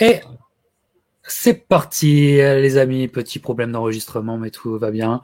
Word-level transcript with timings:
Et 0.00 0.20
c'est 1.24 1.66
parti, 1.68 2.36
les 2.36 2.76
amis. 2.76 3.08
Petit 3.08 3.38
problème 3.38 3.72
d'enregistrement, 3.72 4.38
mais 4.38 4.50
tout 4.50 4.78
va 4.78 4.90
bien. 4.90 5.22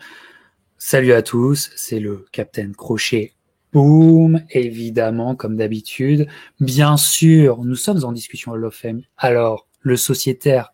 Salut 0.76 1.12
à 1.12 1.22
tous, 1.22 1.70
c'est 1.74 2.00
le 2.00 2.26
Captain 2.32 2.72
Crochet. 2.72 3.32
Boom, 3.72 4.42
évidemment, 4.50 5.34
comme 5.34 5.56
d'habitude. 5.56 6.28
Bien 6.60 6.96
sûr, 6.96 7.64
nous 7.64 7.74
sommes 7.74 8.04
en 8.04 8.12
discussion 8.12 8.52
Hall 8.52 8.64
of 8.64 8.74
Fame. 8.74 9.02
Alors, 9.16 9.66
le 9.80 9.96
sociétaire 9.96 10.72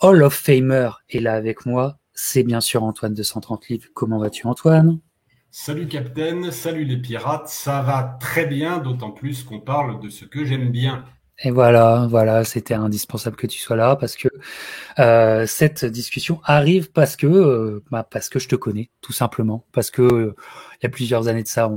Hall 0.00 0.22
of 0.22 0.34
Famer 0.34 0.90
est 1.08 1.20
là 1.20 1.34
avec 1.34 1.64
moi. 1.64 1.98
C'est 2.12 2.42
bien 2.42 2.60
sûr 2.60 2.82
Antoine 2.82 3.14
de 3.14 3.22
130 3.22 3.68
livres. 3.68 3.88
Comment 3.94 4.18
vas-tu, 4.18 4.46
Antoine? 4.46 4.98
Salut 5.50 5.88
Captain, 5.88 6.50
salut 6.50 6.84
les 6.84 6.98
pirates. 6.98 7.48
Ça 7.48 7.82
va 7.82 8.18
très 8.20 8.46
bien, 8.46 8.78
d'autant 8.78 9.10
plus 9.10 9.42
qu'on 9.42 9.60
parle 9.60 10.00
de 10.00 10.08
ce 10.08 10.24
que 10.24 10.44
j'aime 10.44 10.70
bien. 10.70 11.04
Et 11.42 11.50
voilà, 11.50 12.06
voilà, 12.10 12.44
c'était 12.44 12.74
indispensable 12.74 13.36
que 13.36 13.46
tu 13.46 13.58
sois 13.58 13.76
là 13.76 13.96
parce 13.96 14.16
que 14.16 14.28
euh, 14.98 15.46
cette 15.46 15.86
discussion 15.86 16.40
arrive 16.44 16.92
parce 16.92 17.16
que 17.16 17.26
euh, 17.26 17.82
bah, 17.90 18.06
parce 18.08 18.28
que 18.28 18.38
je 18.38 18.46
te 18.48 18.56
connais, 18.56 18.90
tout 19.00 19.14
simplement, 19.14 19.64
parce 19.72 19.90
que 19.90 20.02
euh, 20.02 20.34
il 20.74 20.84
y 20.84 20.86
a 20.86 20.90
plusieurs 20.90 21.28
années 21.28 21.42
de 21.42 21.48
ça, 21.48 21.70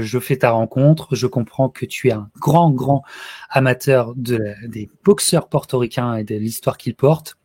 je 0.00 0.18
fais 0.18 0.38
ta 0.38 0.50
rencontre, 0.50 1.14
je 1.14 1.28
comprends 1.28 1.68
que 1.68 1.86
tu 1.86 2.08
es 2.08 2.12
un 2.12 2.28
grand 2.40 2.72
grand 2.72 3.02
amateur 3.50 4.14
de 4.16 4.54
des 4.66 4.90
boxeurs 5.04 5.48
portoricains 5.48 6.16
et 6.16 6.24
de 6.24 6.34
l'histoire 6.34 6.76
qu'ils 6.76 6.96
portent, 6.96 7.36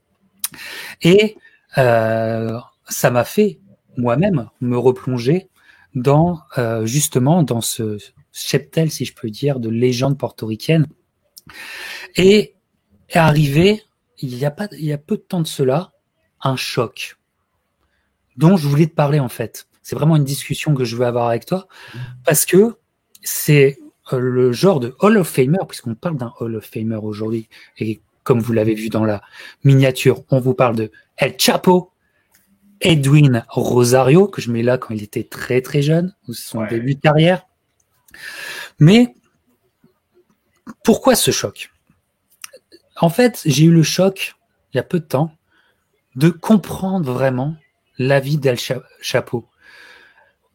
et 1.03 1.37
ça 1.75 3.11
m'a 3.11 3.23
fait 3.23 3.59
moi-même 3.97 4.49
me 4.59 4.77
replonger 4.77 5.49
dans 5.93 6.41
justement 6.83 7.43
dans 7.43 7.61
ce 7.61 7.97
cheptel, 8.31 8.89
si 8.89 9.05
je 9.05 9.13
peux 9.13 9.29
dire, 9.29 9.59
de 9.59 9.69
légendes 9.69 10.17
portoricaines 10.17 10.87
et 12.15 12.55
est 13.09 13.17
arrivé, 13.17 13.83
il 14.19 14.35
y 14.35 14.45
a 14.45 14.51
pas, 14.51 14.67
il 14.71 14.85
y 14.85 14.93
a 14.93 14.97
peu 14.97 15.17
de 15.17 15.21
temps 15.21 15.41
de 15.41 15.47
cela, 15.47 15.91
un 16.41 16.55
choc 16.55 17.17
dont 18.35 18.57
je 18.57 18.67
voulais 18.67 18.87
te 18.87 18.95
parler 18.95 19.19
en 19.19 19.29
fait. 19.29 19.67
C'est 19.81 19.95
vraiment 19.95 20.15
une 20.15 20.23
discussion 20.23 20.73
que 20.73 20.85
je 20.85 20.95
veux 20.95 21.05
avoir 21.05 21.27
avec 21.27 21.45
toi 21.45 21.67
parce 22.25 22.45
que 22.45 22.77
c'est 23.21 23.77
euh, 24.11 24.19
le 24.19 24.51
genre 24.51 24.79
de 24.79 24.95
Hall 24.99 25.17
of 25.17 25.27
Famer, 25.27 25.59
puisqu'on 25.67 25.95
parle 25.95 26.17
d'un 26.17 26.33
Hall 26.39 26.55
of 26.55 26.65
Famer 26.65 26.99
aujourd'hui, 27.01 27.47
et 27.77 28.01
comme 28.23 28.39
vous 28.39 28.53
l'avez 28.53 28.73
vu 28.73 28.89
dans 28.89 29.05
la 29.05 29.21
miniature, 29.63 30.23
on 30.29 30.39
vous 30.39 30.53
parle 30.53 30.75
de 30.75 30.91
El 31.17 31.35
Chapo, 31.37 31.91
Edwin 32.81 33.45
Rosario, 33.47 34.27
que 34.27 34.41
je 34.41 34.51
mets 34.51 34.63
là 34.63 34.77
quand 34.77 34.93
il 34.93 35.03
était 35.03 35.23
très 35.23 35.61
très 35.61 35.81
jeune, 35.81 36.13
ou 36.27 36.33
son 36.33 36.65
début 36.65 36.95
de 36.95 36.99
carrière. 36.99 37.45
Mais 38.79 39.15
pourquoi 40.83 41.15
ce 41.15 41.31
choc? 41.31 41.71
En 42.97 43.09
fait, 43.09 43.41
j'ai 43.45 43.65
eu 43.65 43.71
le 43.71 43.83
choc, 43.83 44.35
il 44.73 44.77
y 44.77 44.79
a 44.79 44.83
peu 44.83 44.99
de 44.99 45.05
temps, 45.05 45.31
de 46.15 46.29
comprendre 46.29 47.11
vraiment 47.11 47.55
la 47.97 48.19
vie 48.19 48.37
d'El 48.37 48.57
Chapeau. 49.01 49.47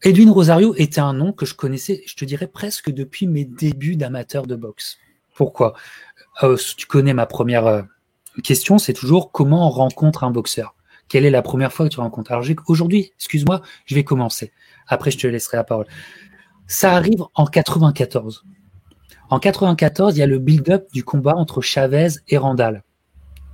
Edwin 0.02 0.30
Rosario 0.30 0.74
était 0.76 1.00
un 1.00 1.12
nom 1.12 1.32
que 1.32 1.44
je 1.44 1.54
connaissais, 1.54 2.02
je 2.06 2.14
te 2.14 2.24
dirais 2.24 2.46
presque 2.46 2.90
depuis 2.90 3.26
mes 3.26 3.44
débuts 3.44 3.96
d'amateur 3.96 4.46
de 4.46 4.54
boxe. 4.54 4.98
Pourquoi? 5.34 5.74
Euh, 6.42 6.56
Tu 6.76 6.86
connais 6.86 7.14
ma 7.14 7.26
première 7.26 7.66
euh, 7.66 7.82
question, 8.44 8.78
c'est 8.78 8.92
toujours 8.92 9.32
comment 9.32 9.66
on 9.66 9.70
rencontre 9.70 10.22
un 10.22 10.30
boxeur? 10.30 10.76
Quelle 11.08 11.24
est 11.24 11.30
la 11.30 11.42
première 11.42 11.72
fois 11.72 11.88
que 11.88 11.94
tu 11.94 12.00
rencontres? 12.00 12.30
Alors 12.32 12.44
aujourd'hui, 12.66 13.12
excuse-moi, 13.16 13.62
je 13.86 13.94
vais 13.94 14.04
commencer. 14.04 14.52
Après, 14.86 15.10
je 15.10 15.18
te 15.18 15.26
laisserai 15.26 15.56
la 15.56 15.64
parole. 15.64 15.86
Ça 16.66 16.92
arrive 16.92 17.24
en 17.34 17.46
94. 17.46 18.44
En 19.30 19.38
94, 19.38 20.16
il 20.16 20.20
y 20.20 20.22
a 20.22 20.26
le 20.26 20.38
build-up 20.38 20.86
du 20.92 21.04
combat 21.04 21.34
entre 21.36 21.60
Chavez 21.60 22.08
et 22.28 22.38
Randall 22.38 22.82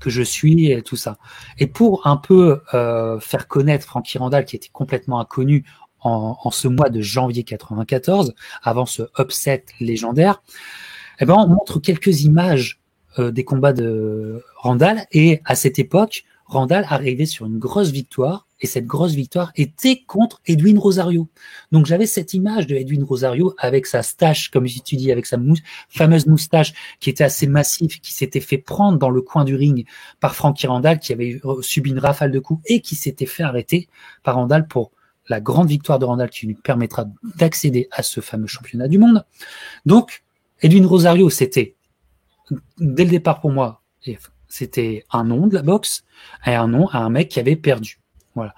que 0.04 0.10
je 0.10 0.22
suis 0.22 0.70
et 0.70 0.82
tout 0.82 0.96
ça. 0.96 1.16
Et 1.58 1.66
pour 1.66 2.06
un 2.06 2.18
peu 2.18 2.60
euh, 2.74 3.18
faire 3.20 3.48
connaître 3.48 3.86
Frankie 3.86 4.18
Randall, 4.18 4.44
qui 4.44 4.54
était 4.54 4.68
complètement 4.70 5.18
inconnu 5.18 5.64
en, 6.00 6.50
ce 6.50 6.68
mois 6.68 6.90
de 6.90 7.00
janvier 7.00 7.44
94, 7.44 8.34
avant 8.62 8.84
ce 8.84 9.04
upset 9.18 9.64
légendaire, 9.80 10.42
eh 11.20 11.24
ben 11.24 11.34
on 11.34 11.48
montre 11.48 11.80
quelques 11.80 12.24
images 12.24 12.82
euh, 13.18 13.30
des 13.30 13.44
combats 13.44 13.72
de 13.72 14.44
Randall. 14.56 15.06
Et 15.12 15.40
à 15.46 15.54
cette 15.54 15.78
époque, 15.78 16.24
Randall 16.44 16.84
arrivait 16.90 17.24
sur 17.24 17.46
une 17.46 17.58
grosse 17.58 17.90
victoire 17.90 18.43
et 18.60 18.66
cette 18.66 18.86
grosse 18.86 19.12
victoire 19.12 19.52
était 19.56 20.02
contre 20.06 20.40
Edwin 20.46 20.78
Rosario. 20.78 21.28
Donc 21.72 21.86
j'avais 21.86 22.06
cette 22.06 22.34
image 22.34 22.66
de 22.66 22.76
Edwin 22.76 23.02
Rosario 23.02 23.54
avec 23.58 23.86
sa 23.86 24.02
stache, 24.02 24.50
comme 24.50 24.66
tu 24.66 24.96
dis, 24.96 25.10
avec 25.10 25.26
sa 25.26 25.38
fameuse 25.88 26.26
moustache 26.26 26.72
qui 27.00 27.10
était 27.10 27.24
assez 27.24 27.46
massive, 27.46 28.00
qui 28.00 28.12
s'était 28.12 28.40
fait 28.40 28.58
prendre 28.58 28.98
dans 28.98 29.10
le 29.10 29.22
coin 29.22 29.44
du 29.44 29.54
ring 29.54 29.86
par 30.20 30.34
Frankie 30.34 30.66
Randall, 30.66 30.98
qui 30.98 31.12
avait 31.12 31.40
subi 31.60 31.90
une 31.90 31.98
rafale 31.98 32.30
de 32.30 32.38
coups 32.38 32.62
et 32.66 32.80
qui 32.80 32.94
s'était 32.94 33.26
fait 33.26 33.42
arrêter 33.42 33.88
par 34.22 34.36
Randall 34.36 34.66
pour 34.66 34.92
la 35.28 35.40
grande 35.40 35.68
victoire 35.68 35.98
de 35.98 36.04
Randall 36.04 36.30
qui 36.30 36.46
lui 36.46 36.54
permettra 36.54 37.06
d'accéder 37.36 37.88
à 37.90 38.02
ce 38.02 38.20
fameux 38.20 38.46
championnat 38.46 38.88
du 38.88 38.98
monde. 38.98 39.24
Donc 39.86 40.22
Edwin 40.60 40.86
Rosario, 40.86 41.28
c'était 41.30 41.76
dès 42.78 43.04
le 43.04 43.10
départ 43.10 43.40
pour 43.40 43.50
moi, 43.50 43.82
c'était 44.48 45.04
un 45.10 45.24
nom 45.24 45.46
de 45.46 45.54
la 45.54 45.62
boxe 45.62 46.04
et 46.46 46.54
un 46.54 46.68
nom 46.68 46.88
à 46.88 46.98
un 46.98 47.10
mec 47.10 47.28
qui 47.28 47.40
avait 47.40 47.56
perdu. 47.56 47.98
Voilà. 48.34 48.54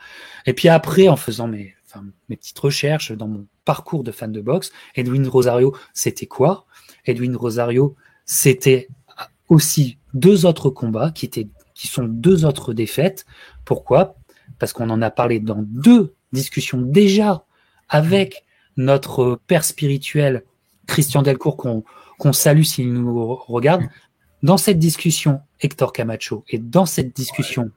Et 0.47 0.53
puis 0.53 0.69
après, 0.69 1.09
en 1.09 1.16
faisant 1.16 1.48
mes, 1.48 1.75
enfin, 1.87 2.04
mes 2.28 2.37
petites 2.37 2.59
recherches 2.59 3.12
dans 3.12 3.28
mon 3.28 3.47
parcours 3.64 4.04
de 4.04 4.12
fan 4.12 4.32
de 4.32 4.41
boxe, 4.41 4.72
Edwin 4.94 5.26
Rosario, 5.28 5.76
c'était 5.92 6.26
quoi? 6.26 6.66
Edwin 7.04 7.37
Rosario, 7.37 7.97
c'était 8.25 8.88
aussi 9.48 9.98
deux 10.15 10.47
autres 10.47 10.70
combats 10.70 11.10
qui 11.10 11.26
étaient, 11.26 11.48
qui 11.75 11.88
sont 11.88 12.04
deux 12.04 12.44
autres 12.44 12.72
défaites. 12.72 13.26
Pourquoi? 13.65 14.16
Parce 14.59 14.72
qu'on 14.72 14.91
en 14.91 15.03
a 15.03 15.10
parlé 15.10 15.41
dans 15.41 15.62
deux 15.62 16.15
discussions 16.32 16.81
déjà 16.81 17.44
avec 17.88 18.44
notre 18.76 19.41
père 19.47 19.65
spirituel 19.65 20.44
Christian 20.86 21.22
Delcourt 21.22 21.56
qu'on 21.56 21.84
qu'on 22.19 22.32
salue 22.32 22.62
s'il 22.62 22.92
nous 22.92 23.34
regarde. 23.34 23.82
Dans 24.42 24.56
cette 24.56 24.78
discussion, 24.78 25.41
Hector 25.60 25.92
Camacho 25.92 26.44
et 26.48 26.59
dans 26.59 26.86
cette 26.86 27.15
discussion, 27.15 27.70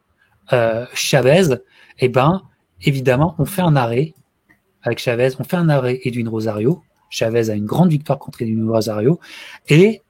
euh, 0.53 0.85
Chavez, 0.93 1.55
eh 1.99 2.09
ben, 2.09 2.43
évidemment, 2.81 3.35
on 3.37 3.45
fait 3.45 3.61
un 3.61 3.75
arrêt 3.75 4.13
avec 4.81 4.99
Chavez, 4.99 5.31
on 5.39 5.43
fait 5.43 5.57
un 5.57 5.69
arrêt 5.69 5.99
Edwin 6.03 6.27
Rosario. 6.29 6.81
Chavez 7.09 7.49
a 7.49 7.55
une 7.55 7.65
grande 7.65 7.89
victoire 7.89 8.19
contre 8.19 8.41
Edwin 8.41 8.69
Rosario. 8.69 9.19
Et 9.67 10.01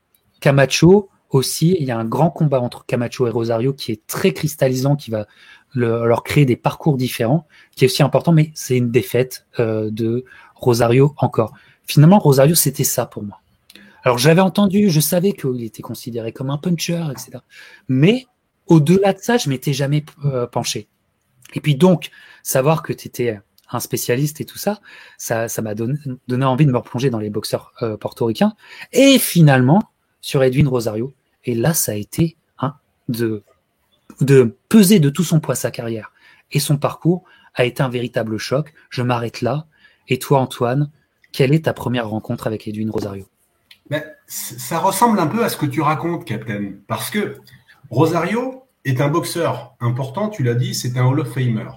Camacho 0.42 1.10
aussi, 1.30 1.76
il 1.80 1.86
y 1.86 1.92
a 1.92 1.98
un 1.98 2.06
grand 2.06 2.30
combat 2.30 2.60
entre 2.60 2.86
Camacho 2.86 3.28
et 3.28 3.30
Rosario 3.30 3.74
qui 3.74 3.92
est 3.92 4.06
très 4.08 4.34
cristallisant, 4.34 4.96
qui 4.96 5.12
va 5.12 5.28
leur 5.76 6.24
créer 6.24 6.46
des 6.46 6.56
parcours 6.56 6.98
différents, 6.98 7.46
qui 7.76 7.86
est 7.86 7.88
aussi 7.88 8.02
important, 8.02 8.32
mais 8.32 8.52
c'est 8.56 8.76
une 8.76 8.90
défaite 8.90 9.46
euh, 9.60 9.92
de 9.92 10.26
Rosario 10.56 11.14
encore. 11.18 11.54
Finalement, 11.86 12.20
Rosario, 12.20 12.56
c'était 12.56 12.84
ça 12.84 13.06
pour 13.06 13.24
moi. 13.24 13.40
Alors 14.04 14.18
j'avais 14.18 14.42
entendu, 14.42 14.90
je 14.90 15.00
savais 15.00 15.34
qu'il 15.34 15.64
était 15.64 15.82
considéré 15.82 16.32
comme 16.32 16.50
un 16.50 16.58
puncher, 16.58 17.04
etc. 17.12 17.40
Mais 17.88 18.26
au-delà 18.70 19.14
de 19.14 19.20
ça, 19.20 19.38
je 19.38 19.50
m'étais 19.50 19.74
jamais 19.74 20.06
euh, 20.24 20.48
penché. 20.48 20.88
Et 21.54 21.60
puis 21.60 21.76
donc, 21.76 22.12
savoir 22.44 22.84
que 22.84 22.94
tu 22.94 23.08
étais 23.08 23.42
un 23.72 23.80
spécialiste 23.80 24.40
et 24.42 24.46
tout 24.46 24.58
ça, 24.58 24.80
ça, 25.18 25.48
m'a 25.62 25.76
donné, 25.76 25.98
envie 26.44 26.66
de 26.66 26.72
me 26.72 26.78
replonger 26.78 27.10
dans 27.10 27.20
les 27.20 27.30
boxeurs 27.30 27.74
euh, 27.82 27.98
portoricains. 27.98 28.54
Et 28.94 29.20
finalement, 29.20 29.82
sur 30.22 30.44
Edwin 30.44 30.68
Rosario. 30.68 31.14
Et 31.46 31.56
là, 31.56 31.74
ça 31.74 31.94
a 31.94 31.96
été 31.96 32.38
hein, 32.60 32.76
de, 33.08 33.44
de 34.22 34.56
peser 34.70 35.00
de 35.00 35.10
tout 35.10 35.24
son 35.24 35.40
poids 35.40 35.56
sa 35.56 35.72
carrière. 35.72 36.12
Et 36.52 36.60
son 36.60 36.78
parcours 36.78 37.24
a 37.56 37.66
été 37.66 37.82
un 37.84 37.90
véritable 37.90 38.38
choc. 38.38 38.74
Je 38.90 39.02
m'arrête 39.02 39.42
là. 39.42 39.68
Et 40.08 40.20
toi, 40.20 40.40
Antoine, 40.40 40.92
quelle 41.32 41.54
est 41.54 41.66
ta 41.66 41.74
première 41.74 42.10
rencontre 42.10 42.48
avec 42.48 42.68
Edwin 42.68 42.90
Rosario? 42.90 43.28
Ben, 43.90 44.04
Ça 44.28 44.80
ressemble 44.80 45.20
un 45.20 45.28
peu 45.28 45.44
à 45.44 45.50
ce 45.50 45.58
que 45.58 45.66
tu 45.66 45.82
racontes, 45.82 46.26
Captain. 46.26 46.74
Parce 46.88 47.10
que 47.10 47.38
Rosario 47.90 48.64
est 48.90 49.02
un 49.02 49.10
boxeur 49.10 49.76
important, 49.80 50.30
tu 50.30 50.44
l'as 50.44 50.56
dit, 50.56 50.74
c'est 50.74 50.98
un 50.98 51.06
Hall 51.06 51.20
of 51.20 51.34
Famer. 51.34 51.70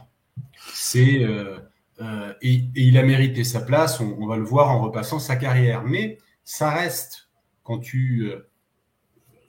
C'est, 0.72 1.24
euh, 1.24 1.58
euh, 2.00 2.32
et, 2.42 2.64
il 2.74 2.98
a 2.98 3.02
mérité 3.02 3.44
sa 3.44 3.60
place, 3.60 4.00
on, 4.00 4.26
va 4.26 4.36
le 4.36 4.44
voir 4.44 4.70
en 4.70 4.80
repassant 4.80 5.18
sa 5.18 5.36
carrière. 5.36 5.82
Mais 5.84 6.18
ça 6.44 6.70
reste, 6.70 7.28
quand 7.62 7.78
tu 7.78 8.30
euh, 8.30 8.48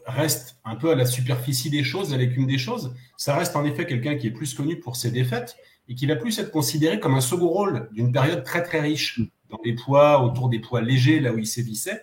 restes 0.06 0.58
un 0.66 0.76
peu 0.76 0.92
à 0.92 0.96
la 0.96 1.06
superficie 1.06 1.70
des 1.70 1.84
choses, 1.84 2.14
avec 2.14 2.36
une 2.38 2.48
des 2.48 2.58
choses, 2.58 2.94
ça 3.18 3.36
reste 3.36 3.56
en 3.56 3.66
effet 3.66 3.86
quelqu'un 3.86 4.16
qui 4.16 4.28
est 4.28 4.32
plus 4.32 4.54
connu 4.54 4.80
pour 4.80 4.96
ses 4.96 5.12
défaites 5.12 5.56
et 5.88 5.96
qui 5.96 6.06
va 6.06 6.16
plus 6.16 6.38
être 6.40 6.52
considéré 6.52 7.00
comme 7.00 7.16
un 7.16 7.22
second 7.22 7.50
rôle 7.50 7.90
d'une 7.92 8.12
période 8.12 8.44
très 8.44 8.64
très 8.64 8.80
riche 8.80 9.22
dans 9.50 9.60
les 9.64 9.74
poids, 9.74 10.24
autour 10.24 10.50
des 10.50 10.60
poids 10.60 10.82
légers, 10.82 11.20
là 11.20 11.34
où 11.34 11.38
il 11.38 11.48
sévissait. 11.48 12.02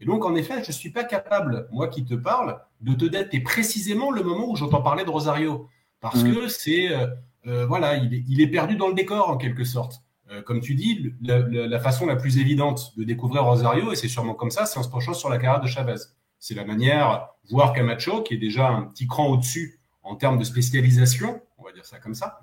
Et 0.00 0.06
donc, 0.06 0.24
en 0.24 0.34
effet, 0.34 0.62
je 0.62 0.68
ne 0.68 0.72
suis 0.72 0.90
pas 0.90 1.04
capable, 1.04 1.68
moi 1.70 1.88
qui 1.88 2.04
te 2.04 2.14
parle, 2.14 2.60
de 2.80 2.94
te 2.94 3.04
dater 3.04 3.40
précisément 3.40 4.10
le 4.10 4.22
moment 4.22 4.50
où 4.50 4.56
j'entends 4.56 4.82
parler 4.82 5.04
de 5.04 5.10
Rosario. 5.10 5.68
Parce 6.00 6.22
mm. 6.22 6.34
que 6.34 6.48
c'est, 6.48 6.92
euh, 6.92 7.06
euh, 7.46 7.66
voilà, 7.66 7.96
il 7.96 8.40
est, 8.40 8.46
perdu 8.48 8.76
dans 8.76 8.88
le 8.88 8.94
décor 8.94 9.28
en 9.28 9.36
quelque 9.36 9.64
sorte. 9.64 10.02
Euh, 10.30 10.42
comme 10.42 10.60
tu 10.60 10.74
dis, 10.74 11.12
la, 11.22 11.78
façon 11.78 12.06
la 12.06 12.16
plus 12.16 12.38
évidente 12.38 12.96
de 12.96 13.04
découvrir 13.04 13.44
Rosario, 13.44 13.92
et 13.92 13.96
c'est 13.96 14.08
sûrement 14.08 14.34
comme 14.34 14.50
ça, 14.50 14.64
c'est 14.64 14.78
en 14.78 14.82
se 14.82 14.88
penchant 14.88 15.14
sur 15.14 15.28
la 15.28 15.38
carrière 15.38 15.60
de 15.60 15.66
Chavez. 15.66 15.96
C'est 16.38 16.54
la 16.54 16.64
manière, 16.64 17.28
voir 17.50 17.72
Camacho, 17.72 18.22
qui 18.22 18.34
est 18.34 18.38
déjà 18.38 18.68
un 18.68 18.82
petit 18.82 19.06
cran 19.06 19.26
au-dessus 19.28 19.80
en 20.02 20.16
termes 20.16 20.38
de 20.38 20.44
spécialisation, 20.44 21.40
on 21.58 21.64
va 21.64 21.72
dire 21.72 21.84
ça 21.84 21.98
comme 21.98 22.14
ça. 22.14 22.40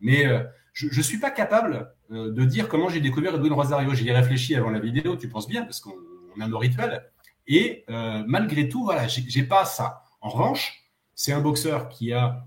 Mais 0.00 0.26
euh, 0.26 0.42
je 0.72 0.86
ne 0.94 1.02
suis 1.02 1.18
pas 1.18 1.30
capable 1.30 1.92
de 2.10 2.44
dire 2.44 2.68
comment 2.68 2.88
j'ai 2.88 3.00
découvert 3.00 3.34
Edwin 3.34 3.52
Rosario. 3.52 3.92
J'y 3.94 4.08
ai 4.08 4.12
réfléchi 4.12 4.54
avant 4.54 4.70
la 4.70 4.78
vidéo, 4.78 5.16
tu 5.16 5.28
penses 5.28 5.48
bien, 5.48 5.64
parce 5.64 5.80
qu'on 5.80 5.94
a 6.40 6.48
nos 6.48 6.58
rituels. 6.58 7.10
Et 7.46 7.84
euh, 7.88 8.22
malgré 8.26 8.68
tout, 8.68 8.84
voilà, 8.84 9.06
j'ai 9.08 9.42
pas 9.42 9.64
ça. 9.64 10.02
En 10.20 10.28
revanche, 10.28 10.84
c'est 11.14 11.32
un 11.32 11.40
boxeur 11.40 11.88
qui 11.88 12.12
a 12.12 12.44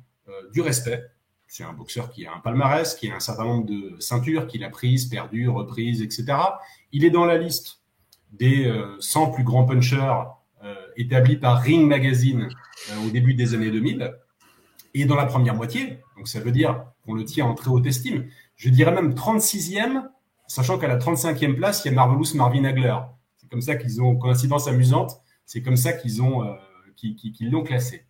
du 0.53 0.61
respect. 0.61 1.05
C'est 1.47 1.63
un 1.65 1.73
boxeur 1.73 2.09
qui 2.09 2.25
a 2.25 2.33
un 2.33 2.39
palmarès, 2.39 2.95
qui 2.95 3.11
a 3.11 3.15
un 3.15 3.19
certain 3.19 3.43
nombre 3.43 3.65
de 3.65 3.99
ceintures 3.99 4.47
qu'il 4.47 4.63
a 4.63 4.69
prises, 4.69 5.07
perdues, 5.07 5.49
reprises, 5.49 6.01
etc. 6.01 6.25
Il 6.93 7.03
est 7.03 7.09
dans 7.09 7.25
la 7.25 7.37
liste 7.37 7.81
des 8.31 8.71
100 8.99 9.31
plus 9.31 9.43
grands 9.43 9.65
punchers 9.65 10.23
établis 10.95 11.35
par 11.35 11.61
Ring 11.61 11.85
Magazine 11.85 12.47
au 13.05 13.09
début 13.09 13.33
des 13.33 13.53
années 13.53 13.71
2000 13.71 14.13
et 14.93 15.05
dans 15.05 15.15
la 15.15 15.25
première 15.25 15.55
moitié. 15.55 15.99
Donc 16.17 16.27
ça 16.27 16.39
veut 16.39 16.51
dire 16.51 16.85
qu'on 17.05 17.13
le 17.13 17.25
tient 17.25 17.45
en 17.45 17.55
très 17.55 17.69
haute 17.69 17.85
estime. 17.85 18.27
Je 18.55 18.69
dirais 18.69 18.91
même 18.91 19.13
36e, 19.13 20.07
sachant 20.47 20.77
qu'à 20.77 20.87
la 20.87 20.97
35e 20.97 21.55
place, 21.55 21.83
il 21.83 21.89
y 21.89 21.91
a 21.91 21.95
Marvelous 21.95 22.35
Marvin 22.35 22.63
Hagler. 22.65 22.97
C'est 23.51 23.56
comme 23.56 23.62
ça 23.62 23.75
qu'ils 23.75 24.01
ont, 24.01 24.15
coïncidence 24.15 24.69
amusante, 24.69 25.21
c'est 25.45 25.62
comme 25.62 25.75
ça 25.75 25.92
qu'ils 25.92 26.21
ont, 26.21 26.45
euh, 26.45 26.56
qu'ils, 26.95 27.51
l'ont 27.51 27.63
classé. 27.63 28.06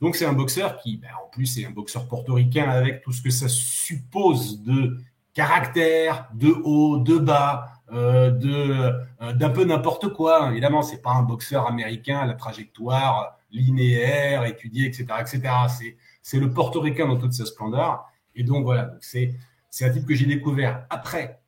Donc 0.00 0.14
c'est 0.14 0.26
un 0.26 0.32
boxeur 0.32 0.78
qui, 0.78 0.98
ben, 0.98 1.10
en 1.24 1.28
plus, 1.28 1.58
est 1.58 1.66
un 1.66 1.72
boxeur 1.72 2.06
portoricain 2.06 2.70
avec 2.70 3.02
tout 3.02 3.10
ce 3.10 3.20
que 3.20 3.30
ça 3.30 3.48
suppose 3.48 4.62
de 4.62 4.96
caractère, 5.34 6.28
de 6.34 6.54
haut, 6.62 6.98
de 6.98 7.18
bas, 7.18 7.66
euh, 7.92 8.30
de 8.30 8.94
euh, 9.22 9.32
d'un 9.32 9.50
peu 9.50 9.64
n'importe 9.64 10.12
quoi. 10.12 10.50
Évidemment, 10.52 10.82
c'est 10.82 11.02
pas 11.02 11.14
un 11.14 11.24
boxeur 11.24 11.66
américain 11.66 12.20
à 12.20 12.26
la 12.26 12.34
trajectoire 12.34 13.36
linéaire, 13.50 14.44
étudiée, 14.44 14.86
etc., 14.86 15.06
etc. 15.20 15.40
C'est 15.68 15.96
c'est 16.22 16.38
le 16.38 16.52
portoricain 16.52 17.08
dans 17.08 17.16
toute 17.16 17.32
sa 17.32 17.44
splendeur. 17.44 18.04
Et 18.36 18.44
donc 18.44 18.62
voilà, 18.62 18.92
c'est 19.00 19.34
un 19.80 19.90
type 19.90 20.06
que 20.06 20.14
j'ai 20.14 20.26
découvert 20.26 20.86
après 20.90 21.40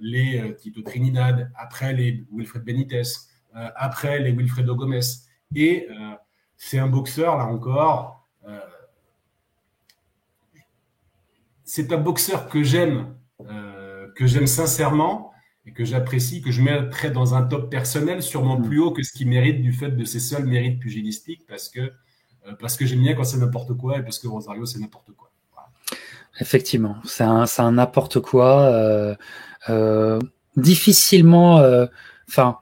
les 0.00 0.40
euh, 0.40 0.52
Tito 0.52 0.82
Trinidad, 0.82 1.50
après 1.56 1.92
les 1.92 2.24
Wilfred 2.32 2.64
Benitez, 2.64 3.02
euh, 3.56 3.68
après 3.76 4.18
les 4.20 4.32
Wilfredo 4.32 4.74
Gomez. 4.74 5.00
Et 5.54 5.88
c'est 6.56 6.78
un 6.78 6.88
boxeur, 6.88 7.36
là 7.36 7.44
encore, 7.44 8.26
c'est 11.62 11.92
un 11.92 11.98
boxeur 11.98 12.48
que 12.48 12.64
j'aime, 12.64 13.14
que 14.16 14.26
j'aime 14.26 14.48
sincèrement 14.48 15.32
et 15.64 15.72
que 15.72 15.84
j'apprécie, 15.84 16.42
que 16.42 16.50
je 16.50 16.60
mettrais 16.60 17.10
dans 17.10 17.34
un 17.34 17.44
top 17.44 17.70
personnel, 17.70 18.20
sûrement 18.20 18.58
mm. 18.58 18.66
plus 18.66 18.80
haut 18.80 18.90
que 18.90 19.04
ce 19.04 19.12
qu'il 19.12 19.28
mérite 19.28 19.62
du 19.62 19.72
fait 19.72 19.90
de 19.90 20.04
ses 20.04 20.18
seuls 20.18 20.46
mérites 20.46 20.80
pugilistiques, 20.80 21.46
parce 21.46 21.68
que 21.68 21.92
euh, 22.46 22.52
parce 22.58 22.76
que 22.76 22.86
j'aime 22.86 23.00
bien 23.00 23.14
quand 23.14 23.24
c'est 23.24 23.38
n'importe 23.38 23.74
quoi 23.74 23.98
et 23.98 24.02
parce 24.02 24.18
que 24.18 24.28
Rosario, 24.28 24.66
c'est 24.66 24.78
n'importe 24.78 25.12
quoi. 25.16 25.30
Effectivement, 26.40 26.96
c'est 27.04 27.22
un, 27.22 27.44
un 27.58 27.72
n'importe 27.72 28.20
quoi. 28.20 28.62
Euh, 28.62 29.12
euh, 29.12 29.14
difficilement, 30.56 31.86
enfin, 32.28 32.58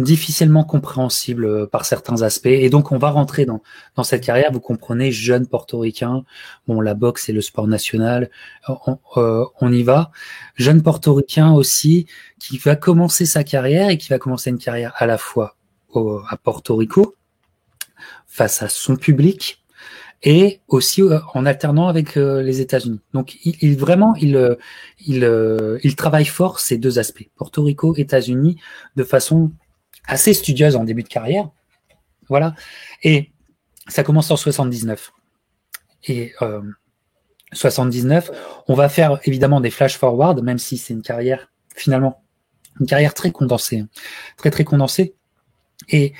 difficilement 0.00 0.64
compréhensible 0.64 1.68
par 1.68 1.84
certains 1.84 2.22
aspects. 2.22 2.46
Et 2.46 2.70
donc, 2.70 2.92
on 2.92 2.98
va 2.98 3.10
rentrer 3.10 3.44
dans, 3.44 3.62
dans 3.96 4.02
cette 4.02 4.24
carrière. 4.24 4.52
Vous 4.52 4.60
comprenez, 4.60 5.12
jeune 5.12 5.46
portoricain. 5.46 6.24
Bon, 6.66 6.80
la 6.80 6.94
boxe, 6.94 7.24
c'est 7.26 7.32
le 7.32 7.40
sport 7.40 7.66
national. 7.66 8.30
On, 8.86 8.98
on, 9.60 9.72
y 9.72 9.82
va. 9.82 10.10
Jeune 10.56 10.82
portoricain 10.82 11.52
aussi, 11.52 12.06
qui 12.38 12.58
va 12.58 12.76
commencer 12.76 13.26
sa 13.26 13.44
carrière 13.44 13.90
et 13.90 13.98
qui 13.98 14.08
va 14.08 14.18
commencer 14.18 14.50
une 14.50 14.58
carrière 14.58 14.92
à 14.96 15.06
la 15.06 15.18
fois 15.18 15.56
au, 15.90 16.20
à 16.28 16.36
Porto 16.36 16.76
Rico, 16.76 17.16
face 18.26 18.62
à 18.62 18.68
son 18.68 18.96
public 18.96 19.59
et 20.22 20.60
aussi 20.68 21.02
euh, 21.02 21.18
en 21.34 21.46
alternant 21.46 21.88
avec 21.88 22.16
euh, 22.16 22.42
les 22.42 22.60
États-Unis. 22.60 23.00
Donc, 23.14 23.38
il, 23.44 23.76
vraiment, 23.76 24.14
il, 24.16 24.36
euh, 24.36 24.56
il, 25.06 25.78
il 25.82 25.96
travaille 25.96 26.26
fort 26.26 26.60
ces 26.60 26.78
deux 26.78 26.98
aspects, 26.98 27.28
Porto 27.36 27.62
Rico, 27.62 27.96
États-Unis, 27.96 28.60
de 28.96 29.04
façon 29.04 29.52
assez 30.06 30.34
studieuse 30.34 30.76
en 30.76 30.84
début 30.84 31.02
de 31.02 31.08
carrière. 31.08 31.48
Voilà. 32.28 32.54
Et 33.02 33.32
ça 33.88 34.02
commence 34.04 34.30
en 34.30 34.36
79. 34.36 35.12
Et 36.08 36.32
euh, 36.42 36.62
79, 37.52 38.30
on 38.68 38.74
va 38.74 38.88
faire 38.88 39.20
évidemment 39.24 39.60
des 39.60 39.70
flash 39.70 39.96
forward, 39.96 40.42
même 40.42 40.58
si 40.58 40.76
c'est 40.76 40.94
une 40.94 41.02
carrière 41.02 41.50
finalement 41.74 42.22
une 42.78 42.86
carrière 42.86 43.14
très 43.14 43.30
condensée, 43.30 43.80
hein. 43.80 43.88
très 44.36 44.50
très 44.50 44.64
condensée. 44.64 45.14
Et 45.88 46.14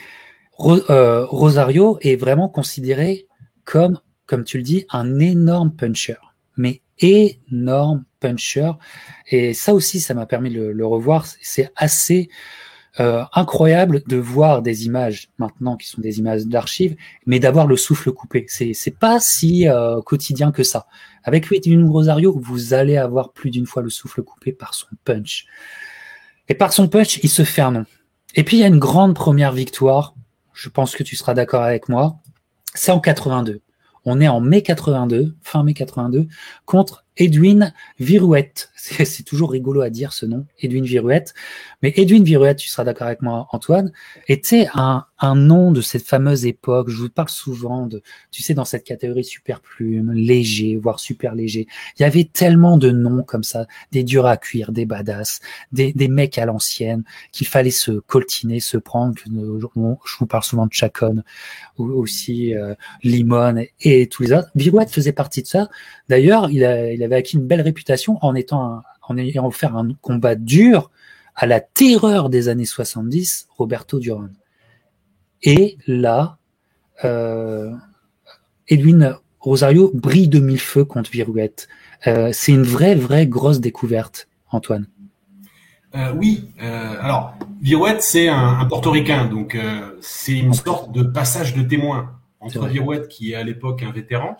Rosario 0.58 1.98
est 2.02 2.16
vraiment 2.16 2.48
considéré 2.48 3.26
comme, 3.64 3.98
comme 4.26 4.44
tu 4.44 4.58
le 4.58 4.62
dis, 4.62 4.86
un 4.90 5.18
énorme 5.18 5.72
puncher, 5.72 6.16
mais 6.56 6.82
énorme 6.98 8.04
puncher. 8.20 8.72
Et 9.30 9.54
ça 9.54 9.74
aussi, 9.74 10.00
ça 10.00 10.14
m'a 10.14 10.26
permis 10.26 10.50
de 10.50 10.62
le, 10.62 10.86
revoir. 10.86 11.26
C'est 11.40 11.70
assez 11.76 12.28
euh, 13.00 13.24
incroyable 13.32 14.02
de 14.06 14.16
voir 14.16 14.62
des 14.62 14.86
images 14.86 15.30
maintenant 15.38 15.76
qui 15.76 15.88
sont 15.88 16.00
des 16.00 16.18
images 16.18 16.46
d'archives, 16.46 16.96
mais 17.26 17.38
d'avoir 17.38 17.66
le 17.66 17.76
souffle 17.76 18.12
coupé. 18.12 18.46
C'est 18.48 18.98
pas 18.98 19.20
si 19.20 19.68
euh, 19.68 20.00
quotidien 20.02 20.52
que 20.52 20.62
ça. 20.62 20.86
Avec 21.24 21.50
Edwin 21.52 21.88
Rosario, 21.88 22.38
vous 22.38 22.74
allez 22.74 22.96
avoir 22.96 23.32
plus 23.32 23.50
d'une 23.50 23.66
fois 23.66 23.82
le 23.82 23.90
souffle 23.90 24.22
coupé 24.22 24.52
par 24.52 24.74
son 24.74 24.88
punch. 25.04 25.46
Et 26.48 26.54
par 26.54 26.72
son 26.72 26.88
punch, 26.88 27.18
il 27.22 27.30
se 27.30 27.44
fait 27.44 27.62
un 27.62 27.70
nom. 27.72 27.86
Et 28.34 28.44
puis 28.44 28.58
il 28.58 28.60
y 28.60 28.64
a 28.64 28.68
une 28.68 28.78
grande 28.78 29.14
première 29.14 29.52
victoire 29.52 30.14
je 30.60 30.68
pense 30.68 30.94
que 30.94 31.02
tu 31.02 31.16
seras 31.16 31.32
d'accord 31.32 31.62
avec 31.62 31.88
moi, 31.88 32.18
c'est 32.74 32.92
en 32.92 33.00
82. 33.00 33.60
On 34.04 34.20
est 34.20 34.28
en 34.28 34.40
mai 34.40 34.62
82, 34.62 35.36
fin 35.42 35.62
mai 35.62 35.74
82, 35.74 36.26
contre 36.64 37.04
Edwin 37.20 37.72
Virouette. 37.98 38.70
C'est 38.76 39.24
toujours 39.24 39.52
rigolo 39.52 39.82
à 39.82 39.90
dire 39.90 40.12
ce 40.12 40.26
nom, 40.26 40.46
Edwin 40.58 40.84
Virouette. 40.84 41.34
Mais 41.82 41.92
Edwin 41.96 42.24
Virouette, 42.24 42.58
tu 42.58 42.68
seras 42.68 42.84
d'accord 42.84 43.06
avec 43.06 43.22
moi, 43.22 43.46
Antoine, 43.52 43.92
était 44.26 44.68
un, 44.74 45.04
un 45.20 45.34
nom 45.34 45.70
de 45.70 45.82
cette 45.82 46.04
fameuse 46.04 46.46
époque. 46.46 46.88
Je 46.88 46.96
vous 46.96 47.10
parle 47.10 47.28
souvent 47.28 47.86
de, 47.86 48.02
tu 48.30 48.42
sais, 48.42 48.54
dans 48.54 48.64
cette 48.64 48.84
catégorie 48.84 49.24
super 49.24 49.60
plume, 49.60 50.12
léger, 50.12 50.76
voire 50.76 50.98
super 50.98 51.34
léger. 51.34 51.66
Il 51.98 52.02
y 52.02 52.04
avait 52.04 52.24
tellement 52.24 52.78
de 52.78 52.90
noms 52.90 53.22
comme 53.22 53.44
ça, 53.44 53.66
des 53.92 54.02
durs 54.02 54.26
à 54.26 54.38
cuire, 54.38 54.72
des 54.72 54.86
badass, 54.86 55.40
des, 55.72 55.92
des 55.92 56.08
mecs 56.08 56.38
à 56.38 56.46
l'ancienne, 56.46 57.04
qu'il 57.32 57.46
fallait 57.46 57.70
se 57.70 57.92
coltiner, 57.92 58.60
se 58.60 58.78
prendre. 58.78 59.14
Je 59.24 60.16
vous 60.18 60.26
parle 60.26 60.44
souvent 60.44 60.66
de 60.66 60.72
Chacon, 60.72 61.22
aussi 61.76 62.54
euh, 62.54 62.74
Limon 63.02 63.64
et, 63.80 64.06
tous 64.08 64.22
les 64.22 64.32
autres. 64.32 64.48
Virouette 64.54 64.90
faisait 64.90 65.12
partie 65.12 65.42
de 65.42 65.46
ça. 65.46 65.68
D'ailleurs, 66.08 66.50
il, 66.50 66.64
a, 66.64 66.92
il 66.92 67.02
avait 67.02 67.09
acquis 67.16 67.36
une 67.36 67.46
belle 67.46 67.60
réputation 67.60 68.18
en 68.22 68.34
étant 68.34 68.82
en 69.10 69.18
ayant 69.18 69.46
offert 69.46 69.76
un 69.76 69.88
combat 70.00 70.36
dur 70.36 70.90
à 71.34 71.46
la 71.46 71.60
terreur 71.60 72.30
des 72.30 72.48
années 72.48 72.64
70, 72.64 73.48
Roberto 73.56 73.98
Duran. 73.98 74.28
Et 75.42 75.78
là, 75.86 76.38
euh, 77.04 77.72
Edwin 78.68 79.16
Rosario 79.40 79.90
brille 79.94 80.28
de 80.28 80.38
mille 80.38 80.60
feux 80.60 80.84
contre 80.84 81.10
Virouette. 81.10 81.66
Euh, 82.06 82.30
c'est 82.32 82.52
une 82.52 82.62
vraie, 82.62 82.94
vraie 82.94 83.26
grosse 83.26 83.60
découverte, 83.60 84.28
Antoine. 84.50 84.86
Euh, 85.96 86.12
oui, 86.14 86.52
alors 86.60 87.34
Virouette, 87.60 88.02
c'est 88.02 88.28
un, 88.28 88.64
portoricain, 88.66 89.24
donc 89.26 89.58
c'est 90.00 90.38
une 90.38 90.54
sorte 90.54 90.92
de 90.92 91.02
passage 91.02 91.54
de 91.54 91.62
témoin 91.62 92.12
entre 92.38 92.66
Virouette, 92.66 93.08
qui 93.08 93.32
est 93.32 93.34
à 93.34 93.42
l'époque 93.42 93.82
un 93.82 93.90
vétéran. 93.90 94.36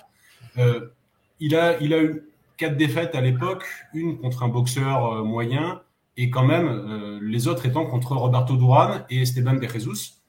il, 1.41 1.57
a, 1.57 1.81
il 1.81 1.93
a 1.93 2.03
eu 2.03 2.30
quatre 2.61 2.77
défaites 2.77 3.15
à 3.15 3.21
l'époque, 3.21 3.65
une 3.95 4.19
contre 4.19 4.43
un 4.43 4.49
boxeur 4.49 5.25
moyen, 5.25 5.83
et 6.17 6.31
quand 6.31 6.45
même 6.45 7.19
les 7.23 7.49
autres 7.49 7.67
étant 7.67 7.87
contre 7.87 8.15
Roberto 8.15 8.57
Duran 8.57 9.01
et 9.11 9.23
Esteban 9.23 9.55
de 9.55 9.67
Jesus 9.67 10.21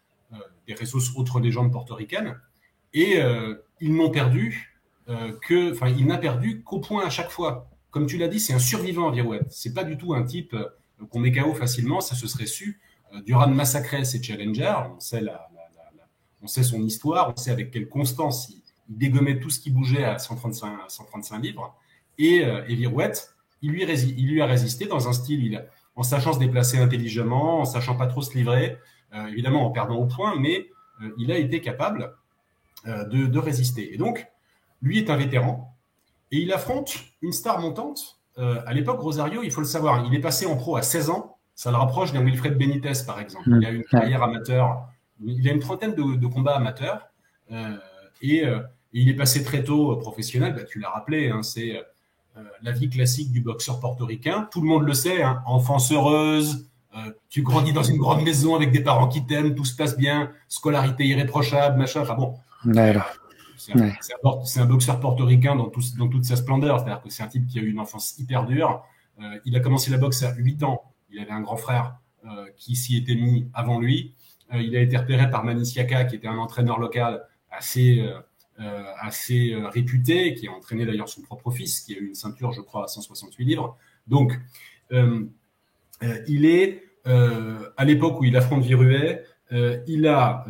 des 0.68 0.74
ressources 0.74 1.16
autres 1.16 1.40
légendes 1.40 1.72
portoricaines. 1.72 2.38
Et 2.94 3.18
euh, 3.18 3.56
ils 3.80 3.94
n'ont 3.96 4.10
perdu 4.10 4.80
euh, 5.10 5.34
que, 5.42 5.72
enfin, 5.72 5.90
il 5.90 6.06
n'a 6.06 6.18
perdu 6.18 6.62
qu'au 6.64 6.80
point 6.80 7.06
à 7.06 7.10
chaque 7.10 7.30
fois. 7.32 7.68
Comme 7.90 8.06
tu 8.06 8.18
l'as 8.18 8.28
dit, 8.28 8.40
c'est 8.40 8.54
un 8.54 8.60
survivant 8.60 9.12
Virouette. 9.12 9.48
C'est 9.50 9.74
pas 9.74 9.84
du 9.84 9.98
tout 9.98 10.14
un 10.14 10.24
type 10.24 10.54
euh, 10.54 10.66
qu'on 11.10 11.20
met 11.20 11.32
KO 11.32 11.54
facilement. 11.54 12.02
Ça 12.02 12.16
se 12.16 12.28
serait 12.28 12.46
su. 12.46 12.80
Duran 13.26 13.50
massacrait 13.50 14.06
ses 14.06 14.24
challengers. 14.24 14.84
On 14.96 15.00
sait 15.00 15.20
la, 15.20 15.50
on 16.42 16.48
sait 16.48 16.64
son 16.64 16.82
histoire. 16.84 17.34
On 17.34 17.36
sait 17.36 17.52
avec 17.52 17.72
quelle 17.72 17.90
constance 17.90 18.50
il, 18.50 18.62
dégommait 18.88 19.40
tout 19.40 19.50
ce 19.50 19.60
qui 19.60 19.72
bougeait 19.72 20.04
à 20.04 20.20
135, 20.20 20.90
135 20.90 21.40
livres. 21.40 21.74
Et, 22.18 22.38
et 22.38 22.76
Virouette, 22.76 23.36
il 23.62 23.72
lui, 23.72 23.84
il 23.84 24.28
lui 24.28 24.42
a 24.42 24.46
résisté 24.46 24.86
dans 24.86 25.08
un 25.08 25.14
style, 25.14 25.44
il, 25.44 25.66
en 25.96 26.04
sachant 26.04 26.34
se 26.34 26.40
déplacer 26.40 26.78
intelligemment, 26.80 27.62
en 27.62 27.66
sachant 27.66 27.96
pas 27.96 28.08
trop 28.08 28.22
se 28.22 28.34
livrer, 28.36 28.78
euh, 29.14 29.28
évidemment 29.28 29.66
en 29.66 29.72
perdant 29.72 29.96
au 29.96 30.06
point, 30.06 30.36
mais 30.40 30.70
euh, 31.02 31.10
il 31.18 31.32
a 31.32 31.38
été 31.38 31.62
capable 31.62 32.14
euh, 32.88 33.06
de, 33.06 33.40
résister. 33.40 33.94
Et 33.94 33.98
donc, 33.98 34.28
lui 34.82 34.98
est 34.98 35.10
un 35.10 35.18
vétéran 35.18 35.76
et 36.32 36.38
il 36.38 36.52
affronte 36.54 36.96
une 37.22 37.34
star 37.34 37.60
montante. 37.60 38.20
à 38.38 38.74
l'époque, 38.74 39.02
Rosario, 39.02 39.44
il 39.44 39.52
faut 39.52 39.62
le 39.62 39.68
savoir, 39.68 40.06
il 40.06 40.16
est 40.16 40.22
passé 40.22 40.46
en 40.46 40.56
pro 40.56 40.78
à 40.78 40.82
16 40.82 41.10
ans. 41.10 41.38
Ça 41.54 41.70
le 41.70 41.78
rapproche 41.78 42.14
d'un 42.14 42.24
Wilfred 42.24 42.58
Benitez, 42.58 43.04
par 43.06 43.20
exemple. 43.20 43.48
Il 43.48 43.66
a 43.66 43.70
une 43.70 43.84
carrière 43.84 44.24
amateur 44.24 44.88
il 45.24 45.48
a 45.48 45.52
une 45.52 45.60
trentaine 45.60 45.94
de, 45.94 46.28
combats 46.28 46.56
amateurs 46.56 47.12
et, 48.22 48.44
il 48.94 49.10
est 49.10 49.14
passé 49.14 49.44
très 49.44 49.64
tôt 49.64 49.98
professionnel. 49.98 50.56
Bah, 50.56 50.64
tu 50.64 50.80
l'as 50.80 50.90
rappelé, 50.90 51.30
hein, 51.30 51.44
c'est 51.44 51.80
la 52.62 52.72
vie 52.72 52.90
classique 52.90 53.32
du 53.32 53.42
boxeur 53.42 53.80
portoricain. 53.80 54.48
Tout 54.52 54.62
le 54.62 54.68
monde 54.68 54.84
le 54.84 54.94
sait, 54.94 55.22
hein, 55.22 55.42
enfance 55.46 55.92
heureuse, 55.92 56.68
tu 57.30 57.42
grandis 57.42 57.74
dans 57.74 57.84
une 57.84 57.98
grande 57.98 58.24
maison 58.24 58.56
avec 58.56 58.72
des 58.72 58.82
parents 58.82 59.08
qui 59.08 59.26
t'aiment, 59.26 59.56
tout 59.56 59.66
se 59.66 59.76
passe 59.76 59.98
bien, 59.98 60.32
scolarité 60.48 61.06
irréprochable, 61.06 61.78
machin. 61.78 62.02
Enfin 62.02 62.16
bon. 62.16 62.36
C'est 63.58 64.60
un, 64.60 64.66
boxeur 64.66 65.00
portoricain 65.00 65.56
dans, 65.56 65.72
dans 65.98 66.08
toute 66.08 66.26
sa 66.26 66.36
splendeur. 66.36 66.80
C'est-à-dire 66.80 67.02
que 67.02 67.10
c'est 67.10 67.24
un 67.24 67.28
type 67.28 67.48
qui 67.48 67.60
a 67.60 67.62
eu 67.62 67.70
une 67.70 67.80
enfance 67.80 68.18
hyper 68.18 68.46
dure. 68.46 68.84
Euh, 69.22 69.40
il 69.46 69.56
a 69.56 69.60
commencé 69.60 69.92
la 69.92 69.98
boxe 69.98 70.24
à 70.24 70.34
8 70.34 70.64
ans. 70.64 70.84
Il 71.12 71.20
avait 71.20 71.32
un 71.32 71.42
grand 71.42 71.58
frère 71.58 71.96
euh, 72.26 72.48
qui 72.58 72.76
s'y 72.76 72.98
était 72.98 73.16
mis 73.16 73.48
avant 73.54 73.80
lui. 73.80 74.16
Euh, 74.54 74.62
il 74.62 74.76
a 74.76 74.82
été 74.82 74.98
repéré 74.98 75.30
par 75.30 75.44
Manisiaka, 75.44 76.06
qui 76.06 76.16
était 76.16 76.28
un 76.28 76.38
entraîneur 76.38 76.80
local 76.80 77.24
assez, 77.52 78.10
assez 79.00 79.56
réputé, 79.72 80.34
qui 80.36 80.48
a 80.48 80.52
entraîné 80.52 80.86
d'ailleurs 80.86 81.10
son 81.10 81.22
propre 81.22 81.52
fils, 81.52 81.82
qui 81.82 81.96
a 81.96 81.98
eu 81.98 82.08
une 82.08 82.16
ceinture, 82.16 82.52
je 82.52 82.62
crois, 82.62 82.86
à 82.86 82.88
168 82.88 83.44
livres. 83.44 83.78
Donc, 84.08 84.40
il 84.92 86.46
est, 86.46 86.84
à 87.06 87.86
l'époque 87.86 88.20
où 88.20 88.24
il 88.24 88.36
affronte 88.38 88.64
Viruet, 88.64 89.24
il 89.88 90.08
a 90.08 90.46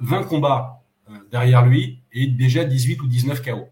20 0.00 0.24
combats 0.24 0.82
derrière 1.30 1.64
lui 1.64 2.00
et 2.12 2.26
déjà 2.26 2.64
18 2.64 3.02
ou 3.02 3.06
19 3.06 3.42
KO. 3.42 3.68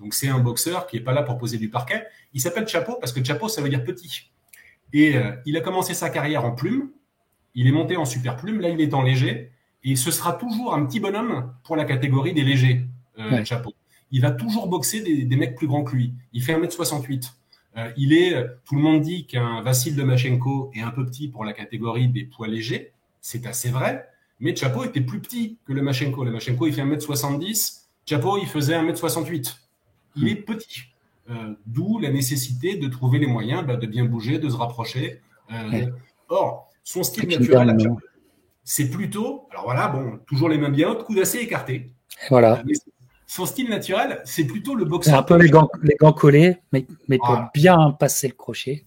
Donc 0.00 0.14
c'est 0.14 0.28
un 0.28 0.38
boxeur 0.38 0.86
qui 0.86 0.96
est 0.96 1.00
pas 1.00 1.12
là 1.12 1.22
pour 1.22 1.38
poser 1.38 1.58
du 1.58 1.68
parquet. 1.68 2.06
Il 2.34 2.40
s'appelle 2.40 2.68
Chapeau 2.68 2.96
parce 3.00 3.12
que 3.12 3.24
Chapeau 3.24 3.48
ça 3.48 3.62
veut 3.62 3.68
dire 3.68 3.84
petit. 3.84 4.30
Et 4.92 5.16
euh, 5.16 5.32
il 5.46 5.56
a 5.56 5.60
commencé 5.60 5.94
sa 5.94 6.10
carrière 6.10 6.44
en 6.44 6.52
plume. 6.52 6.90
Il 7.54 7.66
est 7.66 7.72
monté 7.72 7.96
en 7.96 8.04
super 8.04 8.36
plume. 8.36 8.60
Là 8.60 8.68
il 8.68 8.80
est 8.80 8.94
en 8.94 9.02
léger. 9.02 9.50
Et 9.84 9.96
ce 9.96 10.10
sera 10.10 10.32
toujours 10.32 10.74
un 10.74 10.84
petit 10.84 11.00
bonhomme 11.00 11.52
pour 11.64 11.76
la 11.76 11.84
catégorie 11.84 12.32
des 12.32 12.42
légers, 12.42 12.86
euh, 13.18 13.44
Chapeau. 13.44 13.74
Il 14.10 14.20
va 14.20 14.30
toujours 14.30 14.68
boxer 14.68 15.00
des, 15.00 15.36
mecs 15.36 15.56
plus 15.56 15.66
grands 15.66 15.84
que 15.84 15.94
lui. 15.94 16.14
Il 16.32 16.42
fait 16.42 16.54
1m68. 16.54 17.32
Euh, 17.76 17.90
il 17.96 18.12
est, 18.12 18.46
tout 18.64 18.76
le 18.76 18.80
monde 18.80 19.02
dit 19.02 19.26
qu'un 19.26 19.62
Vassil 19.62 19.96
de 19.96 20.02
Machenko 20.02 20.70
est 20.74 20.80
un 20.80 20.90
peu 20.90 21.04
petit 21.04 21.28
pour 21.28 21.44
la 21.44 21.52
catégorie 21.52 22.08
des 22.08 22.24
poids 22.24 22.46
légers. 22.46 22.92
C'est 23.20 23.46
assez 23.46 23.68
vrai. 23.68 24.08
Mais 24.38 24.54
Chapo 24.54 24.84
était 24.84 25.00
plus 25.00 25.20
petit 25.20 25.58
que 25.66 25.72
le 25.72 25.82
Machenko. 25.82 26.24
Le 26.24 26.30
Machenko, 26.30 26.66
il 26.66 26.72
fait 26.72 26.82
1m70. 26.82 27.82
Chapo, 28.08 28.38
il 28.38 28.46
faisait 28.46 28.74
1m68. 28.74 29.56
Il 30.16 30.28
est 30.28 30.36
petit. 30.36 30.84
Euh, 31.28 31.54
d'où 31.66 31.98
la 31.98 32.10
nécessité 32.10 32.76
de 32.76 32.86
trouver 32.86 33.18
les 33.18 33.26
moyens 33.26 33.66
bah, 33.66 33.74
de 33.76 33.86
bien 33.86 34.04
bouger, 34.04 34.38
de 34.38 34.48
se 34.48 34.56
rapprocher. 34.56 35.20
Euh, 35.52 35.86
or, 36.28 36.70
son 36.84 37.02
style 37.02 37.28
naturel, 37.28 37.76
c'est 38.62 38.90
plutôt, 38.90 39.48
alors 39.50 39.64
voilà, 39.64 39.88
bon, 39.88 40.18
toujours 40.26 40.48
les 40.48 40.58
mains 40.58 40.70
bien 40.70 40.88
hautes, 40.88 41.04
coudes 41.04 41.18
assez 41.18 41.38
écartés. 41.38 41.90
Voilà. 42.30 42.60
Euh, 42.60 42.74
son 43.26 43.44
style 43.44 43.68
naturel, 43.68 44.22
c'est 44.24 44.44
plutôt 44.44 44.74
le 44.74 44.84
boxeur. 44.84 45.18
Un 45.18 45.22
peu 45.22 45.36
les 45.36 45.50
gants, 45.50 45.68
les 45.82 45.96
gants 45.96 46.12
collés, 46.12 46.58
mais, 46.72 46.86
mais 47.08 47.18
pour 47.18 47.38
bien 47.52 47.90
passer 47.92 48.28
le 48.28 48.34
crochet. 48.34 48.84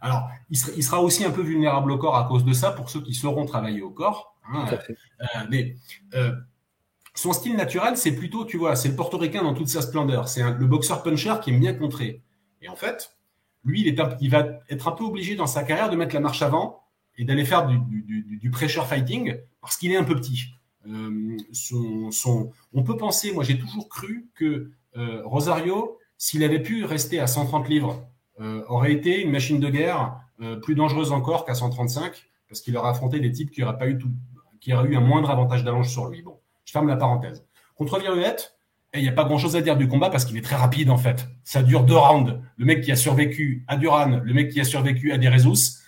Alors, 0.00 0.28
il 0.50 0.56
sera, 0.56 1.00
aussi 1.02 1.24
un 1.24 1.30
peu 1.30 1.42
vulnérable 1.42 1.90
au 1.90 1.98
corps 1.98 2.16
à 2.16 2.24
cause 2.24 2.44
de 2.44 2.52
ça 2.52 2.70
pour 2.70 2.88
ceux 2.88 3.00
qui 3.00 3.14
sauront 3.14 3.46
travailler 3.46 3.82
au 3.82 3.90
corps. 3.90 4.36
Hein, 4.52 4.64
euh, 4.72 5.24
mais 5.50 5.76
euh, 6.14 6.32
son 7.14 7.32
style 7.32 7.56
naturel, 7.56 7.96
c'est 7.96 8.12
plutôt, 8.12 8.44
tu 8.44 8.56
vois, 8.56 8.76
c'est 8.76 8.88
le 8.88 8.96
portoricain 8.96 9.42
dans 9.42 9.54
toute 9.54 9.68
sa 9.68 9.82
splendeur. 9.82 10.28
C'est 10.28 10.42
le 10.42 10.66
boxeur 10.66 11.02
puncher 11.02 11.34
qui 11.42 11.50
aime 11.50 11.60
bien 11.60 11.74
contrer. 11.74 12.22
Et 12.62 12.68
en 12.68 12.76
fait, 12.76 13.16
lui, 13.64 13.82
il, 13.82 13.88
est 13.88 14.00
il 14.20 14.30
va 14.30 14.46
être 14.70 14.88
un 14.88 14.92
peu 14.92 15.04
obligé 15.04 15.34
dans 15.34 15.46
sa 15.46 15.64
carrière 15.64 15.90
de 15.90 15.96
mettre 15.96 16.14
la 16.14 16.20
marche 16.20 16.42
avant 16.42 16.84
et 17.16 17.24
d'aller 17.24 17.44
faire 17.44 17.66
du, 17.66 17.78
du, 18.40 18.50
pressure 18.50 18.86
fighting 18.86 19.36
parce 19.60 19.76
qu'il 19.76 19.90
est 19.90 19.96
un 19.96 20.04
peu 20.04 20.14
petit. 20.14 20.54
Euh, 20.88 21.36
on 22.72 22.82
peut 22.82 22.96
penser, 22.96 23.32
moi 23.32 23.44
j'ai 23.44 23.58
toujours 23.58 23.88
cru 23.88 24.28
que 24.34 24.70
Rosario, 25.24 25.98
s'il 26.16 26.42
avait 26.42 26.62
pu 26.62 26.84
rester 26.84 27.20
à 27.20 27.26
130 27.26 27.68
livres, 27.68 28.08
aurait 28.68 28.92
été 28.92 29.20
une 29.22 29.30
machine 29.30 29.60
de 29.60 29.68
guerre 29.68 30.18
plus 30.62 30.74
dangereuse 30.74 31.12
encore 31.12 31.44
qu'à 31.44 31.54
135 31.54 32.28
parce 32.48 32.60
qu'il 32.60 32.76
aurait 32.76 32.90
affronté 32.90 33.20
des 33.20 33.30
types 33.30 33.50
qui 33.50 33.60
n'auraient 33.60 33.78
pas 33.78 33.88
eu 33.88 33.98
qui 34.60 34.70
eu 34.70 34.96
un 34.96 35.00
moindre 35.00 35.30
avantage 35.30 35.64
d'allonge 35.64 35.88
sur 35.88 36.08
lui. 36.08 36.22
Bon, 36.22 36.38
je 36.64 36.72
ferme 36.72 36.88
la 36.88 36.96
parenthèse. 36.96 37.44
Contre 37.76 38.00
Viruette, 38.00 38.58
il 38.94 39.02
n'y 39.02 39.08
a 39.08 39.12
pas 39.12 39.24
grand-chose 39.24 39.54
à 39.54 39.60
dire 39.60 39.76
du 39.76 39.86
combat 39.86 40.10
parce 40.10 40.24
qu'il 40.24 40.36
est 40.36 40.42
très 40.42 40.56
rapide 40.56 40.90
en 40.90 40.96
fait. 40.96 41.28
Ça 41.44 41.62
dure 41.62 41.84
deux 41.84 41.96
rounds. 41.96 42.40
Le 42.56 42.64
mec 42.64 42.82
qui 42.82 42.90
a 42.90 42.96
survécu 42.96 43.64
à 43.68 43.76
Duran, 43.76 44.20
le 44.22 44.34
mec 44.34 44.50
qui 44.50 44.60
a 44.60 44.64
survécu 44.64 45.12
à 45.12 45.18
Derezus, 45.18 45.78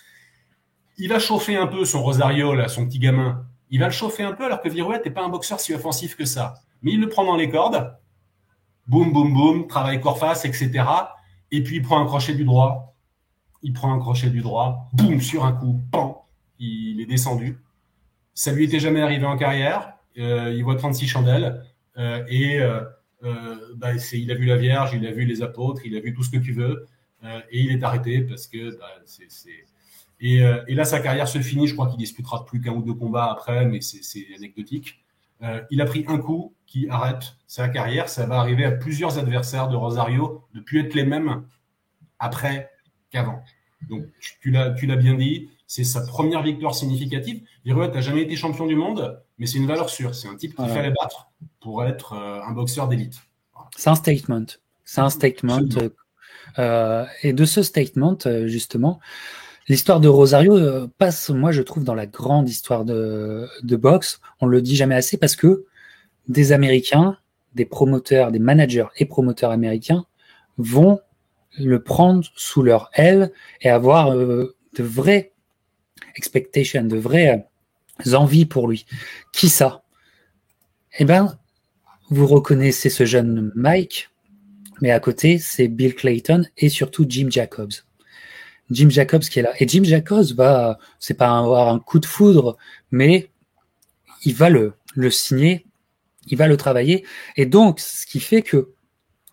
il 0.97 1.09
va 1.09 1.19
chauffer 1.19 1.55
un 1.55 1.67
peu 1.67 1.83
son 1.83 2.03
Rosario, 2.03 2.67
son 2.67 2.85
petit 2.85 2.99
gamin. 2.99 3.45
Il 3.71 3.79
va 3.79 3.87
le 3.87 3.91
chauffer 3.91 4.23
un 4.23 4.33
peu 4.33 4.45
alors 4.45 4.61
que 4.61 4.69
Viruette 4.69 5.05
n'est 5.05 5.11
pas 5.11 5.23
un 5.23 5.29
boxeur 5.29 5.59
si 5.59 5.73
offensif 5.73 6.15
que 6.15 6.25
ça. 6.25 6.55
Mais 6.81 6.91
il 6.91 6.99
le 6.99 7.09
prend 7.09 7.25
dans 7.25 7.37
les 7.37 7.49
cordes. 7.49 7.97
Boum, 8.85 9.11
boum, 9.13 9.33
boum, 9.33 9.67
travail 9.67 10.01
corps-face, 10.01 10.45
etc. 10.45 10.83
Et 11.51 11.63
puis 11.63 11.77
il 11.77 11.81
prend 11.81 11.99
un 11.99 12.05
crochet 12.05 12.35
du 12.35 12.43
droit. 12.43 12.95
Il 13.63 13.73
prend 13.73 13.93
un 13.93 13.99
crochet 13.99 14.29
du 14.29 14.41
droit. 14.41 14.89
Boum, 14.93 15.21
sur 15.21 15.45
un 15.45 15.53
coup. 15.53 15.81
Pan. 15.91 16.27
Il 16.59 16.99
est 17.01 17.05
descendu. 17.05 17.59
Ça 18.33 18.51
lui 18.51 18.65
était 18.65 18.79
jamais 18.79 19.01
arrivé 19.01 19.25
en 19.25 19.37
carrière. 19.37 19.93
Euh, 20.17 20.53
il 20.53 20.63
voit 20.63 20.75
36 20.75 21.07
chandelles 21.07 21.63
euh, 21.97 22.23
et 22.27 22.59
euh, 22.59 22.81
bah, 23.77 23.93
il 24.11 24.31
a 24.31 24.35
vu 24.35 24.45
la 24.45 24.57
Vierge, 24.57 24.91
il 24.93 25.07
a 25.07 25.11
vu 25.11 25.23
les 25.23 25.41
apôtres, 25.41 25.85
il 25.85 25.95
a 25.95 26.01
vu 26.01 26.13
tout 26.13 26.23
ce 26.23 26.29
que 26.29 26.37
tu 26.37 26.51
veux 26.51 26.85
et 27.51 27.61
il 27.61 27.71
est 27.71 27.83
arrêté 27.83 28.21
parce 28.21 28.47
que 28.47 28.77
bah, 28.79 28.87
c'est 29.05 29.29
et, 30.21 30.37
et, 30.67 30.75
là, 30.75 30.85
sa 30.85 30.99
carrière 30.99 31.27
se 31.27 31.39
finit. 31.39 31.67
Je 31.67 31.73
crois 31.73 31.87
qu'il 31.87 31.97
disputera 31.97 32.45
plus 32.45 32.61
qu'un 32.61 32.71
ou 32.71 32.81
deux 32.81 32.93
combats 32.93 33.31
après, 33.31 33.65
mais 33.65 33.81
c'est 33.81 34.27
anecdotique. 34.35 35.01
Euh, 35.43 35.61
il 35.71 35.81
a 35.81 35.85
pris 35.85 36.05
un 36.07 36.19
coup 36.19 36.53
qui 36.67 36.87
arrête 36.89 37.35
sa 37.47 37.67
carrière. 37.67 38.09
Ça 38.09 38.25
va 38.25 38.39
arriver 38.39 38.65
à 38.65 38.71
plusieurs 38.71 39.17
adversaires 39.17 39.69
de 39.69 39.75
Rosario 39.75 40.43
de 40.53 40.59
plus 40.59 40.81
être 40.81 40.93
les 40.93 41.05
mêmes 41.05 41.43
après 42.19 42.69
qu'avant. 43.09 43.43
Donc, 43.89 44.05
tu 44.41 44.51
l'as 44.51 44.95
bien 44.95 45.15
dit. 45.15 45.49
C'est 45.65 45.83
sa 45.85 46.01
première 46.01 46.43
victoire 46.43 46.75
significative. 46.75 47.43
Viruet 47.63 47.87
n'a 47.87 48.01
jamais 48.01 48.23
été 48.23 48.35
champion 48.35 48.67
du 48.67 48.75
monde, 48.75 49.23
mais 49.37 49.45
c'est 49.45 49.57
une 49.57 49.67
valeur 49.67 49.89
sûre. 49.89 50.13
C'est 50.13 50.27
un 50.27 50.35
type 50.35 50.55
qu'il 50.55 50.67
fallait 50.67 50.91
battre 50.91 51.31
pour 51.61 51.85
être 51.85 52.13
euh, 52.13 52.41
un 52.43 52.51
boxeur 52.51 52.89
d'élite. 52.89 53.21
C'est 53.77 53.89
un 53.89 53.95
statement. 53.95 54.45
C'est 54.83 55.01
un 55.01 55.09
statement. 55.09 55.61
Euh, 56.59 57.05
et 57.23 57.31
de 57.31 57.45
ce 57.45 57.63
statement, 57.63 58.17
euh, 58.25 58.47
justement, 58.47 58.99
l'histoire 59.67 59.99
de 59.99 60.07
Rosario 60.07 60.87
passe, 60.97 61.29
moi, 61.29 61.51
je 61.51 61.61
trouve, 61.61 61.83
dans 61.83 61.95
la 61.95 62.05
grande 62.05 62.49
histoire 62.49 62.85
de, 62.85 63.47
boxe. 63.63 64.19
On 64.39 64.45
le 64.45 64.61
dit 64.61 64.75
jamais 64.75 64.95
assez 64.95 65.17
parce 65.17 65.35
que 65.35 65.65
des 66.27 66.51
Américains, 66.51 67.17
des 67.55 67.65
promoteurs, 67.65 68.31
des 68.31 68.39
managers 68.39 68.87
et 68.97 69.05
promoteurs 69.05 69.51
américains 69.51 70.05
vont 70.57 70.99
le 71.57 71.81
prendre 71.83 72.25
sous 72.35 72.63
leur 72.63 72.89
aile 72.93 73.31
et 73.61 73.69
avoir 73.69 74.15
de 74.15 74.55
vrais 74.79 75.31
expectation, 76.15 76.83
de 76.83 76.97
vraies 76.97 77.47
euh, 78.05 78.13
envies 78.13 78.45
pour 78.45 78.67
lui. 78.67 78.85
Qui 79.33 79.49
ça? 79.49 79.83
Eh 80.99 81.05
bien, 81.05 81.37
vous 82.09 82.27
reconnaissez 82.27 82.89
ce 82.89 83.05
jeune 83.05 83.51
Mike, 83.55 84.09
mais 84.81 84.91
à 84.91 84.99
côté, 84.99 85.37
c'est 85.37 85.67
Bill 85.67 85.95
Clayton 85.95 86.43
et 86.57 86.69
surtout 86.69 87.05
Jim 87.07 87.27
Jacobs. 87.29 87.71
Jim 88.71 88.89
Jacobs 88.89 89.21
qui 89.21 89.39
est 89.39 89.43
là. 89.43 89.53
Et 89.59 89.67
Jim 89.67 89.83
Jacobs 89.83 90.33
va, 90.33 90.79
c'est 90.99 91.13
pas 91.13 91.37
avoir 91.37 91.69
un 91.69 91.79
coup 91.79 91.99
de 91.99 92.05
foudre, 92.05 92.57
mais 92.89 93.29
il 94.23 94.33
va 94.33 94.49
le, 94.49 94.73
le 94.95 95.11
signer, 95.11 95.67
il 96.27 96.37
va 96.37 96.47
le 96.47 96.57
travailler. 96.57 97.05
Et 97.37 97.45
donc, 97.45 97.79
ce 97.79 98.05
qui 98.05 98.19
fait 98.19 98.41
que 98.41 98.71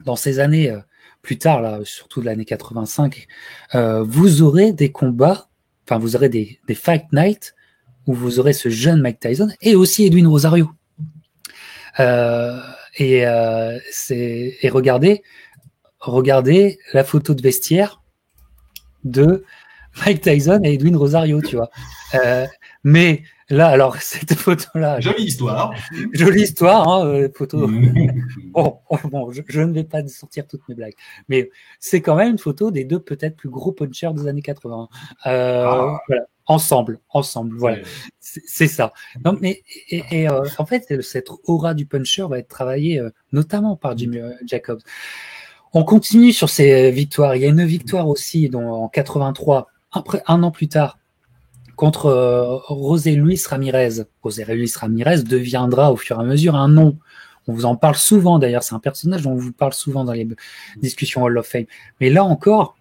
dans 0.04 0.16
ces 0.16 0.38
années 0.40 0.70
euh, 0.70 0.80
plus 1.22 1.38
tard, 1.38 1.62
là, 1.62 1.80
surtout 1.84 2.20
de 2.20 2.26
l'année 2.26 2.44
85, 2.44 3.26
euh, 3.74 4.02
vous 4.02 4.42
aurez 4.42 4.72
des 4.72 4.92
combats 4.92 5.48
enfin, 5.88 5.98
vous 5.98 6.16
aurez 6.16 6.28
des, 6.28 6.58
Fight 6.74 7.04
Night 7.12 7.54
où 8.06 8.14
vous 8.14 8.38
aurez 8.38 8.52
ce 8.52 8.68
jeune 8.68 9.00
Mike 9.00 9.20
Tyson 9.20 9.48
et 9.62 9.74
aussi 9.74 10.04
Edwin 10.04 10.26
Rosario. 10.26 10.70
Euh, 12.00 12.60
et, 12.96 13.26
euh, 13.26 13.78
et 14.10 14.68
regardez, 14.68 15.22
regardez 15.98 16.78
la 16.92 17.04
photo 17.04 17.34
de 17.34 17.42
vestiaire 17.42 18.02
de 19.10 19.44
Mike 20.04 20.20
Tyson 20.20 20.60
et 20.64 20.74
Edwin 20.74 20.96
Rosario, 20.96 21.40
tu 21.42 21.56
vois. 21.56 21.70
Euh, 22.14 22.46
mais 22.84 23.22
là, 23.50 23.68
alors, 23.68 23.96
cette 24.00 24.34
photo-là. 24.34 25.00
Jolie 25.00 25.24
histoire. 25.24 25.74
Jolie 26.12 26.42
histoire, 26.42 26.88
hein, 26.88 27.06
euh, 27.06 27.28
photo. 27.34 27.68
bon, 28.46 28.78
bon 29.04 29.32
je, 29.32 29.60
ne 29.60 29.72
vais 29.72 29.84
pas 29.84 30.06
sortir 30.08 30.46
toutes 30.46 30.66
mes 30.68 30.74
blagues. 30.74 30.94
Mais 31.28 31.50
c'est 31.80 32.00
quand 32.00 32.16
même 32.16 32.32
une 32.32 32.38
photo 32.38 32.70
des 32.70 32.84
deux 32.84 33.00
peut-être 33.00 33.36
plus 33.36 33.50
gros 33.50 33.72
punchers 33.72 34.12
des 34.14 34.26
années 34.26 34.42
80. 34.42 34.88
Euh, 35.26 35.64
ah. 35.66 36.00
voilà. 36.08 36.24
Ensemble, 36.50 36.98
ensemble, 37.10 37.58
voilà. 37.58 37.76
C'est 38.20 38.68
ça. 38.68 38.94
Non, 39.22 39.36
mais 39.38 39.62
et, 39.90 40.30
euh, 40.30 40.46
en 40.56 40.64
fait, 40.64 41.02
cette 41.02 41.28
aura 41.44 41.74
du 41.74 41.84
puncher 41.84 42.26
va 42.26 42.38
être 42.38 42.48
travaillée 42.48 43.02
notamment 43.32 43.76
par 43.76 43.98
Jimmy 43.98 44.20
Jacobs. 44.46 44.80
On 45.74 45.84
continue 45.84 46.32
sur 46.32 46.48
ces 46.48 46.90
victoires. 46.90 47.36
Il 47.36 47.42
y 47.42 47.44
a 47.44 47.48
une 47.48 47.64
victoire 47.64 48.08
aussi 48.08 48.48
dont, 48.48 48.70
en 48.70 48.88
83, 48.88 49.68
après 49.92 50.22
un 50.26 50.42
an 50.42 50.50
plus 50.50 50.68
tard, 50.68 50.98
contre 51.76 52.62
José 52.68 53.12
Luis 53.12 53.40
Ramirez. 53.48 54.04
José 54.24 54.44
Luis 54.46 54.72
Ramirez 54.74 55.22
deviendra 55.22 55.92
au 55.92 55.96
fur 55.96 56.18
et 56.18 56.20
à 56.20 56.24
mesure 56.24 56.56
un 56.56 56.68
nom. 56.68 56.96
On 57.46 57.52
vous 57.52 57.64
en 57.64 57.76
parle 57.76 57.94
souvent 57.94 58.38
d'ailleurs, 58.38 58.62
c'est 58.62 58.74
un 58.74 58.80
personnage 58.80 59.22
dont 59.22 59.32
on 59.32 59.36
vous 59.36 59.52
parle 59.52 59.72
souvent 59.72 60.04
dans 60.04 60.12
les 60.12 60.28
discussions 60.76 61.22
Hall 61.22 61.38
of 61.38 61.46
Fame. 61.46 61.64
Mais 62.00 62.10
là 62.10 62.24
encore, 62.24 62.76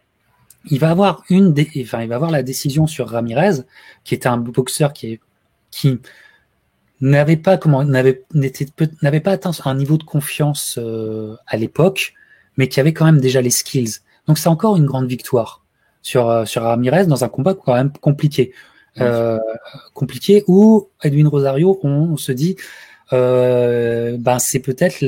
il 0.69 0.79
va 0.79 0.91
avoir 0.91 1.23
une, 1.29 1.53
enfin, 1.81 2.01
il 2.01 2.09
va 2.09 2.15
avoir 2.15 2.31
la 2.31 2.43
décision 2.43 2.87
sur 2.87 3.07
Ramirez, 3.07 3.61
qui 4.03 4.13
était 4.13 4.27
un 4.27 4.37
boxeur 4.37 4.91
qui 4.91 5.19
n'avait 6.99 7.37
pas 7.37 7.57
comment, 7.57 7.83
n'avait, 7.83 8.23
n'avait 9.01 9.19
pas 9.19 9.31
atteint 9.31 9.51
un 9.65 9.75
niveau 9.75 9.97
de 9.97 10.03
confiance 10.03 10.77
euh, 10.81 11.35
à 11.45 11.57
l'époque, 11.57 12.13
mais 12.57 12.67
qui 12.67 12.79
avait 12.79 12.93
quand 12.93 13.05
même 13.05 13.19
déjà 13.19 13.41
les 13.41 13.49
skills. 13.49 13.99
Donc 14.27 14.37
c'est 14.37 14.49
encore 14.49 14.77
une 14.77 14.85
grande 14.85 15.07
victoire 15.07 15.63
sur 16.01 16.29
euh, 16.29 16.45
sur 16.45 16.63
Ramirez 16.63 17.05
dans 17.05 17.23
un 17.23 17.29
combat 17.29 17.53
quand 17.53 17.73
même 17.73 17.91
compliqué, 18.01 18.53
euh, 18.99 19.39
compliqué 19.93 20.43
où 20.47 20.89
Edwin 21.03 21.27
Rosario, 21.27 21.79
on 21.83 22.17
se 22.17 22.31
dit 22.31 22.57
euh, 23.13 24.17
ben 24.19 24.39
c'est 24.39 24.59
peut-être 24.59 25.03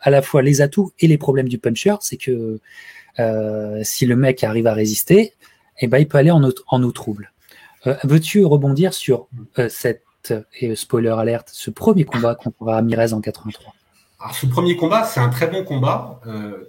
à 0.00 0.10
la 0.10 0.22
fois 0.22 0.42
les 0.42 0.62
atouts 0.62 0.92
et 1.00 1.06
les 1.06 1.18
problèmes 1.18 1.48
du 1.48 1.58
puncher, 1.58 1.96
c'est 2.00 2.16
que 2.16 2.60
euh, 3.18 3.80
si 3.82 4.06
le 4.06 4.16
mec 4.16 4.44
arrive 4.44 4.66
à 4.66 4.74
résister, 4.74 5.32
eh 5.80 5.86
ben 5.86 5.98
il 5.98 6.08
peut 6.08 6.18
aller 6.18 6.30
en 6.30 6.42
eau, 6.44 6.52
en 6.68 6.82
eau 6.82 6.92
trouble. 6.92 7.32
Euh, 7.86 7.94
veux-tu 8.04 8.44
rebondir 8.44 8.94
sur 8.94 9.28
euh, 9.58 9.68
cette 9.68 10.02
et 10.60 10.74
spoiler 10.74 11.14
alerte, 11.16 11.50
ce 11.52 11.70
premier 11.70 12.04
combat 12.04 12.34
contre 12.34 12.56
Ramirez 12.60 13.12
en 13.12 13.20
83 13.20 13.72
Alors 14.18 14.34
ce 14.34 14.46
premier 14.46 14.76
combat, 14.76 15.04
c'est 15.04 15.20
un 15.20 15.28
très 15.28 15.48
bon 15.48 15.64
combat. 15.64 16.20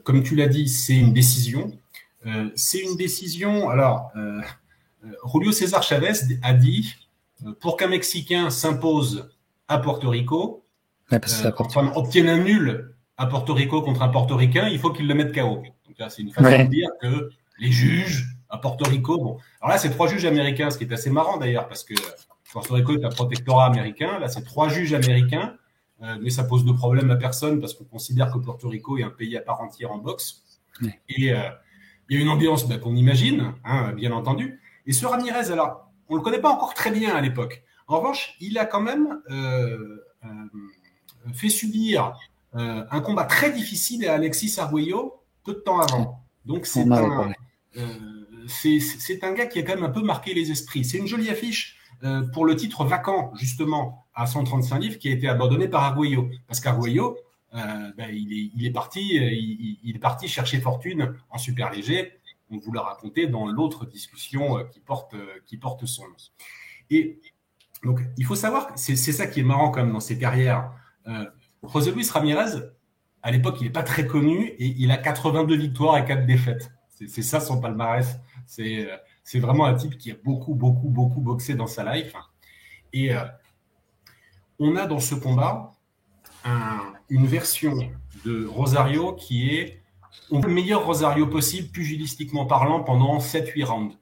comme 0.04 0.24
tu 0.24 0.36
l'as 0.36 0.48
dit, 0.48 0.68
c'est 0.68 0.96
une 0.96 1.14
décision. 1.14 1.72
c'est 2.56 2.80
une 2.80 2.96
décision. 2.98 3.70
Alors, 3.70 4.12
Julio 5.32 5.52
César 5.52 5.82
Chavez 5.84 6.12
a 6.44 6.54
dit 6.54 6.94
pour 7.60 7.78
qu'un 7.78 7.88
Mexicain 7.88 8.50
s'impose 8.50 9.30
à 9.68 9.80
Porto 9.80 10.10
Rico, 10.10 10.66
ouais, 11.12 11.20
enfin, 11.60 11.92
obtienne 11.96 12.30
un 12.30 12.40
nul 12.40 12.94
à 13.18 13.26
Porto 13.26 13.54
Rico 13.54 13.82
contre 13.82 14.02
un 14.02 14.10
portoricain, 14.10 14.68
il 14.68 14.80
faut 14.80 14.92
qu'il 14.92 15.08
le 15.08 15.14
mette 15.14 15.34
KO. 15.34 15.64
Donc 15.86 15.98
là, 15.98 16.10
c'est 16.10 16.22
une 16.22 16.32
façon 16.32 16.64
de 16.64 16.70
dire 16.70 16.90
que 17.02 17.30
les 17.60 17.72
juges 17.72 18.28
à 18.50 18.58
Porto 18.58 18.86
Rico, 18.86 19.18
bon, 19.18 19.38
alors 19.60 19.74
là, 19.74 19.78
c'est 19.78 19.90
trois 19.90 20.08
juges 20.08 20.26
américains, 20.26 20.70
ce 20.70 20.78
qui 20.78 20.86
est 20.86 20.94
assez 20.94 21.10
marrant 21.10 21.38
d'ailleurs, 21.38 21.68
parce 21.68 21.84
que 21.84 21.96
Porto 22.54 22.74
Rico 22.76 22.98
est 22.98 23.04
un 23.04 23.10
protectorat 23.10 23.66
américain. 23.66 24.20
Là, 24.20 24.30
c'est 24.30 24.44
trois 24.44 24.70
juges 24.70 24.94
américains, 24.94 25.54
euh, 25.54 25.56
mais 26.00 26.30
ça 26.30 26.44
pose 26.44 26.64
de 26.64 26.72
problème 26.72 27.10
à 27.12 27.16
personne 27.16 27.60
parce 27.60 27.74
qu'on 27.74 27.86
considère 27.86 28.32
que 28.32 28.38
Porto 28.38 28.70
Rico 28.70 28.98
est 28.98 29.04
un 29.04 29.10
pays 29.10 29.36
à 29.36 29.42
part 29.42 29.62
entière 29.62 29.92
en 29.92 29.98
boxe. 29.98 30.44
Et 31.10 31.34
euh, 31.34 31.50
il 32.10 32.18
y 32.18 32.20
a 32.20 32.22
une 32.22 32.30
ambiance 32.30 32.68
bah, 32.68 32.78
qu'on 32.78 32.96
imagine, 32.96 33.54
hein, 33.66 33.94
bien 33.94 34.12
entendu. 34.12 34.60
Et 34.86 34.94
ce 34.94 35.06
Ramirez, 35.06 35.52
alors, 35.52 35.92
on 36.10 36.16
le 36.16 36.22
connaît 36.22 36.40
pas 36.40 36.50
encore 36.50 36.74
très 36.74 36.92
bien 36.92 37.16
à 37.16 37.22
l'époque. 37.22 37.64
En 37.88 38.00
revanche, 38.00 38.36
il 38.40 38.58
a 38.58 38.66
quand 38.66 38.82
même 38.82 39.20
euh, 39.30 40.04
euh, 40.26 41.34
fait 41.34 41.50
subir 41.50 42.18
euh, 42.56 42.84
un 42.90 43.02
combat 43.02 43.26
très 43.26 43.52
difficile 43.52 44.08
à 44.08 44.14
Alexis 44.14 44.60
Arguello 44.60 45.22
peu 45.44 45.54
de 45.54 45.60
temps 45.60 45.80
avant. 45.80 46.22
Donc 46.46 46.66
c'est 46.66 46.90
un, 46.90 47.34
c'est 48.48 49.24
un 49.24 49.34
gars 49.34 49.46
qui 49.46 49.60
a 49.60 49.64
quand 49.64 49.76
même 49.76 49.84
un 49.84 49.90
peu 49.90 50.02
marqué 50.02 50.34
les 50.34 50.52
esprits. 50.52 50.86
C'est 50.86 50.98
une 50.98 51.08
jolie 51.08 51.30
affiche 51.30 51.77
pour 52.34 52.46
le 52.46 52.56
titre 52.56 52.86
vacant, 52.86 53.34
justement, 53.36 54.06
à 54.14 54.28
135 54.28 54.80
livres, 54.80 54.98
qui 55.00 55.10
a 55.10 55.12
été 55.12 55.28
abandonné 55.28 55.68
par 55.68 55.84
Arguello. 55.84 56.30
Parce 56.48 56.60
qu'Arguello, 56.60 57.18
ben, 57.52 58.10
il, 58.12 58.66
est, 58.66 58.72
parti, 58.72 59.16
il, 59.84 59.96
est 59.96 60.00
parti 60.00 60.28
chercher 60.28 60.60
fortune 60.60 61.16
en 61.30 61.38
super 61.38 61.72
léger. 61.72 62.14
On 62.50 62.58
vous 62.58 62.72
l'a 62.72 62.82
raconté 62.82 63.28
dans 63.28 63.48
l'autre 63.48 63.86
discussion 63.86 64.64
qui 64.72 64.80
porte, 64.80 65.16
qui 65.46 65.58
porte 65.58 65.86
son 65.86 66.04
nom. 66.04 66.16
Et 66.90 67.20
donc, 67.84 68.02
il 68.18 68.26
faut 68.26 68.36
savoir, 68.36 68.72
c'est 68.76 68.96
ça 68.96 69.28
qui 69.28 69.42
est 69.42 69.44
marrant 69.44 69.70
quand 69.72 69.84
même 69.84 69.94
dans 69.94 70.00
ses 70.00 70.18
carrières. 70.18 70.72
Euh, 71.08 71.26
José 71.64 71.92
Luis 71.92 72.08
Ramirez, 72.10 72.62
à 73.22 73.32
l'époque, 73.32 73.58
il 73.60 73.66
n'est 73.66 73.74
pas 73.74 73.84
très 73.84 74.08
connu 74.08 74.48
et 74.48 74.66
il 74.66 74.92
a 74.92 74.98
82 74.98 75.56
victoires 75.56 75.98
et 75.98 76.06
4 76.06 76.26
défaites. 76.26 76.72
C'est 76.90 77.22
ça 77.22 77.40
son 77.40 77.60
palmarès. 77.60 78.20
C'est 78.48 78.90
vraiment 79.36 79.66
un 79.66 79.76
type 79.76 79.98
qui 79.98 80.12
a 80.12 80.16
beaucoup, 80.24 80.56
beaucoup, 80.56 80.90
beaucoup 80.90 81.22
boxé 81.22 81.56
dans 81.56 81.68
sa 81.68 81.94
life. 81.94 82.14
Et 82.94 83.14
euh, 83.14 83.24
on 84.60 84.76
a 84.76 84.88
dans 84.88 85.00
ce 85.00 85.16
combat 85.16 85.72
une 87.10 87.28
version 87.28 87.74
de 88.24 88.46
Rosario 88.46 89.14
qui 89.14 89.50
est 89.50 89.82
le 90.32 90.48
meilleur 90.48 90.86
Rosario 90.86 91.28
possible, 91.28 91.68
pugilistiquement 91.70 92.46
parlant, 92.46 92.84
pendant 92.84 93.18
7-8 93.18 93.66
rounds. 93.66 93.98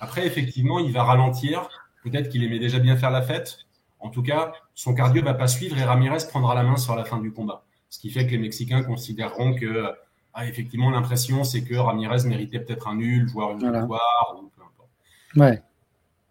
Après, 0.00 0.26
effectivement, 0.26 0.78
il 0.78 0.90
va 0.90 1.04
ralentir 1.04 1.68
Peut-être 2.02 2.28
qu'il 2.28 2.42
aimait 2.42 2.58
déjà 2.58 2.78
bien 2.78 2.96
faire 2.96 3.10
la 3.10 3.22
fête. 3.22 3.58
En 4.00 4.10
tout 4.10 4.22
cas, 4.22 4.52
son 4.74 4.94
cardio 4.94 5.22
va 5.22 5.34
pas 5.34 5.46
suivre 5.46 5.78
et 5.78 5.84
Ramirez 5.84 6.26
prendra 6.28 6.54
la 6.54 6.64
main 6.64 6.76
sur 6.76 6.96
la 6.96 7.04
fin 7.04 7.18
du 7.18 7.32
combat. 7.32 7.64
Ce 7.88 7.98
qui 7.98 8.10
fait 8.10 8.26
que 8.26 8.32
les 8.32 8.38
Mexicains 8.38 8.82
considéreront 8.82 9.54
que, 9.54 9.92
ah, 10.34 10.46
effectivement, 10.46 10.90
l'impression, 10.90 11.44
c'est 11.44 11.62
que 11.62 11.74
Ramirez 11.74 12.26
méritait 12.26 12.60
peut-être 12.60 12.88
un 12.88 12.96
nul, 12.96 13.26
voire 13.28 13.50
une 13.50 13.58
victoire, 13.58 14.36
ou 14.38 14.50
peu 14.56 14.62
importe. 14.62 14.90
Ouais. 15.36 15.62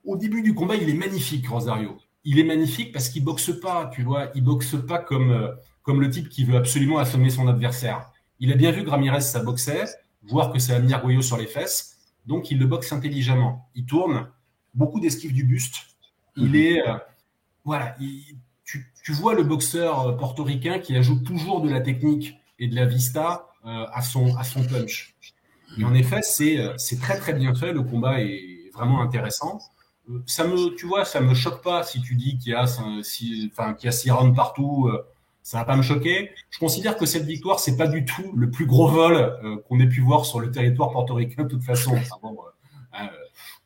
Au 0.05 0.17
début 0.17 0.41
du 0.41 0.55
combat, 0.55 0.75
il 0.75 0.89
est 0.89 0.93
magnifique, 0.93 1.47
Rosario. 1.47 1.97
Il 2.23 2.39
est 2.39 2.43
magnifique 2.43 2.91
parce 2.91 3.09
qu'il 3.09 3.23
boxe 3.23 3.51
pas, 3.61 3.91
tu 3.93 4.01
vois. 4.01 4.31
Il 4.33 4.43
boxe 4.43 4.75
pas 4.87 4.97
comme, 4.97 5.31
euh, 5.31 5.49
comme 5.83 6.01
le 6.01 6.09
type 6.09 6.29
qui 6.29 6.43
veut 6.43 6.57
absolument 6.57 6.97
assommer 6.97 7.29
son 7.29 7.47
adversaire. 7.47 8.11
Il 8.39 8.51
a 8.51 8.55
bien 8.55 8.71
vu 8.71 8.83
que 8.83 8.89
Ramirez, 8.89 9.21
ça 9.21 9.43
boxait, 9.43 9.85
voir 10.23 10.51
que 10.51 10.57
ça 10.57 10.75
a 10.75 10.79
mis 10.79 10.93
Arguello 10.93 11.21
sur 11.21 11.37
les 11.37 11.45
fesses. 11.45 11.97
Donc, 12.25 12.49
il 12.49 12.57
le 12.57 12.65
boxe 12.65 12.91
intelligemment. 12.91 13.69
Il 13.75 13.85
tourne, 13.85 14.27
beaucoup 14.73 14.99
d'esquives 14.99 15.33
du 15.33 15.43
buste. 15.43 15.75
Il 16.35 16.49
mhm. 16.49 16.55
est, 16.55 16.87
euh, 16.87 16.97
voilà, 17.65 17.95
tu, 18.63 19.11
vois 19.11 19.35
le 19.35 19.43
boxeur 19.43 20.07
euh, 20.07 20.11
portoricain 20.13 20.79
qui 20.79 20.95
ajoute 20.95 21.23
toujours 21.23 21.61
de 21.61 21.69
la 21.69 21.81
technique 21.81 22.39
et 22.57 22.67
de 22.67 22.75
la 22.75 22.85
vista 22.85 23.50
à, 23.63 24.01
son, 24.01 24.35
à 24.37 24.43
son 24.43 24.63
punch. 24.63 25.15
Et 25.77 25.83
en 25.83 25.93
effet, 25.93 26.21
c'est 26.21 26.99
très 26.99 27.17
très 27.17 27.33
bien 27.33 27.55
fait. 27.55 27.73
Le 27.73 27.83
combat 27.83 28.21
est 28.21 28.69
vraiment 28.73 29.01
intéressant. 29.01 29.59
Ça 30.25 30.45
me, 30.45 30.75
tu 30.75 30.87
vois, 30.87 31.05
ça 31.05 31.21
me 31.21 31.33
choque 31.33 31.63
pas 31.63 31.83
si 31.83 32.01
tu 32.01 32.15
dis 32.15 32.37
qu'il 32.37 32.51
y 32.51 32.55
a 32.55 32.63
enfin, 32.63 33.73
qu'il 33.73 33.85
y 33.85 33.87
a 33.87 33.91
six 33.91 34.11
rounds 34.11 34.35
partout. 34.35 34.91
ça 35.43 35.59
va 35.59 35.65
pas 35.65 35.77
me 35.77 35.83
choquer. 35.83 36.31
Je 36.49 36.59
considère 36.59 36.97
que 36.97 37.05
cette 37.05 37.25
victoire, 37.25 37.59
c'est 37.59 37.77
pas 37.77 37.87
du 37.87 38.03
tout 38.03 38.33
le 38.35 38.49
plus 38.49 38.65
gros 38.65 38.87
vol 38.87 39.61
qu'on 39.67 39.79
ait 39.79 39.87
pu 39.87 40.01
voir 40.01 40.25
sur 40.25 40.39
le 40.39 40.51
territoire 40.51 40.91
portoricain 40.91 41.43
de 41.43 41.47
toute 41.47 41.63
façon 41.63 41.95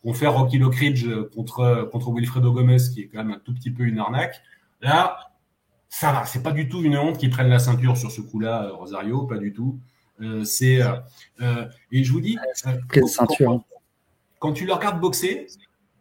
on 0.06 0.14
fait 0.14 0.28
Rocky 0.28 0.60
Lockridge 0.60 1.08
contre, 1.34 1.90
contre 1.92 2.12
Wilfredo 2.12 2.54
Gomez, 2.54 2.78
qui 2.94 3.02
est 3.02 3.08
quand 3.08 3.24
même 3.24 3.32
un 3.32 3.42
tout 3.44 3.54
petit 3.54 3.72
peu 3.72 3.84
une 3.84 3.98
arnaque. 3.98 4.40
Là, 4.82 5.18
ça 6.00 6.12
va, 6.12 6.26
c'est 6.26 6.44
pas 6.44 6.52
du 6.52 6.68
tout 6.68 6.84
une 6.84 6.98
honte 6.98 7.18
qu'ils 7.18 7.30
prennent 7.30 7.50
la 7.50 7.60
ceinture 7.60 7.96
sur 7.96 8.12
ce 8.12 8.20
coup-là, 8.20 8.70
Rosario, 8.74 9.24
pas 9.24 9.38
du 9.38 9.54
tout. 9.54 9.80
Euh, 10.20 10.44
c'est 10.44 10.82
euh, 10.82 11.66
et 11.92 12.04
je 12.04 12.12
vous 12.12 12.20
dis, 12.20 12.38
Quelle 12.92 13.08
ceinture 13.08 13.52
hein. 13.52 13.64
quand, 14.40 14.52
tu 14.52 14.66
le 14.66 14.74
regardes 14.74 15.00
boxer, 15.00 15.48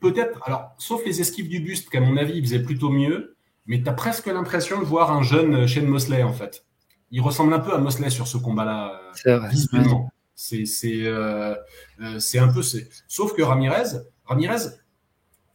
peut-être, 0.01 0.41
alors 0.45 0.75
sauf 0.79 1.05
les 1.07 1.21
esquives 1.21 1.49
du 1.49 1.61
buste, 1.61 1.91
qu'à 1.91 2.01
mon 2.01 2.17
avis 2.17 2.39
il 2.39 2.43
faisait 2.43 2.63
plutôt 2.63 2.91
mieux, 2.91 3.37
mais 3.67 3.83
tu 3.83 3.89
as 3.89 3.93
presque 3.93 4.27
l'impression 4.27 4.81
de 4.81 4.85
voir 4.85 5.13
un 5.13 5.23
jeune 5.23 5.67
Shane 5.67 5.87
Mosley 5.87 6.25
en 6.25 6.33
fait. 6.33 6.65
Il 7.13 7.21
ressemble 7.21 7.55
un 7.55 7.61
peu 7.61 7.73
à 7.73 7.79
Mosley 7.79 8.11
sur 8.11 8.27
ce 8.27 8.37
combat-là, 8.37 9.01
visiblement. 9.49 10.11
C'est 10.35 10.67
euh, 11.05 11.55
euh, 12.01 12.19
c'est 12.19 12.39
un 12.39 12.49
peu. 12.49 12.63
Sauf 13.07 13.35
que 13.35 13.43
Ramirez, 13.43 14.01
Ramirez 14.25 14.67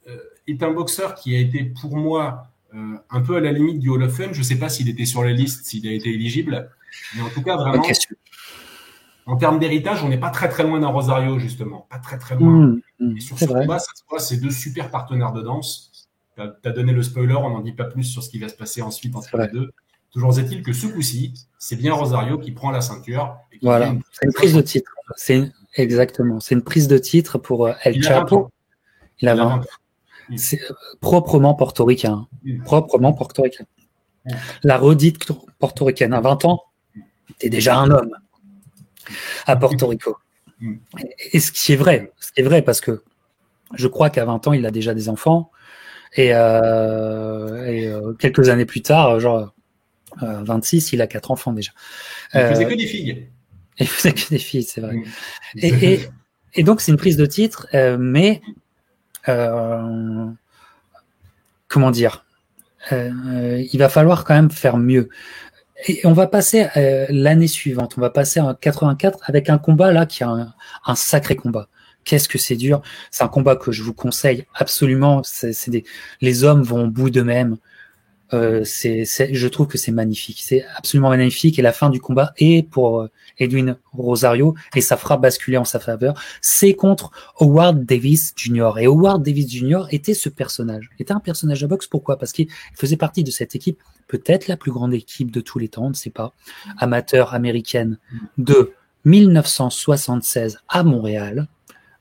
euh, 0.08 0.17
est 0.47 0.63
un 0.63 0.71
boxeur 0.71 1.15
qui 1.15 1.36
a 1.36 1.39
été 1.39 1.65
pour 1.65 1.97
moi 1.97 2.48
un 2.73 3.21
peu 3.21 3.36
à 3.36 3.39
la 3.39 3.51
limite 3.51 3.79
du 3.79 3.89
Hall 3.89 4.03
of 4.03 4.15
Fame. 4.15 4.34
Je 4.34 4.39
ne 4.39 4.43
sais 4.43 4.58
pas 4.58 4.69
s'il 4.69 4.89
était 4.89 5.05
sur 5.05 5.23
la 5.23 5.32
liste, 5.32 5.65
s'il 5.65 5.88
a 5.88 5.91
été 5.91 6.10
éligible, 6.10 6.69
mais 7.15 7.21
en 7.21 7.29
tout 7.29 7.41
cas 7.41 7.55
vraiment. 7.55 7.84
En 9.25 9.36
termes 9.36 9.60
d'héritage, 9.60 10.03
on 10.03 10.10
n'est 10.10 10.19
pas 10.19 10.32
très 10.32 10.49
très 10.49 10.63
loin 10.63 10.79
d'un 10.79 10.88
Rosario 10.88 11.38
justement, 11.38 11.86
pas 11.91 11.99
très 11.99 12.17
très 12.17 12.36
loin. 12.36 12.49
Mmh, 12.49 12.82
mmh, 12.99 13.17
Et 13.17 13.19
sur 13.19 13.38
ce 13.38 13.45
combat, 13.45 13.77
ça 13.77 13.91
se 13.93 14.01
voit, 14.10 14.19
c'est 14.19 14.38
deux 14.38 14.49
super 14.49 14.89
partenaires 14.89 15.34
de 15.34 15.43
danse. 15.43 16.08
Tu 16.36 16.41
as, 16.41 16.71
donné 16.71 16.93
le 16.93 17.03
spoiler, 17.03 17.36
on 17.36 17.51
n'en 17.51 17.62
dit 17.62 17.73
pas 17.73 17.84
plus 17.84 18.05
sur 18.05 18.23
ce 18.23 18.29
qui 18.29 18.39
va 18.39 18.49
se 18.49 18.55
passer 18.55 18.82
ensuite 18.82 19.15
entre 19.15 19.38
les 19.38 19.47
deux. 19.49 19.71
Toujours 20.12 20.39
est-il 20.39 20.63
que 20.63 20.73
ce 20.73 20.88
coup-ci, 20.88 21.36
c'est 21.60 21.75
bien 21.75 21.93
Rosario 21.93 22.39
qui 22.39 22.51
prend 22.51 22.71
la 22.71 22.82
ceinture. 22.82 23.38
voilà, 23.62 23.93
c'est 24.12 24.25
une 24.25 24.34
prise 24.34 24.55
de 24.55 24.62
titre. 24.62 24.91
C'est 25.15 25.51
exactement, 25.75 26.39
c'est 26.39 26.55
une 26.55 26.63
prise 26.63 26.88
de 26.88 26.97
titre 26.97 27.38
pour 27.38 27.67
euh, 27.67 27.73
El 27.84 28.01
Chapo. 28.01 28.49
Il 29.19 29.27
a 29.27 29.36
20. 29.36 29.62
C'est 30.37 30.61
euh, 30.61 30.73
proprement 31.01 31.53
portoricain, 31.55 32.27
proprement 32.65 33.13
portoricain. 33.13 33.65
La 34.63 34.77
redite 34.77 35.31
portoricaine 35.57 36.13
à 36.13 36.21
20 36.21 36.45
ans, 36.45 36.63
t'es 37.39 37.49
déjà 37.49 37.77
un 37.77 37.89
homme 37.89 38.11
à 39.45 39.55
Porto 39.55 39.87
Rico. 39.87 40.17
Et 41.31 41.39
ce 41.39 41.51
qui 41.51 41.73
est 41.73 41.77
vrai, 41.77 42.11
ce 42.19 42.31
qui 42.31 42.41
est 42.41 42.43
vrai 42.43 42.61
parce 42.61 42.81
que 42.81 43.03
je 43.75 43.87
crois 43.87 44.09
qu'à 44.09 44.25
20 44.25 44.47
ans, 44.47 44.53
il 44.53 44.65
a 44.65 44.71
déjà 44.71 44.93
des 44.93 45.09
enfants. 45.09 45.51
Et, 46.15 46.31
euh, 46.33 47.65
et 47.65 47.91
quelques 48.17 48.49
années 48.49 48.65
plus 48.65 48.81
tard, 48.81 49.19
genre 49.19 49.53
26, 50.21 50.87
euh, 50.87 50.89
il 50.93 51.01
a 51.01 51.07
quatre 51.07 51.31
enfants 51.31 51.53
déjà. 51.53 51.71
Il 52.33 52.41
faisait 52.41 52.65
que 52.67 52.75
des 52.75 52.87
filles. 52.87 53.27
Il 53.81 53.87
faisait 53.87 54.11
que 54.11 54.27
des 54.29 54.39
filles, 54.39 54.63
c'est 54.63 54.81
vrai. 54.81 54.97
Et, 55.55 56.01
et, 56.53 56.63
donc, 56.63 56.81
c'est 56.81 56.91
une 56.91 56.97
prise 56.97 57.15
de 57.15 57.25
titre, 57.25 57.65
euh, 57.73 57.95
mais 57.97 58.41
comment 61.67 61.91
dire? 61.91 62.25
Il 62.91 63.77
va 63.77 63.89
falloir 63.89 64.23
quand 64.23 64.34
même 64.34 64.51
faire 64.51 64.77
mieux. 64.77 65.10
Et 65.88 66.01
on 66.05 66.13
va 66.13 66.27
passer 66.27 66.67
l'année 67.10 67.47
suivante, 67.47 67.95
on 67.97 68.01
va 68.01 68.10
passer 68.10 68.39
en 68.39 68.53
84 68.53 69.19
avec 69.23 69.49
un 69.49 69.58
combat 69.58 69.91
là 69.91 70.05
qui 70.05 70.23
a 70.23 70.53
un, 70.86 70.95
sacré 70.95 71.36
combat. 71.36 71.67
Qu'est-ce 72.03 72.27
que 72.27 72.38
c'est 72.38 72.55
dur? 72.55 72.82
C'est 73.12 73.23
un 73.23 73.27
combat 73.27 73.55
que 73.55 73.71
je 73.71 73.84
vous 73.84 73.93
conseille 73.93 74.45
absolument. 74.55 75.21
Des, 75.67 75.84
les 76.21 76.43
hommes 76.43 76.63
vont 76.63 76.86
au 76.86 76.89
bout 76.89 77.10
d'eux-mêmes. 77.10 77.58
Euh, 78.33 78.63
c'est, 78.63 79.05
je 79.05 79.47
trouve 79.47 79.67
que 79.67 79.77
c'est 79.77 79.91
magnifique. 79.91 80.41
C'est 80.43 80.65
absolument 80.75 81.09
magnifique. 81.09 81.57
Et 81.59 81.61
la 81.61 81.71
fin 81.71 81.89
du 81.89 81.99
combat 81.99 82.33
est 82.37 82.67
pour 82.67 83.01
euh, 83.01 83.09
Edwin 83.37 83.77
Rosario 83.91 84.55
et 84.75 84.81
ça 84.81 84.97
fera 84.97 85.17
basculer 85.17 85.57
en 85.57 85.65
sa 85.65 85.79
faveur. 85.79 86.21
C'est 86.41 86.73
contre 86.73 87.11
Howard 87.39 87.85
Davis 87.85 88.33
Jr. 88.35 88.71
Et 88.79 88.85
Howard 88.85 89.23
Davis 89.23 89.49
Jr. 89.49 89.85
était 89.91 90.13
ce 90.13 90.29
personnage. 90.29 90.89
Était 90.99 91.13
un 91.13 91.19
personnage 91.19 91.61
de 91.61 91.67
boxe. 91.67 91.87
Pourquoi? 91.87 92.17
Parce 92.17 92.31
qu'il 92.31 92.47
faisait 92.75 92.97
partie 92.97 93.23
de 93.23 93.31
cette 93.31 93.55
équipe, 93.55 93.81
peut-être 94.07 94.47
la 94.47 94.57
plus 94.57 94.71
grande 94.71 94.93
équipe 94.93 95.31
de 95.31 95.41
tous 95.41 95.59
les 95.59 95.69
temps, 95.69 95.85
on 95.85 95.89
ne 95.89 95.95
sait 95.95 96.09
pas, 96.09 96.33
amateur 96.77 97.33
américaine 97.33 97.97
de 98.37 98.73
1976 99.05 100.59
à 100.67 100.83
Montréal, 100.83 101.47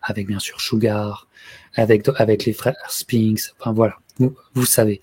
avec 0.03 0.27
bien 0.27 0.39
sûr 0.39 0.61
Sugar, 0.61 1.29
avec, 1.75 2.09
avec 2.17 2.45
les 2.45 2.53
frères 2.53 2.77
Spinks. 2.89 3.53
Enfin 3.59 3.73
voilà, 3.73 3.97
vous, 4.19 4.35
vous 4.55 4.67
savez. 4.67 5.01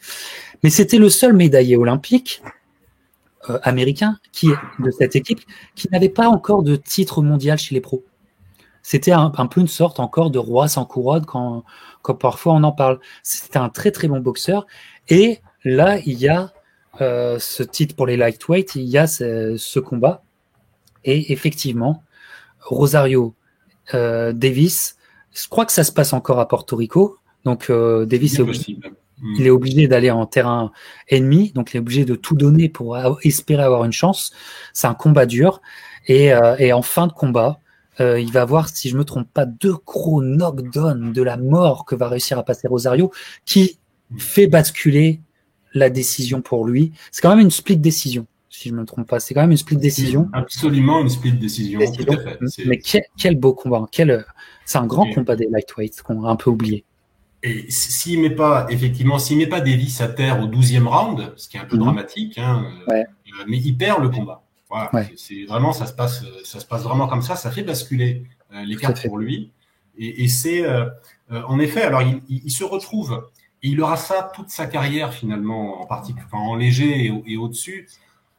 Mais 0.64 0.70
c'était 0.70 0.98
le 0.98 1.10
seul 1.10 1.34
médaillé 1.34 1.78
olympique 1.78 2.42
euh, 3.50 3.60
américain 3.62 4.18
qui 4.32 4.50
de 4.80 4.90
cette 4.90 5.16
équipe 5.16 5.42
qui 5.76 5.88
n'avait 5.92 6.10
pas 6.10 6.28
encore 6.28 6.64
de 6.64 6.76
titre 6.76 7.22
mondial 7.22 7.58
chez 7.58 7.76
les 7.76 7.82
pros. 7.82 8.04
C'était 8.82 9.12
un, 9.12 9.30
peu 9.30 9.62
une 9.62 9.68
sorte 9.68 10.00
encore 10.00 10.30
de 10.30 10.38
roi 10.38 10.68
sans 10.68 10.86
couronne 10.86 11.26
quand, 11.26 11.64
quand 12.04 12.14
parfois 12.14 12.54
on 12.54 12.64
en 12.64 12.72
parle. 12.72 13.00
C'était 13.24 13.58
un 13.58 13.70
très 13.70 13.92
très 13.92 14.08
bon 14.08 14.20
boxeur. 14.20 14.68
Et 15.10 15.40
là, 15.64 15.98
il 16.06 16.20
y 16.20 16.28
a 16.28 16.54
euh, 17.02 17.40
ce 17.40 17.64
titre 17.64 17.96
pour 17.96 18.06
les 18.06 18.16
lightweight, 18.16 18.76
il 18.76 18.84
y 18.84 18.98
a 18.98 19.08
ce, 19.08 19.80
combat. 19.80 20.24
Et 21.04 21.32
effectivement, 21.32 22.04
Rosario 22.60 23.34
euh, 23.96 24.34
Davis, 24.34 24.98
je 25.34 25.48
crois 25.48 25.66
que 25.66 25.72
ça 25.72 25.84
se 25.84 25.92
passe 25.92 26.14
encore 26.14 26.40
à 26.40 26.48
Porto 26.48 26.76
Rico. 26.76 27.18
Donc 27.44 27.72
Davis 27.72 28.40
est, 28.40 28.70
est 28.70 28.78
Hmm. 29.22 29.36
Il 29.38 29.48
est 29.48 29.52
obligé 29.52 29.88
d'aller 29.88 30.12
en 30.12 30.26
terrain 30.26 30.72
ennemi, 31.08 31.52
donc 31.54 31.74
il 31.74 31.78
est 31.78 31.80
obligé 31.80 32.06
de 32.06 32.16
tout 32.16 32.36
donner 32.36 32.70
pour 32.70 32.98
espérer 33.24 33.64
avoir 33.64 33.86
une 33.86 33.94
chance. 33.94 34.34
C'est 34.74 34.88
un 34.88 34.94
combat 34.94 35.26
dur. 35.26 35.62
Et, 36.08 36.34
euh, 36.34 36.56
et 36.60 36.74
en 36.74 36.82
fin 36.82 37.08
de 37.08 37.14
combat, 37.14 37.60
euh, 38.00 38.20
il 38.20 38.32
va 38.32 38.42
avoir, 38.42 38.70
si 38.70 38.90
je 38.90 38.98
me 38.98 39.04
trompe 39.04 39.28
pas, 39.34 39.46
deux 39.46 39.76
gros 39.86 40.22
knockdowns 40.22 41.14
de 41.14 41.22
la 41.22 41.38
mort 41.38 41.86
que 41.86 41.96
va 41.96 42.10
réussir 42.10 42.38
à 42.38 42.44
passer 42.44 42.68
Rosario, 42.68 43.12
qui 43.46 43.80
fait 44.18 44.48
basculer 44.48 45.22
la 45.74 45.90
décision 45.90 46.42
pour 46.42 46.66
lui. 46.66 46.92
C'est 47.12 47.22
quand 47.22 47.30
même 47.30 47.40
une 47.40 47.52
split 47.52 47.78
décision, 47.78 48.28
si 48.50 48.70
je 48.70 48.74
me 48.74 48.86
trompe 48.86 49.08
pas. 49.08 49.20
C'est 49.20 49.34
quand 49.34 49.42
même 49.42 49.52
une 49.52 49.58
split 49.58 49.78
décision. 49.78 50.30
Absolument 50.34 51.02
une 51.02 51.10
split 51.10 51.34
décision. 51.34 51.80
Tout 51.80 52.12
à 52.12 52.18
fait. 52.18 52.40
Mais 52.66 52.78
quel, 52.78 53.04
quel, 53.18 53.38
beau 53.38 53.54
combat. 53.54 53.86
Quel, 53.92 54.26
c'est 54.66 54.78
un 54.78 54.86
grand 54.86 55.10
combat 55.12 55.36
des 55.36 55.48
lightweights 55.50 56.02
qu'on 56.02 56.26
a 56.26 56.30
un 56.30 56.36
peu 56.36 56.50
oublié. 56.50 56.85
Et 57.46 57.70
s'il 57.70 58.22
met 58.22 58.32
pas, 58.32 58.66
effectivement, 58.72 59.20
s'il 59.20 59.38
met 59.38 59.46
pas 59.46 59.62
Davis 59.62 60.02
à 60.02 60.08
terre 60.08 60.42
au 60.42 60.48
12e 60.48 60.88
round, 60.88 61.34
ce 61.36 61.48
qui 61.48 61.58
est 61.58 61.60
un 61.60 61.66
peu 61.66 61.76
mhm. 61.76 61.84
dramatique, 61.84 62.40
hein, 62.40 62.66
euh, 62.90 63.04
mais 63.48 63.60
il 63.60 63.78
perd 63.78 64.02
le 64.02 64.10
combat. 64.10 64.42
Voilà, 64.68 64.90
c'est 65.16 65.46
vraiment, 65.46 65.72
ça 65.72 65.86
se 65.86 65.94
passe, 65.94 66.24
ça 66.44 66.60
se 66.60 66.66
passe 66.66 66.84
vraiment 66.84 67.08
comme 67.08 67.22
ça. 67.22 67.36
Ça 67.36 67.52
fait 67.52 67.62
basculer 67.62 68.24
euh, 68.52 68.64
les 68.66 68.76
cartes 68.76 69.06
pour 69.06 69.20
lui. 69.20 69.52
Et, 69.96 70.24
et 70.24 70.28
c'est, 70.28 70.66
euh, 70.66 70.90
en 71.30 71.60
effet, 71.60 71.84
alors 71.84 72.02
il, 72.02 72.20
il, 72.28 72.50
se 72.50 72.64
retrouve 72.64 73.30
et 73.62 73.70
il 73.70 73.80
aura 73.80 73.96
ça 73.96 74.32
toute 74.34 74.50
sa 74.50 74.66
carrière 74.66 75.14
finalement, 75.14 75.82
en 75.82 75.86
particulier, 75.86 76.26
enfin, 76.26 76.44
en 76.44 76.56
léger 76.56 77.06
et, 77.06 77.24
et 77.28 77.38
au-dessus. 77.38 77.88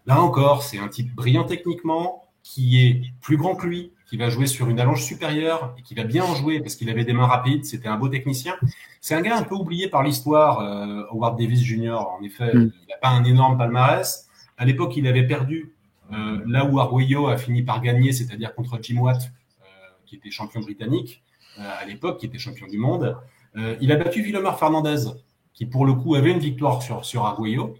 Là 0.05 0.21
encore, 0.21 0.64
c'est 0.64 0.79
un 0.79 0.88
type 0.88 1.14
brillant 1.14 1.45
techniquement, 1.45 2.25
qui 2.42 2.85
est 2.85 3.03
plus 3.21 3.37
grand 3.37 3.55
que 3.55 3.66
lui, 3.66 3.92
qui 4.07 4.16
va 4.16 4.29
jouer 4.29 4.47
sur 4.47 4.69
une 4.69 4.79
allonge 4.79 5.03
supérieure 5.03 5.75
et 5.79 5.83
qui 5.83 5.95
va 5.95 6.05
bien 6.05 6.25
en 6.25 6.35
jouer 6.35 6.61
parce 6.61 6.77
qu'il 6.77 6.88
avait 6.90 7.05
des 7.05 7.12
mains 7.12 7.27
rapides, 7.27 7.64
c'était 7.64 7.88
un 7.88 7.97
beau 7.97 8.09
technicien. 8.09 8.55
C'est 9.01 9.14
un 9.14 9.21
gars 9.21 9.37
un 9.37 9.42
peu 9.42 9.57
oublié 9.57 9.88
par 9.88 10.03
l'histoire, 10.03 10.61
euh, 10.61 11.05
Howard 11.11 11.38
Davis 11.38 11.61
Jr. 11.61 11.99
En 12.19 12.23
effet, 12.23 12.55
mm. 12.55 12.73
il 12.83 12.88
n'a 12.88 12.97
pas 13.01 13.09
un 13.09 13.25
énorme 13.25 13.59
palmarès. 13.59 14.29
À 14.57 14.64
l'époque, 14.64 14.97
il 14.97 15.07
avait 15.09 15.27
perdu 15.27 15.73
euh, 16.12 16.40
là 16.47 16.64
où 16.64 16.79
Arguello 16.79 17.27
a 17.27 17.37
fini 17.37 17.62
par 17.62 17.83
gagner, 17.83 18.12
c'est-à-dire 18.12 18.55
contre 18.55 18.79
Jim 18.81 18.99
Watt, 18.99 19.23
euh, 19.61 19.64
qui 20.07 20.16
était 20.16 20.31
champion 20.31 20.61
britannique 20.61 21.23
euh, 21.59 21.62
à 21.81 21.85
l'époque, 21.85 22.19
qui 22.21 22.27
était 22.27 22.38
champion 22.38 22.66
du 22.66 22.79
monde. 22.79 23.16
Euh, 23.57 23.77
il 23.81 23.90
a 23.90 23.97
battu 23.97 24.23
Villemar 24.23 24.59
Fernandez, 24.59 25.11
qui 25.53 25.66
pour 25.66 25.85
le 25.85 25.95
coup 25.95 26.14
avait 26.14 26.31
une 26.31 26.38
victoire 26.38 26.83
sur, 26.83 27.05
sur 27.05 27.25
Arguello. 27.25 27.75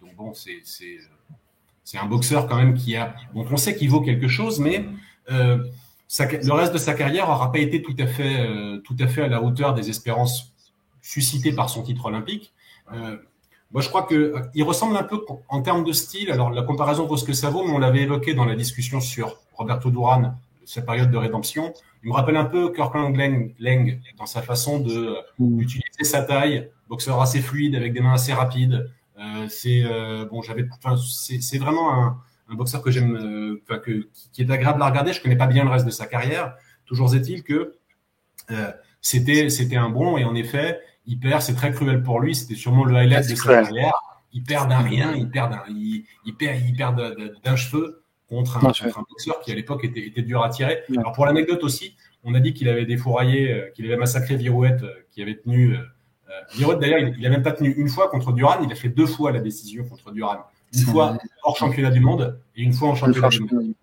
Donc 0.00 0.14
bon, 0.16 0.32
c'est 0.34 0.62
c'est 1.84 1.96
un 1.96 2.04
boxeur 2.04 2.46
quand 2.46 2.56
même 2.56 2.74
qui 2.74 2.96
a. 2.96 3.14
Donc 3.34 3.46
on 3.50 3.56
sait 3.56 3.74
qu'il 3.74 3.88
vaut 3.88 4.02
quelque 4.02 4.28
chose, 4.28 4.60
mais 4.60 4.84
euh, 5.30 5.58
le 6.18 6.52
reste 6.52 6.72
de 6.72 6.78
sa 6.78 6.94
carrière 6.94 7.28
n'aura 7.28 7.52
pas 7.52 7.58
été 7.58 7.82
tout 7.82 7.94
à 7.98 8.06
fait, 8.06 8.40
euh, 8.40 8.78
tout 8.78 8.96
à 8.98 9.06
fait 9.06 9.22
à 9.22 9.28
la 9.28 9.42
hauteur 9.42 9.74
des 9.74 9.90
espérances 9.90 10.52
suscitées 11.02 11.52
par 11.52 11.68
son 11.70 11.82
titre 11.82 12.06
olympique. 12.06 12.52
Euh, 12.94 13.16
moi, 13.72 13.82
je 13.82 13.88
crois 13.88 14.04
que 14.04 14.34
il 14.54 14.62
ressemble 14.62 14.96
un 14.96 15.02
peu 15.02 15.24
en 15.48 15.60
termes 15.60 15.84
de 15.84 15.92
style. 15.92 16.30
Alors, 16.30 16.50
la 16.50 16.62
comparaison 16.62 17.06
vaut 17.06 17.18
ce 17.18 17.24
que 17.24 17.34
ça 17.34 17.50
vaut, 17.50 17.66
mais 17.66 17.72
on 17.72 17.78
l'avait 17.78 18.00
évoqué 18.02 18.32
dans 18.32 18.46
la 18.46 18.54
discussion 18.54 19.00
sur 19.00 19.36
Roberto 19.52 19.90
Duran, 19.90 20.34
sa 20.64 20.80
période 20.80 21.10
de 21.10 21.16
rédemption. 21.18 21.74
Il 22.02 22.08
me 22.08 22.14
rappelle 22.14 22.36
un 22.36 22.46
peu 22.46 22.72
Kirkland 22.72 23.14
Leng 23.14 24.00
dans 24.16 24.26
sa 24.26 24.40
façon 24.40 24.78
de 24.80 25.16
d'utiliser 25.38 26.04
sa 26.04 26.22
taille, 26.22 26.70
boxeur 26.88 27.20
assez 27.20 27.40
fluide 27.40 27.74
avec 27.74 27.92
des 27.92 28.00
mains 28.00 28.14
assez 28.14 28.32
rapides. 28.32 28.90
c'est 29.48 29.84
bon, 30.30 30.40
j'avais, 30.40 30.66
c'est 30.96 31.58
vraiment 31.58 31.92
un, 31.92 32.18
un 32.48 32.54
boxeur 32.54 32.82
que 32.82 32.90
j'aime, 32.90 33.16
euh, 33.16 33.78
que, 33.78 34.08
qui 34.32 34.42
est 34.42 34.50
agréable 34.50 34.82
à 34.82 34.88
regarder. 34.88 35.12
Je 35.12 35.22
connais 35.22 35.36
pas 35.36 35.46
bien 35.46 35.64
le 35.64 35.70
reste 35.70 35.86
de 35.86 35.90
sa 35.90 36.06
carrière. 36.06 36.54
Toujours 36.86 37.14
est-il 37.14 37.42
que 37.42 37.76
euh, 38.50 38.72
c'était 39.00 39.50
c'était 39.50 39.76
un 39.76 39.90
bon 39.90 40.16
et 40.16 40.24
en 40.24 40.34
effet, 40.34 40.80
il 41.06 41.18
perd. 41.18 41.42
C'est 41.42 41.54
très 41.54 41.72
cruel 41.72 42.02
pour 42.02 42.20
lui. 42.20 42.34
C'était 42.34 42.54
sûrement 42.54 42.84
le 42.84 42.96
highlight 42.96 43.28
de 43.28 43.34
sa 43.34 43.62
carrière. 43.62 43.94
Il 44.32 44.42
perd 44.42 44.68
d'un 44.68 44.80
rien. 44.80 45.14
Il 45.14 45.30
perd 45.30 45.50
d'un 45.52 45.62
il, 45.68 46.04
il, 46.24 46.34
perd 46.34 46.60
il 46.66 46.74
perd 46.74 47.16
d'un 47.44 47.56
cheveu 47.56 48.02
contre 48.28 48.58
un, 48.58 48.60
contre 48.60 48.98
un, 48.98 49.04
boxeur 49.08 49.40
qui 49.40 49.52
à 49.52 49.54
l'époque 49.54 49.84
était, 49.84 50.06
était 50.06 50.22
dur 50.22 50.42
à 50.42 50.48
tirer. 50.48 50.82
Alors 50.96 51.12
pour 51.12 51.26
l'anecdote 51.26 51.62
aussi, 51.64 51.96
on 52.24 52.34
a 52.34 52.40
dit 52.40 52.54
qu'il 52.54 52.68
avait 52.68 52.86
défouraillé, 52.86 53.52
euh, 53.52 53.70
qu'il 53.70 53.86
avait 53.86 53.96
massacré 53.96 54.36
Virouette, 54.36 54.84
qui 55.10 55.22
avait 55.22 55.36
tenu. 55.36 55.74
Euh, 55.74 55.80
Virouette 56.54 56.78
d'ailleurs, 56.78 56.98
il, 56.98 57.14
il 57.18 57.26
a 57.26 57.30
même 57.30 57.42
pas 57.42 57.52
tenu 57.52 57.70
une 57.70 57.88
fois 57.88 58.08
contre 58.08 58.32
Duran. 58.32 58.62
Il 58.64 58.72
a 58.72 58.74
fait 58.74 58.88
deux 58.88 59.06
fois 59.06 59.32
la 59.32 59.40
décision 59.40 59.84
contre 59.84 60.10
Duran 60.12 60.44
une 60.74 60.80
fois 60.80 61.18
hors 61.42 61.56
championnat 61.56 61.90
du 61.90 62.00
monde 62.00 62.40
et 62.56 62.62
une 62.62 62.72
fois 62.72 62.90
en 62.90 62.94
championnat 62.94 63.28
du 63.28 63.40
monde. 63.40 63.74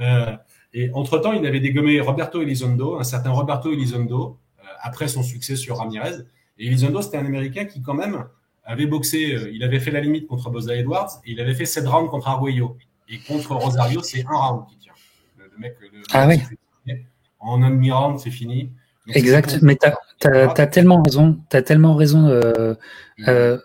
Euh, 0.00 0.36
et 0.74 0.90
entre-temps, 0.94 1.32
il 1.32 1.46
avait 1.46 1.60
dégommé 1.60 2.00
Roberto 2.00 2.40
Elizondo, 2.40 2.98
un 2.98 3.04
certain 3.04 3.30
Roberto 3.30 3.72
Elizondo, 3.72 4.38
euh, 4.58 4.62
après 4.80 5.08
son 5.08 5.22
succès 5.22 5.56
sur 5.56 5.78
Ramirez. 5.78 6.16
Et 6.58 6.66
Elizondo, 6.66 7.02
c'était 7.02 7.18
un 7.18 7.26
Américain 7.26 7.66
qui, 7.66 7.82
quand 7.82 7.94
même, 7.94 8.24
avait 8.64 8.86
boxé, 8.86 9.34
euh, 9.34 9.50
il 9.52 9.62
avait 9.64 9.80
fait 9.80 9.90
la 9.90 10.00
limite 10.00 10.26
contre 10.26 10.50
Boza 10.50 10.74
Edwards, 10.74 11.20
et 11.26 11.32
il 11.32 11.40
avait 11.40 11.54
fait 11.54 11.66
7 11.66 11.86
rounds 11.86 12.10
contre 12.10 12.28
Arguello. 12.28 12.76
Et 13.08 13.18
contre 13.18 13.54
Rosario, 13.54 14.02
c'est 14.02 14.24
un 14.24 14.34
round 14.34 14.66
qui 14.68 14.76
tient. 14.78 14.92
Le, 15.36 15.50
mec, 15.58 15.76
le, 15.80 16.02
ah 16.12 16.26
oui. 16.26 16.40
En 17.40 17.62
un 17.62 17.70
demi-round, 17.70 18.20
c'est 18.20 18.30
fini. 18.30 18.70
exact, 19.08 19.58
mais 19.62 19.76
tu 19.76 20.28
as, 20.28 20.66
tellement 20.68 21.02
raison. 21.02 21.40
Tu 21.50 21.56
as 21.56 21.62
tellement 21.62 21.96
raison. 21.96 22.28
Euh, 22.28 23.58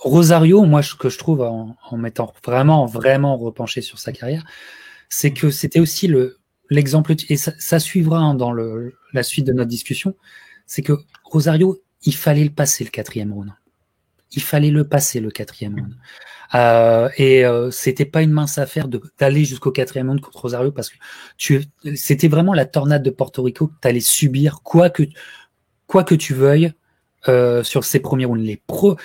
Rosario, 0.00 0.62
moi, 0.64 0.82
ce 0.82 0.94
que 0.94 1.08
je 1.08 1.18
trouve 1.18 1.40
en, 1.42 1.76
mettant 1.96 2.32
vraiment, 2.44 2.86
vraiment 2.86 3.36
repenché 3.36 3.80
sur 3.80 3.98
sa 3.98 4.12
carrière, 4.12 4.44
c'est 5.08 5.32
que 5.32 5.50
c'était 5.50 5.80
aussi 5.80 6.06
le 6.06 6.38
l'exemple 6.68 7.14
et 7.28 7.36
ça, 7.36 7.78
suivra 7.78 8.18
hein, 8.18 8.34
dans 8.34 8.50
le, 8.50 8.94
la 9.12 9.22
suite 9.22 9.46
de 9.46 9.52
notre 9.52 9.68
discussion, 9.68 10.16
c'est 10.66 10.82
que 10.82 10.94
Rosario, 11.24 11.80
il 12.02 12.14
fallait 12.14 12.44
le 12.44 12.50
passer 12.50 12.82
le 12.82 12.90
quatrième 12.90 13.32
round. 13.32 13.52
Il 14.32 14.42
fallait 14.42 14.70
le 14.70 14.82
passer 14.82 15.20
le 15.20 15.30
quatrième 15.30 15.76
round. 15.76 15.94
Euh, 16.54 17.08
et 17.16 17.44
euh, 17.44 17.70
c'était 17.70 18.04
pas 18.04 18.22
une 18.22 18.32
mince 18.32 18.58
affaire 18.58 18.88
d'aller 19.18 19.44
jusqu'au 19.44 19.70
quatrième 19.70 20.08
round 20.08 20.20
contre 20.20 20.40
Rosario 20.40 20.72
parce 20.72 20.90
que 20.90 20.96
tu 21.36 21.64
c'était 21.94 22.28
vraiment 22.28 22.52
la 22.52 22.64
tornade 22.64 23.02
de 23.02 23.10
Porto 23.10 23.42
Rico 23.42 23.68
que 23.68 23.74
tu 23.80 23.88
allais 23.88 24.00
subir 24.00 24.62
quoi 24.62 24.90
que 24.90 25.02
quoi 25.86 26.04
que 26.04 26.14
tu 26.14 26.34
veuilles 26.34 26.72
euh, 27.28 27.64
sur 27.64 27.84
ces 27.84 28.00
premiers 28.00 28.24
rounds. 28.24 28.44
Les 28.44 28.60
pro, 28.66 28.96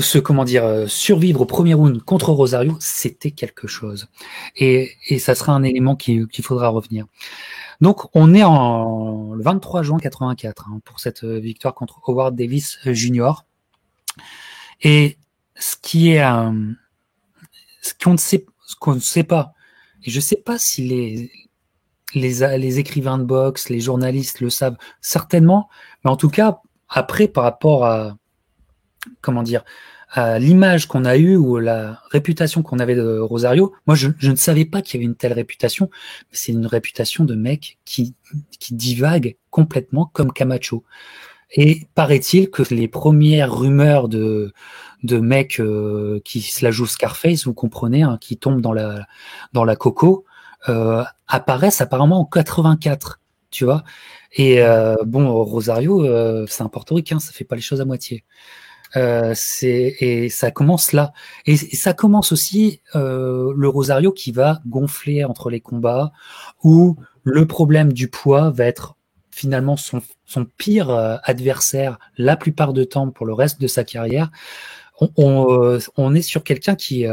ce 0.00 0.18
comment 0.18 0.44
dire 0.44 0.64
euh, 0.64 0.86
survivre 0.86 1.42
au 1.42 1.46
premier 1.46 1.74
round 1.74 2.02
contre 2.02 2.30
Rosario, 2.30 2.76
c'était 2.80 3.30
quelque 3.30 3.66
chose. 3.66 4.08
Et, 4.56 4.92
et 5.08 5.18
ça 5.18 5.34
sera 5.34 5.52
un 5.52 5.62
élément 5.62 5.96
qu'il 5.96 6.28
faudra 6.42 6.68
revenir. 6.68 7.06
Donc 7.80 8.08
on 8.14 8.34
est 8.34 8.42
en 8.42 9.34
le 9.34 9.42
23 9.42 9.82
juin 9.82 9.98
84 9.98 10.68
hein, 10.68 10.80
pour 10.84 11.00
cette 11.00 11.24
euh, 11.24 11.38
victoire 11.38 11.74
contre 11.74 12.00
Howard 12.06 12.34
Davis 12.34 12.78
euh, 12.86 12.94
Jr. 12.94 13.44
Et 14.82 15.18
ce 15.54 15.76
qui 15.80 16.10
est 16.10 16.24
ce 17.80 17.92
qu'on 18.02 18.12
ne 18.12 18.18
sait 18.18 18.44
ce 18.66 18.76
qu'on 18.76 18.94
ne 18.94 19.00
sait 19.00 19.24
pas 19.24 19.52
et 20.02 20.10
je 20.10 20.20
sais 20.20 20.36
pas 20.36 20.58
si 20.58 20.86
les 20.86 21.30
les, 22.14 22.58
les 22.58 22.78
écrivains 22.78 23.18
de 23.18 23.24
boxe, 23.24 23.68
les 23.68 23.80
journalistes 23.80 24.40
le 24.40 24.48
savent 24.48 24.76
certainement, 25.00 25.68
mais 26.04 26.10
en 26.10 26.16
tout 26.16 26.30
cas 26.30 26.60
après, 26.88 27.28
par 27.28 27.44
rapport 27.44 27.84
à, 27.84 28.16
comment 29.20 29.42
dire, 29.42 29.64
à 30.10 30.38
l'image 30.38 30.86
qu'on 30.86 31.04
a 31.04 31.16
eue 31.16 31.36
ou 31.36 31.58
la 31.58 32.00
réputation 32.10 32.62
qu'on 32.62 32.78
avait 32.78 32.94
de 32.94 33.18
Rosario, 33.18 33.74
moi 33.86 33.96
je, 33.96 34.08
ne 34.22 34.36
savais 34.36 34.64
pas 34.64 34.82
qu'il 34.82 34.98
y 34.98 35.02
avait 35.02 35.10
une 35.10 35.16
telle 35.16 35.32
réputation, 35.32 35.90
mais 35.92 36.36
c'est 36.38 36.52
une 36.52 36.66
réputation 36.66 37.24
de 37.24 37.34
mec 37.34 37.78
qui, 37.84 38.14
divague 38.70 39.36
complètement 39.50 40.10
comme 40.12 40.32
Camacho. 40.32 40.84
Et 41.52 41.86
paraît-il 41.94 42.50
que 42.50 42.62
les 42.74 42.88
premières 42.88 43.56
rumeurs 43.56 44.08
de, 44.08 44.52
de 45.04 45.18
mecs 45.18 45.60
euh, 45.60 46.20
qui 46.24 46.40
se 46.40 46.64
la 46.64 46.72
jouent 46.72 46.86
Scarface, 46.86 47.46
vous 47.46 47.54
comprenez, 47.54 48.02
hein, 48.02 48.18
qui 48.20 48.36
tombent 48.36 48.60
dans 48.60 48.72
la, 48.72 49.76
coco, 49.76 50.24
euh, 50.68 51.04
apparaissent 51.28 51.80
apparemment 51.80 52.20
en 52.20 52.24
84, 52.24 53.20
tu 53.50 53.64
vois. 53.64 53.84
Et 54.32 54.62
euh, 54.62 54.96
bon, 55.04 55.32
Rosario, 55.44 56.04
euh, 56.04 56.46
c'est 56.48 56.62
un 56.62 56.68
portoricain, 56.68 57.18
ça 57.18 57.32
fait 57.32 57.44
pas 57.44 57.56
les 57.56 57.62
choses 57.62 57.80
à 57.80 57.84
moitié. 57.84 58.24
Euh, 58.94 59.34
et 59.60 60.28
ça 60.28 60.50
commence 60.50 60.92
là. 60.92 61.12
Et, 61.46 61.56
ça 61.56 61.92
commence 61.92 62.32
aussi 62.32 62.80
euh, 62.94 63.52
le 63.56 63.68
Rosario 63.68 64.12
qui 64.12 64.32
va 64.32 64.60
gonfler 64.66 65.24
entre 65.24 65.50
les 65.50 65.60
combats 65.60 66.12
où 66.62 66.96
le 67.24 67.46
problème 67.46 67.92
du 67.92 68.08
poids 68.08 68.50
va 68.50 68.64
être 68.64 68.96
finalement 69.30 69.76
son, 69.76 70.00
son 70.24 70.44
pire 70.44 70.90
euh, 70.90 71.16
adversaire 71.24 71.98
la 72.16 72.36
plupart 72.36 72.72
du 72.72 72.86
temps 72.86 73.10
pour 73.10 73.26
le 73.26 73.34
reste 73.34 73.60
de 73.60 73.66
sa 73.66 73.84
carrière. 73.84 74.30
On, 75.00 75.10
on, 75.16 75.78
on 75.96 76.14
est 76.14 76.22
sur 76.22 76.42
quelqu'un 76.42 76.74
qui 76.74 77.04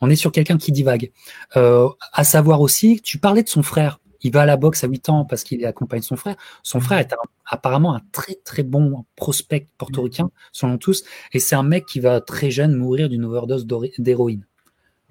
on 0.00 0.10
est 0.10 0.16
sur 0.16 0.32
quelqu'un 0.32 0.58
qui 0.58 0.72
divague. 0.72 1.12
À 1.54 2.24
savoir 2.24 2.60
aussi 2.60 3.00
tu 3.04 3.18
parlais 3.18 3.44
de 3.44 3.48
son 3.48 3.62
frère 3.62 4.00
il 4.22 4.32
va 4.32 4.42
à 4.42 4.46
la 4.46 4.56
boxe 4.56 4.84
à 4.84 4.88
8 4.88 5.08
ans 5.08 5.24
parce 5.24 5.44
qu'il 5.44 5.64
accompagne 5.66 6.02
son 6.02 6.16
frère. 6.16 6.36
Son 6.62 6.78
mmh. 6.78 6.82
frère 6.82 6.98
est 6.98 7.14
apparemment 7.46 7.94
un 7.94 8.00
très 8.12 8.34
très 8.34 8.62
bon 8.62 9.04
prospect 9.16 9.68
portoricain, 9.78 10.24
mmh. 10.24 10.30
selon 10.52 10.78
tous, 10.78 11.04
et 11.32 11.38
c'est 11.38 11.54
un 11.54 11.62
mec 11.62 11.86
qui 11.86 12.00
va 12.00 12.20
très 12.20 12.50
jeune 12.50 12.74
mourir 12.74 13.08
d'une 13.08 13.24
overdose 13.24 13.66
d'héroïne 13.98 14.46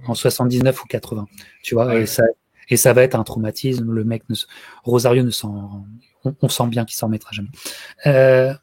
en 0.08 0.14
79 0.14 0.84
ou 0.84 0.88
80. 0.88 1.28
Tu 1.64 1.76
vois, 1.76 2.00
et, 2.00 2.06
ça, 2.06 2.24
et 2.70 2.78
ça 2.78 2.94
va 2.94 3.04
être 3.04 3.16
un 3.16 3.24
traumatisme. 3.24 3.92
Le 3.92 4.04
mec, 4.04 4.24
ne, 4.30 4.36
Rosario 4.84 5.24
ne 5.24 5.32
s'en, 5.32 5.86
on, 6.24 6.50
sent 6.50 6.68
bien 6.68 6.86
qu'il 6.86 6.96
s'en 6.96 7.10
mettra 7.10 7.32
jamais. 7.32 7.50
Euh, 8.06 8.54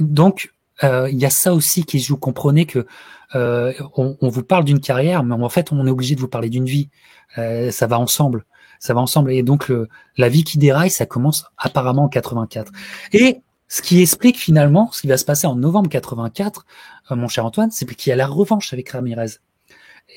donc, 0.00 0.52
euh, 0.84 1.08
il 1.10 1.18
y 1.18 1.26
a 1.26 1.30
ça 1.30 1.54
aussi 1.54 1.84
qui 1.84 1.98
joue. 1.98 2.16
Comprenez 2.16 2.66
que 2.66 2.86
euh, 3.34 3.72
on, 3.96 4.16
on, 4.20 4.28
vous 4.28 4.42
parle 4.42 4.64
d'une 4.64 4.80
carrière, 4.80 5.22
mais 5.22 5.34
en 5.34 5.48
fait, 5.48 5.72
on 5.72 5.86
est 5.86 5.90
obligé 5.90 6.14
de 6.14 6.20
vous 6.20 6.28
parler 6.28 6.48
d'une 6.48 6.66
vie. 6.66 6.90
Euh, 7.38 7.70
ça 7.70 7.86
va 7.86 7.98
ensemble 7.98 8.44
ça 8.78 8.94
va 8.94 9.00
ensemble. 9.00 9.32
Et 9.32 9.42
donc, 9.42 9.68
le, 9.68 9.88
la 10.16 10.28
vie 10.28 10.44
qui 10.44 10.58
déraille, 10.58 10.90
ça 10.90 11.06
commence 11.06 11.44
apparemment 11.56 12.04
en 12.04 12.08
84. 12.08 12.72
Et 13.12 13.40
ce 13.68 13.82
qui 13.82 14.00
explique 14.00 14.38
finalement 14.38 14.90
ce 14.92 15.00
qui 15.00 15.08
va 15.08 15.16
se 15.16 15.24
passer 15.24 15.46
en 15.46 15.56
novembre 15.56 15.88
84, 15.88 16.66
euh, 17.10 17.16
mon 17.16 17.28
cher 17.28 17.44
Antoine, 17.44 17.70
c'est 17.70 17.86
qu'il 17.94 18.10
y 18.10 18.12
a 18.12 18.16
la 18.16 18.26
revanche 18.26 18.72
avec 18.72 18.88
Ramirez. 18.90 19.38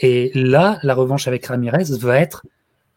Et 0.01 0.31
là, 0.35 0.79
la 0.83 0.93
revanche 0.93 1.27
avec 1.27 1.45
Ramirez 1.47 1.85
va 1.99 2.19
être, 2.19 2.45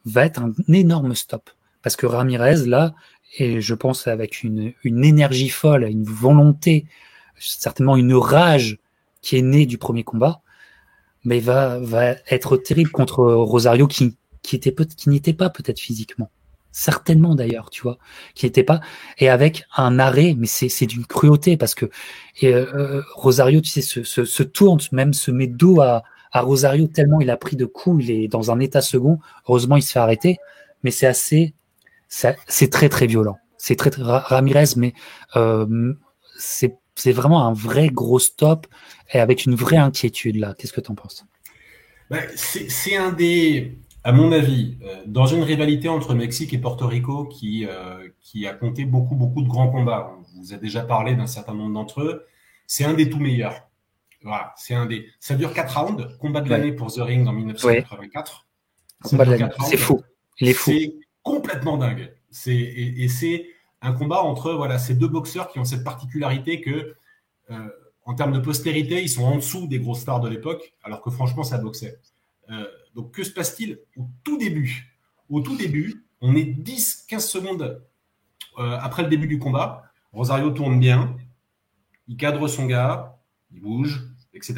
va 0.04 0.26
être 0.26 0.40
un 0.40 0.52
énorme 0.72 1.14
stop. 1.14 1.50
Parce 1.82 1.96
que 1.96 2.06
Ramirez, 2.06 2.66
là, 2.66 2.94
et 3.38 3.60
je 3.60 3.74
pense 3.74 4.06
avec 4.06 4.42
une, 4.42 4.72
une 4.84 5.04
énergie 5.04 5.48
folle, 5.48 5.84
une 5.84 6.04
volonté, 6.04 6.86
certainement 7.38 7.96
une 7.96 8.14
rage 8.14 8.78
qui 9.22 9.38
est 9.38 9.42
née 9.42 9.66
du 9.66 9.78
premier 9.78 10.04
combat, 10.04 10.42
mais 11.24 11.40
va, 11.40 11.78
va 11.78 12.10
être 12.30 12.56
terrible 12.56 12.90
contre 12.90 13.24
Rosario 13.24 13.86
qui, 13.86 14.16
qui 14.42 14.56
était 14.56 14.74
qui 14.96 15.08
n'était 15.08 15.32
pas 15.32 15.50
peut-être 15.50 15.80
physiquement 15.80 16.30
certainement 16.72 17.34
d'ailleurs, 17.34 17.70
tu 17.70 17.82
vois, 17.82 17.98
qui 18.34 18.46
n'était 18.46 18.64
pas, 18.64 18.80
et 19.18 19.28
avec 19.28 19.64
un 19.76 19.98
arrêt, 19.98 20.34
mais 20.36 20.46
c'est, 20.46 20.70
c'est 20.70 20.86
d'une 20.86 21.04
cruauté 21.04 21.58
parce 21.58 21.74
que 21.74 21.90
euh, 22.42 23.02
Rosario, 23.14 23.60
tu 23.60 23.68
sais, 23.68 23.82
se, 23.82 24.02
se, 24.02 24.24
se, 24.24 24.42
tourne, 24.42 24.80
même 24.90 25.12
se 25.12 25.30
met 25.30 25.46
dos 25.46 25.80
à, 25.82 26.02
à 26.32 26.40
Rosario 26.40 26.86
tellement 26.86 27.20
il 27.20 27.30
a 27.30 27.36
pris 27.36 27.56
de 27.56 27.66
coups, 27.66 28.04
il 28.04 28.10
est 28.10 28.28
dans 28.28 28.50
un 28.50 28.58
état 28.58 28.80
second. 28.80 29.18
Heureusement, 29.46 29.76
il 29.76 29.82
se 29.82 29.92
fait 29.92 29.98
arrêter, 29.98 30.38
mais 30.82 30.90
c'est 30.90 31.06
assez, 31.06 31.54
c'est, 32.08 32.70
très 32.70 32.88
très 32.88 33.06
violent. 33.06 33.38
C'est 33.58 33.76
très, 33.76 33.90
très 33.90 34.02
Ramirez, 34.02 34.74
mais 34.76 34.94
euh, 35.36 35.94
c'est, 36.38 36.78
c'est 36.94 37.12
vraiment 37.12 37.46
un 37.46 37.52
vrai 37.52 37.88
gros 37.88 38.18
stop 38.18 38.66
et 39.12 39.20
avec 39.20 39.44
une 39.44 39.54
vraie 39.54 39.76
inquiétude 39.76 40.36
là. 40.36 40.54
Qu'est-ce 40.58 40.72
que 40.72 40.80
tu 40.80 40.90
en 40.90 40.94
penses 40.94 41.24
c'est, 42.34 42.68
c'est 42.68 42.96
un 42.96 43.10
des 43.10 43.78
à 44.04 44.12
mon 44.12 44.32
avis, 44.32 44.78
euh, 44.82 45.02
dans 45.06 45.26
une 45.26 45.42
rivalité 45.42 45.88
entre 45.88 46.14
Mexique 46.14 46.52
et 46.52 46.58
Porto 46.58 46.86
Rico 46.86 47.24
qui, 47.26 47.66
euh, 47.66 48.08
qui 48.20 48.46
a 48.46 48.54
compté 48.54 48.84
beaucoup, 48.84 49.14
beaucoup 49.14 49.42
de 49.42 49.48
grands 49.48 49.68
combats, 49.68 50.12
on 50.18 50.40
vous 50.40 50.52
a 50.52 50.56
déjà 50.56 50.82
parlé 50.82 51.14
d'un 51.14 51.26
certain 51.26 51.54
nombre 51.54 51.74
d'entre 51.74 52.02
eux, 52.02 52.26
c'est 52.66 52.84
un 52.84 52.94
des 52.94 53.08
tout 53.08 53.18
meilleurs. 53.18 53.68
Voilà, 54.22 54.54
c'est 54.56 54.74
un 54.74 54.86
des. 54.86 55.08
Ça 55.18 55.34
dure 55.34 55.52
quatre 55.52 55.78
rounds, 55.78 56.16
combat 56.18 56.40
de 56.40 56.48
l'année 56.48 56.72
pour 56.72 56.92
The 56.92 56.98
Ring 56.98 57.26
en 57.26 57.32
1984. 57.32 58.46
C'est 59.04 59.76
fou. 59.76 60.00
Il 60.38 60.48
est 60.48 60.54
fou. 60.54 60.70
C'est 60.70 60.94
complètement 61.22 61.76
dingue. 61.76 62.12
C'est 62.30 62.54
et, 62.54 63.02
et 63.02 63.08
c'est 63.08 63.46
un 63.80 63.92
combat 63.92 64.22
entre 64.22 64.52
voilà 64.52 64.78
ces 64.78 64.94
deux 64.94 65.08
boxeurs 65.08 65.48
qui 65.48 65.58
ont 65.58 65.64
cette 65.64 65.82
particularité 65.82 66.60
que 66.60 66.94
euh, 67.50 67.68
en 68.04 68.14
termes 68.14 68.32
de 68.32 68.38
postérité, 68.38 69.02
ils 69.02 69.08
sont 69.08 69.24
en 69.24 69.36
dessous 69.36 69.66
des 69.66 69.78
grosses 69.78 70.00
stars 70.00 70.20
de 70.20 70.28
l'époque, 70.28 70.74
alors 70.82 71.02
que 71.02 71.10
franchement, 71.10 71.44
ça 71.44 71.58
boxait. 71.58 72.00
Euh, 72.50 72.66
donc, 72.94 73.12
que 73.12 73.24
se 73.24 73.30
passe-t-il 73.30 73.78
au 73.96 74.06
tout 74.24 74.36
début? 74.38 74.98
Au 75.28 75.40
tout 75.40 75.56
début, 75.56 76.04
on 76.20 76.34
est 76.36 76.44
10-15 76.44 77.20
secondes 77.20 77.82
euh, 78.58 78.78
après 78.80 79.02
le 79.02 79.08
début 79.08 79.26
du 79.26 79.38
combat. 79.38 79.84
Rosario 80.12 80.50
tourne 80.50 80.78
bien, 80.78 81.16
il 82.06 82.16
cadre 82.16 82.46
son 82.48 82.66
gars, 82.66 83.18
il 83.50 83.60
bouge, 83.60 84.02
etc. 84.34 84.54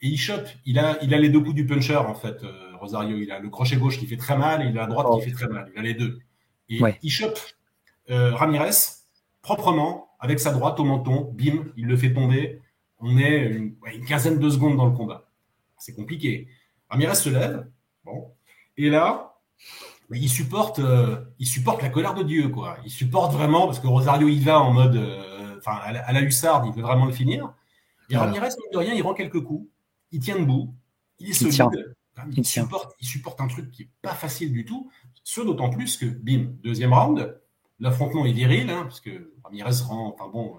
Et 0.00 0.08
il 0.08 0.18
chope. 0.18 0.46
Il 0.64 0.78
a, 0.78 1.02
il 1.02 1.12
a 1.12 1.18
les 1.18 1.28
deux 1.28 1.40
coups 1.40 1.54
du 1.54 1.66
puncher, 1.66 1.96
en 1.96 2.14
fait, 2.14 2.44
euh, 2.44 2.76
Rosario. 2.76 3.18
Il 3.18 3.30
a 3.32 3.40
le 3.40 3.48
crochet 3.50 3.76
gauche 3.76 3.98
qui 3.98 4.06
fait 4.06 4.16
très 4.16 4.36
mal 4.36 4.62
et 4.62 4.70
il 4.70 4.78
a 4.78 4.82
la 4.82 4.86
droite 4.86 5.20
qui 5.20 5.30
fait 5.30 5.34
très 5.34 5.48
mal. 5.48 5.70
Il 5.74 5.78
a 5.78 5.82
les 5.82 5.94
deux. 5.94 6.20
Et 6.68 6.80
il 7.02 7.10
chope 7.10 7.38
Ramirez 8.08 8.70
proprement 9.42 10.10
avec 10.20 10.38
sa 10.38 10.52
droite 10.52 10.78
au 10.80 10.84
menton. 10.84 11.32
Bim, 11.34 11.64
il 11.76 11.86
le 11.86 11.96
fait 11.96 12.12
tomber. 12.12 12.60
On 12.98 13.18
est 13.18 13.46
une 13.46 14.04
quinzaine 14.06 14.38
de 14.38 14.48
secondes 14.48 14.76
dans 14.76 14.86
le 14.86 14.96
combat. 14.96 15.28
C'est 15.78 15.94
compliqué. 15.94 16.48
Ramirez 16.92 17.14
se 17.14 17.30
lève, 17.30 17.66
bon, 18.04 18.34
et 18.76 18.90
là, 18.90 19.38
il 20.10 20.28
supporte, 20.28 20.78
euh, 20.78 21.24
il 21.38 21.46
supporte 21.46 21.80
la 21.80 21.88
colère 21.88 22.12
de 22.12 22.22
Dieu, 22.22 22.50
quoi. 22.50 22.76
Il 22.84 22.90
supporte 22.90 23.32
vraiment 23.32 23.64
parce 23.64 23.80
que 23.80 23.86
Rosario 23.86 24.28
il 24.28 24.44
va 24.44 24.60
en 24.60 24.72
mode, 24.72 24.96
euh, 24.96 25.56
enfin, 25.56 25.78
à, 25.82 26.12
la 26.12 26.20
hussarde, 26.20 26.66
il 26.66 26.72
veut 26.74 26.82
vraiment 26.82 27.06
le 27.06 27.12
finir. 27.12 27.54
Et 28.10 28.16
Ramirez, 28.18 28.48
mine 28.48 28.72
de 28.74 28.76
rien, 28.76 28.92
il 28.92 29.00
rend 29.00 29.14
quelques 29.14 29.42
coups, 29.42 29.66
il 30.10 30.20
tient 30.20 30.38
debout, 30.38 30.74
il 31.18 31.30
est 31.30 31.32
solide. 31.32 31.94
Il, 32.36 32.44
supporte, 32.44 32.94
il 33.00 33.06
supporte 33.06 33.40
un 33.40 33.46
truc 33.46 33.70
qui 33.70 33.84
est 33.84 33.90
pas 34.02 34.12
facile 34.12 34.52
du 34.52 34.66
tout. 34.66 34.90
Ce 35.24 35.40
d'autant 35.40 35.70
plus 35.70 35.96
que, 35.96 36.04
bim, 36.04 36.50
deuxième 36.62 36.92
round, 36.92 37.40
l'affrontement 37.80 38.26
est 38.26 38.32
viril, 38.32 38.68
hein, 38.68 38.82
parce 38.82 39.00
que 39.00 39.32
Ramirez 39.44 39.82
rend, 39.86 40.12
enfin 40.12 40.30
bon, 40.30 40.58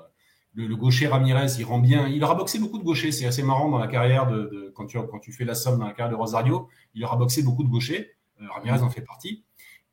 le, 0.56 0.76
gaucher 0.76 1.08
Ramirez, 1.08 1.48
il 1.58 1.66
rend 1.66 1.80
bien. 1.80 2.08
Il 2.08 2.24
aura 2.24 2.36
boxé 2.36 2.60
beaucoup 2.60 2.78
de 2.78 2.84
gauchers. 2.84 3.12
C'est 3.12 3.26
assez 3.26 3.44
marrant 3.44 3.70
dans 3.70 3.80
la 3.80 3.88
carrière 3.88 4.28
de, 4.28 4.72
quand, 4.76 4.86
tu, 4.86 4.98
quand 4.98 5.20
tu 5.20 5.32
fais 5.32 5.46
la 5.46 5.56
somme 5.56 5.80
dans 5.80 5.86
la 5.86 5.94
carrière 5.94 6.12
de 6.12 6.20
Rosario. 6.22 6.70
Il 6.94 7.04
aura 7.04 7.16
boxé 7.16 7.44
beaucoup 7.44 7.64
de 7.64 7.70
gauchers. 7.70 8.12
Euh, 8.42 8.46
Ramirez 8.54 8.82
en 8.82 8.90
fait 8.90 9.02
partie. 9.02 9.44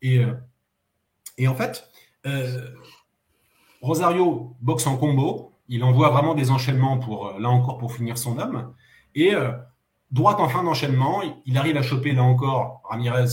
Et, 0.03 0.19
euh, 0.19 0.35
et 1.39 1.49
en 1.49 1.55
fait, 1.55 1.89
euh, 2.27 2.71
Rosario 3.81 4.57
boxe 4.61 4.87
en 4.87 4.97
combo. 4.97 5.53
Il 5.69 5.85
envoie 5.85 6.11
vraiment 6.11 6.35
des 6.35 6.51
enchaînements 6.51 6.99
pour, 6.99 7.39
là 7.39 7.49
encore, 7.49 7.79
pour 7.79 7.95
finir 7.95 8.19
son 8.19 8.39
homme. 8.39 8.75
Et 9.15 9.33
droite 10.11 10.41
en 10.41 10.49
fin 10.49 10.65
d'enchaînement, 10.65 11.23
il 11.47 11.57
arrive 11.57 11.77
à 11.77 11.83
choper 11.83 12.11
là 12.11 12.25
encore 12.25 12.83
Ramirez 12.91 13.27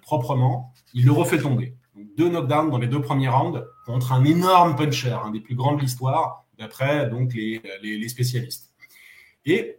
proprement. 0.00 0.72
Il 0.94 1.06
le 1.06 1.10
refait 1.10 1.38
tomber. 1.38 1.76
deux 2.16 2.28
knockdowns 2.28 2.70
dans 2.70 2.78
les 2.78 2.86
deux 2.86 3.02
premiers 3.02 3.28
rounds 3.28 3.64
contre 3.84 4.12
un 4.12 4.22
énorme 4.22 4.76
puncher, 4.76 5.10
un 5.24 5.32
des 5.32 5.40
plus 5.40 5.56
grands 5.56 5.74
de 5.74 5.80
l'histoire 5.80 6.41
d'après 6.62 7.08
donc 7.08 7.34
les, 7.34 8.08
spécialistes. 8.08 8.70
Et 9.44 9.78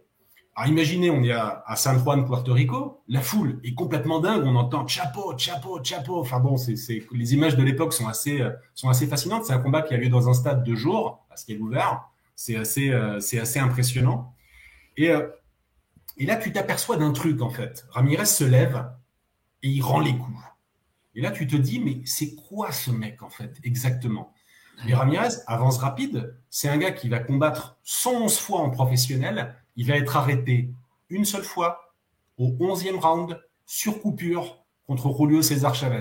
alors 0.54 0.70
imaginez, 0.70 1.10
on 1.10 1.22
est 1.24 1.32
à, 1.32 1.64
à, 1.66 1.74
San 1.74 1.98
Juan, 1.98 2.24
Puerto 2.24 2.52
Rico, 2.52 3.02
la 3.08 3.20
foule 3.20 3.58
est 3.64 3.74
complètement 3.74 4.20
dingue, 4.20 4.44
on 4.44 4.54
entend 4.54 4.86
chapeau, 4.86 5.36
chapeau, 5.36 5.82
chapeau. 5.82 6.20
Enfin 6.20 6.38
bon, 6.38 6.56
c'est, 6.56 6.76
les 7.12 7.34
images 7.34 7.56
de 7.56 7.62
l'époque 7.62 7.92
sont 7.92 8.06
assez, 8.06 8.40
sont 8.74 8.88
assez 8.88 9.06
fascinantes. 9.06 9.46
C'est 9.46 9.52
un 9.52 9.58
combat 9.58 9.82
qui 9.82 9.94
a 9.94 9.96
lieu 9.96 10.08
dans 10.08 10.28
un 10.28 10.34
stade 10.34 10.62
de 10.62 10.74
jour, 10.74 11.26
à 11.30 11.34
est 11.50 11.58
ouvert. 11.58 12.04
C'est 12.36 12.56
assez, 12.56 12.92
c'est 13.20 13.40
assez 13.40 13.58
impressionnant. 13.58 14.34
Et, 14.96 15.10
et 16.18 16.26
là, 16.26 16.36
tu 16.36 16.52
t'aperçois 16.52 16.96
d'un 16.98 17.12
truc 17.12 17.42
en 17.42 17.50
fait. 17.50 17.84
Ramirez 17.90 18.26
se 18.26 18.44
lève 18.44 18.88
et 19.64 19.68
il 19.68 19.80
rend 19.80 19.98
les 19.98 20.16
coups. 20.16 20.38
Et 21.14 21.20
là, 21.20 21.30
tu 21.30 21.46
te 21.46 21.56
dis, 21.56 21.78
mais 21.80 22.00
c'est 22.04 22.34
quoi 22.34 22.72
ce 22.72 22.90
mec 22.90 23.22
en 23.22 23.30
fait 23.30 23.58
exactement? 23.62 24.33
Mais 24.86 24.94
Ramirez, 24.94 25.36
avance 25.46 25.78
rapide, 25.78 26.36
c'est 26.50 26.68
un 26.68 26.76
gars 26.76 26.92
qui 26.92 27.08
va 27.08 27.18
combattre 27.18 27.78
111 27.84 28.38
fois 28.38 28.60
en 28.60 28.70
professionnel. 28.70 29.54
Il 29.76 29.86
va 29.86 29.96
être 29.96 30.16
arrêté 30.16 30.70
une 31.08 31.24
seule 31.24 31.44
fois 31.44 31.94
au 32.38 32.48
11e 32.48 32.98
round 32.98 33.40
sur 33.66 34.00
coupure 34.00 34.64
contre 34.86 35.14
Julio 35.16 35.42
César 35.42 35.74
Chavez. 35.74 36.00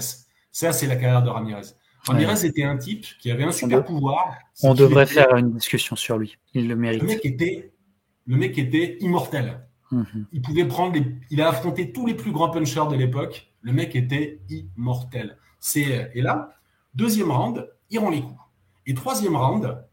Ça, 0.52 0.74
c'est 0.74 0.88
la 0.88 0.96
carrière 0.96 1.24
de 1.24 1.30
Ramirez. 1.30 1.68
Ramirez 2.06 2.46
était 2.46 2.64
un 2.64 2.78
type 2.78 3.06
qui 3.20 3.32
avait 3.32 3.44
un 3.44 3.52
super 3.52 3.84
pouvoir. 3.84 4.36
On 4.62 4.74
devrait 4.74 5.06
faire 5.06 5.36
une 5.36 5.54
discussion 5.54 5.96
sur 5.96 6.18
lui. 6.18 6.38
Il 6.54 6.68
le 6.68 6.76
mérite. 6.76 7.02
Le 7.02 7.08
mec 7.08 7.26
était, 7.26 7.72
le 8.28 8.36
mec 8.36 8.58
était 8.58 8.98
immortel. 9.00 9.62
Mhm. 9.92 10.26
Il 10.34 10.42
pouvait 10.42 10.66
prendre 10.66 11.00
il 11.30 11.42
a 11.42 11.50
affronté 11.50 11.92
tous 11.92 12.06
les 12.06 12.14
plus 12.14 12.32
grands 12.32 12.50
punchers 12.50 12.88
de 12.90 12.96
l'époque. 12.96 13.54
Le 13.62 13.72
mec 13.72 13.96
était 13.96 14.42
immortel. 14.50 15.38
C'est, 15.60 16.12
et 16.14 16.22
là, 16.22 16.54
deuxième 16.94 17.32
round, 17.32 17.70
il 17.90 18.00
rend 18.00 18.10
les 18.10 18.22
coups. 18.22 18.40
Et 18.86 18.94
troisième 18.94 19.36
round, 19.36 19.84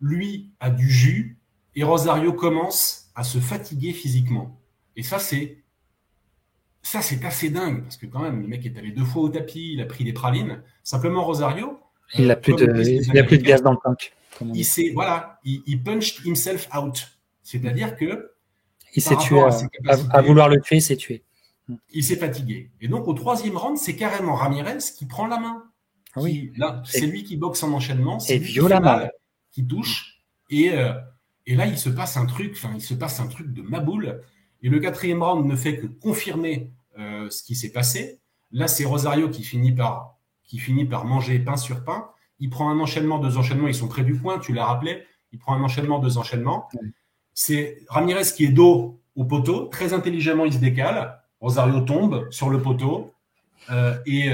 lui 0.00 0.50
a 0.60 0.70
du 0.70 0.88
jus 0.88 1.38
et 1.74 1.84
Rosario 1.84 2.32
commence 2.32 3.10
à 3.14 3.24
se 3.24 3.38
fatiguer 3.38 3.92
physiquement. 3.92 4.60
Et 4.96 5.02
ça, 5.02 5.18
c'est 5.18 5.58
ça, 6.82 7.02
c'est 7.02 7.24
assez 7.24 7.50
dingue 7.50 7.82
parce 7.82 7.96
que 7.96 8.06
quand 8.06 8.20
même, 8.20 8.40
le 8.40 8.48
mec 8.48 8.64
est 8.64 8.76
allé 8.78 8.90
deux 8.90 9.04
fois 9.04 9.22
au 9.22 9.28
tapis, 9.28 9.72
il 9.74 9.80
a 9.80 9.86
pris 9.86 10.04
des 10.04 10.12
pralines. 10.12 10.62
Simplement, 10.82 11.22
Rosario, 11.24 11.78
il 12.14 12.26
n'a 12.26 12.36
plus, 12.36 12.54
de, 12.54 12.82
il 12.82 13.18
a 13.18 13.22
plus 13.22 13.38
de 13.38 13.42
gaz 13.42 13.62
dans 13.62 13.72
le 13.72 13.78
tank. 13.82 14.12
Il 14.54 14.64
s'est 14.64 14.90
voilà, 14.94 15.38
il, 15.44 15.62
il, 15.66 15.82
punched 15.82 16.24
himself 16.24 16.68
out, 16.74 17.18
c'est-à-dire 17.42 17.96
que 17.96 18.32
il 18.94 19.02
s'est 19.02 19.16
tué 19.16 19.40
à, 19.40 20.22
vouloir 20.22 20.48
le 20.48 20.60
tuer, 20.60 20.76
il 20.76 20.82
s'est 20.82 20.96
tué. 20.96 21.22
Il 21.92 22.02
s'est 22.02 22.16
fatigué. 22.16 22.70
Et 22.80 22.88
donc 22.88 23.06
au 23.06 23.12
troisième 23.12 23.56
round, 23.56 23.78
c'est 23.78 23.94
carrément 23.94 24.34
Ramirez 24.34 24.78
qui 24.96 25.06
prend 25.06 25.26
la 25.26 25.38
main. 25.38 25.64
Oui. 26.16 26.52
c'est 26.84 27.06
lui 27.06 27.24
qui 27.24 27.36
boxe 27.36 27.62
en 27.62 27.72
enchaînement, 27.72 28.18
c'est 28.18 28.38
violemment. 28.38 29.08
qui, 29.52 29.66
touche. 29.66 30.22
Et, 30.48 30.72
euh, 30.72 30.92
et 31.46 31.54
là, 31.54 31.66
il 31.66 31.78
se 31.78 31.88
passe 31.88 32.16
un 32.16 32.26
truc, 32.26 32.52
enfin, 32.54 32.72
il 32.74 32.82
se 32.82 32.94
passe 32.94 33.20
un 33.20 33.28
truc 33.28 33.52
de 33.52 33.62
maboule. 33.62 34.20
Et 34.62 34.68
le 34.68 34.78
quatrième 34.80 35.22
round 35.22 35.46
ne 35.46 35.56
fait 35.56 35.76
que 35.76 35.86
confirmer 35.86 36.70
euh, 36.98 37.30
ce 37.30 37.42
qui 37.42 37.54
s'est 37.54 37.72
passé. 37.72 38.20
Là, 38.52 38.68
c'est 38.68 38.84
Rosario 38.84 39.28
qui 39.28 39.44
finit 39.44 39.72
par 39.72 40.16
qui 40.44 40.58
finit 40.58 40.84
par 40.84 41.04
manger 41.04 41.38
pain 41.38 41.56
sur 41.56 41.84
pain. 41.84 42.08
Il 42.40 42.50
prend 42.50 42.70
un 42.70 42.80
enchaînement, 42.80 43.20
deux 43.20 43.36
enchaînements, 43.36 43.68
ils 43.68 43.74
sont 43.74 43.86
près 43.86 44.02
du 44.02 44.16
point, 44.16 44.40
tu 44.40 44.52
l'as 44.52 44.64
rappelé. 44.64 45.04
Il 45.32 45.38
prend 45.38 45.54
un 45.54 45.62
enchaînement, 45.62 46.00
deux 46.00 46.18
enchaînements. 46.18 46.68
C'est 47.32 47.84
Ramirez 47.88 48.24
qui 48.34 48.46
est 48.46 48.48
dos 48.48 49.00
au 49.14 49.24
poteau, 49.24 49.66
très 49.66 49.92
intelligemment, 49.92 50.44
il 50.44 50.52
se 50.52 50.58
décale. 50.58 51.20
Rosario 51.40 51.80
tombe 51.82 52.28
sur 52.30 52.50
le 52.50 52.60
poteau 52.60 53.12
euh, 53.70 53.96
et 54.06 54.32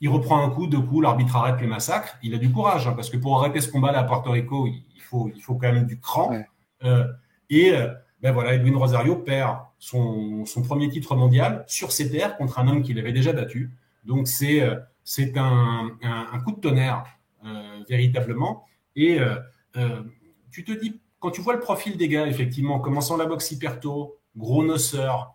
il 0.00 0.08
reprend 0.08 0.44
un 0.44 0.50
coup, 0.50 0.66
deux 0.66 0.80
coups, 0.80 1.02
l'arbitre 1.02 1.36
arrête 1.36 1.60
le 1.60 1.66
massacre. 1.66 2.16
Il 2.22 2.34
a 2.34 2.38
du 2.38 2.50
courage, 2.50 2.86
hein, 2.86 2.92
parce 2.94 3.10
que 3.10 3.16
pour 3.16 3.38
arrêter 3.38 3.60
ce 3.60 3.70
combat-là 3.70 4.00
à 4.00 4.04
Porto 4.04 4.30
Rico, 4.30 4.66
il, 4.66 5.00
faut, 5.00 5.30
il 5.34 5.40
faut 5.40 5.54
quand 5.54 5.72
même 5.72 5.86
du 5.86 5.98
cran. 5.98 6.40
Euh, 6.84 7.04
et 7.50 7.72
ben 8.20 8.32
voilà, 8.32 8.54
Edwin 8.54 8.76
Rosario 8.76 9.16
perd 9.16 9.58
son, 9.78 10.44
son, 10.44 10.62
premier 10.62 10.88
titre 10.88 11.16
mondial 11.16 11.64
sur 11.66 11.92
ses 11.92 12.10
terres 12.10 12.36
contre 12.36 12.58
un 12.58 12.68
homme 12.68 12.82
qu'il 12.82 12.98
avait 12.98 13.12
déjà 13.12 13.32
battu. 13.32 13.70
Donc 14.04 14.28
c'est 14.28 14.62
c'est 15.08 15.38
un, 15.38 15.96
un, 16.02 16.40
coup 16.40 16.52
de 16.52 16.60
tonnerre 16.60 17.02
euh, 17.42 17.82
véritablement. 17.88 18.66
Et 18.94 19.18
euh, 19.18 19.36
euh, 19.78 20.02
tu 20.50 20.64
te 20.64 20.72
dis, 20.72 21.00
quand 21.18 21.30
tu 21.30 21.40
vois 21.40 21.54
le 21.54 21.60
profil 21.60 21.96
des 21.96 22.08
gars, 22.08 22.26
effectivement, 22.26 22.78
commençant 22.78 23.16
la 23.16 23.24
boxe 23.24 23.50
hyper 23.50 23.80
tôt, 23.80 24.18
gros 24.36 24.62
noceur, 24.62 25.34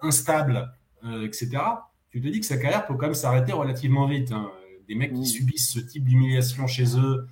instable, 0.00 0.72
etc., 1.22 1.58
tu 2.20 2.28
te 2.28 2.32
dis 2.32 2.40
que 2.40 2.46
sa 2.46 2.56
carrière 2.56 2.86
peut 2.86 2.94
quand 2.94 3.06
même 3.06 3.14
s'arrêter 3.14 3.52
relativement 3.52 4.06
vite. 4.06 4.32
Hein. 4.32 4.50
Des 4.88 4.94
mecs 4.94 5.12
qui 5.12 5.26
subissent 5.26 5.72
ce 5.72 5.80
type 5.80 6.04
d'humiliation 6.04 6.66
chez 6.66 6.98
eux, 6.98 7.26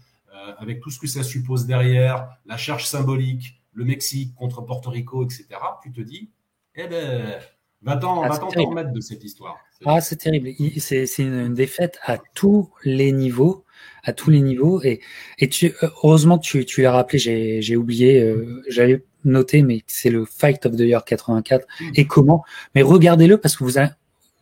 avec 0.59 0.81
tout 0.81 0.91
ce 0.91 1.01
que 1.01 1.07
ça 1.07 1.23
suppose 1.23 1.67
derrière, 1.67 2.29
la 2.45 2.57
charge 2.57 2.85
symbolique, 2.85 3.61
le 3.73 3.85
Mexique 3.85 4.35
contre 4.35 4.61
Porto 4.61 4.91
Rico, 4.91 5.25
etc., 5.25 5.47
tu 5.83 5.91
te 5.91 6.01
dis, 6.03 6.31
eh 6.75 6.87
ben, 6.87 7.41
Va-t'en 7.83 8.23
ah, 8.23 8.29
remettre 8.29 8.93
de 8.93 9.01
cette 9.01 9.23
histoire. 9.23 9.59
Ah, 9.85 10.01
c'est 10.01 10.17
terrible. 10.17 10.51
C'est 10.79 11.07
une 11.19 11.55
défaite 11.55 11.99
à 12.05 12.19
tous 12.35 12.71
les 12.85 13.13
niveaux, 13.13 13.65
à 14.03 14.13
tous 14.13 14.31
les 14.31 14.41
niveaux. 14.41 14.83
Et, 14.83 15.01
et 15.39 15.49
tu, 15.49 15.67
euh, 15.83 15.89
heureusement 16.03 16.39
tu, 16.39 16.65
tu 16.65 16.83
l'as 16.83 16.93
rappelé, 16.93 17.61
j'ai 17.63 17.77
oublié, 17.77 18.21
euh, 18.21 18.63
j'avais 18.69 19.05
noté, 19.25 19.63
mais 19.63 19.83
c'est 19.87 20.11
le 20.11 20.25
Fight 20.25 20.65
of 20.67 20.75
the 20.75 20.81
Year 20.81 21.05
84. 21.05 21.67
Mm. 21.81 21.85
Et 21.95 22.07
comment? 22.07 22.45
Mais 22.75 22.83
regardez-le 22.83 23.39
parce 23.39 23.57
que 23.57 23.65
vous 23.65 23.79
allez, 23.79 23.91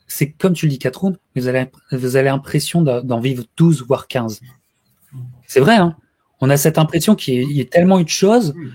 c'est 0.06 0.30
comme 0.30 0.52
tu 0.52 0.66
le 0.66 0.70
dis, 0.70 0.78
4 0.78 1.00
rounds, 1.00 1.18
vous 1.36 1.48
avez, 1.48 1.66
vous 1.92 2.16
avez 2.16 2.28
l'impression 2.28 2.82
d'en 2.82 3.20
vivre 3.20 3.44
12 3.56 3.84
voire 3.86 4.06
15. 4.08 4.40
C'est 5.46 5.60
vrai, 5.60 5.76
hein 5.76 5.96
On 6.40 6.50
a 6.50 6.56
cette 6.56 6.78
impression 6.78 7.14
qu'il 7.14 7.50
y, 7.52 7.60
a 7.60 7.64
tellement 7.64 8.00
eu 8.00 8.04
de 8.04 8.08
choses 8.08 8.54
mm 8.54 8.72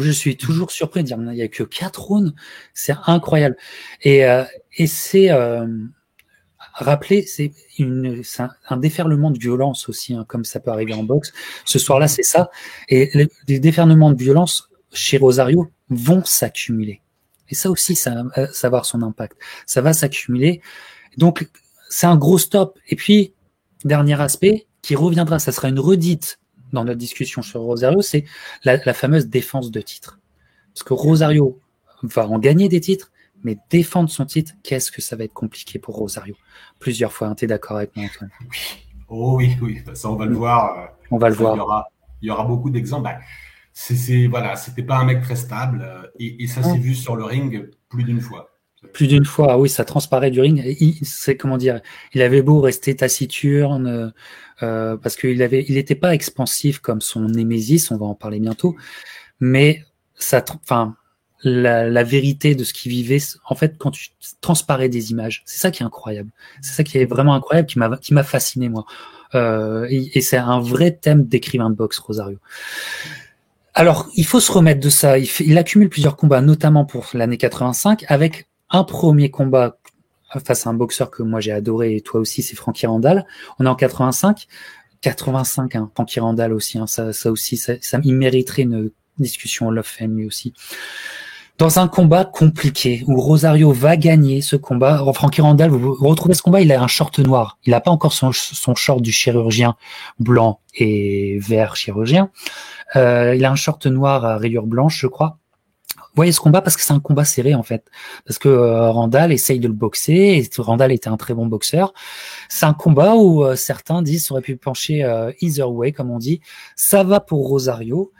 je 0.00 0.10
suis 0.10 0.36
toujours 0.36 0.70
surpris 0.70 1.02
de 1.02 1.06
dire, 1.06 1.18
il 1.18 1.28
n'y 1.28 1.42
a 1.42 1.48
que 1.48 1.62
quatre 1.62 2.02
rounds, 2.02 2.32
c'est 2.74 2.94
incroyable. 3.06 3.56
Et, 4.02 4.24
euh, 4.24 4.44
et 4.76 4.86
c'est 4.86 5.30
euh, 5.30 5.66
rappeler, 6.74 7.22
c'est 7.22 7.52
une, 7.78 8.22
un, 8.38 8.50
un, 8.68 8.76
déferlement 8.76 9.30
de 9.30 9.38
violence 9.38 9.88
aussi, 9.88 10.14
hein, 10.14 10.24
comme 10.26 10.44
ça 10.44 10.60
peut 10.60 10.70
arriver 10.70 10.94
en 10.94 11.02
boxe. 11.02 11.32
Ce 11.64 11.78
soir-là, 11.78 12.08
c'est 12.08 12.22
ça. 12.22 12.50
Et 12.88 13.10
les, 13.46 13.58
déferlements 13.60 14.12
de 14.12 14.22
violence 14.22 14.70
chez 14.92 15.18
Rosario 15.18 15.70
vont 15.90 16.24
s'accumuler. 16.24 17.01
Et 17.52 17.54
ça 17.54 17.70
aussi, 17.70 17.94
ça, 17.94 18.14
va 18.34 18.48
avoir 18.62 18.86
son 18.86 19.02
impact. 19.02 19.36
Ça 19.66 19.82
va 19.82 19.92
s'accumuler. 19.92 20.62
Donc, 21.18 21.50
c'est 21.90 22.06
un 22.06 22.16
gros 22.16 22.38
stop. 22.38 22.78
Et 22.88 22.96
puis, 22.96 23.34
dernier 23.84 24.18
aspect 24.18 24.66
qui 24.80 24.96
reviendra, 24.96 25.38
ça 25.38 25.52
sera 25.52 25.68
une 25.68 25.78
redite 25.78 26.40
dans 26.72 26.82
notre 26.86 26.98
discussion 26.98 27.42
sur 27.42 27.60
Rosario, 27.60 28.00
c'est 28.00 28.24
la, 28.64 28.78
fameuse 28.94 29.26
défense 29.26 29.70
de 29.70 29.82
titre. 29.82 30.18
Parce 30.72 30.82
que 30.82 30.94
Rosario 30.94 31.60
va 32.02 32.26
en 32.26 32.38
gagner 32.38 32.70
des 32.70 32.80
titres, 32.80 33.12
mais 33.44 33.58
défendre 33.68 34.08
son 34.08 34.24
titre, 34.24 34.52
qu'est-ce 34.62 34.90
que 34.90 35.02
ça 35.02 35.14
va 35.14 35.24
être 35.24 35.34
compliqué 35.34 35.78
pour 35.78 35.96
Rosario? 35.96 36.34
Plusieurs 36.78 37.12
fois, 37.12 37.28
hein, 37.28 37.34
tu 37.34 37.44
es 37.44 37.48
d'accord 37.48 37.76
avec 37.76 37.94
moi, 37.94 38.06
Antoine? 38.06 38.30
Oui, 38.40 38.56
oh, 39.10 39.36
oui, 39.36 39.58
oui, 39.60 39.82
ça 39.92 40.08
on 40.08 40.16
va 40.16 40.24
le 40.24 40.34
voir. 40.34 40.78
Euh, 40.78 40.86
on 41.10 41.18
va 41.18 41.28
le 41.28 41.34
voir. 41.34 41.54
Il 41.54 41.58
y 41.58 41.60
aura, 41.60 41.86
il 42.22 42.28
y 42.28 42.30
aura 42.30 42.44
beaucoup 42.44 42.70
d'exemples. 42.70 43.10
C'est, 43.74 44.26
voilà, 44.26 44.56
c'était 44.56 44.82
pas 44.82 44.96
un 44.96 45.04
mec 45.04 45.22
très 45.22 45.36
stable, 45.36 45.82
euh, 45.82 46.06
et, 46.18 46.44
et 46.44 46.46
ça 46.46 46.62
s'est 46.62 46.78
vu 46.78 46.94
sur 46.94 47.16
le 47.16 47.24
ring 47.24 47.70
plus 47.88 48.04
d'une 48.04 48.20
fois. 48.20 48.50
Plus 48.92 49.06
d'une 49.06 49.24
fois, 49.24 49.58
oui, 49.58 49.68
ça 49.68 49.84
transparaît 49.84 50.30
du 50.30 50.40
ring. 50.40 50.76
C'est 51.02 51.36
comment 51.36 51.56
dire, 51.56 51.80
il 52.14 52.20
avait 52.20 52.42
beau 52.42 52.60
rester 52.60 52.96
taciturne, 52.96 54.12
euh, 54.62 54.96
parce 54.96 55.16
qu'il 55.16 55.42
avait, 55.42 55.64
il 55.68 55.74
n'était 55.74 55.94
pas 55.94 56.14
expansif 56.14 56.80
comme 56.80 57.00
son 57.00 57.22
Némésis, 57.22 57.90
on 57.90 57.96
va 57.96 58.06
en 58.06 58.14
parler 58.14 58.40
bientôt, 58.40 58.76
mais 59.40 59.84
ça, 60.14 60.44
enfin, 60.64 60.96
la, 61.42 61.88
la, 61.88 62.02
vérité 62.04 62.54
de 62.54 62.62
ce 62.64 62.72
qu'il 62.72 62.92
vivait, 62.92 63.18
en 63.48 63.54
fait, 63.54 63.76
quand 63.78 63.90
tu 63.90 64.10
transparais 64.40 64.88
des 64.88 65.10
images, 65.10 65.42
c'est 65.46 65.58
ça 65.58 65.70
qui 65.70 65.82
est 65.82 65.86
incroyable. 65.86 66.30
C'est 66.60 66.74
ça 66.74 66.84
qui 66.84 66.98
est 66.98 67.06
vraiment 67.06 67.34
incroyable, 67.34 67.66
qui 67.68 67.78
m'a, 67.78 67.96
qui 67.96 68.14
m'a 68.14 68.22
fasciné 68.22 68.68
moi. 68.68 68.84
Euh, 69.34 69.86
et, 69.88 70.18
et 70.18 70.20
c'est 70.20 70.36
un 70.36 70.60
vrai 70.60 70.92
thème 70.92 71.24
d'écrivain 71.24 71.70
de 71.70 71.74
boxe, 71.74 71.98
Rosario. 71.98 72.38
Alors, 73.74 74.08
il 74.14 74.26
faut 74.26 74.40
se 74.40 74.52
remettre 74.52 74.80
de 74.80 74.90
ça. 74.90 75.18
Il, 75.18 75.58
accumule 75.58 75.88
plusieurs 75.88 76.16
combats, 76.16 76.42
notamment 76.42 76.84
pour 76.84 77.06
l'année 77.14 77.38
85, 77.38 78.04
avec 78.08 78.48
un 78.70 78.84
premier 78.84 79.30
combat 79.30 79.78
face 80.44 80.66
à 80.66 80.70
un 80.70 80.74
boxeur 80.74 81.10
que 81.10 81.22
moi 81.22 81.40
j'ai 81.40 81.52
adoré 81.52 81.96
et 81.96 82.00
toi 82.00 82.20
aussi, 82.20 82.42
c'est 82.42 82.56
Frankie 82.56 82.86
Randall. 82.86 83.26
On 83.58 83.66
est 83.66 83.68
en 83.68 83.74
85. 83.74 84.46
85, 85.00 85.74
hein, 85.74 85.90
Frankie 85.94 86.20
Randall 86.20 86.52
aussi, 86.52 86.78
hein, 86.78 86.86
ça, 86.86 87.10
aussi, 87.26 87.56
ça, 87.56 87.74
ça, 87.80 87.98
il 88.04 88.14
mériterait 88.14 88.62
une 88.62 88.90
discussion 89.18 89.70
Love 89.70 89.84
Fame 89.84 90.16
lui 90.16 90.26
aussi. 90.26 90.54
Dans 91.58 91.78
un 91.78 91.86
combat 91.86 92.24
compliqué 92.24 93.04
où 93.06 93.20
Rosario 93.20 93.72
va 93.72 93.96
gagner 93.96 94.40
ce 94.40 94.56
combat, 94.56 95.04
Frankie 95.14 95.42
Randall, 95.42 95.70
vous 95.70 95.94
retrouvez 95.94 96.34
ce 96.34 96.42
combat, 96.42 96.60
il 96.60 96.72
a 96.72 96.82
un 96.82 96.88
short 96.88 97.18
noir. 97.18 97.58
Il 97.64 97.70
n'a 97.70 97.80
pas 97.80 97.90
encore 97.90 98.12
son, 98.12 98.32
short 98.32 99.00
du 99.00 99.12
chirurgien 99.12 99.76
blanc 100.18 100.60
et 100.74 101.38
vert 101.40 101.76
chirurgien. 101.76 102.30
Euh, 102.96 103.34
il 103.36 103.44
a 103.44 103.50
un 103.50 103.56
short 103.56 103.86
noir 103.86 104.24
à 104.24 104.38
rayures 104.38 104.66
blanches, 104.66 104.98
je 105.00 105.06
crois 105.06 105.38
voyez 106.14 106.32
ce 106.32 106.40
combat 106.40 106.60
parce 106.60 106.76
que 106.76 106.82
c'est 106.82 106.92
un 106.92 107.00
combat 107.00 107.24
serré 107.24 107.54
en 107.54 107.62
fait. 107.62 107.90
Parce 108.26 108.38
que 108.38 108.48
euh, 108.48 108.90
Randall 108.90 109.32
essaye 109.32 109.60
de 109.60 109.68
le 109.68 109.74
boxer 109.74 110.12
et 110.12 110.48
Randall 110.58 110.92
était 110.92 111.08
un 111.08 111.16
très 111.16 111.34
bon 111.34 111.46
boxeur. 111.46 111.92
C'est 112.48 112.66
un 112.66 112.74
combat 112.74 113.14
où 113.14 113.44
euh, 113.44 113.56
certains 113.56 114.02
disent 114.02 114.30
aurait 114.30 114.42
pu 114.42 114.56
pencher 114.56 115.04
euh, 115.04 115.32
either 115.40 115.64
way 115.64 115.92
comme 115.92 116.10
on 116.10 116.18
dit. 116.18 116.40
Ça 116.76 117.02
va 117.02 117.20
pour 117.20 117.48
Rosario 117.48 118.12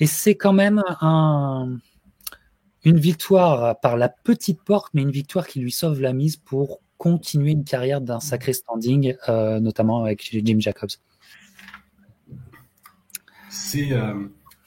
et 0.00 0.06
c'est 0.06 0.34
quand 0.34 0.52
même 0.52 0.82
un 1.00 1.78
une 2.84 2.98
victoire 2.98 3.78
par 3.80 3.96
la 3.96 4.08
petite 4.08 4.62
porte, 4.62 4.90
mais 4.94 5.02
une 5.02 5.10
victoire 5.10 5.46
qui 5.46 5.60
lui 5.60 5.72
sauve 5.72 6.00
la 6.00 6.12
mise 6.12 6.36
pour 6.36 6.80
continuer 6.96 7.52
une 7.52 7.64
carrière 7.64 8.00
d'un 8.00 8.20
sacré 8.20 8.52
standing, 8.52 9.14
notamment 9.28 10.04
avec 10.04 10.28
Jim 10.44 10.58
Jacobs. 10.58 10.90
C'est 13.50 13.92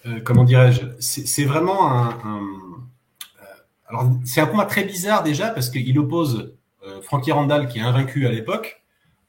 euh, 0.05 0.19
comment 0.23 0.43
dirais-je, 0.43 0.81
c'est 0.99 1.45
vraiment 1.45 1.91
un, 1.91 2.09
euh, 2.25 3.45
alors 3.87 4.09
c'est 4.25 4.41
un 4.41 4.47
combat 4.47 4.65
très 4.65 4.83
bizarre 4.83 5.21
déjà 5.21 5.49
parce 5.49 5.69
qu'il 5.69 5.97
oppose 5.99 6.55
euh, 6.83 7.01
Frankie 7.03 7.31
Randall 7.31 7.67
qui 7.67 7.77
est 7.77 7.83
invaincu 7.83 8.25
à 8.25 8.31
l'époque 8.31 8.81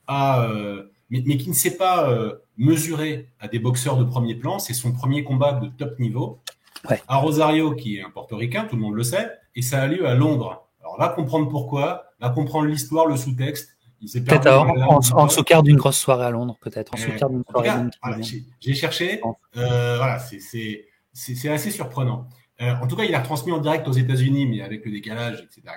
mais, 0.09 1.37
qui 1.37 1.51
ne 1.51 1.55
s'est 1.55 1.76
pas 1.76 2.11
mesuré 2.57 3.28
à 3.39 3.49
des 3.49 3.59
boxeurs 3.59 3.99
de 3.99 4.05
premier 4.05 4.35
plan. 4.35 4.59
C'est 4.59 4.74
son 4.74 4.93
premier 4.93 5.24
combat 5.24 5.53
de 5.53 5.68
top 5.68 5.99
niveau. 5.99 6.41
Ouais. 6.89 7.01
À 7.09 7.16
Rosario, 7.16 7.74
qui 7.74 7.97
est 7.97 8.03
un 8.03 8.11
portoricain, 8.11 8.64
tout 8.64 8.76
le 8.76 8.83
monde 8.83 8.95
le 8.95 9.05
sait, 9.05 9.30
et 9.55 9.62
ça 9.62 9.83
a 9.83 9.87
lieu 9.87 10.07
à 10.07 10.14
Londres. 10.14 10.66
Alors 10.80 10.99
là, 10.99 11.09
comprendre 11.09 11.49
pourquoi, 11.49 12.07
là, 12.20 12.30
comprendre 12.30 12.66
l'histoire, 12.66 13.07
le 13.07 13.16
sous-texte, 13.16 13.76
Peut-être 14.03 14.49
en, 14.49 14.99
en, 15.16 15.28
sous-quart 15.28 15.62
d'une 15.62 15.76
grosse 15.76 15.99
soirée 15.99 16.24
à 16.24 16.30
Londres, 16.30 16.59
peut-être. 16.61 16.93
En 16.95 16.97
sous-quart 16.97 17.30
d'une 17.30 17.45
soirée 17.49 18.22
J'ai 18.61 18.74
cherché. 18.74 19.20
Euh, 19.57 19.97
voilà, 19.97 20.18
c'est 20.18 21.49
assez 21.49 21.70
surprenant. 21.70 22.28
Euh, 22.61 22.74
en 22.83 22.87
tout 22.87 22.97
cas, 22.97 23.05
il 23.05 23.14
a 23.14 23.20
transmis 23.20 23.53
en 23.53 23.59
direct 23.59 23.87
aux 23.87 23.93
États-Unis, 23.93 24.47
mais 24.47 24.61
avec 24.61 24.85
le 24.85 24.91
décalage, 24.91 25.45
etc. 25.45 25.76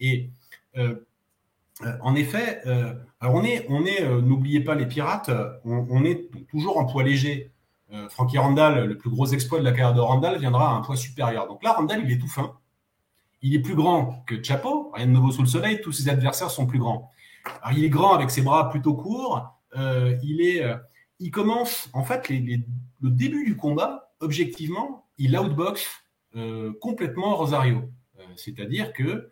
Et 0.00 0.30
euh, 0.78 0.94
en 2.00 2.14
effet, 2.14 2.62
alors 3.20 3.34
on 3.34 3.44
est, 3.44 3.66
on 3.68 3.84
est 3.84 4.02
n'oubliez 4.22 4.60
pas 4.60 4.74
les 4.74 4.86
pirates, 4.86 5.30
on, 5.64 6.04
est 6.04 6.30
toujours 6.48 6.78
en 6.78 6.86
poids 6.86 7.02
léger. 7.02 7.50
Frankie 8.10 8.38
Randall, 8.38 8.84
le 8.86 8.98
plus 8.98 9.10
gros 9.10 9.26
exploit 9.26 9.60
de 9.60 9.64
la 9.64 9.70
carrière 9.70 9.94
de 9.94 10.00
Randall, 10.00 10.38
viendra 10.38 10.70
à 10.70 10.74
un 10.74 10.80
poids 10.80 10.96
supérieur. 10.96 11.46
Donc 11.46 11.62
là, 11.62 11.72
Randall, 11.72 12.02
il 12.04 12.10
est 12.10 12.18
tout 12.18 12.28
fin. 12.28 12.58
Il 13.42 13.54
est 13.54 13.60
plus 13.60 13.74
grand 13.74 14.24
que 14.26 14.42
Chapo, 14.42 14.90
rien 14.94 15.06
de 15.06 15.12
nouveau 15.12 15.30
sous 15.30 15.42
le 15.42 15.48
soleil, 15.48 15.80
tous 15.80 15.92
ses 15.92 16.08
adversaires 16.08 16.50
sont 16.50 16.66
plus 16.66 16.78
grands. 16.78 17.12
Il 17.72 17.84
est 17.84 17.90
grand 17.90 18.14
avec 18.14 18.30
ses 18.30 18.42
bras 18.42 18.70
plutôt 18.70 18.94
courts. 18.94 19.54
Euh, 19.76 20.16
il 20.22 20.40
est, 20.40 20.64
euh, 20.64 20.76
il 21.20 21.30
commence 21.30 21.90
en 21.92 22.02
fait 22.02 22.28
le 22.28 23.10
début 23.10 23.44
du 23.44 23.56
combat. 23.56 24.10
Objectivement, 24.20 25.06
il 25.18 25.38
outbox 25.38 25.86
euh, 26.34 26.72
complètement 26.80 27.36
Rosario. 27.36 27.90
C'est-à-dire 28.36 28.92
que 28.92 29.30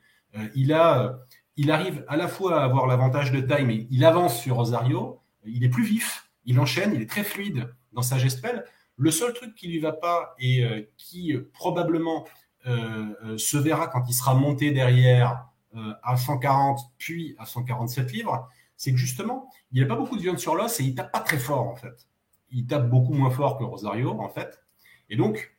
il 0.55 0.73
a, 0.73 1.19
il 1.57 1.71
arrive 1.71 2.05
à 2.09 2.17
la 2.17 2.29
fois 2.29 2.61
à 2.61 2.65
avoir 2.65 2.87
l'avantage 2.87 3.33
de 3.33 3.41
taille, 3.41 3.65
mais 3.65 3.87
il 3.91 4.05
avance 4.05 4.41
sur 4.41 4.57
Rosario. 4.57 5.21
Il 5.45 5.65
est 5.65 5.69
plus 5.69 5.85
vif, 5.85 6.31
il 6.45 6.59
enchaîne, 6.59 6.93
il 6.95 7.03
est 7.03 7.11
très 7.11 7.25
fluide 7.25 7.69
dans 7.95 8.03
sa 8.03 8.19
gestuelle. 8.19 8.65
Le 8.97 9.11
seul 9.11 9.33
truc 9.33 9.55
qui 9.55 9.69
lui 9.69 9.79
va 9.79 9.93
pas 9.93 10.35
et 10.39 10.89
qui 10.97 11.35
probablement 11.53 12.25
se 12.65 13.57
verra 13.57 13.89
quand 13.89 14.05
il 14.09 14.15
sera 14.15 14.35
monté 14.35 14.71
derrière 14.71 15.49
euh, 15.77 15.93
à 16.05 16.17
140 16.17 16.79
puis 16.99 17.35
à 17.39 17.47
147 17.47 18.13
livres, 18.13 18.49
c'est 18.77 18.93
que 18.93 18.97
justement, 18.97 19.51
il 19.73 19.79
n'y 19.79 19.85
a 19.85 19.89
pas 19.89 19.97
beaucoup 19.97 20.17
de 20.17 20.23
viande 20.23 20.39
sur 20.39 20.55
l'os 20.55 20.79
et 20.79 20.85
il 20.85 20.95
tape 20.95 21.11
pas 21.11 21.19
très 21.19 21.39
fort 21.39 21.67
en 21.67 21.75
fait. 21.75 22.09
Il 22.53 22.67
tape 22.69 22.89
beaucoup 22.89 23.13
moins 23.13 23.31
fort 23.31 23.59
que 23.59 23.65
Rosario 23.65 24.11
en 24.21 24.29
fait. 24.29 24.63
Et 25.11 25.17
donc, 25.17 25.57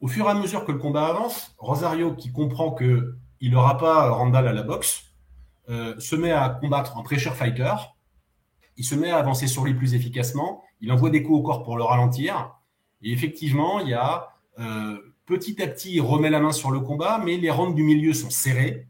au 0.00 0.08
fur 0.08 0.26
et 0.26 0.30
à 0.30 0.34
mesure 0.34 0.66
que 0.66 0.72
le 0.72 0.78
combat 0.78 1.06
avance, 1.06 1.54
Rosario 1.56 2.14
qui 2.14 2.32
comprend 2.32 2.72
que 2.72 3.16
il 3.40 3.52
n'aura 3.52 3.78
pas 3.78 4.10
Randall 4.10 4.46
à 4.46 4.52
la 4.52 4.62
boxe, 4.62 5.14
euh, 5.70 5.98
se 5.98 6.14
met 6.14 6.32
à 6.32 6.50
combattre 6.50 6.98
en 6.98 7.02
pressure 7.02 7.34
fighter. 7.34 7.74
Il 8.76 8.84
se 8.84 8.94
met 8.94 9.10
à 9.10 9.16
avancer 9.16 9.46
sur 9.46 9.64
lui 9.64 9.72
plus 9.72 9.94
efficacement. 9.94 10.62
Il 10.82 10.92
envoie 10.92 11.08
des 11.08 11.22
coups 11.22 11.38
au 11.38 11.42
corps 11.42 11.62
pour 11.62 11.78
le 11.78 11.84
ralentir. 11.84 12.54
Et 13.00 13.12
effectivement, 13.12 13.80
il 13.80 13.88
y 13.88 13.94
a 13.94 14.34
euh, 14.58 15.12
Petit 15.24 15.62
à 15.62 15.68
petit, 15.68 15.94
il 15.94 16.00
remet 16.00 16.30
la 16.30 16.40
main 16.40 16.52
sur 16.52 16.70
le 16.70 16.80
combat, 16.80 17.20
mais 17.24 17.36
les 17.36 17.50
rounds 17.50 17.74
du 17.74 17.84
milieu 17.84 18.12
sont 18.12 18.30
serrés. 18.30 18.88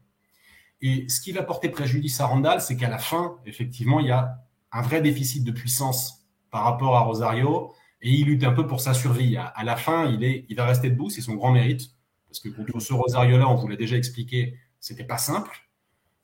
Et 0.81 1.07
ce 1.07 1.21
qui 1.21 1.31
va 1.31 1.43
porter 1.43 1.69
préjudice 1.69 2.19
à 2.19 2.25
Randall, 2.25 2.59
c'est 2.59 2.75
qu'à 2.75 2.89
la 2.89 2.97
fin, 2.97 3.37
effectivement, 3.45 3.99
il 3.99 4.07
y 4.07 4.11
a 4.11 4.39
un 4.71 4.81
vrai 4.81 5.01
déficit 5.01 5.43
de 5.43 5.51
puissance 5.51 6.25
par 6.49 6.63
rapport 6.63 6.97
à 6.97 7.01
Rosario. 7.01 7.71
Et 8.01 8.11
il 8.11 8.25
lutte 8.25 8.43
un 8.43 8.51
peu 8.51 8.65
pour 8.65 8.81
sa 8.81 8.93
survie. 8.93 9.37
À, 9.37 9.63
la 9.63 9.77
fin, 9.77 10.07
il, 10.07 10.23
est, 10.23 10.45
il 10.49 10.57
va 10.57 10.65
rester 10.65 10.89
debout, 10.89 11.09
c'est 11.09 11.21
son 11.21 11.35
grand 11.35 11.51
mérite. 11.51 11.91
Parce 12.27 12.39
que 12.39 12.49
contre 12.49 12.79
ce 12.79 12.93
Rosario-là, 12.93 13.47
on 13.47 13.55
vous 13.55 13.67
l'a 13.67 13.75
déjà 13.75 13.95
expliqué, 13.95 14.57
c'était 14.79 15.05
pas 15.05 15.19
simple. 15.19 15.69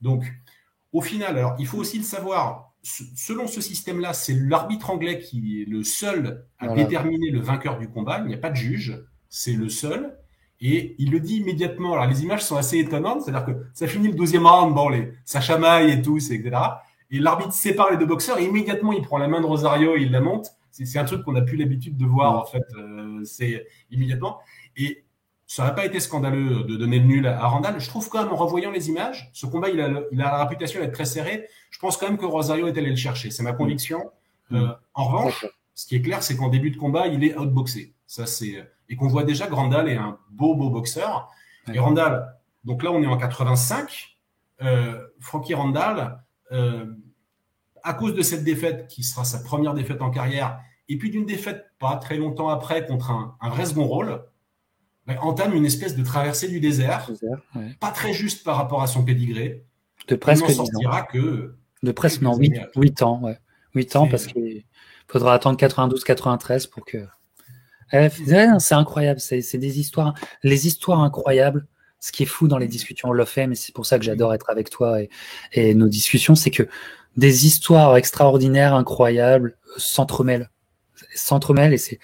Donc, 0.02 0.26
au 0.92 1.02
final, 1.02 1.38
alors, 1.38 1.56
il 1.60 1.68
faut 1.68 1.78
aussi 1.78 2.00
le 2.00 2.04
savoir, 2.04 2.69
selon 2.82 3.48
ce 3.48 3.62
système-là, 3.62 4.14
c'est 4.14 4.34
l'arbitre 4.34 4.90
anglais 4.90 5.20
qui 5.20 5.62
est 5.62 5.66
le 5.66 5.84
seul 5.84 6.46
à 6.60 6.70
déterminer 6.74 7.30
le 7.30 7.40
vainqueur 7.40 7.78
du 7.78 7.90
combat. 7.90 8.20
Il 8.20 8.28
n'y 8.28 8.34
a 8.34 8.38
pas 8.38 8.50
de 8.50 8.56
juge 8.56 9.04
c'est 9.30 9.54
le 9.54 9.70
seul. 9.70 10.18
Et 10.62 10.96
il 10.98 11.12
le 11.12 11.22
dit 11.22 11.38
immédiatement. 11.38 11.94
Alors, 11.94 12.08
les 12.08 12.24
images 12.24 12.44
sont 12.44 12.58
assez 12.58 12.80
étonnantes. 12.80 13.22
C'est-à-dire 13.22 13.46
que 13.46 13.52
ça 13.74 13.88
finit 13.88 14.10
le 14.10 14.16
deuxième 14.16 14.46
round, 14.46 14.74
bon, 14.74 14.90
les, 14.90 15.14
ça 15.24 15.40
chamaille 15.40 15.92
et 15.92 16.02
tout, 16.02 16.18
etc. 16.18 16.52
Et 17.12 17.20
l'arbitre 17.20 17.54
sépare 17.54 17.92
les 17.92 17.98
deux 17.98 18.06
boxeurs 18.06 18.40
et 18.40 18.46
immédiatement, 18.46 18.92
il 18.92 19.02
prend 19.02 19.18
la 19.18 19.28
main 19.28 19.40
de 19.40 19.46
Rosario 19.46 19.96
et 19.96 20.02
il 20.02 20.12
la 20.12 20.20
monte. 20.20 20.48
C'est 20.72 21.00
un 21.00 21.06
truc 21.06 21.24
qu'on 21.24 21.34
n'a 21.34 21.42
plus 21.42 21.58
l'habitude 21.58 21.98
de 21.98 22.06
voir, 22.06 22.36
en 22.36 22.46
fait. 22.46 22.64
Euh, 22.78 23.24
c'est 23.24 23.66
immédiatement. 23.90 24.40
Et 24.76 25.06
ça 25.50 25.64
n'aurait 25.64 25.74
pas 25.74 25.86
été 25.86 26.00
scandaleux 26.00 26.64
de 26.64 26.76
donner 26.76 27.00
le 27.00 27.06
nul 27.06 27.28
à 27.28 27.48
Randall. 27.48 27.80
Je 27.80 27.90
trouve 27.90 28.08
quand 28.08 28.24
même, 28.24 28.32
en 28.32 28.36
revoyant 28.36 28.70
les 28.70 28.88
images, 28.88 29.32
ce 29.34 29.48
combat, 29.48 29.70
il 29.70 29.82
a, 29.82 29.90
il 30.12 30.22
a 30.22 30.26
la 30.26 30.44
réputation 30.44 30.80
d'être 30.80 30.94
très 30.94 31.06
serré. 31.06 31.48
Je 31.72 31.80
pense 31.80 31.98
quand 31.98 32.06
même 32.06 32.20
que 32.20 32.26
Rosario 32.26 32.68
est 32.68 32.78
allé 32.78 32.92
le 32.92 32.96
chercher. 32.96 33.32
C'est 33.32 33.42
ma 33.42 33.54
conviction. 33.54 34.12
Euh, 34.52 34.68
en 34.94 35.06
revanche, 35.06 35.48
ce 35.74 35.88
qui 35.88 35.96
est 35.96 36.04
clair, 36.04 36.22
c'est 36.22 36.38
qu'en 36.38 36.50
début 36.50 36.70
de 36.70 36.78
combat, 36.78 37.08
il 37.08 37.24
est 37.24 37.36
outboxé. 37.36 37.96
Ça, 38.06 38.28
c'est 38.28 38.64
et 38.90 38.96
qu'on 38.96 39.08
voit 39.08 39.24
déjà 39.24 39.48
que 39.48 39.56
Randall 39.56 39.90
est 39.90 39.98
un 39.98 40.20
beau, 40.30 40.56
beau 40.56 40.70
boxeur. 40.70 41.32
Et 41.74 41.80
Randall, 41.80 42.32
donc 42.64 42.84
là, 42.84 42.92
on 42.92 43.02
est 43.02 43.08
en 43.08 43.18
85. 43.18 44.18
Euh, 44.62 45.08
Frankie 45.20 45.56
Randall, 45.56 46.20
euh, 46.52 46.86
à 47.84 47.94
cause 47.94 48.14
de 48.14 48.22
cette 48.22 48.44
défaite, 48.44 48.88
qui 48.88 49.04
sera 49.04 49.24
sa 49.24 49.40
première 49.40 49.74
défaite 49.74 50.02
en 50.02 50.12
carrière, 50.12 50.60
et 50.90 50.98
puis 50.98 51.10
d'une 51.10 51.26
défaite 51.26 51.72
pas 51.80 51.96
très 51.98 52.18
longtemps 52.18 52.50
après 52.50 52.86
contre 52.86 53.12
un, 53.12 53.50
vrai 53.50 53.66
second 53.66 53.86
rôle, 53.86 54.24
entame 55.22 55.54
une 55.54 55.66
espèce 55.66 55.96
de 55.96 56.04
traversée 56.04 56.48
du 56.48 56.60
désert, 56.60 57.10
pas 57.80 57.92
très 57.92 58.14
juste 58.14 58.44
par 58.44 58.58
rapport 58.58 58.82
à 58.82 58.88
son 58.88 59.04
pédigré. 59.04 59.66
De 60.08 60.16
presque 60.16 60.50
sortira 60.50 61.04
que. 61.04 61.56
De 61.84 61.92
presque, 61.92 62.22
non, 62.22 62.38
8, 62.38 63.04
ans, 63.04 63.22
ouais. 63.22 63.38
8 63.74 63.96
ans, 63.96 64.08
parce 64.08 64.28
qu'il 64.28 64.66
faudra 65.08 65.34
attendre 65.34 65.58
92-93 65.58 66.70
pour 66.70 66.86
que 66.86 67.06
c'est 67.92 68.76
incroyable, 68.76 69.20
c'est 69.20 69.58
des 69.58 69.80
histoires, 69.80 70.14
les 70.44 70.68
histoires 70.68 71.02
incroyables. 71.02 71.68
Ce 72.02 72.14
qui 72.14 72.24
est 72.24 72.28
fou 72.28 72.48
dans 72.48 72.58
les 72.58 72.70
discussions 72.70 73.12
Love 73.12 73.28
Fame, 73.28 73.52
et 73.52 73.56
c'est 73.56 73.76
pour 73.76 73.86
ça 73.86 74.00
que 74.00 74.06
j'adore 74.06 74.34
être 74.34 74.50
avec 74.50 74.70
toi 74.70 75.02
et, 75.02 75.10
et 75.52 75.76
nos 75.76 75.90
discussions, 75.90 76.34
c'est 76.34 76.50
que 76.50 76.64
des 77.18 77.46
histoires 77.46 77.98
extraordinaires, 77.98 78.74
incroyables, 78.74 79.58
s'entremêlent, 79.76 80.50
s'entremêlent 81.14 81.74
et 81.74 81.78
c'est 81.78 82.00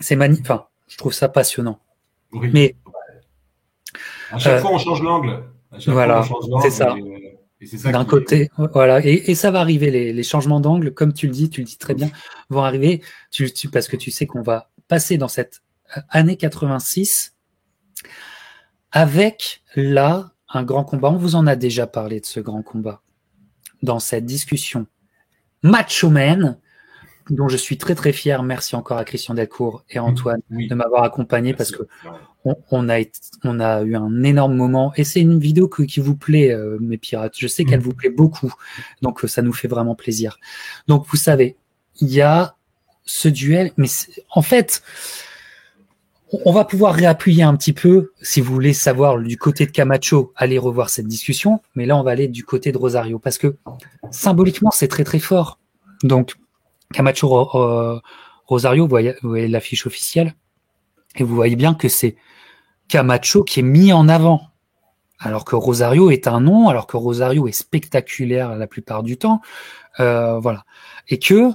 c'est 0.00 0.16
magnifique. 0.16 0.44
Enfin, 0.44 0.66
je 0.88 0.96
trouve 0.96 1.12
ça 1.12 1.28
passionnant. 1.28 1.80
Mais 2.32 2.76
à 4.30 4.38
chaque 4.38 4.54
euh, 4.54 4.60
fois 4.60 4.72
on 4.72 4.78
change 4.78 5.02
l'angle. 5.02 5.44
Voilà, 5.86 6.24
c'est 6.62 6.70
ça. 6.70 6.96
D'un 7.90 8.04
côté, 8.04 8.50
voilà, 8.72 9.04
et, 9.04 9.30
et, 9.30 9.34
ça 9.34 9.50
va 9.50 9.60
arriver. 9.60 9.90
Les, 9.90 10.12
les 10.12 10.22
changements 10.22 10.60
d'angle, 10.60 10.94
comme 10.94 11.12
tu 11.12 11.26
le 11.26 11.32
dis, 11.32 11.50
tu 11.50 11.60
le 11.60 11.66
dis 11.66 11.76
très 11.76 11.94
bien, 11.94 12.08
vont 12.50 12.62
arriver. 12.62 13.02
Tu, 13.32 13.52
tu, 13.52 13.68
parce 13.68 13.88
que 13.88 13.96
tu 13.96 14.12
sais 14.12 14.26
qu'on 14.26 14.42
va 14.42 14.70
passé 14.86 15.18
dans 15.18 15.28
cette 15.28 15.62
euh, 15.96 16.00
année 16.08 16.36
86 16.36 17.34
avec 18.92 19.62
là 19.74 20.32
un 20.48 20.62
grand 20.62 20.84
combat. 20.84 21.10
On 21.10 21.16
vous 21.16 21.34
en 21.34 21.46
a 21.48 21.56
déjà 21.56 21.86
parlé 21.88 22.20
de 22.20 22.26
ce 22.26 22.38
grand 22.38 22.62
combat 22.62 23.02
dans 23.82 23.98
cette 23.98 24.24
discussion. 24.24 24.86
Macho 25.62 26.10
Man, 26.10 26.58
dont 27.30 27.48
je 27.48 27.56
suis 27.56 27.78
très 27.78 27.94
très 27.94 28.12
fier. 28.12 28.42
Merci 28.42 28.76
encore 28.76 28.98
à 28.98 29.04
Christian 29.04 29.34
Delcourt 29.34 29.84
et 29.90 29.98
Antoine 29.98 30.40
de 30.50 30.74
m'avoir 30.74 31.02
accompagné 31.04 31.54
parce 31.54 31.70
que 31.70 31.82
on, 32.70 32.88
a 32.88 33.00
on 33.44 33.60
a 33.60 33.82
eu 33.82 33.94
un 33.94 34.22
énorme 34.22 34.54
moment 34.54 34.92
et 34.96 35.04
c'est 35.04 35.20
une 35.20 35.38
vidéo 35.38 35.68
qui 35.68 36.00
vous 36.00 36.16
plaît, 36.16 36.52
euh, 36.52 36.78
mes 36.80 36.96
pirates. 36.96 37.34
Je 37.36 37.46
sais 37.46 37.64
qu'elle 37.64 37.80
mm. 37.80 37.84
vous 37.84 37.94
plaît 37.94 38.10
beaucoup, 38.10 38.54
donc 39.02 39.24
euh, 39.24 39.28
ça 39.28 39.42
nous 39.42 39.52
fait 39.52 39.68
vraiment 39.68 39.94
plaisir. 39.94 40.38
Donc 40.86 41.06
vous 41.08 41.16
savez, 41.16 41.56
il 42.00 42.08
y 42.08 42.20
a 42.20 42.56
ce 43.04 43.28
duel. 43.28 43.72
Mais 43.76 43.88
en 44.30 44.42
fait, 44.42 44.82
on 46.44 46.52
va 46.52 46.64
pouvoir 46.64 46.94
réappuyer 46.94 47.42
un 47.42 47.56
petit 47.56 47.72
peu, 47.72 48.12
si 48.20 48.40
vous 48.40 48.52
voulez 48.52 48.74
savoir 48.74 49.18
du 49.18 49.36
côté 49.36 49.66
de 49.66 49.70
Camacho, 49.70 50.32
allez 50.36 50.58
revoir 50.58 50.90
cette 50.90 51.06
discussion. 51.06 51.60
Mais 51.74 51.86
là, 51.86 51.96
on 51.96 52.02
va 52.02 52.12
aller 52.12 52.28
du 52.28 52.44
côté 52.44 52.70
de 52.70 52.78
Rosario 52.78 53.18
parce 53.18 53.38
que 53.38 53.56
symboliquement, 54.10 54.70
c'est 54.70 54.88
très 54.88 55.04
très 55.04 55.18
fort. 55.18 55.58
Donc, 56.02 56.34
Camacho 56.92 58.00
Rosario, 58.46 58.84
vous 58.84 58.88
voyez, 58.88 59.14
voyez 59.22 59.48
l'affiche 59.48 59.86
officielle 59.86 60.34
et 61.16 61.24
vous 61.24 61.34
voyez 61.34 61.56
bien 61.56 61.74
que 61.74 61.88
c'est 61.88 62.16
Camacho 62.88 63.44
qui 63.44 63.60
est 63.60 63.64
mis 63.64 63.92
en 63.92 64.08
avant. 64.08 64.48
Alors 65.20 65.44
que 65.44 65.56
Rosario 65.56 66.10
est 66.10 66.28
un 66.28 66.40
nom, 66.40 66.68
alors 66.68 66.86
que 66.86 66.96
Rosario 66.96 67.48
est 67.48 67.52
spectaculaire 67.52 68.56
la 68.56 68.68
plupart 68.68 69.02
du 69.02 69.16
temps, 69.16 69.40
euh, 69.98 70.38
voilà, 70.38 70.64
et 71.08 71.18
que 71.18 71.50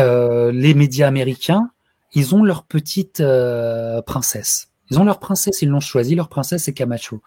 euh, 0.00 0.50
les 0.50 0.74
médias 0.74 1.06
américains, 1.06 1.70
ils 2.12 2.34
ont 2.34 2.42
leur 2.42 2.64
petite 2.64 3.20
euh, 3.20 4.02
princesse. 4.02 4.70
Ils 4.90 4.98
ont 4.98 5.04
leur 5.04 5.18
princesse, 5.18 5.62
ils 5.62 5.68
l'ont 5.68 5.80
choisi. 5.80 6.14
Leur 6.14 6.28
princesse, 6.28 6.64
c'est 6.64 6.74
Camacho. 6.74 7.22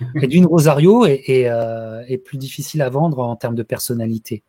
Et 0.22 0.26
d'une 0.26 0.46
Rosario 0.46 1.06
est, 1.06 1.48
euh, 1.48 2.02
est, 2.06 2.18
plus 2.18 2.38
difficile 2.38 2.82
à 2.82 2.90
vendre 2.90 3.20
en 3.20 3.36
termes 3.36 3.54
de 3.54 3.62
personnalité. 3.62 4.42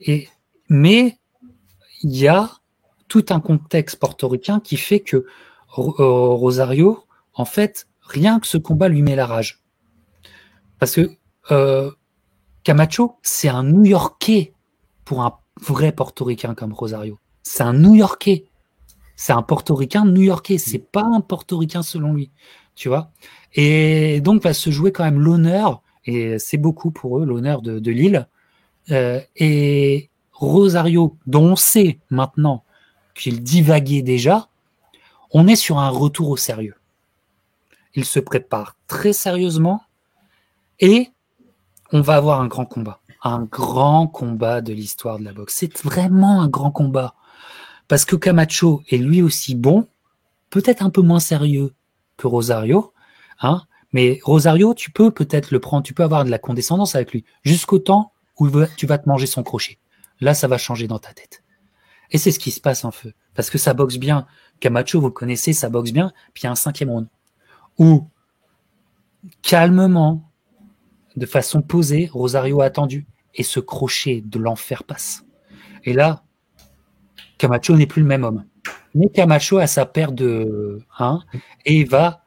Et, 0.00 0.28
mais 0.68 1.18
il 2.02 2.16
y 2.16 2.28
a 2.28 2.50
tout 3.08 3.26
un 3.30 3.40
contexte 3.40 3.96
portoricain 3.98 4.60
qui 4.60 4.76
fait 4.76 5.00
que 5.00 5.26
Rosario, 5.68 7.04
en 7.34 7.44
fait, 7.44 7.88
rien 8.00 8.40
que 8.40 8.46
ce 8.46 8.58
combat 8.58 8.88
lui 8.88 9.02
met 9.02 9.16
la 9.16 9.26
rage. 9.26 9.62
Parce 10.78 10.94
que 10.94 11.10
Camacho, 12.62 13.16
c'est 13.22 13.48
un 13.48 13.64
New-Yorkais 13.64 14.52
pour 15.04 15.22
un 15.22 15.38
vrai 15.60 15.92
portoricain 15.92 16.54
comme 16.54 16.72
Rosario. 16.72 17.18
C'est 17.42 17.62
un 17.62 17.74
New-Yorkais. 17.74 18.46
C'est 19.16 19.34
un 19.34 19.42
portoricain 19.42 20.06
new-yorkais. 20.06 20.56
C'est 20.56 20.78
pas 20.78 21.04
un 21.04 21.20
portoricain 21.20 21.82
selon 21.82 22.14
lui. 22.14 22.30
Tu 22.74 22.88
vois? 22.88 23.10
Et 23.54 24.20
donc 24.20 24.42
va 24.42 24.54
se 24.54 24.70
jouer 24.70 24.92
quand 24.92 25.04
même 25.04 25.20
l'honneur, 25.20 25.82
et 26.04 26.38
c'est 26.38 26.56
beaucoup 26.56 26.90
pour 26.90 27.18
eux, 27.18 27.26
l'honneur 27.26 27.62
de, 27.62 27.78
de 27.78 27.90
l'île, 27.90 28.28
euh, 28.90 29.20
et 29.36 30.09
Rosario, 30.40 31.16
dont 31.26 31.52
on 31.52 31.56
sait 31.56 31.98
maintenant 32.08 32.64
qu'il 33.14 33.42
divaguait 33.42 34.02
déjà, 34.02 34.48
on 35.32 35.46
est 35.46 35.56
sur 35.56 35.78
un 35.78 35.90
retour 35.90 36.30
au 36.30 36.36
sérieux. 36.36 36.74
Il 37.94 38.04
se 38.04 38.18
prépare 38.18 38.76
très 38.86 39.12
sérieusement 39.12 39.82
et 40.80 41.10
on 41.92 42.00
va 42.00 42.14
avoir 42.16 42.40
un 42.40 42.46
grand 42.46 42.64
combat. 42.64 43.00
Un 43.22 43.42
grand 43.42 44.06
combat 44.06 44.62
de 44.62 44.72
l'histoire 44.72 45.18
de 45.18 45.24
la 45.24 45.34
boxe. 45.34 45.56
C'est 45.58 45.82
vraiment 45.82 46.40
un 46.40 46.48
grand 46.48 46.70
combat. 46.70 47.14
Parce 47.86 48.06
que 48.06 48.16
Camacho 48.16 48.82
est 48.88 48.96
lui 48.96 49.20
aussi 49.20 49.54
bon, 49.54 49.86
peut-être 50.48 50.82
un 50.82 50.90
peu 50.90 51.02
moins 51.02 51.20
sérieux 51.20 51.74
que 52.16 52.26
Rosario, 52.26 52.94
hein, 53.40 53.62
mais 53.92 54.20
Rosario, 54.22 54.72
tu 54.72 54.90
peux 54.90 55.10
peut-être 55.10 55.50
le 55.50 55.60
prendre, 55.60 55.82
tu 55.82 55.92
peux 55.92 56.04
avoir 56.04 56.24
de 56.24 56.30
la 56.30 56.38
condescendance 56.38 56.94
avec 56.94 57.12
lui, 57.12 57.24
jusqu'au 57.42 57.78
temps 57.78 58.12
où 58.38 58.48
tu 58.76 58.86
vas 58.86 58.96
te 58.96 59.08
manger 59.08 59.26
son 59.26 59.42
crochet. 59.42 59.78
Là, 60.20 60.34
ça 60.34 60.48
va 60.48 60.58
changer 60.58 60.86
dans 60.86 60.98
ta 60.98 61.12
tête. 61.12 61.42
Et 62.10 62.18
c'est 62.18 62.32
ce 62.32 62.38
qui 62.38 62.50
se 62.50 62.60
passe 62.60 62.84
en 62.84 62.90
feu. 62.90 63.12
Parce 63.34 63.50
que 63.50 63.58
ça 63.58 63.74
boxe 63.74 63.96
bien. 63.96 64.26
Camacho, 64.58 65.00
vous 65.00 65.06
le 65.06 65.12
connaissez, 65.12 65.52
ça 65.52 65.68
boxe 65.68 65.92
bien. 65.92 66.12
Puis 66.34 66.42
il 66.42 66.46
y 66.46 66.48
a 66.48 66.52
un 66.52 66.56
cinquième 66.56 66.90
round. 66.90 67.06
Où, 67.78 68.08
calmement, 69.42 70.28
de 71.16 71.26
façon 71.26 71.62
posée, 71.62 72.10
Rosario 72.12 72.60
attendu. 72.60 73.06
Et 73.34 73.42
ce 73.42 73.60
crochet 73.60 74.22
de 74.24 74.38
l'enfer 74.38 74.84
passe. 74.84 75.24
Et 75.84 75.92
là, 75.92 76.24
Camacho 77.38 77.76
n'est 77.76 77.86
plus 77.86 78.02
le 78.02 78.08
même 78.08 78.24
homme. 78.24 78.44
Mais 78.94 79.08
Camacho 79.08 79.58
a 79.58 79.66
sa 79.66 79.86
paire 79.86 80.12
de 80.12 80.80
1 80.98 81.20
et 81.64 81.76
il 81.80 81.88
va, 81.88 82.24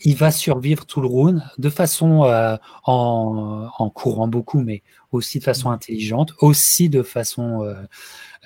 il 0.00 0.16
va 0.16 0.30
survivre 0.30 0.84
tout 0.84 1.00
le 1.00 1.06
round 1.06 1.42
de 1.58 1.70
façon 1.70 2.24
euh, 2.24 2.56
en, 2.84 3.90
courant 3.94 4.28
beaucoup, 4.28 4.60
mais 4.60 4.82
aussi 5.12 5.38
de 5.38 5.44
façon 5.44 5.70
intelligente, 5.70 6.32
aussi 6.38 6.88
de 6.88 7.02
façon 7.02 7.62
euh, 7.62 7.74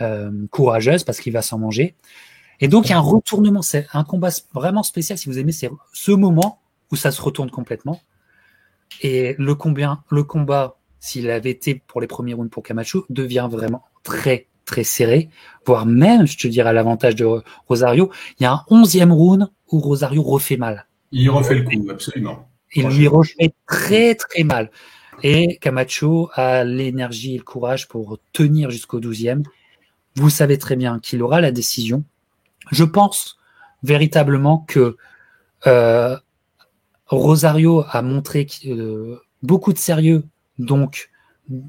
euh, 0.01 0.31
courageuse 0.51 1.05
parce 1.05 1.21
qu'il 1.21 1.33
va 1.33 1.43
s'en 1.43 1.59
manger. 1.59 1.95
Et 2.61 2.69
donc 2.69 2.87
il 2.87 2.91
y 2.91 2.93
a 2.93 2.99
un 2.99 3.01
retournement, 3.01 3.63
c'est 3.63 3.87
un 3.93 4.05
combat 4.05 4.31
vraiment 4.53 4.83
spécial 4.83 5.19
si 5.19 5.29
vous 5.29 5.39
aimez, 5.39 5.53
c'est 5.53 5.71
ce 5.93 6.13
moment 6.13 6.61
où 6.91 6.97
ça 6.97 7.11
se 7.11 7.21
retourne 7.21 7.51
complètement. 7.51 8.01
Et 9.03 9.35
le 9.39 9.55
combien, 9.55 10.03
le 10.11 10.25
combat, 10.25 10.79
s'il 11.01 11.31
avait 11.31 11.51
été 11.51 11.75
pour 11.75 12.01
les 12.01 12.07
premiers 12.07 12.35
rounds 12.35 12.51
pour 12.51 12.63
Camacho, 12.63 13.05
devient 13.11 13.49
vraiment 13.51 13.85
très 14.03 14.47
très 14.65 14.85
serré, 14.85 15.31
voire 15.65 15.87
même, 15.87 16.27
je 16.27 16.37
te 16.37 16.49
dirais, 16.49 16.71
à 16.71 16.73
l'avantage 16.73 17.15
de 17.15 17.25
Rosario. 17.69 18.11
Il 18.39 18.43
y 18.43 18.47
a 18.47 18.53
un 18.53 18.65
onzième 18.69 19.13
round 19.13 19.49
où 19.71 19.79
Rosario 19.79 20.23
refait 20.23 20.57
mal. 20.57 20.87
Il 21.13 21.31
refait 21.31 21.55
le 21.55 21.63
coup, 21.63 21.89
absolument. 21.89 22.49
Il 22.75 22.89
lui 22.89 23.07
refait 23.07 23.55
très 23.67 24.17
très 24.17 24.43
mal. 24.43 24.71
Et 25.23 25.59
Camacho 25.61 26.31
a 26.35 26.65
l'énergie 26.65 27.35
et 27.35 27.39
le 27.39 27.45
courage 27.45 27.89
pour 27.89 28.19
tenir 28.33 28.71
jusqu'au 28.71 29.01
douzième. 29.01 29.43
Vous 30.15 30.31
savez 30.31 30.59
très 30.59 30.77
bien 30.77 30.99
qu'il 30.99 31.23
aura 31.23 31.41
la 31.41 31.53
décision. 31.53 32.05
Je 32.71 32.85
pense 32.85 33.39
véritablement 33.83 34.59
que 34.59 34.97
euh, 35.67 36.17
Rosario 37.07 37.85
a 37.89 38.03
montré 38.03 38.47
euh, 38.67 39.21
beaucoup 39.43 39.73
de 39.73 39.79
sérieux, 39.79 40.25
donc 40.59 41.11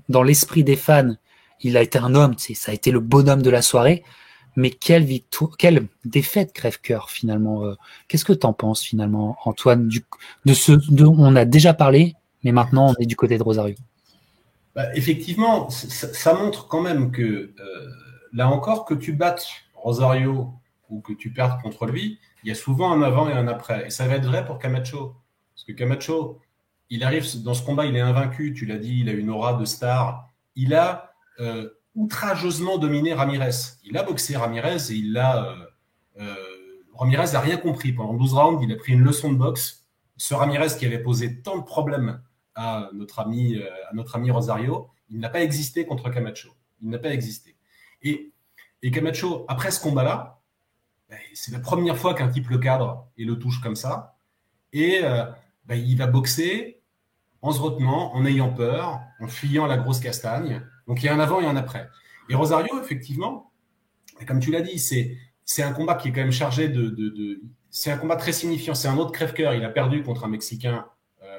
dans 0.09 0.23
l'esprit 0.23 0.63
des 0.63 0.75
fans, 0.75 1.15
il 1.61 1.77
a 1.77 1.81
été 1.81 1.99
un 1.99 2.15
homme, 2.15 2.35
ça 2.37 2.71
a 2.71 2.75
été 2.75 2.91
le 2.91 2.99
bonhomme 2.99 3.41
de 3.41 3.49
la 3.49 3.61
soirée. 3.61 4.03
Mais 4.55 4.71
quelle 4.71 5.03
victoire, 5.03 5.55
quelle 5.55 5.87
défaite 6.03 6.51
crève-cœur 6.51 7.11
finalement. 7.11 7.63
Euh. 7.63 7.75
Qu'est-ce 8.07 8.25
que 8.25 8.33
tu 8.33 8.45
en 8.47 8.53
penses 8.53 8.81
finalement, 8.81 9.37
Antoine, 9.45 9.87
de 10.45 10.53
ce 10.55 10.71
dont 10.71 11.15
on 11.19 11.35
a 11.35 11.45
déjà 11.45 11.75
parlé, 11.75 12.15
mais 12.43 12.51
maintenant 12.51 12.89
on 12.89 13.01
est 13.01 13.05
du 13.05 13.15
côté 13.15 13.37
de 13.37 13.43
Rosario 13.43 13.75
bah, 14.75 14.95
Effectivement, 14.95 15.69
ça, 15.69 16.33
montre 16.33 16.67
quand 16.67 16.81
même 16.81 17.11
que 17.11 17.21
euh, 17.21 17.53
là 18.33 18.49
encore, 18.49 18.85
que 18.85 18.93
tu 18.93 19.13
battes 19.13 19.47
Rosario 19.73 20.53
ou 20.89 21.01
que 21.01 21.13
tu 21.13 21.31
perdes 21.31 21.61
contre 21.61 21.85
lui, 21.85 22.19
il 22.43 22.49
y 22.49 22.51
a 22.51 22.55
souvent 22.55 22.91
un 22.91 23.01
avant 23.01 23.29
et 23.29 23.33
un 23.33 23.47
après. 23.47 23.87
Et 23.87 23.89
ça 23.89 24.07
va 24.07 24.15
être 24.15 24.25
vrai 24.25 24.45
pour 24.45 24.59
Camacho. 24.59 25.15
Parce 25.53 25.65
que 25.65 25.71
Camacho, 25.71 26.39
il 26.89 27.03
arrive 27.03 27.43
dans 27.43 27.53
ce 27.53 27.63
combat, 27.63 27.85
il 27.85 27.95
est 27.95 28.01
invaincu, 28.01 28.53
tu 28.53 28.65
l'as 28.65 28.77
dit, 28.77 28.99
il 29.01 29.09
a 29.09 29.11
une 29.11 29.29
aura 29.29 29.53
de 29.53 29.65
star. 29.65 30.29
Il 30.55 30.73
a 30.73 31.13
euh, 31.39 31.69
outrageusement 31.95 32.77
dominé 32.77 33.13
Ramirez. 33.13 33.75
Il 33.83 33.97
a 33.97 34.03
boxé 34.03 34.37
Ramirez 34.37 34.91
et 34.91 34.93
il 34.93 35.13
l'a. 35.13 35.55
Euh, 36.19 36.35
Ramirez 36.95 37.33
n'a 37.33 37.39
rien 37.39 37.57
compris. 37.57 37.91
Pendant 37.91 38.13
12 38.13 38.33
rounds, 38.33 38.63
il 38.63 38.71
a 38.71 38.75
pris 38.75 38.93
une 38.93 39.03
leçon 39.03 39.31
de 39.31 39.37
boxe. 39.37 39.85
Ce 40.15 40.33
Ramirez 40.33 40.77
qui 40.79 40.85
avait 40.85 40.99
posé 40.99 41.41
tant 41.41 41.57
de 41.57 41.63
problèmes 41.63 42.21
à 42.57 42.89
notre 42.93 43.19
ami, 43.19 43.57
à 43.89 43.93
notre 43.93 44.17
ami 44.17 44.31
Rosario, 44.31 44.89
il 45.09 45.19
n'a 45.19 45.29
pas 45.29 45.41
existé 45.41 45.85
contre 45.85 46.09
Camacho. 46.09 46.49
Il 46.81 46.89
n'a 46.89 46.99
pas 46.99 47.13
existé. 47.13 47.55
Et, 48.01 48.33
et 48.81 48.91
Camacho, 48.91 49.45
après 49.47 49.71
ce 49.71 49.79
combat-là, 49.79 50.41
ben, 51.09 51.17
c'est 51.33 51.51
la 51.53 51.59
première 51.59 51.97
fois 51.97 52.13
qu'un 52.13 52.27
type 52.27 52.49
le 52.49 52.57
cadre 52.57 53.07
et 53.17 53.23
le 53.23 53.39
touche 53.39 53.61
comme 53.61 53.75
ça. 53.75 54.17
Et 54.73 55.01
ben, 55.65 55.75
il 55.75 55.97
va 55.97 56.07
boxer 56.07 56.81
en 57.41 57.51
se 57.51 57.61
retenant, 57.61 58.13
en 58.13 58.25
ayant 58.25 58.51
peur, 58.51 58.99
en 59.19 59.27
fuyant 59.27 59.67
la 59.67 59.77
grosse 59.77 59.99
castagne. 59.99 60.61
Donc 60.87 61.01
il 61.01 61.05
y 61.05 61.09
a 61.09 61.13
un 61.13 61.19
avant 61.19 61.39
et 61.39 61.45
un 61.45 61.55
après. 61.55 61.89
Et 62.29 62.35
Rosario, 62.35 62.81
effectivement, 62.81 63.51
comme 64.27 64.39
tu 64.39 64.51
l'as 64.51 64.61
dit, 64.61 64.79
c'est 64.79 65.17
c'est 65.45 65.63
un 65.63 65.71
combat 65.71 65.95
qui 65.95 66.09
est 66.09 66.11
quand 66.11 66.21
même 66.21 66.31
chargé 66.31 66.67
de, 66.67 66.89
de, 66.89 67.41
c'est 67.69 67.89
un 67.89 67.97
combat 67.97 68.17
très 68.17 68.33
signifiant. 68.33 68.75
C'est 68.75 68.89
un 68.89 68.97
autre 68.97 69.13
crève-cœur. 69.13 69.53
Il 69.53 69.63
a 69.63 69.69
perdu 69.69 70.03
contre 70.03 70.25
un 70.25 70.27
Mexicain 70.27 70.75
euh, 70.75 70.81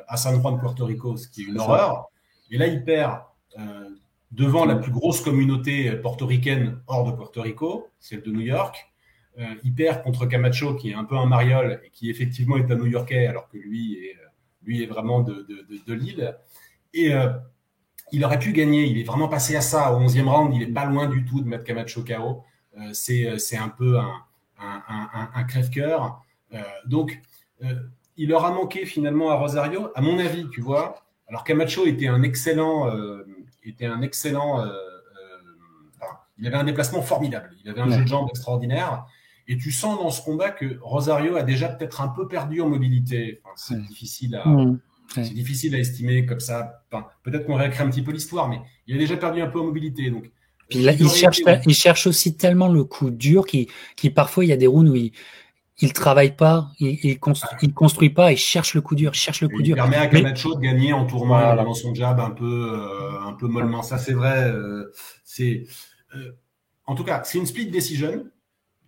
à 0.09 0.17
San 0.17 0.41
Juan, 0.41 0.59
Puerto 0.59 0.85
Rico, 0.85 1.17
ce 1.17 1.29
qui 1.29 1.43
est 1.43 1.45
une 1.45 1.59
horreur. 1.59 2.07
Et 2.51 2.59
là, 2.59 2.67
il 2.67 2.85
perd 2.85 3.21
euh, 3.59 3.89
devant 4.33 4.65
la 4.65 4.77
plus 4.77 4.91
grosse 4.91 5.21
communauté 5.21 5.93
portoricaine 5.93 6.81
hors 6.87 7.11
de 7.11 7.17
Puerto 7.17 7.43
Rico, 7.43 7.89
celle 7.99 8.23
de 8.23 8.31
New 8.33 8.41
York. 8.41 8.91
Euh, 9.39 9.45
il 9.63 9.75
perd 9.75 10.03
contre 10.03 10.27
Camacho, 10.27 10.75
qui 10.75 10.91
est 10.91 10.95
un 10.95 11.05
peu 11.05 11.17
un 11.17 11.27
mariole 11.27 11.81
et 11.85 11.91
qui 11.91 12.11
effectivement 12.11 12.57
est 12.57 12.71
un 12.71 12.77
New-Yorkais, 12.77 13.27
alors 13.27 13.49
que 13.49 13.59
lui 13.59 13.95
est, 13.95 14.17
lui 14.63 14.83
est 14.83 14.87
vraiment 14.87 15.21
de, 15.21 15.47
de, 15.49 15.67
de 15.87 15.95
l'île. 15.95 16.37
Et 16.95 17.13
il 18.13 18.25
aurait 18.25 18.39
pu 18.39 18.53
gagner. 18.53 18.87
Il 18.87 18.99
est 18.99 19.05
vraiment 19.05 19.29
passé 19.29 19.57
à 19.57 19.61
ça. 19.61 19.93
Au 19.93 20.01
11e 20.01 20.29
round, 20.29 20.55
il 20.55 20.63
est 20.63 20.73
pas 20.73 20.85
loin 20.85 21.07
du 21.09 21.25
tout 21.25 21.41
de 21.41 21.49
mettre 21.49 21.65
Camacho 21.65 22.03
KO. 22.03 22.45
Euh, 22.77 22.93
euh, 23.11 23.39
c'est 23.39 23.57
un 23.57 23.69
peu 23.69 23.99
un, 23.99 24.23
un, 24.59 25.31
un, 25.35 25.45
crève-cœur. 25.45 26.23
Euh, 26.55 26.63
donc, 26.87 27.21
il 28.19 28.33
aura 28.33 28.51
manqué 28.51 28.85
finalement 28.85 29.31
à 29.31 29.37
Rosario, 29.37 29.91
à 29.95 30.03
mon 30.03 30.19
avis, 30.19 30.49
tu 30.51 30.61
vois. 30.61 31.03
Alors 31.29 31.45
Camacho 31.45 31.87
était 31.87 32.09
un 32.09 32.23
excellent, 32.23 32.91
était 33.65 33.87
un 33.87 34.03
excellent. 34.03 34.65
il 36.39 36.47
avait 36.47 36.57
un 36.57 36.65
déplacement 36.65 37.03
formidable. 37.03 37.51
Il 37.65 37.71
avait 37.71 37.81
un 37.81 37.91
jeu 37.91 38.03
de 38.03 38.09
jambes 38.09 38.29
extraordinaire. 38.29 39.07
Et 39.47 39.57
tu 39.57 39.71
sens 39.71 39.99
dans 39.99 40.11
ce 40.11 40.23
combat 40.23 40.51
que 40.51 40.79
Rosario 40.83 41.37
a 41.37 41.43
déjà 41.43 41.69
peut-être 41.69 42.03
un 42.03 42.09
peu 42.09 42.29
perdu 42.29 42.61
en 42.61 42.69
mobilité. 42.69 43.41
c'est 43.57 43.81
difficile 43.81 44.37
à. 44.37 44.45
C'est 45.15 45.35
difficile 45.35 45.75
à 45.75 45.79
estimer 45.79 46.27
comme 46.27 46.41
ça. 46.41 46.85
Peut-être 47.23 47.47
qu'on 47.47 47.55
réécrit 47.55 47.83
un 47.83 47.89
petit 47.89 48.03
peu 48.03 48.13
l'histoire, 48.13 48.49
mais 48.49 48.61
il 48.87 48.95
a 48.95 48.99
déjà 48.99 49.17
perdu 49.17 49.41
un 49.41 49.47
peu 49.47 49.59
en 49.59 49.65
mobilité. 49.65 50.11
Donc, 50.11 50.31
Puis 50.69 50.81
là, 50.81 50.93
il, 50.93 51.09
cherche, 51.09 51.41
il 51.67 51.75
cherche 51.75 52.07
aussi 52.07 52.37
tellement 52.37 52.69
le 52.69 52.85
coup 52.85 53.11
dur 53.11 53.47
qui, 53.47 53.69
qui 53.97 54.11
parfois 54.11 54.45
il 54.45 54.49
y 54.49 54.53
a 54.53 54.57
des 54.57 54.67
rounds 54.67 54.91
où 54.91 54.97
il, 54.97 55.13
il 55.81 55.93
travaille 55.93 56.35
pas, 56.35 56.73
il, 56.81 56.99
il, 57.05 57.21
construit, 57.21 57.73
construit 57.73 58.11
pas, 58.11 58.33
il 58.33 58.37
cherche 58.37 58.75
le 58.75 58.81
coup 58.81 58.97
dur, 58.97 59.13
il 59.15 59.19
cherche 59.19 59.43
le 59.43 59.49
coup 59.49 59.63
dur. 59.63 59.77
Il 59.77 59.81
permet 59.81 59.97
à 59.97 60.09
Camacho 60.09 60.55
de 60.57 60.61
gagner 60.61 60.93
en 60.93 61.07
tournoi 61.07 61.55
dans 61.55 61.75
son 61.75 61.95
jab 61.95 62.19
un 62.19 62.31
peu, 62.31 62.73
euh, 62.73 63.21
un 63.23 63.33
peu 63.35 63.47
mollement. 63.47 63.83
Ça 63.83 63.97
c'est 63.99 64.13
vrai. 64.13 64.51
Euh, 64.51 64.93
c'est, 65.25 65.67
euh, 66.17 66.33
en 66.87 66.95
tout 66.95 67.05
cas, 67.05 67.23
c'est 67.25 67.39
une 67.39 67.47
split 67.47 67.71
decision. 67.71 68.27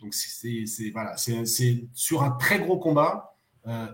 Donc 0.00 0.14
c'est, 0.14 0.64
voilà, 0.92 1.16
c'est, 1.16 1.84
sur 1.94 2.22
un 2.22 2.30
très 2.30 2.58
gros 2.58 2.78
combat. 2.78 3.36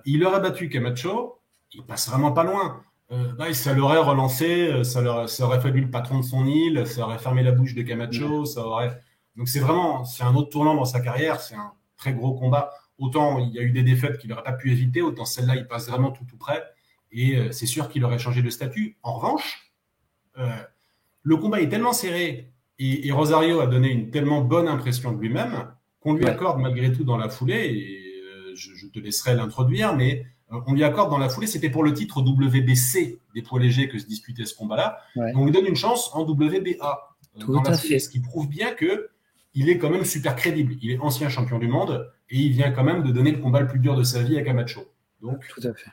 il 0.04 0.24
aurait 0.24 0.40
battu 0.40 0.68
Camacho 0.68 1.40
il 1.74 1.84
passe 1.84 2.08
vraiment 2.08 2.32
pas 2.32 2.44
loin. 2.44 2.80
Euh, 3.12 3.52
ça 3.52 3.74
l'aurait 3.74 3.98
relancé, 3.98 4.82
ça, 4.84 5.02
leur, 5.02 5.28
ça, 5.28 5.44
aurait 5.44 5.60
fallu 5.60 5.82
le 5.82 5.90
patron 5.90 6.20
de 6.20 6.24
son 6.24 6.46
île, 6.46 6.86
ça 6.86 7.02
aurait 7.02 7.18
fermé 7.18 7.42
la 7.42 7.52
bouche 7.52 7.74
de 7.74 7.82
Camacho, 7.82 8.44
ça 8.46 8.62
aurait. 8.64 8.98
Donc 9.36 9.48
c'est 9.48 9.60
vraiment, 9.60 10.04
c'est 10.04 10.22
un 10.22 10.34
autre 10.34 10.48
tournant 10.48 10.74
dans 10.74 10.84
sa 10.84 11.00
carrière, 11.00 11.40
c'est 11.40 11.54
un 11.54 11.72
très 11.96 12.14
gros 12.14 12.34
combat. 12.34 12.70
Autant 12.98 13.38
il 13.38 13.52
y 13.52 13.58
a 13.58 13.62
eu 13.62 13.70
des 13.70 13.82
défaites 13.82 14.18
qu'il 14.18 14.30
n'aurait 14.30 14.42
pas 14.42 14.52
pu 14.52 14.70
éviter, 14.70 15.02
autant 15.02 15.24
celle-là 15.24 15.56
il 15.56 15.66
passe 15.66 15.88
vraiment 15.88 16.10
tout 16.10 16.24
tout 16.24 16.36
près. 16.36 16.62
Et 17.12 17.36
euh, 17.36 17.52
c'est 17.52 17.66
sûr 17.66 17.88
qu'il 17.88 18.04
aurait 18.04 18.18
changé 18.18 18.42
de 18.42 18.50
statut. 18.50 18.96
En 19.02 19.14
revanche, 19.14 19.72
euh, 20.38 20.48
le 21.22 21.36
combat 21.36 21.60
est 21.60 21.68
tellement 21.68 21.92
serré 21.92 22.52
et, 22.78 23.06
et, 23.06 23.12
Rosario 23.12 23.60
a 23.60 23.66
donné 23.66 23.90
une 23.90 24.10
tellement 24.10 24.42
bonne 24.42 24.68
impression 24.68 25.12
de 25.12 25.20
lui-même 25.20 25.72
qu'on 26.00 26.14
lui 26.14 26.26
accorde 26.26 26.60
malgré 26.60 26.92
tout 26.92 27.04
dans 27.04 27.16
la 27.16 27.30
foulée. 27.30 27.64
Et 27.66 28.06
je, 28.54 28.74
je 28.74 28.86
te 28.86 28.98
laisserai 28.98 29.34
l'introduire, 29.34 29.94
mais 29.94 30.26
euh, 30.52 30.60
on 30.66 30.74
lui 30.74 30.84
accorde 30.84 31.10
dans 31.10 31.18
la 31.18 31.28
foulée, 31.28 31.46
c'était 31.46 31.70
pour 31.70 31.82
le 31.82 31.92
titre 31.92 32.20
WBC 32.20 33.18
des 33.34 33.42
poids 33.42 33.60
légers 33.60 33.88
que 33.88 33.98
se 33.98 34.06
disputait 34.06 34.44
ce 34.44 34.54
combat-là. 34.54 34.98
On 35.16 35.44
lui 35.44 35.52
donne 35.52 35.66
une 35.66 35.76
chance 35.76 36.10
en 36.14 36.22
WBA. 36.22 37.16
Euh, 37.36 37.40
Tout 37.40 37.62
à 37.64 37.76
fait. 37.76 37.98
Ce 37.98 38.08
qui 38.08 38.20
prouve 38.20 38.48
bien 38.48 38.72
que 38.72 39.10
il 39.54 39.70
est 39.70 39.78
quand 39.78 39.90
même 39.90 40.04
super 40.04 40.36
crédible. 40.36 40.74
Il 40.82 40.90
est 40.90 40.98
ancien 40.98 41.28
champion 41.28 41.58
du 41.58 41.66
monde 41.66 42.10
et 42.30 42.38
il 42.38 42.52
vient 42.52 42.70
quand 42.70 42.84
même 42.84 43.02
de 43.02 43.12
donner 43.12 43.32
le 43.32 43.38
combat 43.38 43.60
le 43.60 43.66
plus 43.66 43.78
dur 43.78 43.96
de 43.96 44.02
sa 44.02 44.22
vie 44.22 44.38
à 44.38 44.42
Camacho. 44.42 44.82
Donc, 45.22 45.46
Tout 45.48 45.66
à 45.66 45.72
fait. 45.72 45.90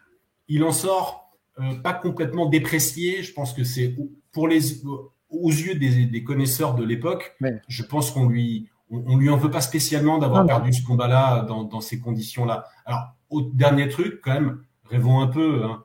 il 0.48 0.64
en 0.64 0.72
sort 0.72 1.32
euh, 1.60 1.76
pas 1.76 1.94
complètement 1.94 2.48
déprécié. 2.48 3.24
Je 3.24 3.34
pense 3.34 3.54
que 3.54 3.64
c'est 3.64 3.96
pour 4.32 4.48
les 4.48 4.82
aux 5.34 5.50
yeux 5.50 5.76
des, 5.76 6.24
connaisseurs 6.24 6.76
de 6.76 6.84
l'époque, 6.84 7.36
je 7.68 7.84
pense 7.84 8.12
qu'on 8.12 8.28
lui, 8.28 8.70
on, 8.90 9.18
lui 9.18 9.30
en 9.30 9.38
veut 9.38 9.50
pas 9.50 9.62
spécialement 9.62 10.20
d'avoir 10.20 10.46
perdu 10.46 10.72
ce 10.72 10.86
combat-là 10.86 11.42
dans, 11.42 11.82
ces 11.82 12.00
conditions-là. 12.00 12.66
Alors, 12.86 13.16
au 13.30 13.42
dernier 13.42 13.90
truc, 13.90 14.22
quand 14.24 14.34
même, 14.34 14.64
rêvons 14.86 15.22
un 15.22 15.28
peu, 15.28 15.64
hein. 15.64 15.84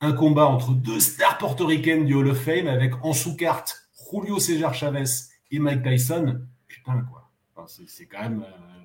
un 0.00 0.12
combat 0.12 0.46
entre 0.46 0.72
deux 0.72 1.00
stars 1.00 1.38
portoricaines 1.38 2.06
du 2.06 2.14
Hall 2.14 2.28
of 2.28 2.38
Fame 2.38 2.66
avec 2.66 2.92
en 3.04 3.12
sous-carte 3.12 3.88
Julio 4.10 4.38
César 4.38 4.74
Chavez 4.74 5.04
et 5.50 5.58
Mike 5.58 5.84
Tyson. 5.84 6.40
Putain, 6.66 7.06
quoi. 7.10 7.66
c'est 7.66 8.06
quand 8.06 8.22
même. 8.22 8.42
Euh, 8.42 8.77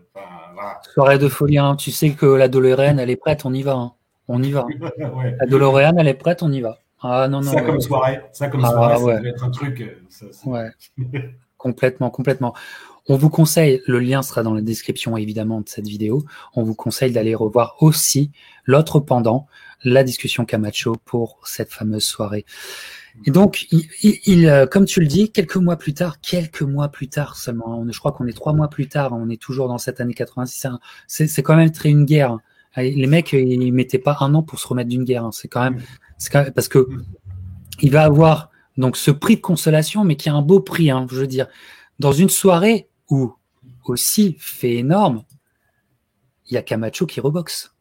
Soirée 0.94 1.18
de 1.18 1.28
folie, 1.28 1.58
hein. 1.58 1.76
tu 1.76 1.92
sais 1.92 2.12
que 2.12 2.26
la 2.26 2.48
DeLorean, 2.48 2.98
elle 2.98 3.10
est 3.10 3.16
prête, 3.16 3.46
on 3.46 3.54
y 3.54 3.64
va. 3.64 3.74
Hein. 3.74 3.94
On 4.28 4.42
y 4.42 4.52
va. 4.52 4.66
La 5.40 5.46
DeLorean, 5.46 5.98
elle 5.98 6.08
est 6.08 6.14
prête, 6.14 6.44
on 6.44 6.52
y 6.52 6.62
va. 6.62 6.78
Ah 7.02 7.28
non, 7.28 7.42
non. 7.42 7.52
Ça 7.52 7.62
comme 7.62 7.82
soirée, 7.82 8.22
ça 8.32 8.48
comme 8.48 8.64
ah, 8.64 8.70
soirée, 8.72 8.98
ça 8.98 9.20
doit 9.20 9.30
être 9.30 9.44
un 9.44 9.52
truc. 9.52 9.82
Euh, 9.82 10.28
ouais. 10.46 10.70
complètement, 11.58 12.10
complètement. 12.10 12.54
On 13.10 13.18
vous 13.18 13.30
conseille, 13.30 13.82
le 13.86 14.00
lien 14.00 14.22
sera 14.22 14.44
dans 14.44 14.54
la 14.54 14.62
description 14.62 15.18
évidemment 15.18 15.60
de 15.60 15.68
cette 15.68 15.88
vidéo, 15.88 16.24
on 16.56 16.64
vous 16.64 16.76
conseille 16.76 17.12
d'aller 17.12 17.36
revoir 17.36 17.76
aussi 17.82 18.32
l'autre 18.64 19.02
pendant, 19.02 19.48
la 19.84 20.06
discussion 20.06 20.46
Camacho 20.46 20.96
pour 21.04 21.40
cette 21.44 21.74
fameuse 21.74 22.06
soirée. 22.06 22.46
Et 23.26 23.32
donc, 23.32 23.68
il, 23.72 24.48
euh, 24.48 24.66
comme 24.66 24.86
tu 24.86 25.00
le 25.00 25.06
dis, 25.06 25.32
quelques 25.32 25.58
mois 25.58 25.78
plus 25.78 25.94
tard, 25.94 26.20
quelques 26.20 26.64
mois 26.64 26.90
plus 26.90 27.08
tard 27.08 27.36
seulement, 27.36 27.86
je 27.90 28.00
crois 28.00 28.12
qu'on 28.12 28.26
est 28.26 28.34
trois 28.34 28.54
mois 28.54 28.70
plus 28.70 28.88
tard, 28.88 29.14
on 29.14 29.30
est 29.30 29.42
toujours 29.42 29.68
dans 29.68 29.78
cette 29.78 30.02
année 30.02 30.14
86, 30.14 30.68
c'est 31.08 31.44
quand 31.44 31.56
même 31.56 31.72
très 31.72 31.90
une 31.90 32.06
guerre. 32.06 32.40
Les 32.76 33.06
mecs, 33.06 33.34
ils 33.34 33.72
mettaient 33.72 34.00
pas 34.00 34.18
un 34.22 34.34
an 34.34 34.42
pour 34.42 34.60
se 34.60 34.68
remettre 34.68 34.90
d'une 34.90 35.04
guerre. 35.04 35.26
Hein. 35.26 35.32
C'est 35.32 35.48
quand 35.48 35.62
même, 35.62 35.82
parce 36.56 36.68
que 36.68 36.88
il 37.82 37.92
va 37.92 38.04
avoir 38.04 38.50
donc 38.78 38.98
ce 38.98 39.12
prix 39.12 39.36
de 39.36 39.42
consolation, 39.42 40.04
mais 40.04 40.16
qui 40.16 40.30
a 40.30 40.34
un 40.34 40.42
beau 40.42 40.60
prix, 40.60 40.90
hein, 40.90 41.06
je 41.10 41.16
veux 41.16 41.28
dire, 41.28 41.48
dans 42.00 42.14
une 42.14 42.30
soirée 42.30 42.90
où 43.10 43.34
aussi 43.86 44.36
fait 44.40 44.76
énorme, 44.76 45.24
il 46.50 46.56
y 46.56 46.58
a 46.58 46.64
Camacho 46.64 47.06
qui 47.06 47.20
reboxe. 47.20 47.76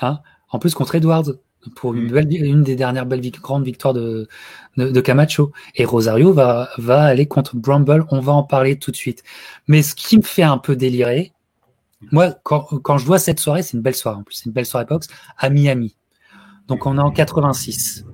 Hein 0.00 0.20
en 0.54 0.60
plus 0.60 0.74
contre 0.74 0.94
Edwards 0.94 1.32
pour 1.74 1.94
une, 1.94 2.10
mm. 2.10 2.30
une 2.30 2.62
des 2.62 2.76
dernières 2.76 3.06
belles 3.06 3.22
grandes 3.30 3.64
victoires 3.64 3.94
de, 3.94 4.28
de, 4.76 5.00
Camacho. 5.00 5.52
Et 5.76 5.84
Rosario 5.84 6.32
va, 6.32 6.70
va 6.78 7.02
aller 7.02 7.26
contre 7.26 7.56
Bramble. 7.56 8.04
On 8.10 8.20
va 8.20 8.32
en 8.32 8.42
parler 8.42 8.78
tout 8.78 8.90
de 8.90 8.96
suite. 8.96 9.22
Mais 9.68 9.82
ce 9.82 9.94
qui 9.94 10.16
me 10.16 10.22
fait 10.22 10.42
un 10.42 10.58
peu 10.58 10.76
délirer, 10.76 11.32
moi, 12.12 12.34
quand, 12.42 12.66
quand 12.82 12.98
je 12.98 13.06
vois 13.06 13.18
cette 13.18 13.40
soirée, 13.40 13.62
c'est 13.62 13.76
une 13.76 13.82
belle 13.82 13.94
soirée 13.94 14.18
en 14.18 14.22
plus, 14.22 14.34
c'est 14.34 14.46
une 14.46 14.52
belle 14.52 14.66
soirée 14.66 14.86
boxe 14.86 15.08
à 15.38 15.50
Miami. 15.50 15.96
Donc 16.68 16.86
on 16.86 16.96
est 16.96 17.00
en 17.00 17.10
86. 17.10 18.04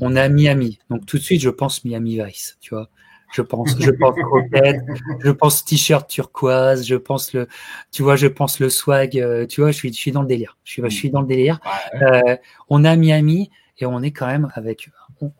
On 0.00 0.16
est 0.16 0.20
à 0.20 0.28
Miami. 0.28 0.78
Donc 0.90 1.06
tout 1.06 1.18
de 1.18 1.22
suite, 1.22 1.40
je 1.40 1.50
pense 1.50 1.84
Miami 1.84 2.20
Vice, 2.22 2.56
tu 2.60 2.74
vois. 2.74 2.88
Je 3.36 3.42
pense, 3.42 3.78
je 3.78 3.90
pense 3.90 4.16
croquette, 4.16 4.80
je 5.20 5.30
pense 5.30 5.62
t-shirt 5.62 6.08
turquoise, 6.08 6.86
je 6.86 6.94
pense 6.94 7.34
le, 7.34 7.48
tu 7.92 8.02
vois, 8.02 8.16
je 8.16 8.28
pense 8.28 8.60
le 8.60 8.70
swag, 8.70 9.18
euh, 9.18 9.44
tu 9.46 9.60
vois, 9.60 9.72
je 9.72 9.76
suis, 9.76 9.92
je 9.92 9.98
suis 9.98 10.10
dans 10.10 10.22
le 10.22 10.26
délire. 10.26 10.56
Je 10.64 10.72
suis, 10.72 10.82
je 10.82 10.88
suis 10.88 11.10
dans 11.10 11.20
le 11.20 11.26
délire. 11.26 11.60
Euh, 12.00 12.36
on 12.70 12.82
à 12.84 12.96
Miami 12.96 13.50
et 13.76 13.84
on 13.84 14.02
est 14.02 14.10
quand 14.10 14.26
même 14.26 14.48
avec, 14.54 14.88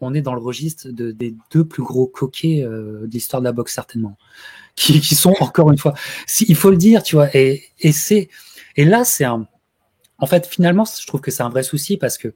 on, 0.02 0.12
est 0.12 0.20
dans 0.20 0.34
le 0.34 0.42
registre 0.42 0.90
de, 0.90 1.10
des 1.10 1.34
deux 1.50 1.64
plus 1.64 1.82
gros 1.82 2.06
coquets 2.06 2.62
euh, 2.62 3.06
de 3.06 3.12
l'histoire 3.12 3.40
de 3.40 3.46
la 3.46 3.52
boxe 3.52 3.72
certainement, 3.72 4.18
qui, 4.74 5.00
qui 5.00 5.14
sont 5.14 5.34
encore 5.40 5.70
une 5.70 5.78
fois, 5.78 5.94
si, 6.26 6.44
il 6.50 6.56
faut 6.56 6.70
le 6.70 6.76
dire, 6.76 7.02
tu 7.02 7.16
vois, 7.16 7.34
et, 7.34 7.64
et 7.80 7.92
c'est, 7.92 8.28
et 8.76 8.84
là 8.84 9.04
c'est 9.04 9.24
un, 9.24 9.46
en 10.18 10.26
fait, 10.26 10.46
finalement, 10.46 10.84
je 10.84 11.06
trouve 11.06 11.22
que 11.22 11.30
c'est 11.30 11.42
un 11.42 11.48
vrai 11.48 11.62
souci 11.62 11.96
parce 11.96 12.18
que 12.18 12.34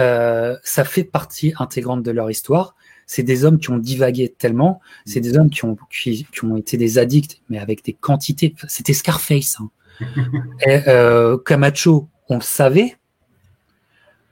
euh, 0.00 0.56
ça 0.62 0.84
fait 0.84 1.04
partie 1.04 1.52
intégrante 1.58 2.02
de 2.02 2.10
leur 2.10 2.30
histoire. 2.30 2.74
C'est 3.08 3.24
des 3.24 3.44
hommes 3.44 3.58
qui 3.58 3.70
ont 3.70 3.78
divagué 3.78 4.28
tellement, 4.28 4.80
c'est 5.04 5.18
des 5.18 5.36
hommes 5.36 5.50
qui 5.50 5.64
ont, 5.64 5.76
qui, 5.90 6.26
ont 6.44 6.56
été 6.56 6.76
des 6.76 6.98
addicts, 6.98 7.40
mais 7.48 7.58
avec 7.58 7.82
des 7.84 7.94
quantités. 7.94 8.54
C'était 8.68 8.92
Scarface. 8.92 9.56
Hein. 9.60 9.70
Et, 10.66 10.82
euh, 10.86 11.36
Camacho, 11.38 12.08
on 12.28 12.36
le 12.36 12.42
savait, 12.42 12.96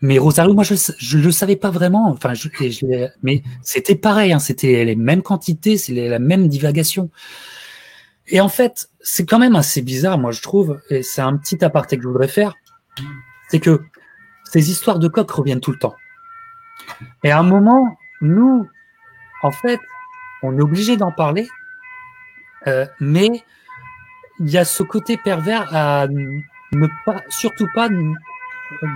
mais 0.02 0.18
Rosario, 0.18 0.54
moi, 0.54 0.62
je 0.62 0.74
ne 1.16 1.22
le 1.22 1.32
savais 1.32 1.56
pas 1.56 1.70
vraiment. 1.70 2.08
Enfin, 2.10 2.34
je, 2.34 2.48
mais 3.22 3.42
c'était 3.62 3.96
pareil, 3.96 4.32
hein, 4.32 4.38
c'était 4.38 4.84
les 4.84 4.94
mêmes 4.94 5.22
quantités, 5.22 5.76
c'est 5.76 5.94
la 5.94 6.18
même 6.18 6.46
divagation. 6.46 7.10
Et 8.28 8.40
en 8.40 8.48
fait, 8.48 8.90
c'est 9.00 9.24
quand 9.24 9.38
même 9.38 9.56
assez 9.56 9.82
bizarre, 9.82 10.18
moi, 10.18 10.30
je 10.30 10.42
trouve, 10.42 10.80
et 10.90 11.02
c'est 11.02 11.22
un 11.22 11.36
petit 11.36 11.64
aparté 11.64 11.96
que 11.96 12.02
je 12.02 12.08
voudrais 12.08 12.28
faire 12.28 12.54
c'est 13.48 13.60
que 13.60 13.82
ces 14.44 14.70
histoires 14.70 14.98
de 14.98 15.08
coq 15.08 15.30
reviennent 15.30 15.60
tout 15.60 15.72
le 15.72 15.78
temps. 15.78 15.94
Et 17.24 17.30
à 17.30 17.38
un 17.38 17.42
moment, 17.42 17.96
nous, 18.26 18.68
en 19.42 19.50
fait, 19.50 19.80
on 20.42 20.58
est 20.58 20.62
obligé 20.62 20.96
d'en 20.96 21.12
parler, 21.12 21.48
euh, 22.66 22.86
mais 23.00 23.44
il 24.40 24.50
y 24.50 24.58
a 24.58 24.64
ce 24.64 24.82
côté 24.82 25.16
pervers 25.16 25.74
à 25.74 26.06
ne 26.08 26.86
pas, 27.04 27.22
surtout 27.28 27.68
pas 27.74 27.88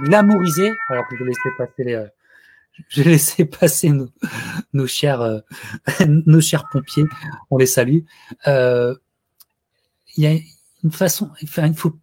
glamouriser. 0.05 0.75
Alors 0.89 1.07
que 1.09 1.17
je 1.17 1.25
laissais 1.25 1.51
passer 1.57 1.85
les, 1.85 1.95
euh, 1.95 2.09
je 2.89 3.43
passer 3.45 3.91
nos, 3.91 4.09
nos 4.73 4.87
chers, 4.87 5.21
euh, 5.21 5.41
nos 6.07 6.41
chers 6.41 6.69
pompiers. 6.69 7.07
On 7.51 7.59
les 7.59 7.67
salue. 7.67 8.01
Il 8.47 10.25
y 10.25 10.27
a 10.27 10.39
une 10.83 10.91
façon, 10.91 11.31
enfin, 11.43 11.67
il 11.67 11.77
faut 11.77 11.97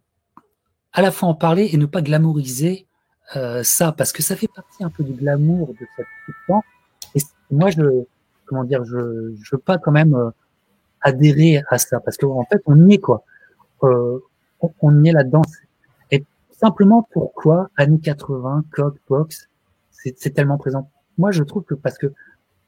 à 0.92 1.02
la 1.02 1.12
fois 1.12 1.28
en 1.28 1.34
parler 1.34 1.68
et 1.72 1.76
ne 1.76 1.86
pas 1.86 2.02
glamouriser 2.02 2.86
ça, 3.62 3.92
parce 3.92 4.12
que 4.12 4.22
ça 4.22 4.36
fait 4.36 4.48
partie 4.48 4.82
un 4.82 4.88
peu 4.88 5.04
du 5.04 5.12
glamour 5.12 5.74
de 5.74 5.86
cette 5.96 6.06
temps. 6.46 6.64
Et 7.14 7.20
moi, 7.50 7.70
je, 7.70 7.82
comment 8.46 8.64
dire, 8.64 8.84
je, 8.84 9.34
je 9.40 9.56
veux 9.56 9.60
pas 9.60 9.78
quand 9.78 9.92
même 9.92 10.14
euh, 10.14 10.30
adhérer 11.00 11.62
à 11.68 11.78
ça, 11.78 12.00
parce 12.00 12.16
qu'en 12.16 12.38
en 12.38 12.44
fait, 12.44 12.62
on 12.66 12.88
y 12.88 12.94
est 12.94 12.98
quoi. 12.98 13.24
Euh, 13.84 14.18
on, 14.80 15.04
y 15.04 15.08
est 15.08 15.12
là-dedans. 15.12 15.42
Et 16.10 16.24
simplement, 16.50 17.06
pourquoi 17.12 17.70
années 17.76 18.00
80, 18.00 18.64
coq, 18.72 18.96
box, 19.08 19.48
c'est 19.90 20.30
tellement 20.34 20.58
présent? 20.58 20.90
Moi, 21.16 21.30
je 21.30 21.42
trouve 21.42 21.64
que 21.64 21.74
parce 21.74 21.98
que, 21.98 22.12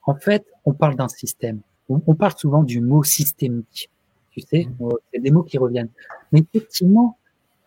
en 0.05 0.15
fait, 0.15 0.47
on 0.65 0.73
parle 0.73 0.97
d'un 0.97 1.09
système. 1.09 1.61
On, 1.89 2.01
on, 2.07 2.15
parle 2.15 2.37
souvent 2.37 2.63
du 2.63 2.81
mot 2.81 3.03
systémique. 3.03 3.91
Tu 4.31 4.41
sais, 4.41 4.67
mmh. 4.79 4.89
c'est 5.13 5.21
des 5.21 5.31
mots 5.31 5.43
qui 5.43 5.59
reviennent. 5.59 5.91
Mais 6.31 6.45
effectivement, 6.53 7.19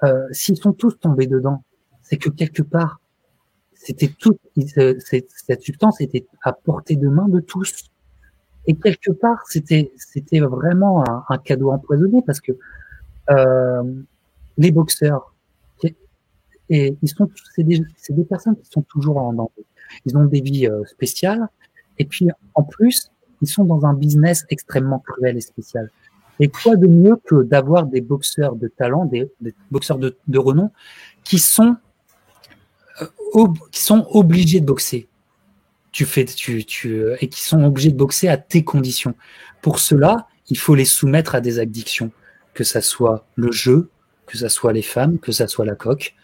euh, 0.03 0.28
s'ils 0.32 0.57
sont 0.57 0.74
tous 0.74 0.97
tombés 0.99 1.28
dedans, 1.28 1.63
c'est 2.01 2.17
que 2.17 2.30
quelque 2.30 2.61
part, 2.61 2.99
c'était 3.84 4.11
tout, 4.17 4.38
cette 4.55 5.61
substance 5.61 5.99
était 6.01 6.25
à 6.43 6.53
portée 6.53 6.95
de 6.95 7.07
main 7.07 7.27
de 7.27 7.39
tous. 7.39 7.89
Et 8.65 8.75
quelque 8.75 9.11
part, 9.11 9.43
c'était, 9.49 9.91
c'était 9.97 10.39
vraiment 10.39 11.03
un, 11.29 11.38
cadeau 11.38 11.71
empoisonné 11.71 12.21
parce 12.25 12.39
que 12.39 12.53
euh, 13.29 13.84
les 14.57 14.71
boxeurs, 14.71 15.34
et 16.69 16.97
ils 17.01 17.09
sont, 17.09 17.29
c'est 17.53 17.63
des, 17.63 17.81
des 18.09 18.23
personnes 18.23 18.55
qui 18.55 18.69
sont 18.69 18.84
toujours 18.84 19.17
en 19.17 19.34
danger. 19.34 19.65
Ils 20.05 20.17
ont 20.17 20.25
des 20.25 20.41
vies 20.41 20.67
euh, 20.67 20.86
spéciales, 20.86 21.47
et 21.99 22.05
puis 22.05 22.29
en 22.55 22.63
plus, 22.63 23.11
ils 23.41 23.47
sont 23.47 23.65
dans 23.65 23.86
un 23.86 23.93
business 23.93 24.45
extrêmement 24.49 24.99
cruel 24.99 25.36
et 25.38 25.41
spécial. 25.41 25.91
Et 26.39 26.47
quoi 26.47 26.77
de 26.77 26.88
mieux 26.88 27.17
que 27.17 27.43
d'avoir 27.43 27.86
des 27.86 28.01
boxeurs 28.01 28.55
de 28.55 28.67
talent, 28.67 29.05
des, 29.05 29.29
boxeurs 29.69 29.99
de, 29.99 30.38
renom, 30.38 30.71
qui 31.23 31.38
sont, 31.39 31.75
qui 33.71 33.81
sont 33.81 34.07
obligés 34.11 34.59
de 34.59 34.65
boxer. 34.65 35.07
Tu 35.91 36.05
fais, 36.05 36.25
tu, 36.25 36.65
tu, 36.65 37.05
et 37.19 37.27
qui 37.27 37.41
sont 37.41 37.63
obligés 37.63 37.91
de 37.91 37.97
boxer 37.97 38.27
à 38.27 38.38
tes 38.38 38.63
conditions. 38.63 39.15
Pour 39.61 39.79
cela, 39.79 40.27
il 40.49 40.57
faut 40.57 40.75
les 40.75 40.86
soumettre 40.86 41.36
à 41.36 41.41
des 41.41 41.59
addictions, 41.59 42.11
que 42.53 42.63
ça 42.63 42.81
soit 42.81 43.27
le 43.36 43.51
jeu, 43.51 43.89
que 44.25 44.38
ça 44.38 44.49
soit 44.49 44.73
les 44.73 44.81
femmes, 44.81 45.19
que 45.19 45.31
ça 45.31 45.47
soit 45.47 45.65
la 45.65 45.75
coque. 45.75 46.15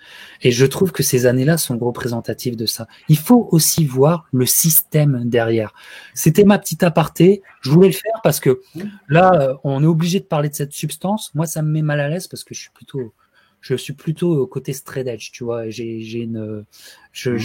Et 0.41 0.51
je 0.51 0.65
trouve 0.65 0.91
que 0.91 1.03
ces 1.03 1.25
années-là 1.25 1.57
sont 1.57 1.77
représentatives 1.77 2.55
de 2.55 2.65
ça. 2.65 2.87
Il 3.07 3.17
faut 3.17 3.47
aussi 3.51 3.85
voir 3.85 4.25
le 4.31 4.45
système 4.45 5.29
derrière. 5.29 5.73
C'était 6.13 6.45
ma 6.45 6.57
petite 6.57 6.83
aparté. 6.83 7.43
Je 7.61 7.69
voulais 7.69 7.87
le 7.87 7.93
faire 7.93 8.19
parce 8.23 8.39
que 8.39 8.61
là, 9.07 9.57
on 9.63 9.83
est 9.83 9.87
obligé 9.87 10.19
de 10.19 10.25
parler 10.25 10.49
de 10.49 10.55
cette 10.55 10.73
substance. 10.73 11.31
Moi, 11.35 11.45
ça 11.45 11.61
me 11.61 11.69
met 11.69 11.81
mal 11.81 11.99
à 11.99 12.09
l'aise 12.09 12.27
parce 12.27 12.43
que 12.43 12.55
je 12.55 12.61
suis 12.61 12.71
plutôt, 12.73 13.13
je 13.61 13.75
suis 13.75 13.93
plutôt 13.93 14.45
côté 14.47 14.73
straight 14.73 15.07
edge, 15.07 15.31
tu 15.31 15.43
vois. 15.43 15.69
J'ai, 15.69 16.01
j'ai 16.01 16.19
une, 16.19 16.65
je, 17.11 17.31
mhm. 17.31 17.41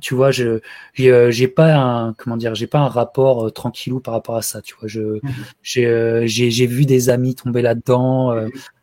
tu 0.00 0.14
vois, 0.14 0.30
je, 0.30 0.60
euh, 1.00 1.30
j'ai 1.30 1.48
pas 1.48 1.74
un, 1.74 2.12
comment 2.14 2.36
dire, 2.36 2.54
j'ai 2.54 2.66
pas 2.66 2.80
un 2.80 2.88
rapport 2.88 3.46
euh, 3.46 3.50
tranquillou 3.50 4.00
par 4.00 4.14
rapport 4.14 4.36
à 4.36 4.42
ça, 4.42 4.62
tu 4.62 4.74
vois. 4.78 4.88
Je, 4.88 5.00
mhm. 5.00 5.20
j'ai, 5.62 6.22
j'ai, 6.26 6.50
j'ai 6.50 6.66
vu 6.66 6.86
des 6.86 7.10
amis 7.10 7.34
tomber 7.34 7.62
là-dedans. 7.62 8.34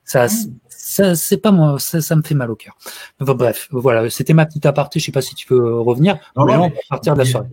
ça, 0.04 0.28
ça 0.70 1.16
c'est 1.16 1.38
pas 1.38 1.52
moi, 1.52 1.80
ça, 1.80 2.02
ça, 2.02 2.16
me 2.16 2.22
fait 2.22 2.36
mal 2.36 2.52
au 2.52 2.56
cœur. 2.56 2.78
bref, 3.20 3.68
voilà, 3.72 4.10
c'était 4.10 4.34
ma 4.34 4.46
petite 4.46 4.66
aparté. 4.66 5.00
Je 5.00 5.06
sais 5.06 5.12
pas 5.12 5.22
si 5.22 5.36
tu 5.36 5.48
peux 5.48 5.80
revenir. 5.80 6.18
Non, 6.36 6.46
mais 6.46 6.56
on 6.56 6.70
va 6.70 6.72
partir 6.90 7.14
de 7.14 7.20
la 7.20 7.26
soirée. 7.26 7.50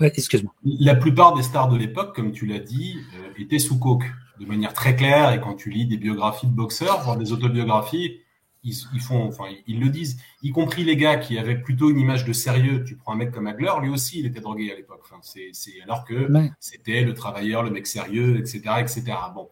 Ouais, 0.00 0.12
excuse-moi. 0.14 0.52
La 0.64 0.94
plupart 0.94 1.34
des 1.34 1.42
stars 1.42 1.68
de 1.68 1.76
l'époque, 1.76 2.14
comme 2.14 2.32
tu 2.32 2.46
l'as 2.46 2.58
dit, 2.58 2.96
euh, 3.18 3.32
étaient 3.38 3.58
sous 3.58 3.78
coke, 3.78 4.04
de 4.40 4.46
manière 4.46 4.74
très 4.74 4.94
claire. 4.94 5.32
Et 5.32 5.40
quand 5.40 5.54
tu 5.54 5.70
lis 5.70 5.86
des 5.86 5.96
biographies 5.96 6.46
de 6.46 6.52
boxeurs, 6.52 7.02
voire 7.02 7.16
des 7.16 7.32
autobiographies, 7.32 8.20
ils, 8.66 9.00
font, 9.00 9.26
enfin, 9.26 9.44
ils 9.66 9.80
le 9.80 9.88
disent, 9.88 10.18
y 10.42 10.50
compris 10.50 10.82
les 10.82 10.96
gars 10.96 11.16
qui 11.16 11.38
avaient 11.38 11.58
plutôt 11.58 11.90
une 11.90 11.98
image 11.98 12.24
de 12.24 12.32
sérieux. 12.32 12.84
Tu 12.84 12.96
prends 12.96 13.12
un 13.12 13.16
mec 13.16 13.30
comme 13.30 13.46
Hagler, 13.46 13.72
lui 13.82 13.90
aussi, 13.90 14.18
il 14.20 14.26
était 14.26 14.40
drogué 14.40 14.72
à 14.72 14.74
l'époque. 14.74 15.00
Enfin, 15.04 15.20
c'est, 15.22 15.52
alors 15.82 16.04
que 16.04 16.28
c'était 16.58 17.02
le 17.02 17.14
travailleur, 17.14 17.62
le 17.62 17.70
mec 17.70 17.86
sérieux, 17.86 18.38
etc., 18.38 18.60
etc. 18.80 19.04
Bon. 19.34 19.48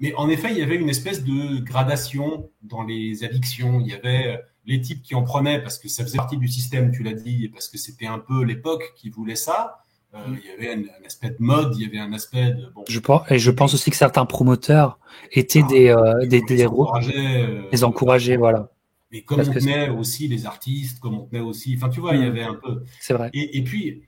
Mais 0.00 0.14
en 0.14 0.28
effet, 0.28 0.50
il 0.50 0.58
y 0.58 0.62
avait 0.62 0.76
une 0.76 0.88
espèce 0.88 1.24
de 1.24 1.60
gradation 1.60 2.50
dans 2.62 2.82
les 2.82 3.24
addictions. 3.24 3.80
Il 3.80 3.86
y 3.86 3.94
avait 3.94 4.34
euh, 4.34 4.36
les 4.66 4.80
types 4.80 5.02
qui 5.02 5.14
en 5.14 5.22
prenaient 5.22 5.62
parce 5.62 5.78
que 5.78 5.88
ça 5.88 6.02
faisait 6.04 6.18
partie 6.18 6.36
du 6.36 6.48
système, 6.48 6.90
tu 6.90 7.02
l'as 7.02 7.14
dit, 7.14 7.44
et 7.44 7.48
parce 7.48 7.68
que 7.68 7.78
c'était 7.78 8.06
un 8.06 8.18
peu 8.18 8.42
l'époque 8.42 8.92
qui 8.96 9.10
voulait 9.10 9.36
ça. 9.36 9.78
Euh, 10.14 10.18
il 10.28 10.50
y 10.50 10.52
avait 10.52 10.74
un, 10.74 11.06
aspect 11.06 11.30
de 11.30 11.36
mode, 11.38 11.74
il 11.76 11.84
y 11.84 11.86
avait 11.86 11.98
un 11.98 12.12
aspect 12.12 12.52
de. 12.52 12.70
Bon, 12.74 12.84
je 12.86 12.98
pense, 12.98 13.30
et 13.30 13.38
je 13.38 13.50
pense 13.50 13.72
aussi 13.72 13.90
que 13.90 13.96
certains 13.96 14.26
promoteurs 14.26 14.98
étaient 15.30 15.62
ah, 15.64 15.68
des, 15.68 15.88
euh, 15.88 16.26
des, 16.26 16.42
des, 16.42 16.66
encourageaient, 16.66 17.68
les 17.72 17.84
encourager, 17.84 18.36
voilà. 18.36 18.70
Mais 19.10 19.22
comme 19.22 19.40
on 19.40 19.52
tenait 19.52 19.88
aussi 19.88 20.28
les 20.28 20.44
artistes, 20.44 21.00
comme 21.00 21.18
on 21.18 21.22
tenait 21.22 21.40
aussi, 21.40 21.74
enfin 21.76 21.88
tu 21.88 22.00
vois, 22.00 22.14
il 22.14 22.22
y 22.22 22.24
mm. 22.24 22.30
avait 22.30 22.42
un 22.42 22.54
peu. 22.54 22.82
C'est 23.00 23.14
vrai. 23.14 23.30
Et, 23.32 23.56
et, 23.56 23.64
puis, 23.64 24.02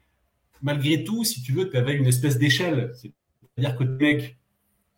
malgré 0.62 1.04
tout, 1.04 1.24
si 1.24 1.42
tu 1.42 1.52
veux, 1.52 1.70
tu 1.70 1.76
avais 1.76 1.94
une 1.94 2.06
espèce 2.06 2.38
d'échelle. 2.38 2.92
C'est-à-dire 2.94 3.76
que 3.76 3.84
tu 3.84 4.04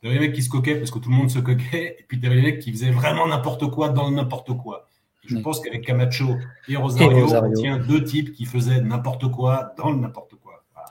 avais 0.04 0.14
les 0.14 0.18
mecs 0.18 0.32
qui 0.32 0.42
se 0.42 0.48
coquaient 0.48 0.76
parce 0.76 0.90
que 0.90 0.98
tout 0.98 1.10
le 1.10 1.16
monde 1.16 1.30
se 1.30 1.38
coquait, 1.38 1.96
et 2.00 2.04
puis 2.08 2.18
tu 2.18 2.26
avais 2.26 2.36
les 2.36 2.42
mecs 2.42 2.58
qui 2.58 2.72
faisaient 2.72 2.90
vraiment 2.90 3.28
n'importe 3.28 3.70
quoi 3.70 3.90
dans 3.90 4.10
n'importe 4.10 4.56
quoi. 4.56 4.88
Je 5.24 5.36
pense 5.38 5.60
qu'avec 5.60 5.84
Camacho 5.84 6.36
et 6.68 6.76
Rosario, 6.76 7.26
on 7.32 7.52
tient 7.52 7.78
deux 7.78 8.02
types 8.04 8.32
qui 8.32 8.44
faisaient 8.44 8.80
n'importe 8.80 9.30
quoi 9.30 9.74
dans 9.76 9.90
le 9.90 9.98
n'importe 9.98 10.34
quoi. 10.36 10.45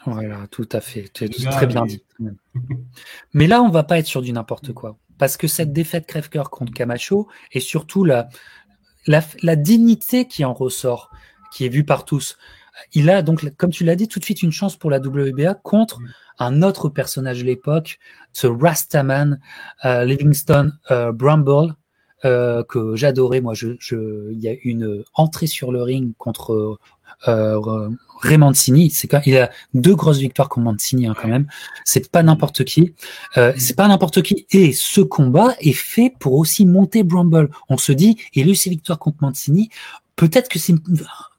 Voilà. 0.06 0.48
tout 0.52 0.70
à 0.72 0.82
fait. 0.82 1.10
Tu 1.14 1.30
très 1.30 1.68
bien 1.68 1.86
dit. 1.86 2.04
Mais 3.34 3.48
là, 3.48 3.62
on 3.62 3.70
va 3.70 3.84
pas 3.84 4.00
être 4.00 4.06
sur 4.06 4.22
du 4.22 4.32
n'importe 4.32 4.74
quoi. 4.74 4.98
Parce 5.18 5.38
que 5.38 5.48
cette 5.48 5.74
défaite 5.74 6.08
crève-cœur 6.08 6.50
contre 6.50 6.74
Camacho 6.74 7.28
et 7.52 7.60
surtout 7.60 8.04
la, 8.04 8.28
la, 9.08 9.56
dignité 9.56 10.28
qui 10.28 10.44
en 10.44 10.54
ressort, 10.54 11.10
qui 11.52 11.66
est 11.66 11.70
vue 11.70 11.86
par 11.86 12.06
tous. 12.06 12.38
Il 12.94 13.10
a 13.10 13.22
donc, 13.22 13.56
comme 13.56 13.72
tu 13.72 13.86
l'as 13.86 13.96
dit, 13.96 14.08
tout 14.08 14.20
de 14.20 14.26
suite 14.26 14.44
une 14.44 14.52
chance 14.52 14.76
pour 14.76 14.90
la 14.90 15.00
WBA 15.00 15.54
contre 15.56 16.00
un 16.38 16.62
autre 16.62 16.90
personnage 16.90 17.40
de 17.40 17.46
l'époque, 17.46 18.00
ce 18.34 18.48
Rastaman 18.48 19.40
euh, 19.86 20.04
Livingston 20.04 20.74
euh, 20.92 21.14
Bramble, 21.14 21.74
euh, 22.24 22.64
que 22.64 22.96
j'adorais. 22.96 23.42
Moi, 23.42 23.54
je, 23.54 23.76
je, 23.80 24.32
il 24.32 24.40
y 24.40 24.48
a 24.48 24.56
une 24.64 25.04
entrée 25.14 25.48
sur 25.48 25.72
le 25.72 25.84
ring 25.84 26.14
contre 26.18 26.80
euh, 27.28 27.90
Ray 28.22 28.38
Mancini. 28.38 28.90
C'est 28.90 29.08
quand 29.08 29.22
il 29.26 29.38
a 29.38 29.52
deux 29.74 29.96
grosses 29.96 30.20
victoires 30.20 30.50
contre 30.50 30.66
Mancini 30.66 31.08
hein, 31.08 31.16
quand 31.20 31.28
même. 31.28 31.48
C'est 31.84 32.12
pas 32.12 32.24
n'importe 32.24 32.64
qui. 32.64 32.94
Euh, 33.38 33.54
c'est 33.58 33.76
pas 33.76 33.88
n'importe 33.88 34.22
qui. 34.22 34.46
Et 34.52 34.74
ce 34.74 35.02
combat 35.02 35.56
est 35.60 35.74
fait 35.74 36.14
pour 36.20 36.34
aussi 36.34 36.66
monter 36.66 37.04
Bramble. 37.04 37.50
On 37.70 37.78
se 37.78 37.92
dit, 37.92 38.18
il 38.34 38.48
a 38.48 38.52
eu 38.52 38.56
ses 38.56 38.70
victoires 38.70 39.00
contre 39.00 39.18
Mancini. 39.22 39.70
Peut-être 40.16 40.50
que 40.50 40.60
c'est 40.60 40.76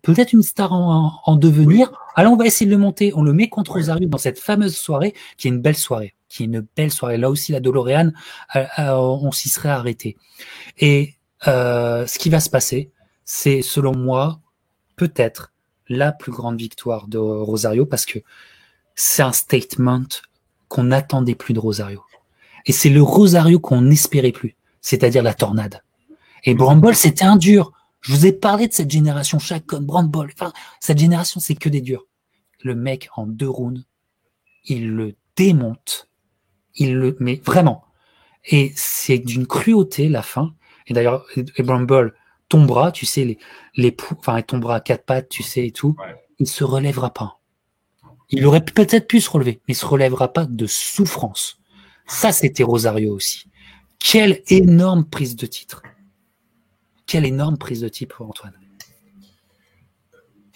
peut-être 0.03 0.33
une 0.33 0.43
star 0.43 0.73
en, 0.73 1.21
en 1.25 1.37
devenir. 1.37 1.91
Alors 2.15 2.33
on 2.33 2.37
va 2.37 2.47
essayer 2.47 2.67
de 2.67 2.75
le 2.75 2.81
monter. 2.81 3.13
On 3.15 3.23
le 3.23 3.33
met 3.33 3.49
contre 3.49 3.73
Rosario 3.73 4.09
dans 4.09 4.19
cette 4.19 4.39
fameuse 4.39 4.77
soirée 4.77 5.15
qui 5.37 5.49
est 5.49 5.51
une 5.51 5.61
belle 5.61 5.77
soirée 5.77 6.17
qui 6.29 6.43
est 6.43 6.47
une 6.47 6.67
belle 6.77 6.93
soirée. 6.93 7.19
Là 7.19 7.31
aussi, 7.31 7.53
la 7.53 7.61
Doloréane, 7.61 8.13
euh, 8.55 8.65
euh, 8.79 8.95
on 8.95 9.33
s'y 9.33 9.49
serait 9.49 9.69
arrêté. 9.69 10.17
Et 10.79 11.15
euh, 11.47 12.07
ce 12.07 12.19
qui 12.19 12.31
va 12.31 12.41
se 12.41 12.51
passer, 12.51 12.91
c'est 13.25 13.63
selon 13.63 13.97
moi 13.97 14.41
peut-être 14.97 15.53
la 15.89 16.13
plus 16.13 16.33
grande 16.33 16.59
victoire 16.59 17.07
de 17.07 17.19
Rosario 17.19 17.87
parce 17.87 18.07
que 18.07 18.19
c'est 18.95 19.23
un 19.23 19.33
statement 19.33 20.05
qu'on 20.69 20.85
n'attendait 20.85 21.35
plus 21.35 21.55
de 21.55 21.61
Rosario. 21.61 22.03
Et 22.65 22.73
c'est 22.73 22.91
le 22.91 23.03
Rosario 23.03 23.61
qu'on 23.61 23.83
n'espérait 23.83 24.33
plus, 24.33 24.57
c'est-à-dire 24.81 25.23
la 25.23 25.35
tornade. 25.35 25.83
Et 26.45 26.55
Bramble, 26.55 26.95
c'était 26.95 27.25
un 27.25 27.37
dur. 27.37 27.73
Je 28.07 28.13
vous 28.13 28.27
ai 28.27 28.33
parlé 28.33 28.69
de 28.69 28.73
cette 28.73 28.91
génération, 28.91 29.39
Chacon, 29.39 29.83
Bramble. 29.83 30.31
Enfin, 30.33 30.53
cette 30.81 30.99
génération, 30.99 31.41
c'est 31.41 31.57
que 31.57 31.69
des 31.69 31.81
durs. 31.81 32.07
Le 32.63 32.75
mec, 32.75 33.09
en 33.17 33.27
deux 33.27 33.49
rounds, 33.49 33.85
il 34.65 34.91
le 34.91 35.17
démonte 35.37 36.09
il 36.77 36.95
le, 36.95 37.17
mais 37.21 37.41
vraiment. 37.45 37.85
Et 38.45 38.73
c'est 38.77 39.19
d'une 39.19 39.47
cruauté 39.47 40.09
la 40.09 40.23
fin. 40.23 40.55
Et 40.87 40.95
d'ailleurs, 40.95 41.27
Bramble 41.59 42.15
tombera, 42.49 42.93
tu 42.93 43.07
sais, 43.07 43.25
les, 43.25 43.39
les, 43.77 43.97
enfin, 44.19 44.39
il 44.39 44.45
tombera 44.45 44.77
à 44.77 44.81
quatre 44.81 45.05
pattes, 45.05 45.29
tu 45.29 45.43
sais, 45.43 45.67
et 45.67 45.73
tout. 45.73 45.97
Il 46.39 46.47
se 46.47 46.63
relèvera 46.63 47.11
pas. 47.11 47.41
Il 48.29 48.47
aurait 48.47 48.65
peut-être 48.65 49.09
pu 49.09 49.21
se 49.21 49.31
relever, 49.31 49.61
mais 49.67 49.73
il 49.73 49.77
se 49.77 49.87
relèvera 49.87 50.33
pas 50.33 50.47
de 50.47 50.67
souffrance. 50.67 51.59
Ça, 52.07 52.31
c'était 52.31 52.63
Rosario 52.63 53.13
aussi. 53.13 53.49
Quelle 53.99 54.43
énorme 54.49 55.05
prise 55.05 55.35
de 55.35 55.47
titre. 55.47 55.83
Quelle 57.07 57.25
énorme 57.25 57.57
prise 57.57 57.81
de 57.83 57.89
titre, 57.89 58.23
Antoine. 58.23 58.59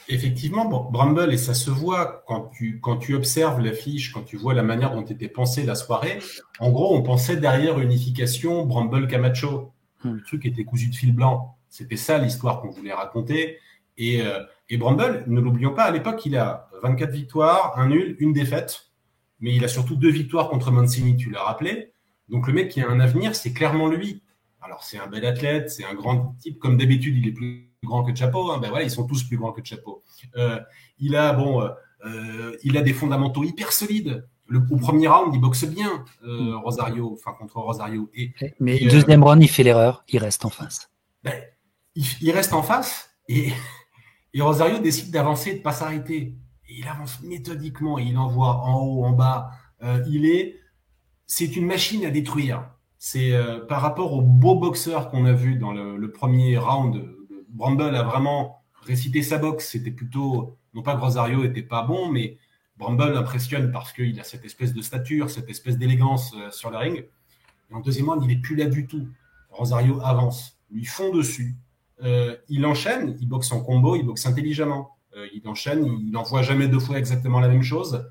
Effectivement, 0.09 0.65
Bramble, 0.91 1.33
et 1.33 1.37
ça 1.37 1.55
se 1.55 1.71
voit 1.71 2.25
quand 2.27 2.51
tu, 2.53 2.81
quand 2.81 2.97
tu 2.97 3.15
observes 3.15 3.61
l'affiche, 3.61 4.13
quand 4.13 4.23
tu 4.23 4.37
vois 4.37 4.55
la 4.55 4.65
manière 4.65 4.93
dont 4.93 5.05
était 5.05 5.29
pensée 5.29 5.63
la 5.63 5.77
soirée. 5.77 6.19
En 6.59 6.71
gros, 6.71 6.97
on 6.97 7.03
pensait 7.03 7.37
derrière 7.37 7.79
unification 7.79 8.67
Bramble-Camacho. 8.67 9.73
Hmm. 10.03 10.15
Le 10.15 10.23
truc 10.23 10.47
était 10.47 10.65
cousu 10.65 10.89
de 10.89 10.97
fil 10.97 11.15
blanc. 11.15 11.57
C'était 11.69 11.97
ça 11.97 12.19
l'histoire 12.19 12.61
qu'on 12.61 12.71
voulait 12.71 12.93
raconter. 12.93 13.59
Et, 13.97 14.23
euh, 14.23 14.43
et 14.69 14.77
Bramble, 14.77 15.23
ne 15.29 15.41
l'oublions 15.41 15.75
pas, 15.75 15.85
à 15.85 15.91
l'époque, 15.93 16.27
il 16.27 16.37
a 16.37 16.69
24 16.83 17.11
victoires, 17.13 17.79
un 17.79 17.87
nul, 17.87 18.17
une 18.19 18.33
défaite. 18.33 18.91
Mais 19.39 19.55
il 19.55 19.65
a 19.65 19.69
surtout 19.69 19.95
deux 19.95 20.11
victoires 20.11 20.49
contre 20.49 20.73
Mancini, 20.73 21.17
tu 21.17 21.31
l'as 21.31 21.45
rappelé. 21.45 21.93
Donc 22.29 22.49
le 22.49 22.53
mec 22.53 22.71
qui 22.71 22.81
a 22.81 22.89
un 22.89 22.99
avenir, 22.99 23.37
c'est 23.37 23.53
clairement 23.53 23.87
lui. 23.87 24.23
Alors 24.63 24.85
c'est 24.85 24.99
un 24.99 25.07
bel 25.07 25.25
athlète, 25.25 25.71
c'est 25.71 25.85
un 25.85 25.95
grand 25.95 26.37
type. 26.41 26.59
Comme 26.59 26.77
d'habitude, 26.77 27.17
il 27.17 27.29
est 27.29 27.33
plus 27.33 27.71
grand 27.83 28.05
que 28.05 28.15
Chapeau. 28.15 28.51
Hein. 28.51 28.59
Ben 28.59 28.69
voilà, 28.69 28.85
ils 28.85 28.91
sont 28.91 29.07
tous 29.07 29.25
plus 29.25 29.37
grands 29.37 29.53
que 29.53 29.65
Chapeau. 29.65 30.03
Euh, 30.37 30.61
il 30.99 31.17
a 31.17 31.33
bon, 31.33 31.63
euh, 31.63 31.69
euh, 32.05 32.57
il 32.63 32.77
a 32.77 32.83
des 32.83 32.93
fondamentaux 32.93 33.45
hyper 33.45 33.73
solides. 33.73 34.27
Le, 34.47 34.61
au 34.71 34.77
premier 34.79 35.07
round, 35.07 35.33
il 35.33 35.41
boxe 35.41 35.65
bien, 35.65 36.05
mm. 36.23 36.57
Rosario, 36.57 37.13
enfin 37.13 37.33
contre 37.39 37.57
Rosario. 37.59 38.11
Et, 38.15 38.33
Mais 38.59 38.79
deuxième 38.81 39.23
round, 39.23 39.43
il 39.43 39.49
fait 39.49 39.63
l'erreur, 39.63 40.05
il 40.09 40.19
reste 40.19 40.45
en 40.45 40.51
face. 40.51 40.91
Ben, 41.23 41.41
il, 41.95 42.31
reste 42.33 42.53
en 42.53 42.63
face 42.63 43.11
et, 43.29 43.53
et 44.35 44.43
Rosario 44.43 44.79
décide 44.79 45.13
d'avancer, 45.13 45.53
de 45.53 45.59
ne 45.59 45.63
pas 45.63 45.73
s'arrêter. 45.73 46.35
Il 46.69 46.87
avance 46.89 47.21
méthodiquement, 47.23 47.99
il 47.99 48.17
envoie 48.19 48.57
en 48.57 48.81
haut, 48.81 49.05
en 49.05 49.13
bas. 49.13 49.51
il 50.09 50.27
est, 50.27 50.57
c'est 51.27 51.57
une 51.57 51.67
machine 51.67 52.05
à 52.05 52.11
détruire. 52.11 52.69
C'est 53.03 53.33
par 53.67 53.81
rapport 53.81 54.13
au 54.13 54.21
beau 54.21 54.57
boxeur 54.57 55.09
qu'on 55.11 55.25
a 55.25 55.33
vu 55.33 55.57
dans 55.57 55.73
le, 55.73 56.13
premier 56.13 56.59
round 56.59 57.03
Bramble 57.51 57.95
a 57.97 58.03
vraiment 58.03 58.63
récité 58.83 59.23
sa 59.23 59.39
boxe. 59.39 59.69
C'était 59.71 59.91
plutôt, 59.91 60.57
non 60.75 60.83
pas 60.83 60.95
que 60.95 61.01
Rosario 61.01 61.45
était 61.45 61.63
pas 61.63 61.83
bon, 61.83 62.11
mais 62.11 62.39
Bramble 62.77 63.17
impressionne 63.17 63.71
parce 63.73 63.93
qu'il 63.93 64.19
a 64.21 64.25
cette 64.25 64.45
espèce 64.45 64.73
de 64.73 64.81
stature, 64.81 65.31
cette 65.31 65.51
espèce 65.51 65.77
d'élégance 65.77 66.33
euh, 66.35 66.51
sur 66.51 66.71
le 66.71 66.79
ring. 66.79 67.07
Et 67.71 67.75
en 67.75 67.81
deuxième 67.81 68.09
round, 68.09 68.25
il 68.25 68.31
est 68.31 68.41
plus 68.41 68.57
là 68.57 68.67
du 68.67 68.87
tout. 68.87 69.09
Rosario 69.51 70.01
avance, 70.03 70.59
lui 70.71 70.85
fond 70.85 71.13
dessus. 71.13 71.57
Euh, 72.03 72.37
il 72.49 72.65
enchaîne, 72.65 73.17
il 73.21 73.29
boxe 73.29 73.53
en 73.53 73.61
combo, 73.61 73.97
il 73.97 74.05
boxe 74.05 74.25
intelligemment. 74.27 74.97
Euh, 75.17 75.27
il 75.35 75.47
enchaîne, 75.47 75.85
il 75.85 76.11
n'envoie 76.11 76.43
jamais 76.43 76.69
deux 76.69 76.79
fois 76.79 76.99
exactement 76.99 77.41
la 77.41 77.49
même 77.49 77.63
chose. 77.63 78.09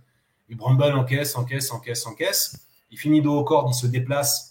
Et 0.49 0.55
Bramble 0.55 0.93
encaisse, 0.93 1.35
encaisse, 1.35 1.71
encaisse, 1.71 2.05
encaisse. 2.05 2.67
Il 2.91 2.99
finit 2.99 3.21
dos 3.21 3.39
au 3.39 3.43
cordes, 3.43 3.69
il 3.71 3.77
se 3.77 3.87
déplace. 3.87 4.48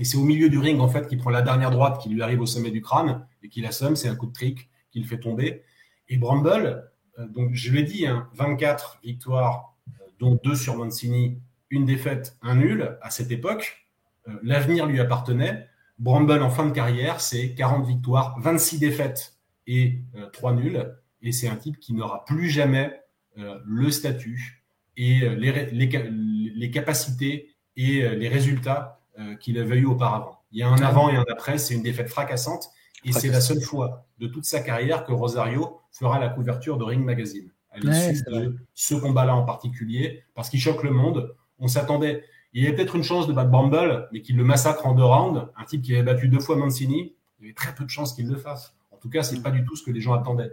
Et 0.00 0.04
c'est 0.04 0.16
au 0.16 0.24
milieu 0.24 0.48
du 0.48 0.58
ring, 0.58 0.80
en 0.80 0.88
fait, 0.88 1.06
qu'il 1.06 1.18
prend 1.18 1.28
la 1.28 1.42
dernière 1.42 1.70
droite 1.70 2.00
qui 2.02 2.08
lui 2.08 2.22
arrive 2.22 2.40
au 2.40 2.46
sommet 2.46 2.70
du 2.70 2.80
crâne 2.80 3.26
et 3.42 3.50
qu'il 3.50 3.66
assomme, 3.66 3.96
c'est 3.96 4.08
un 4.08 4.16
coup 4.16 4.26
de 4.26 4.32
trick 4.32 4.70
qu'il 4.90 5.06
fait 5.06 5.20
tomber. 5.20 5.62
Et 6.08 6.16
Bramble, 6.16 6.90
euh, 7.18 7.28
donc 7.28 7.50
je 7.52 7.70
l'ai 7.70 7.82
dit, 7.82 8.06
24 8.32 8.94
hein, 8.94 8.98
victoires, 9.04 9.76
euh, 9.88 10.04
dont 10.18 10.40
deux 10.42 10.54
sur 10.54 10.74
Mancini, 10.74 11.38
une 11.68 11.84
défaite, 11.84 12.38
un 12.40 12.54
nul 12.54 12.96
à 13.02 13.10
cette 13.10 13.30
époque. 13.30 13.86
Euh, 14.26 14.32
l'avenir 14.42 14.86
lui 14.86 15.00
appartenait. 15.00 15.68
Bramble 15.98 16.42
en 16.42 16.48
fin 16.48 16.64
de 16.64 16.72
carrière, 16.72 17.20
c'est 17.20 17.54
40 17.54 17.86
victoires, 17.86 18.34
26 18.40 18.78
défaites 18.78 19.36
et 19.66 20.00
3 20.32 20.54
nuls. 20.54 20.96
Et 21.20 21.30
c'est 21.30 21.46
un 21.46 21.56
type 21.56 21.78
qui 21.78 21.92
n'aura 21.92 22.24
plus 22.24 22.48
jamais 22.48 22.98
le 23.36 23.90
statut 23.90 24.64
et 24.96 25.20
les, 25.28 25.66
les, 25.70 26.70
capacités 26.70 27.54
et 27.76 28.08
les 28.16 28.28
résultats 28.28 28.99
qu'il 29.40 29.58
avait 29.58 29.76
eu 29.76 29.86
auparavant. 29.86 30.40
Il 30.52 30.58
y 30.58 30.62
a 30.62 30.68
un 30.68 30.82
avant 30.82 31.10
et 31.10 31.16
un 31.16 31.24
après, 31.30 31.58
c'est 31.58 31.74
une 31.74 31.82
défaite 31.82 32.08
fracassante. 32.08 32.70
Et 33.04 33.12
c'est 33.12 33.28
la 33.28 33.40
seule 33.40 33.60
fois 33.60 34.06
de 34.18 34.26
toute 34.26 34.44
sa 34.44 34.60
carrière 34.60 35.04
que 35.04 35.12
Rosario 35.12 35.80
fera 35.90 36.18
la 36.18 36.28
couverture 36.28 36.76
de 36.76 36.84
Ring 36.84 37.04
Magazine, 37.04 37.50
à 37.70 37.78
l'issue 37.78 38.22
de 38.30 38.56
ce 38.74 38.94
combat-là 38.94 39.34
en 39.34 39.44
particulier, 39.44 40.24
parce 40.34 40.50
qu'il 40.50 40.60
choque 40.60 40.82
le 40.82 40.90
monde. 40.90 41.34
On 41.58 41.68
s'attendait. 41.68 42.24
Il 42.52 42.62
y 42.62 42.66
avait 42.66 42.74
peut-être 42.74 42.96
une 42.96 43.02
chance 43.02 43.26
de 43.26 43.32
battre 43.32 43.50
Bumble, 43.50 44.08
mais 44.12 44.22
qu'il 44.22 44.36
le 44.36 44.44
massacre 44.44 44.86
en 44.86 44.94
deux 44.94 45.04
rounds. 45.04 45.48
Un 45.56 45.64
type 45.64 45.82
qui 45.82 45.94
avait 45.94 46.02
battu 46.02 46.28
deux 46.28 46.40
fois 46.40 46.56
Mancini, 46.56 47.14
il 47.38 47.44
y 47.44 47.46
avait 47.46 47.54
très 47.54 47.74
peu 47.74 47.84
de 47.84 47.90
chances 47.90 48.12
qu'il 48.12 48.28
le 48.28 48.36
fasse. 48.36 48.74
En 48.90 48.96
tout 48.96 49.08
cas, 49.08 49.22
c'est 49.22 49.40
pas 49.40 49.50
du 49.50 49.64
tout 49.64 49.76
ce 49.76 49.84
que 49.84 49.90
les 49.90 50.00
gens 50.00 50.12
attendaient. 50.12 50.52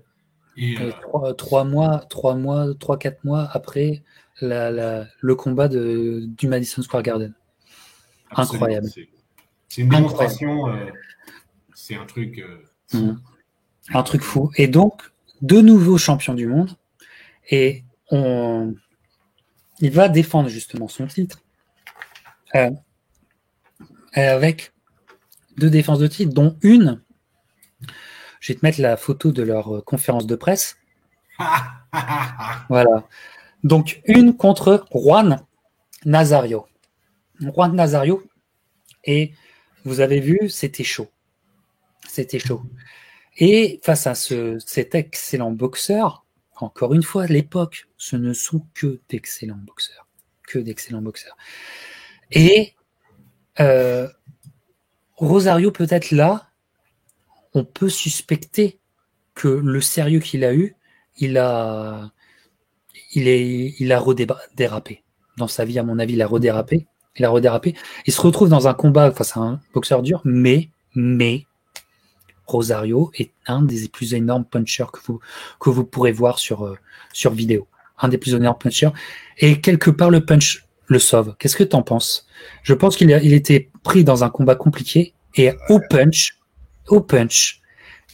Et, 0.56 0.78
euh, 0.80 0.92
trois, 1.34 1.64
mois, 1.64 2.00
trois 2.10 2.36
mois, 2.36 2.68
trois 2.80 2.98
quatre 2.98 3.24
mois 3.24 3.48
après 3.52 4.04
le 4.42 5.34
combat 5.34 5.68
de, 5.68 6.24
du 6.26 6.48
Madison 6.48 6.82
Square 6.82 7.04
Garden. 7.04 7.34
Incroyable. 8.32 8.88
C'est 9.70 9.82
une 9.82 9.90
démonstration. 9.90 10.70
Euh, 10.70 10.86
c'est 11.74 11.96
un 11.96 12.06
truc. 12.06 12.44
Mmh. 12.94 13.12
Un 13.94 14.04
truc 14.04 14.22
fou. 14.22 14.52
Et 14.56 14.68
donc, 14.68 15.02
de 15.42 15.62
nouveaux 15.62 15.98
champions 15.98 16.34
du 16.34 16.48
monde. 16.48 16.72
Et 17.50 17.84
on... 18.12 18.76
il 19.80 19.92
va 19.92 20.10
défendre 20.10 20.50
justement 20.50 20.88
son 20.88 21.08
titre. 21.08 21.42
avec 24.14 24.74
deux 25.58 25.70
défenses 25.70 26.00
de 26.00 26.08
titre, 26.08 26.34
dont 26.34 26.58
une. 26.62 27.02
Je 28.40 28.54
vais 28.54 28.60
te 28.60 28.66
mettre 28.66 28.82
la 28.82 28.98
photo 28.98 29.32
de 29.32 29.44
leur 29.44 29.84
conférence 29.86 30.28
de 30.28 30.36
presse. 30.36 30.78
voilà. 32.70 33.08
Donc, 33.64 34.02
une 34.06 34.36
contre 34.36 34.86
Juan 34.94 35.42
Nazario. 36.06 36.66
Juan 37.42 37.76
Nazario. 37.76 38.24
Et 39.04 39.34
vous 39.84 40.00
avez 40.00 40.20
vu, 40.20 40.50
c'était 40.50 40.84
chaud. 40.84 41.08
C'était 42.08 42.40
chaud. 42.40 42.62
Et 43.38 43.80
face 43.84 44.08
à 44.08 44.16
ce, 44.16 44.58
cet 44.60 44.96
excellent 44.96 45.52
boxeur, 45.52 46.26
encore 46.56 46.94
une 46.94 47.04
fois, 47.04 47.28
l'époque, 47.28 47.88
ce 47.98 48.16
ne 48.16 48.34
sont 48.34 48.66
que 48.74 49.00
d'excellents 49.10 49.62
boxeurs. 49.66 50.08
Que 50.48 50.60
d'excellents 50.60 51.02
boxeurs. 51.02 51.38
Et 52.32 52.74
euh, 53.60 54.08
Rosario, 55.16 55.72
peut-être 55.72 56.12
là, 56.12 56.50
on 57.54 57.64
peut 57.64 57.90
suspecter 57.90 58.80
que 59.36 59.48
le 59.48 59.82
sérieux 59.82 60.20
qu'il 60.20 60.44
a 60.44 60.54
eu, 60.54 60.76
il 61.18 61.38
a, 61.38 62.12
il 63.14 63.28
est, 63.28 63.76
il 63.80 63.92
a 63.92 64.00
redérapé. 64.00 65.04
Dans 65.38 65.48
sa 65.48 65.66
vie, 65.66 65.78
à 65.78 65.84
mon 65.84 66.00
avis, 66.00 66.14
il 66.14 66.22
a 66.22 66.28
redérapé. 66.28 66.88
Il 67.18 67.26
a 67.26 67.30
redérapé. 67.30 67.76
Il 68.06 68.14
se 68.14 68.22
retrouve 68.22 68.50
dans 68.50 68.68
un 68.68 68.74
combat 68.74 69.12
face 69.12 69.38
à 69.38 69.42
un 69.42 69.60
boxeur 69.74 70.02
dur, 70.02 70.22
mais, 70.24 70.70
mais, 70.96 71.46
Rosario 72.46 73.12
est 73.16 73.32
un 73.46 73.62
des 73.62 73.90
plus 73.90 74.14
énormes 74.14 74.46
punchers 74.46 74.86
que 74.94 75.00
vous, 75.06 75.20
que 75.60 75.70
vous 75.70 75.84
pourrez 75.84 76.14
voir 76.14 76.40
sur, 76.40 76.66
euh, 76.66 76.78
sur 77.12 77.34
vidéo. 77.34 77.68
Un 78.00 78.08
des 78.08 78.18
plus 78.18 78.36
énormes 78.36 78.58
punchers. 78.58 78.92
Et 79.40 79.60
quelque 79.60 79.92
part, 79.92 80.10
le 80.10 80.24
punch 80.24 80.68
le 80.88 81.00
sauve. 81.00 81.36
Qu'est-ce 81.38 81.58
que 81.58 81.64
tu 81.64 81.76
en 81.76 81.84
penses? 81.84 82.26
Je 82.64 82.74
pense 82.74 82.96
qu'il 82.96 83.10
il 83.10 83.34
était 83.34 83.70
pris 83.84 84.04
dans 84.04 84.24
un 84.24 84.30
combat 84.30 84.56
compliqué 84.56 85.14
et 85.36 85.52
au 85.70 85.80
punch, 85.90 86.40
au 86.88 87.02
punch, 87.02 87.62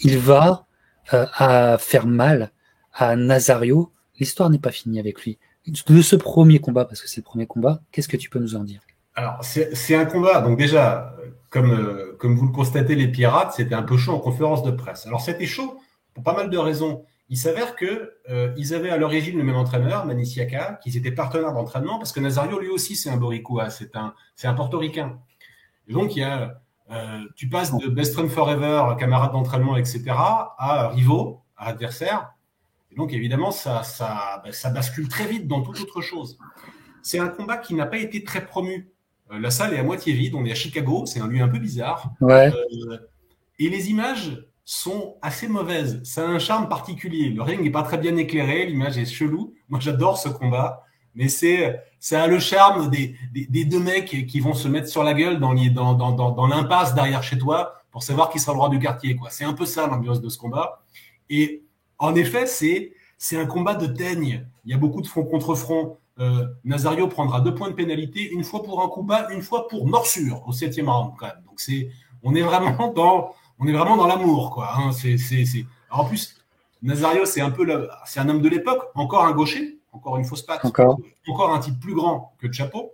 il 0.01 0.17
va 0.17 0.65
euh, 1.13 1.27
à 1.33 1.77
faire 1.77 2.07
mal 2.07 2.51
à 2.93 3.15
Nazario. 3.15 3.91
L'histoire 4.19 4.49
n'est 4.49 4.59
pas 4.59 4.71
finie 4.71 4.99
avec 4.99 5.21
lui. 5.21 5.37
De 5.67 6.01
ce 6.01 6.15
premier 6.15 6.59
combat, 6.59 6.85
parce 6.85 7.01
que 7.01 7.07
c'est 7.07 7.21
le 7.21 7.25
premier 7.25 7.45
combat, 7.45 7.81
qu'est-ce 7.91 8.09
que 8.09 8.17
tu 8.17 8.29
peux 8.29 8.39
nous 8.39 8.55
en 8.55 8.63
dire? 8.63 8.81
Alors, 9.15 9.39
c'est 9.43 9.95
un 9.95 10.05
combat. 10.05 10.41
Donc 10.41 10.57
déjà, 10.57 11.13
comme, 11.53 11.71
euh, 11.71 12.17
comme 12.19 12.35
vous 12.35 12.47
le 12.47 12.51
constatez, 12.51 12.95
les 12.95 13.07
pirates, 13.07 13.53
c'était 13.53 13.75
un 13.75 13.83
peu 13.83 13.95
chaud 13.95 14.13
en 14.13 14.19
conférence 14.19 14.63
de 14.63 14.71
presse. 14.71 15.05
Alors 15.05 15.21
c'était 15.21 15.45
chaud 15.45 15.79
pour 16.15 16.23
pas 16.23 16.33
mal 16.33 16.49
de 16.49 16.57
raisons. 16.57 17.05
Il 17.29 17.37
s'avère 17.37 17.75
que 17.75 18.15
euh, 18.29 18.51
ils 18.57 18.73
avaient 18.73 18.89
à 18.89 18.97
l'origine 18.97 19.37
le 19.37 19.43
même 19.43 19.55
entraîneur, 19.55 20.05
Maniciaca, 20.07 20.79
qui 20.83 20.97
étaient 20.97 21.11
partenaires 21.11 21.53
d'entraînement, 21.53 21.99
parce 21.99 22.11
que 22.11 22.19
Nazario 22.19 22.59
lui 22.59 22.69
aussi 22.69 22.95
c'est 22.95 23.11
un 23.11 23.17
Boricua, 23.17 23.69
c'est 23.69 23.95
un 23.95 24.15
un 24.43 24.53
Portoricain. 24.55 25.19
Donc 25.87 26.15
il 26.15 26.19
y 26.19 26.23
a 26.23 26.59
euh, 26.91 27.19
tu 27.35 27.47
passes 27.49 27.75
de 27.77 27.87
best 27.87 28.13
friend 28.13 28.29
forever, 28.29 28.95
camarade 28.97 29.31
d'entraînement, 29.31 29.77
etc., 29.77 30.05
à 30.09 30.89
rivaux, 30.89 31.43
à 31.55 31.67
adversaires. 31.67 32.33
Et 32.91 32.95
donc 32.95 33.13
évidemment 33.13 33.51
ça 33.51 33.83
ça 33.83 34.41
bah, 34.43 34.51
ça 34.51 34.71
bascule 34.71 35.07
très 35.07 35.27
vite 35.27 35.47
dans 35.47 35.61
toute 35.61 35.79
autre 35.79 36.01
chose. 36.01 36.39
C'est 37.03 37.19
un 37.19 37.27
combat 37.27 37.57
qui 37.57 37.75
n'a 37.75 37.85
pas 37.85 37.97
été 37.97 38.23
très 38.23 38.43
promu 38.43 38.89
la 39.31 39.51
salle 39.51 39.73
est 39.73 39.79
à 39.79 39.83
moitié 39.83 40.13
vide, 40.13 40.35
on 40.35 40.45
est 40.45 40.51
à 40.51 40.55
Chicago, 40.55 41.05
c'est 41.05 41.19
un 41.19 41.27
lieu 41.27 41.41
un 41.41 41.47
peu 41.47 41.59
bizarre. 41.59 42.11
Euh, 42.21 42.51
et 43.59 43.69
les 43.69 43.89
images 43.89 44.45
sont 44.65 45.17
assez 45.21 45.47
mauvaises. 45.47 46.01
Ça 46.03 46.23
a 46.23 46.27
un 46.27 46.39
charme 46.39 46.69
particulier. 46.69 47.29
Le 47.29 47.41
ring 47.41 47.61
n'est 47.61 47.71
pas 47.71 47.83
très 47.83 47.97
bien 47.97 48.15
éclairé, 48.17 48.65
l'image 48.65 48.97
est 48.97 49.05
chelou. 49.05 49.53
Moi, 49.69 49.79
j'adore 49.79 50.17
ce 50.17 50.29
combat, 50.29 50.83
mais 51.15 51.27
c'est 51.27 51.79
ça 51.99 52.23
a 52.23 52.27
le 52.27 52.39
charme 52.39 52.89
des, 52.89 53.15
des, 53.31 53.65
deux 53.65 53.79
mecs 53.79 54.27
qui 54.27 54.39
vont 54.41 54.53
se 54.53 54.67
mettre 54.67 54.89
sur 54.89 55.03
la 55.03 55.13
gueule 55.13 55.39
dans, 55.39 55.53
dans, 55.53 55.93
dans, 55.93 56.31
dans 56.31 56.47
l'impasse 56.47 56.93
derrière 56.93 57.23
chez 57.23 57.37
toi 57.37 57.75
pour 57.91 58.03
savoir 58.03 58.29
qui 58.29 58.39
sera 58.39 58.53
le 58.53 58.59
roi 58.59 58.69
du 58.69 58.79
quartier. 58.79 59.15
Quoi. 59.15 59.29
C'est 59.29 59.45
un 59.45 59.53
peu 59.53 59.65
ça 59.65 59.87
l'ambiance 59.87 60.19
de 60.19 60.27
ce 60.27 60.37
combat. 60.37 60.83
Et 61.29 61.63
en 61.97 62.13
effet, 62.15 62.45
c'est 62.45 62.93
c'est 63.17 63.39
un 63.39 63.45
combat 63.45 63.75
de 63.75 63.87
teigne. 63.87 64.45
Il 64.65 64.71
y 64.71 64.73
a 64.73 64.77
beaucoup 64.77 65.01
de 65.01 65.07
front 65.07 65.23
contre 65.23 65.55
front. 65.55 65.97
Euh, 66.19 66.45
Nazario 66.63 67.07
prendra 67.07 67.41
deux 67.41 67.55
points 67.55 67.69
de 67.69 67.75
pénalité, 67.75 68.29
une 68.31 68.43
fois 68.43 68.61
pour 68.61 68.83
un 68.83 68.87
coup 68.87 69.01
bas, 69.01 69.27
une 69.31 69.41
fois 69.41 69.67
pour 69.67 69.87
morsure 69.87 70.43
au 70.47 70.51
septième 70.51 70.89
round 70.89 71.13
quand 71.17 71.25
même. 71.25 71.43
Donc 71.45 71.59
c'est, 71.59 71.89
on 72.21 72.35
est 72.35 72.41
vraiment 72.41 72.91
dans, 72.95 73.33
on 73.59 73.67
est 73.67 73.71
vraiment 73.71 73.97
dans 73.97 74.05
l'amour 74.05 74.51
quoi. 74.51 74.69
Hein. 74.77 74.91
C'est, 74.91 75.17
c'est, 75.17 75.45
c'est. 75.45 75.65
en 75.89 76.05
plus, 76.05 76.35
Nazario 76.83 77.25
c'est 77.25 77.41
un 77.41 77.49
peu, 77.49 77.89
c'est 78.05 78.19
un 78.19 78.29
homme 78.29 78.41
de 78.41 78.49
l'époque, 78.49 78.91
encore 78.93 79.25
un 79.25 79.31
gaucher, 79.31 79.79
encore 79.91 80.17
une 80.17 80.25
fausse 80.25 80.43
patte, 80.43 80.63
encore, 80.65 80.99
encore 81.27 81.51
un 81.51 81.59
type 81.59 81.79
plus 81.79 81.95
grand 81.95 82.35
que 82.39 82.51
Chapeau. 82.51 82.93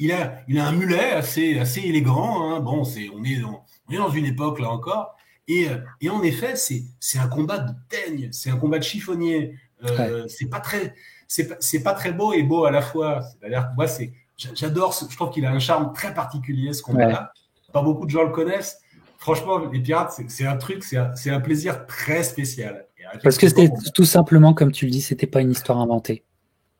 Il 0.00 0.12
a, 0.12 0.40
il 0.48 0.58
a 0.58 0.66
un 0.66 0.72
mulet 0.72 1.10
assez, 1.12 1.58
assez 1.58 1.82
élégant. 1.82 2.42
Hein. 2.42 2.60
Bon, 2.60 2.84
c'est, 2.84 3.10
on 3.14 3.22
est, 3.22 3.36
dans, 3.36 3.64
on 3.88 3.92
est 3.92 3.98
dans 3.98 4.08
une 4.08 4.24
époque 4.24 4.58
là 4.58 4.70
encore. 4.70 5.14
Et, 5.46 5.66
et 6.00 6.08
en 6.08 6.22
effet, 6.22 6.56
c'est, 6.56 6.84
c'est 7.00 7.18
un 7.18 7.28
combat 7.28 7.58
de 7.58 7.72
teigne, 7.88 8.30
c'est 8.32 8.50
un 8.50 8.56
combat 8.56 8.78
de 8.78 8.84
chiffonnier. 8.84 9.56
Euh, 9.84 10.26
C'est 10.28 10.48
pas 10.48 10.60
très, 10.60 10.94
c'est 11.30 11.82
pas 11.82 11.94
très 11.94 12.12
beau 12.12 12.32
et 12.32 12.42
beau 12.42 12.64
à 12.64 12.70
la 12.70 12.82
fois. 12.82 13.22
C'est-à-dire 13.22 13.70
moi, 13.76 13.86
c'est, 13.86 14.12
j'adore, 14.36 14.92
je 14.92 15.14
trouve 15.14 15.30
qu'il 15.30 15.46
a 15.46 15.52
un 15.52 15.60
charme 15.60 15.92
très 15.92 16.12
particulier 16.12 16.72
ce 16.72 16.82
combat-là. 16.82 17.32
Pas 17.72 17.82
beaucoup 17.82 18.04
de 18.04 18.10
gens 18.10 18.24
le 18.24 18.30
connaissent. 18.30 18.80
Franchement, 19.16 19.58
les 19.58 19.80
pirates, 19.80 20.20
c'est 20.28 20.46
un 20.46 20.56
truc, 20.56 20.82
c'est 20.82 20.96
un, 20.96 21.12
un, 21.26 21.40
plaisir 21.40 21.86
très 21.86 22.24
spécial. 22.24 22.86
Parce 23.22 23.38
que 23.38 23.48
c'était 23.48 23.70
tout 23.94 24.04
simplement, 24.04 24.54
comme 24.54 24.72
tu 24.72 24.86
le 24.86 24.90
dis, 24.90 25.02
c'était 25.02 25.26
pas 25.26 25.40
une 25.40 25.52
histoire 25.52 25.78
inventée. 25.78 26.24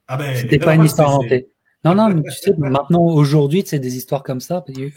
Ah 0.08 0.16
ben, 0.16 0.34
c'était 0.34 0.58
pas 0.58 0.74
une 0.74 0.84
histoire 0.84 1.10
inventée. 1.10 1.48
Non, 1.84 1.94
non, 1.94 2.10
mais 2.10 2.22
tu 2.22 2.32
sais, 2.32 2.54
maintenant, 2.58 3.02
aujourd'hui, 3.02 3.62
c'est 3.64 3.78
des 3.78 3.96
histoires 3.96 4.22
comme 4.22 4.40
ça. 4.40 4.64
Tu 4.66 4.92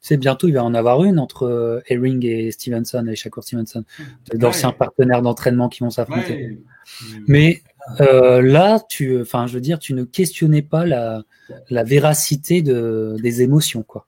sais, 0.00 0.16
bientôt, 0.16 0.48
il 0.48 0.54
va 0.54 0.64
en 0.64 0.72
avoir 0.72 1.04
une 1.04 1.18
entre 1.18 1.82
Herring 1.86 2.24
et 2.24 2.50
Stevenson, 2.50 3.06
et 3.08 3.16
Shakur 3.16 3.42
Stevenson, 3.42 3.84
d'anciens 4.32 4.72
partenaires 4.72 5.20
d'entraînement 5.20 5.68
qui 5.68 5.80
vont 5.80 5.90
s'affronter. 5.90 6.60
Mais 7.26 7.62
euh, 8.00 8.40
là, 8.40 8.80
tu, 8.88 9.20
enfin, 9.20 9.46
je 9.46 9.54
veux 9.54 9.60
dire, 9.60 9.78
tu 9.78 9.94
ne 9.94 10.04
questionnais 10.04 10.62
pas 10.62 10.86
la, 10.86 11.22
la 11.68 11.84
véracité 11.84 12.62
de, 12.62 13.16
des 13.20 13.42
émotions, 13.42 13.82
quoi. 13.82 14.06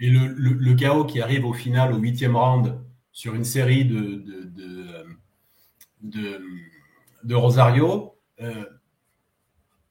Et 0.00 0.08
le, 0.08 0.28
le, 0.28 0.74
chaos 0.74 1.04
qui 1.04 1.20
arrive 1.20 1.44
au 1.44 1.52
final, 1.52 1.92
au 1.92 1.98
huitième 1.98 2.36
round, 2.36 2.78
sur 3.12 3.34
une 3.34 3.44
série 3.44 3.84
de, 3.84 4.24
de, 6.02 6.40
de, 7.24 7.34
Rosario, 7.34 8.14
euh, 8.40 8.64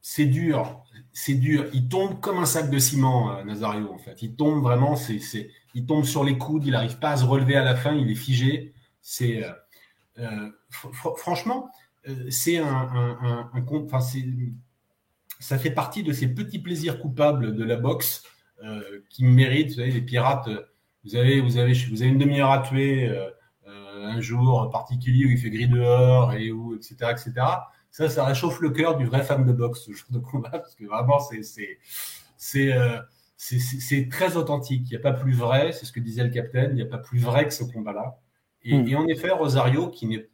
c'est 0.02 0.26
dur. 0.26 0.82
C'est 1.14 1.36
dur. 1.36 1.66
Il 1.74 1.88
tombe 1.88 2.20
comme 2.20 2.38
un 2.38 2.46
sac 2.46 2.72
de 2.72 2.80
ciment, 2.80 3.36
euh, 3.36 3.44
Nazario, 3.44 3.92
en 3.92 4.00
fait. 4.00 4.22
Il 4.24 4.36
tombe 4.36 4.64
vraiment, 4.64 4.96
c'est, 4.96 5.20
c'est, 5.20 5.52
il 5.76 5.86
tombe 5.86 6.06
sur 6.06 6.24
les 6.24 6.38
coudes, 6.38 6.66
il 6.66 6.72
n'arrive 6.72 6.98
pas 6.98 7.12
à 7.12 7.18
se 7.18 7.26
relever 7.26 7.56
à 7.56 7.64
la 7.64 7.76
fin, 7.76 7.94
il 7.94 8.10
est 8.10 8.16
figé. 8.16 8.74
C'est, 9.02 9.44
franchement, 11.18 11.70
c'est 12.30 12.58
un, 12.58 12.66
un, 13.22 13.52
ça 15.40 15.58
fait 15.58 15.72
partie 15.72 16.04
de 16.04 16.12
ces 16.12 16.28
petits 16.28 16.60
plaisirs 16.60 17.00
coupables 17.00 17.56
de 17.56 17.64
la 17.64 17.78
boxe 17.78 18.24
euh, 18.64 18.82
qui 19.10 19.24
méritent. 19.24 19.70
Vous 19.70 19.76
savez, 19.76 19.92
les 19.92 20.02
pirates, 20.02 20.50
vous 21.04 21.16
avez, 21.16 21.42
vous 21.42 21.58
avez, 21.58 21.74
vous 21.74 22.02
avez 22.02 22.12
une 22.12 22.18
demi-heure 22.18 22.52
à 22.52 22.60
tuer 22.60 23.08
euh, 23.08 23.30
un 23.66 24.20
jour 24.22 24.70
particulier 24.70 25.26
où 25.26 25.30
il 25.30 25.38
fait 25.38 25.50
gris 25.50 25.68
dehors 25.68 26.34
et 26.34 26.52
où, 26.52 26.76
etc., 26.76 26.96
etc. 27.12 27.34
Ça, 27.92 28.10
ça 28.10 28.26
réchauffe 28.26 28.60
le 28.60 28.70
cœur 28.70 28.98
du 28.98 29.06
vrai 29.06 29.24
fan 29.24 29.46
de 29.46 29.52
boxe, 29.52 29.86
ce 29.86 29.94
genre 29.94 30.12
de 30.12 30.20
combat, 30.20 30.50
parce 30.52 30.76
que 30.76 30.86
vraiment, 30.86 31.20
c'est, 31.20 31.44
c'est, 31.44 31.80
c'est, 32.38 32.72
c'est, 33.38 34.10
très 34.10 34.38
authentique. 34.38 34.84
Il 34.88 34.92
n'y 34.92 34.98
a 34.98 35.00
pas 35.02 35.14
plus 35.14 35.34
vrai, 35.34 35.72
c'est 35.72 35.86
ce 35.86 35.92
que 35.92 36.00
disait 36.00 36.24
le 36.24 36.30
capitaine, 36.30 36.72
il 36.72 36.76
n'y 36.76 36.82
a 36.82 36.86
pas 36.86 37.00
plus 37.00 37.20
vrai 37.20 37.48
que 37.48 37.54
ce 37.54 37.64
combat-là. 37.64 38.20
Et, 38.64 38.78
hmm. 38.78 38.88
et, 38.88 38.96
en 38.96 39.08
effet, 39.08 39.32
Rosario, 39.32 39.90
qui 39.90 40.06
n'est 40.06 40.28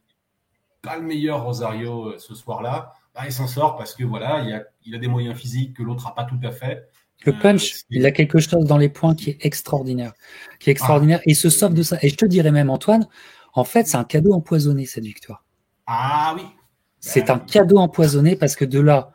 pas 0.86 0.98
le 0.98 1.04
meilleur 1.04 1.44
Rosario 1.44 2.10
euh, 2.10 2.18
ce 2.20 2.36
soir-là, 2.36 2.94
bah, 3.14 3.22
il 3.26 3.32
s'en 3.32 3.48
sort 3.48 3.78
parce 3.78 3.94
que 3.94 4.04
voilà, 4.04 4.42
il 4.42 4.54
a, 4.54 4.64
il 4.86 4.96
a 4.96 5.00
des 5.00 5.08
moyens 5.08 5.38
physiques 5.38 5.76
que 5.76 5.84
l'autre 5.84 6.06
n'a 6.06 6.12
pas 6.12 6.26
tout 6.26 6.40
à 6.44 6.52
fait. 6.52 6.88
Le 7.26 7.34
euh, 7.34 7.40
punch, 7.42 7.84
il 7.90 8.06
a 8.06 8.12
quelque 8.12 8.40
chose 8.40 8.66
dans 8.66 8.78
les 8.78 8.90
points 8.90 9.16
qui 9.16 9.32
est 9.32 9.46
extraordinaire, 9.46 10.14
qui 10.60 10.70
est 10.70 10.72
extraordinaire, 10.72 11.20
et 11.26 11.32
il 11.32 11.36
se 11.36 11.50
sauve 11.50 11.74
de 11.74 11.84
ça. 11.84 11.98
Et 12.02 12.10
je 12.10 12.16
te 12.16 12.26
dirais 12.26 12.52
même, 12.52 12.70
Antoine, 12.70 13.08
en 13.54 13.64
fait, 13.64 13.88
c'est 13.88 13.98
un 13.98 14.04
cadeau 14.04 14.34
empoisonné 14.34 14.86
cette 14.86 15.06
victoire. 15.06 15.44
Ah 15.88 16.34
oui. 16.36 16.44
C'est 17.00 17.30
un 17.30 17.40
cadeau 17.40 17.78
empoisonné 17.78 18.36
parce 18.36 18.56
que 18.56 18.66
de 18.66 18.80
là, 18.80 19.14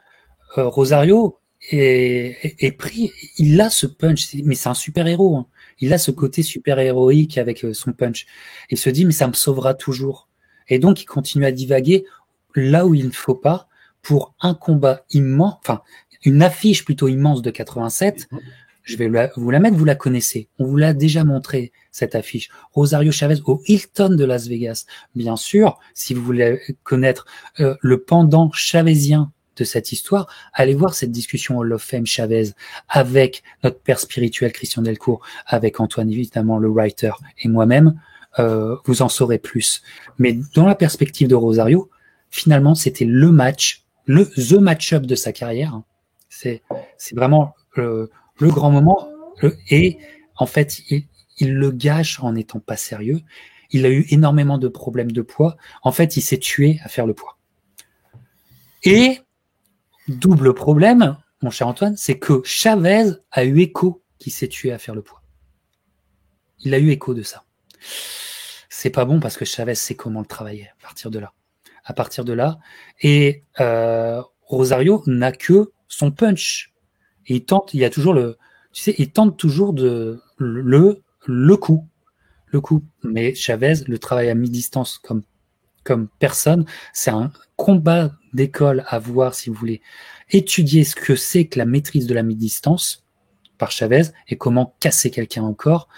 euh, 0.58 0.68
Rosario 0.68 1.38
est, 1.70 2.54
est, 2.58 2.72
pris. 2.72 3.10
Il 3.36 3.60
a 3.60 3.68
ce 3.68 3.86
punch, 3.86 4.34
mais 4.44 4.54
c'est 4.54 4.68
un 4.68 4.74
super 4.74 5.06
héros. 5.06 5.36
Hein. 5.36 5.46
Il 5.80 5.92
a 5.92 5.98
ce 5.98 6.10
côté 6.10 6.42
super 6.42 6.78
héroïque 6.78 7.36
avec 7.36 7.66
son 7.72 7.92
punch. 7.92 8.26
Il 8.70 8.78
se 8.78 8.90
dit, 8.90 9.04
mais 9.04 9.12
ça 9.12 9.26
me 9.26 9.32
sauvera 9.32 9.74
toujours. 9.74 10.29
Et 10.70 10.78
donc, 10.78 11.02
il 11.02 11.06
continue 11.06 11.44
à 11.44 11.52
divaguer 11.52 12.06
là 12.54 12.86
où 12.86 12.94
il 12.94 13.06
ne 13.06 13.12
faut 13.12 13.34
pas 13.34 13.68
pour 14.02 14.34
un 14.40 14.54
combat 14.54 15.04
immense, 15.10 15.56
enfin, 15.60 15.82
une 16.24 16.42
affiche 16.42 16.84
plutôt 16.84 17.08
immense 17.08 17.42
de 17.42 17.50
87, 17.50 18.28
je 18.82 18.96
vais 18.96 19.10
vous 19.36 19.50
la 19.50 19.60
mettre, 19.60 19.76
vous 19.76 19.84
la 19.84 19.94
connaissez. 19.94 20.48
On 20.58 20.64
vous 20.64 20.76
l'a 20.76 20.94
déjà 20.94 21.24
montré, 21.24 21.72
cette 21.90 22.14
affiche. 22.14 22.48
Rosario 22.72 23.12
Chavez 23.12 23.36
au 23.44 23.62
Hilton 23.66 24.16
de 24.16 24.24
Las 24.24 24.48
Vegas. 24.48 24.86
Bien 25.14 25.36
sûr, 25.36 25.78
si 25.94 26.14
vous 26.14 26.22
voulez 26.22 26.60
connaître 26.82 27.26
euh, 27.60 27.76
le 27.80 28.02
pendant 28.02 28.50
chavezien 28.52 29.32
de 29.56 29.64
cette 29.64 29.92
histoire, 29.92 30.32
allez 30.54 30.74
voir 30.74 30.94
cette 30.94 31.12
discussion 31.12 31.58
Hall 31.58 31.72
of 31.72 31.82
Fame 31.82 32.06
Chavez 32.06 32.50
avec 32.88 33.42
notre 33.62 33.78
père 33.78 34.00
spirituel 34.00 34.52
Christian 34.52 34.82
Delcourt, 34.82 35.20
avec 35.46 35.80
Antoine 35.80 36.10
évidemment 36.10 36.58
le 36.58 36.68
writer 36.68 37.12
et 37.38 37.48
moi-même. 37.48 38.00
Euh, 38.38 38.76
vous 38.84 39.02
en 39.02 39.08
saurez 39.08 39.38
plus. 39.38 39.82
Mais 40.18 40.38
dans 40.54 40.66
la 40.66 40.74
perspective 40.74 41.28
de 41.28 41.34
Rosario, 41.34 41.90
finalement, 42.30 42.74
c'était 42.74 43.04
le 43.04 43.32
match, 43.32 43.84
le 44.06 44.26
the 44.26 44.60
match-up 44.60 45.04
de 45.04 45.14
sa 45.14 45.32
carrière. 45.32 45.80
C'est 46.28 46.62
c'est 46.96 47.16
vraiment 47.16 47.54
le 47.76 48.08
grand 48.40 48.70
moment. 48.70 49.08
et 49.70 49.98
en 50.36 50.46
fait, 50.46 50.80
il, 50.90 51.04
il 51.38 51.54
le 51.54 51.70
gâche 51.70 52.20
en 52.22 52.32
n'étant 52.32 52.60
pas 52.60 52.76
sérieux. 52.76 53.20
Il 53.72 53.86
a 53.86 53.90
eu 53.90 54.06
énormément 54.10 54.58
de 54.58 54.68
problèmes 54.68 55.12
de 55.12 55.22
poids. 55.22 55.56
En 55.82 55.92
fait, 55.92 56.16
il 56.16 56.22
s'est 56.22 56.38
tué 56.38 56.80
à 56.84 56.88
faire 56.88 57.06
le 57.06 57.14
poids. 57.14 57.38
Et 58.84 59.20
double 60.08 60.54
problème, 60.54 61.16
mon 61.42 61.50
cher 61.50 61.68
Antoine, 61.68 61.96
c'est 61.96 62.18
que 62.18 62.42
Chavez 62.44 63.12
a 63.30 63.44
eu 63.44 63.60
écho 63.60 64.02
qui 64.18 64.30
s'est 64.30 64.48
tué 64.48 64.72
à 64.72 64.78
faire 64.78 64.94
le 64.94 65.02
poids. 65.02 65.22
Il 66.60 66.74
a 66.74 66.78
eu 66.78 66.90
écho 66.90 67.14
de 67.14 67.22
ça. 67.22 67.44
C'est 67.80 68.90
pas 68.90 69.04
bon 69.04 69.20
parce 69.20 69.36
que 69.36 69.44
Chavez 69.44 69.74
sait 69.74 69.94
comment 69.94 70.20
le 70.20 70.26
travailler 70.26 70.68
à 70.68 70.82
partir 70.82 71.10
de 71.10 71.18
là. 71.18 71.32
À 71.84 71.92
partir 71.92 72.24
de 72.24 72.32
là. 72.32 72.58
Et 73.00 73.44
euh, 73.60 74.22
Rosario 74.42 75.02
n'a 75.06 75.32
que 75.32 75.72
son 75.88 76.10
punch. 76.10 76.72
Et 77.26 77.36
il 77.36 77.44
tente, 77.44 77.74
il 77.74 77.80
y 77.80 77.84
a 77.84 77.90
toujours 77.90 78.14
le, 78.14 78.38
tu 78.72 78.82
sais, 78.82 78.94
il 78.98 79.10
tente 79.10 79.36
toujours 79.36 79.72
de 79.72 80.22
le 80.38 81.02
le 81.26 81.56
coup, 81.56 81.86
le 82.46 82.60
coup. 82.60 82.84
Mais 83.02 83.34
Chavez, 83.34 83.74
le 83.86 83.98
travail 83.98 84.30
à 84.30 84.34
mi-distance 84.34 84.98
comme 84.98 85.22
comme 85.84 86.08
personne, 86.18 86.66
c'est 86.92 87.10
un 87.10 87.32
combat 87.56 88.12
d'école 88.32 88.84
à 88.86 88.98
voir 88.98 89.34
si 89.34 89.50
vous 89.50 89.56
voulez 89.56 89.80
étudier 90.30 90.84
ce 90.84 90.94
que 90.94 91.16
c'est 91.16 91.46
que 91.46 91.58
la 91.58 91.64
maîtrise 91.64 92.06
de 92.06 92.14
la 92.14 92.22
mi-distance 92.22 93.04
par 93.58 93.70
Chavez 93.70 94.04
et 94.28 94.36
comment 94.36 94.76
casser 94.80 95.10
quelqu'un 95.10 95.42
encore. 95.42 95.88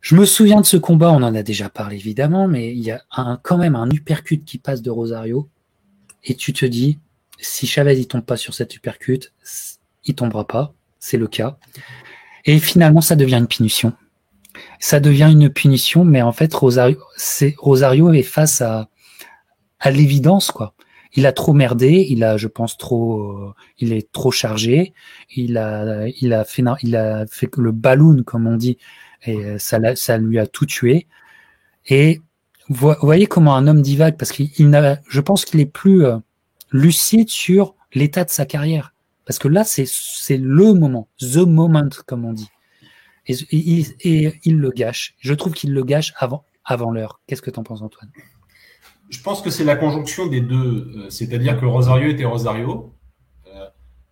Je 0.00 0.14
me 0.14 0.24
souviens 0.24 0.60
de 0.60 0.66
ce 0.66 0.76
combat, 0.76 1.10
on 1.10 1.22
en 1.22 1.34
a 1.34 1.42
déjà 1.42 1.68
parlé 1.68 1.96
évidemment, 1.96 2.48
mais 2.48 2.72
il 2.72 2.80
y 2.80 2.90
a 2.90 3.02
quand 3.42 3.58
même 3.58 3.76
un 3.76 3.90
uppercut 3.90 4.44
qui 4.44 4.58
passe 4.58 4.82
de 4.82 4.90
Rosario 4.90 5.48
et 6.24 6.34
tu 6.34 6.52
te 6.52 6.64
dis, 6.64 6.98
si 7.38 7.66
Chavez 7.66 7.98
il 7.98 8.06
tombe 8.06 8.24
pas 8.24 8.36
sur 8.36 8.54
cet 8.54 8.74
uppercut, 8.76 9.32
il 10.04 10.14
tombera 10.14 10.46
pas, 10.46 10.72
c'est 10.98 11.18
le 11.18 11.26
cas. 11.26 11.58
Et 12.44 12.58
finalement, 12.58 13.00
ça 13.00 13.16
devient 13.16 13.36
une 13.36 13.46
punition. 13.46 13.92
Ça 14.78 15.00
devient 15.00 15.28
une 15.30 15.50
punition, 15.50 16.04
mais 16.04 16.22
en 16.22 16.32
fait, 16.32 16.52
Rosario 16.54 18.12
est 18.12 18.22
face 18.22 18.60
à, 18.62 18.88
à 19.78 19.90
l'évidence, 19.90 20.50
quoi. 20.50 20.74
Il 21.14 21.26
a 21.26 21.32
trop 21.32 21.52
merdé, 21.52 22.06
il 22.08 22.22
a, 22.22 22.36
je 22.36 22.46
pense, 22.46 22.78
trop, 22.78 23.20
euh, 23.20 23.54
il 23.78 23.92
est 23.92 24.12
trop 24.12 24.30
chargé, 24.30 24.94
il 25.34 25.58
a, 25.58 26.06
il 26.20 26.32
a 26.32 26.44
fait, 26.44 26.62
il 26.82 26.94
a 26.94 27.26
fait 27.26 27.50
le 27.56 27.72
balloon, 27.72 28.22
comme 28.22 28.46
on 28.46 28.56
dit, 28.56 28.78
et 29.24 29.58
ça, 29.58 29.78
ça 29.96 30.18
lui 30.18 30.38
a 30.38 30.46
tout 30.46 30.66
tué. 30.66 31.06
Et 31.86 32.20
vous 32.70 32.94
voyez 33.02 33.26
comment 33.26 33.56
un 33.56 33.66
homme 33.66 33.82
divague, 33.82 34.16
parce 34.16 34.30
qu'il 34.30 34.70
n'a, 34.70 34.98
je 35.08 35.20
pense 35.20 35.44
qu'il 35.44 35.58
est 35.60 35.66
plus 35.66 36.04
euh, 36.04 36.18
lucide 36.70 37.28
sur 37.28 37.74
l'état 37.92 38.24
de 38.24 38.30
sa 38.30 38.46
carrière. 38.46 38.94
Parce 39.26 39.38
que 39.38 39.48
là, 39.48 39.64
c'est, 39.64 39.86
le 40.36 40.74
moment, 40.74 41.08
the 41.20 41.38
moment, 41.38 41.88
comme 42.06 42.24
on 42.24 42.32
dit. 42.32 42.48
Et, 43.26 44.32
il 44.44 44.58
le 44.58 44.70
gâche. 44.70 45.14
Je 45.18 45.34
trouve 45.34 45.52
qu'il 45.52 45.72
le 45.72 45.84
gâche 45.84 46.14
avant, 46.16 46.44
avant 46.64 46.90
l'heure. 46.90 47.20
Qu'est-ce 47.26 47.42
que 47.42 47.50
tu 47.50 47.58
en 47.58 47.64
penses, 47.64 47.82
Antoine? 47.82 48.10
Je 49.08 49.20
pense 49.20 49.42
que 49.42 49.50
c'est 49.50 49.64
la 49.64 49.76
conjonction 49.76 50.26
des 50.26 50.40
deux. 50.40 50.92
Euh, 50.96 51.10
c'est-à-dire 51.10 51.58
que 51.60 51.66
Rosario 51.66 52.08
était 52.08 52.24
Rosario. 52.24 52.94
Euh, 53.48 53.66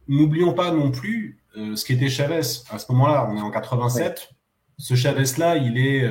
n'oublions 0.08 0.52
pas 0.52 0.72
non 0.72 0.90
plus 0.90 1.40
euh, 1.56 1.76
ce 1.76 1.84
qu'était 1.84 2.08
Chavez. 2.08 2.40
À 2.70 2.78
ce 2.78 2.90
moment-là, 2.90 3.28
on 3.30 3.36
est 3.36 3.40
en 3.40 3.50
87. 3.50 4.30
Ce 4.78 4.94
Chavez-là, 4.94 5.56
il 5.56 5.76
est, 5.78 6.08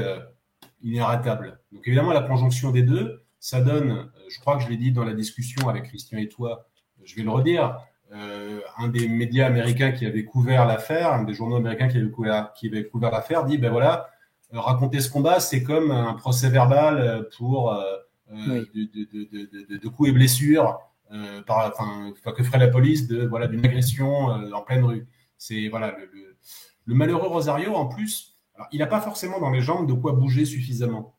il 0.82 0.96
est 0.96 1.00
arrêtable. 1.00 1.60
Donc 1.72 1.88
évidemment, 1.88 2.14
la 2.14 2.22
conjonction 2.22 2.72
des 2.72 2.84
deux, 2.84 3.24
ça 3.40 3.62
donne, 3.62 4.12
je 4.30 4.40
crois 4.40 4.58
que 4.58 4.64
je 4.64 4.70
l'ai 4.70 4.78
dit 4.78 4.92
dans 4.92 5.06
la 5.06 5.14
discussion 5.14 5.70
avec 5.70 5.86
Christian 5.86 6.18
et 6.18 6.28
toi, 6.28 6.68
je 7.04 7.16
vais 7.16 7.24
le 7.24 7.30
redire, 7.30 7.78
euh, 8.14 8.62
un 8.78 8.88
des 8.88 9.10
médias 9.10 9.48
américains 9.48 9.92
qui 9.92 10.06
avait 10.06 10.24
couvert 10.24 10.66
l'affaire, 10.66 11.12
un 11.12 11.24
des 11.24 11.34
journaux 11.34 11.58
américains 11.58 11.90
qui 11.90 11.98
avait 11.98 12.10
couvert, 12.10 12.54
qui 12.54 12.68
avait 12.68 12.88
couvert 12.88 13.12
l'affaire, 13.12 13.44
dit 13.44 13.58
ben 13.58 13.70
voilà, 13.70 14.10
euh, 14.54 14.62
raconter 14.62 15.02
ce 15.02 15.10
combat, 15.10 15.42
c'est 15.42 15.62
comme 15.62 15.92
un 15.92 16.14
procès 16.14 16.50
verbal 16.50 17.00
euh, 17.00 17.24
pour 17.38 17.74
de, 18.32 18.68
de, 18.74 19.70
de, 19.72 19.78
de, 19.78 19.88
coups 19.90 20.10
et 20.10 20.12
blessures, 20.14 20.80
par, 21.46 21.68
enfin, 21.68 22.14
que 22.34 22.44
ferait 22.44 22.60
la 22.60 22.68
police 22.68 23.08
de 23.08 23.26
voilà 23.26 23.48
d'une 23.48 23.66
agression 23.66 24.26
en 24.28 24.62
pleine 24.62 24.84
rue. 24.84 25.08
C'est 25.38 25.68
voilà 25.70 25.96
le, 25.98 26.38
le, 26.86 26.96
malheureux 26.96 27.28
Rosario 27.28 27.74
en 27.74 27.88
plus, 27.88 28.37
il 28.72 28.80
n'a 28.80 28.88
pas 28.88 29.02
forcément 29.02 29.40
dans 29.40 29.52
les 29.52 29.62
jambes 29.62 29.88
de 29.88 29.94
quoi 29.94 30.14
bouger 30.14 30.46
suffisamment. 30.46 31.16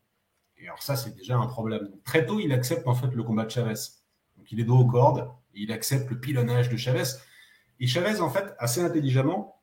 Et 0.57 0.65
alors 0.65 0.83
ça, 0.83 0.95
c'est 0.95 1.15
déjà 1.15 1.37
un 1.37 1.47
problème. 1.47 1.89
très 2.03 2.25
tôt, 2.25 2.39
il 2.39 2.51
accepte 2.51 2.87
en 2.87 2.95
fait 2.95 3.13
le 3.13 3.23
combat 3.23 3.45
de 3.45 3.51
Chavez. 3.51 3.79
Donc 4.37 4.51
il 4.51 4.59
est 4.59 4.65
dos 4.65 4.77
aux 4.77 4.85
cordes 4.85 5.29
il 5.59 5.71
accepte 5.71 6.09
le 6.09 6.19
pilonnage 6.19 6.69
de 6.69 6.77
Chavez. 6.77 7.03
Et 7.79 7.87
Chavez, 7.87 8.21
en 8.21 8.29
fait, 8.29 8.55
assez 8.57 8.81
intelligemment, 8.81 9.61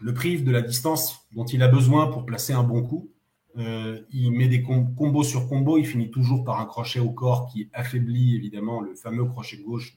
le 0.00 0.14
prive 0.14 0.44
de 0.44 0.50
la 0.50 0.62
distance 0.62 1.26
dont 1.32 1.44
il 1.44 1.62
a 1.62 1.68
besoin 1.68 2.08
pour 2.08 2.24
placer 2.26 2.52
un 2.52 2.62
bon 2.62 2.82
coup. 2.82 3.10
Euh, 3.56 4.02
il 4.10 4.32
met 4.32 4.48
des 4.48 4.62
combos 4.62 5.24
sur 5.24 5.48
combos, 5.48 5.78
il 5.78 5.86
finit 5.86 6.10
toujours 6.10 6.44
par 6.44 6.60
un 6.60 6.66
crochet 6.66 7.00
au 7.00 7.10
corps 7.10 7.46
qui 7.46 7.70
affaiblit 7.72 8.36
évidemment 8.36 8.80
le 8.80 8.94
fameux 8.94 9.24
crochet 9.24 9.56
gauche 9.58 9.94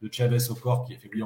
de, 0.00 0.08
Chavez 0.10 0.50
au 0.50 0.54
corps 0.54 0.84
qui 0.84 0.94
affaiblit. 0.94 1.22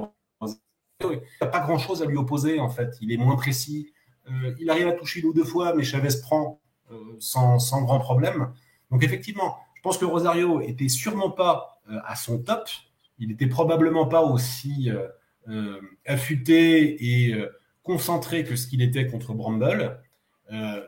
Il 1.04 1.08
n'y 1.08 1.18
a 1.40 1.46
pas 1.46 1.60
grand 1.60 1.78
chose 1.78 2.02
à 2.02 2.06
lui 2.06 2.16
opposer 2.16 2.58
en 2.58 2.68
fait, 2.68 2.96
il 3.00 3.12
est 3.12 3.16
moins 3.16 3.36
précis. 3.36 3.92
Euh, 4.28 4.54
il 4.58 4.70
arrive 4.70 4.88
à 4.88 4.92
toucher 4.92 5.20
une 5.20 5.26
ou 5.26 5.32
deux 5.32 5.44
fois, 5.44 5.74
mais 5.74 5.82
Chavez 5.82 6.20
prend 6.22 6.60
euh, 6.90 6.96
sans, 7.18 7.58
sans, 7.58 7.82
grand 7.82 7.98
problème. 7.98 8.52
Donc 8.90 9.02
effectivement, 9.02 9.58
je 9.74 9.82
pense 9.82 9.98
que 9.98 10.04
Rosario 10.04 10.60
était 10.60 10.88
sûrement 10.88 11.30
pas 11.30 11.80
à 12.06 12.14
son 12.14 12.38
top, 12.38 12.68
il 13.22 13.28
n'était 13.28 13.46
probablement 13.46 14.06
pas 14.06 14.22
aussi 14.22 14.90
euh, 14.90 15.06
euh, 15.48 15.80
affûté 16.06 17.26
et 17.26 17.34
euh, 17.34 17.48
concentré 17.84 18.44
que 18.44 18.56
ce 18.56 18.66
qu'il 18.66 18.82
était 18.82 19.06
contre 19.06 19.32
Bramble, 19.32 20.00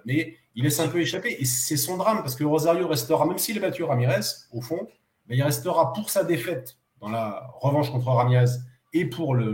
mais 0.04 0.36
il 0.54 0.64
laisse 0.64 0.78
un 0.80 0.88
peu 0.88 1.00
échapper. 1.00 1.36
Et 1.40 1.44
c'est 1.44 1.76
son 1.76 1.96
drame, 1.96 2.18
parce 2.18 2.34
que 2.34 2.44
Rosario 2.44 2.86
restera, 2.86 3.24
même 3.26 3.38
s'il 3.38 3.56
a 3.56 3.60
battu 3.60 3.82
Ramirez, 3.82 4.26
au 4.52 4.60
fond, 4.60 4.88
mais 5.26 5.36
il 5.36 5.42
restera 5.42 5.92
pour 5.92 6.10
sa 6.10 6.22
défaite 6.22 6.76
dans 7.00 7.08
la 7.08 7.50
revanche 7.60 7.90
contre 7.90 8.08
Ramirez 8.08 8.50
et 8.92 9.06
pour 9.06 9.34
le, 9.34 9.52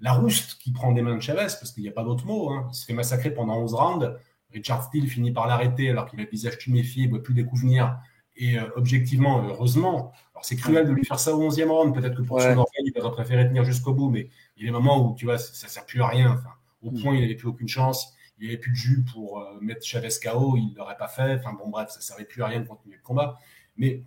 la 0.00 0.12
rouste 0.12 0.58
qui 0.58 0.72
prend 0.72 0.92
des 0.92 1.02
mains 1.02 1.16
de 1.16 1.20
Chavez, 1.20 1.46
parce 1.46 1.72
qu'il 1.72 1.82
n'y 1.82 1.88
a 1.88 1.92
pas 1.92 2.04
d'autre 2.04 2.26
mot. 2.26 2.50
Hein. 2.50 2.68
Il 2.70 2.74
se 2.74 2.84
fait 2.84 2.92
massacrer 2.92 3.30
pendant 3.30 3.58
11 3.58 3.74
rounds. 3.74 4.16
Richard 4.52 4.84
Steele 4.84 5.08
finit 5.08 5.32
par 5.32 5.46
l'arrêter 5.46 5.90
alors 5.90 6.06
qu'il 6.06 6.20
a 6.20 6.22
le 6.22 6.28
visage 6.28 6.58
tuméfié, 6.58 7.04
il 7.04 7.06
ne 7.06 7.10
voit 7.14 7.22
plus 7.22 7.34
venir. 7.34 7.98
Et 8.36 8.58
objectivement, 8.76 9.42
heureusement, 9.46 10.12
alors, 10.36 10.44
c'est 10.44 10.56
cruel 10.56 10.86
de 10.86 10.92
lui 10.92 11.02
faire 11.02 11.18
ça 11.18 11.34
au 11.34 11.48
11e 11.48 11.70
round. 11.70 11.94
Peut-être 11.94 12.14
que 12.14 12.20
pour 12.20 12.42
son 12.42 12.58
orgueil, 12.58 12.92
il 12.94 13.00
aurait 13.00 13.10
préféré 13.10 13.48
tenir 13.48 13.64
jusqu'au 13.64 13.94
bout, 13.94 14.10
mais 14.10 14.28
il 14.56 14.64
y 14.64 14.66
a 14.66 14.68
des 14.68 14.72
moments 14.72 15.02
où, 15.02 15.14
tu 15.14 15.24
vois, 15.24 15.38
ça 15.38 15.66
ne 15.66 15.70
sert 15.70 15.86
plus 15.86 16.02
à 16.02 16.08
rien. 16.08 16.32
Enfin, 16.32 16.50
au 16.82 16.90
mm. 16.90 17.00
point, 17.00 17.14
il 17.14 17.22
n'avait 17.22 17.36
plus 17.36 17.48
aucune 17.48 17.68
chance. 17.68 18.12
Il 18.38 18.44
n'avait 18.44 18.58
plus 18.58 18.72
de 18.72 18.76
jus 18.76 19.02
pour 19.10 19.40
euh, 19.40 19.58
mettre 19.62 19.82
Chavez 19.82 20.10
KO. 20.22 20.58
Il 20.58 20.72
ne 20.72 20.76
l'aurait 20.76 20.98
pas 20.98 21.08
fait. 21.08 21.36
Enfin, 21.36 21.54
bon, 21.54 21.70
bref, 21.70 21.88
ça 21.88 22.00
ne 22.00 22.02
servait 22.02 22.26
plus 22.26 22.42
à 22.42 22.48
rien 22.48 22.60
de 22.60 22.66
continuer 22.66 22.96
le 22.96 23.02
combat. 23.02 23.38
Mais 23.78 24.02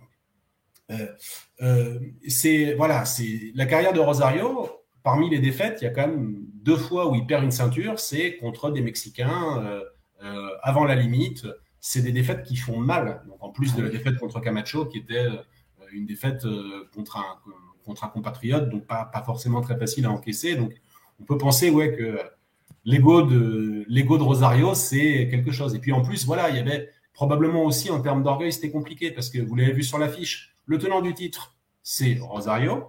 euh, 0.92 1.08
euh, 1.62 1.98
c'est 2.28 2.74
voilà, 2.74 3.04
c'est 3.04 3.50
la 3.56 3.66
carrière 3.66 3.92
de 3.92 3.98
Rosario. 3.98 4.68
Parmi 5.02 5.30
les 5.30 5.38
défaites, 5.38 5.78
il 5.80 5.84
y 5.84 5.88
a 5.88 5.90
quand 5.90 6.06
même 6.06 6.36
deux 6.54 6.76
fois 6.76 7.10
où 7.10 7.14
il 7.14 7.26
perd 7.26 7.42
une 7.42 7.50
ceinture. 7.50 7.98
C'est 7.98 8.36
contre 8.36 8.70
des 8.70 8.82
Mexicains 8.82 9.82
avant 10.62 10.84
la 10.84 10.94
limite. 10.94 11.46
C'est 11.80 12.02
des 12.02 12.12
défaites 12.12 12.42
qui 12.42 12.56
font 12.56 12.78
mal. 12.78 13.22
Donc, 13.26 13.38
en 13.40 13.50
plus 13.50 13.74
de 13.74 13.82
la 13.82 13.88
défaite 13.88 14.18
contre 14.18 14.40
Camacho, 14.40 14.84
qui 14.86 14.98
était 14.98 15.26
une 15.92 16.06
défaite 16.06 16.44
euh, 16.44 16.88
contre 16.94 17.18
un, 17.18 17.38
contre 17.84 18.04
un 18.04 18.08
compatriote, 18.08 18.68
donc 18.68 18.86
pas, 18.86 19.04
pas 19.04 19.22
forcément 19.22 19.60
très 19.60 19.78
facile 19.78 20.06
à 20.06 20.10
encaisser. 20.10 20.56
Donc 20.56 20.72
on 21.20 21.24
peut 21.24 21.38
penser 21.38 21.70
ouais, 21.70 21.94
que 21.96 22.18
l'ego 22.84 23.22
de, 23.22 23.84
l'ego 23.88 24.18
de 24.18 24.22
Rosario, 24.22 24.74
c'est 24.74 25.28
quelque 25.30 25.52
chose. 25.52 25.74
Et 25.74 25.78
puis 25.78 25.92
en 25.92 26.02
plus, 26.02 26.26
voilà, 26.26 26.50
il 26.50 26.56
y 26.56 26.58
avait 26.58 26.90
probablement 27.12 27.64
aussi 27.64 27.90
en 27.90 28.00
termes 28.00 28.22
d'orgueil, 28.22 28.52
c'était 28.52 28.70
compliqué 28.70 29.10
parce 29.10 29.30
que 29.30 29.38
vous 29.38 29.54
l'avez 29.54 29.72
vu 29.72 29.82
sur 29.82 29.98
l'affiche, 29.98 30.56
le 30.66 30.78
tenant 30.78 31.00
du 31.00 31.12
titre, 31.14 31.56
c'est 31.82 32.18
Rosario, 32.20 32.84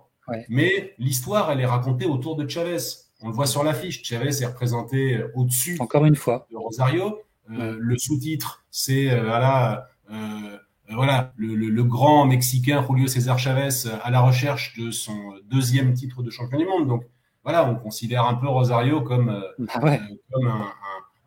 mais 0.50 0.94
l'histoire, 0.98 1.52
elle 1.52 1.60
est 1.60 1.66
racontée 1.66 2.06
autour 2.06 2.36
de 2.36 2.48
Chavez. 2.48 2.78
On 3.22 3.28
le 3.28 3.34
voit 3.34 3.46
sur 3.46 3.64
l'affiche, 3.64 4.04
Chavez 4.04 4.42
est 4.42 4.46
représenté 4.46 5.18
euh, 5.18 5.32
au-dessus 5.36 5.78
Encore 5.80 6.06
une 6.06 6.16
fois. 6.16 6.48
de 6.52 6.58
Rosario. 6.58 7.20
Euh, 7.52 7.76
le 7.80 7.98
sous-titre, 7.98 8.64
c'est 8.72 9.08
voilà, 9.20 9.90
euh, 10.10 10.58
voilà, 10.90 11.34
le, 11.36 11.84
grand 11.84 12.26
Mexicain 12.26 12.86
Julio 12.88 13.08
César 13.08 13.38
Chavez 13.38 13.90
à 14.04 14.10
la 14.10 14.22
recherche 14.22 14.78
de 14.78 14.90
son 14.90 15.34
deuxième 15.50 15.94
titre 15.94 16.24
de 16.24 16.30
champion 16.30 16.58
du 16.58 16.66
monde. 16.66 16.88
Donc, 16.88 17.04
voilà, 17.44 17.68
on 17.68 17.76
considère 17.76 18.26
un 18.26 18.36
peu 18.36 18.48
Rosario 18.48 19.02
comme, 19.02 19.44
bah 19.60 19.98
comme 20.32 20.48
un, 20.48 20.72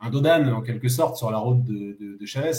un, 0.00 0.10
Dodan 0.10 0.48
en 0.52 0.62
quelque 0.62 0.88
sorte 0.88 1.16
sur 1.16 1.30
la 1.30 1.38
route 1.38 1.62
de, 1.64 2.16
de, 2.18 2.26
Chavez. 2.26 2.52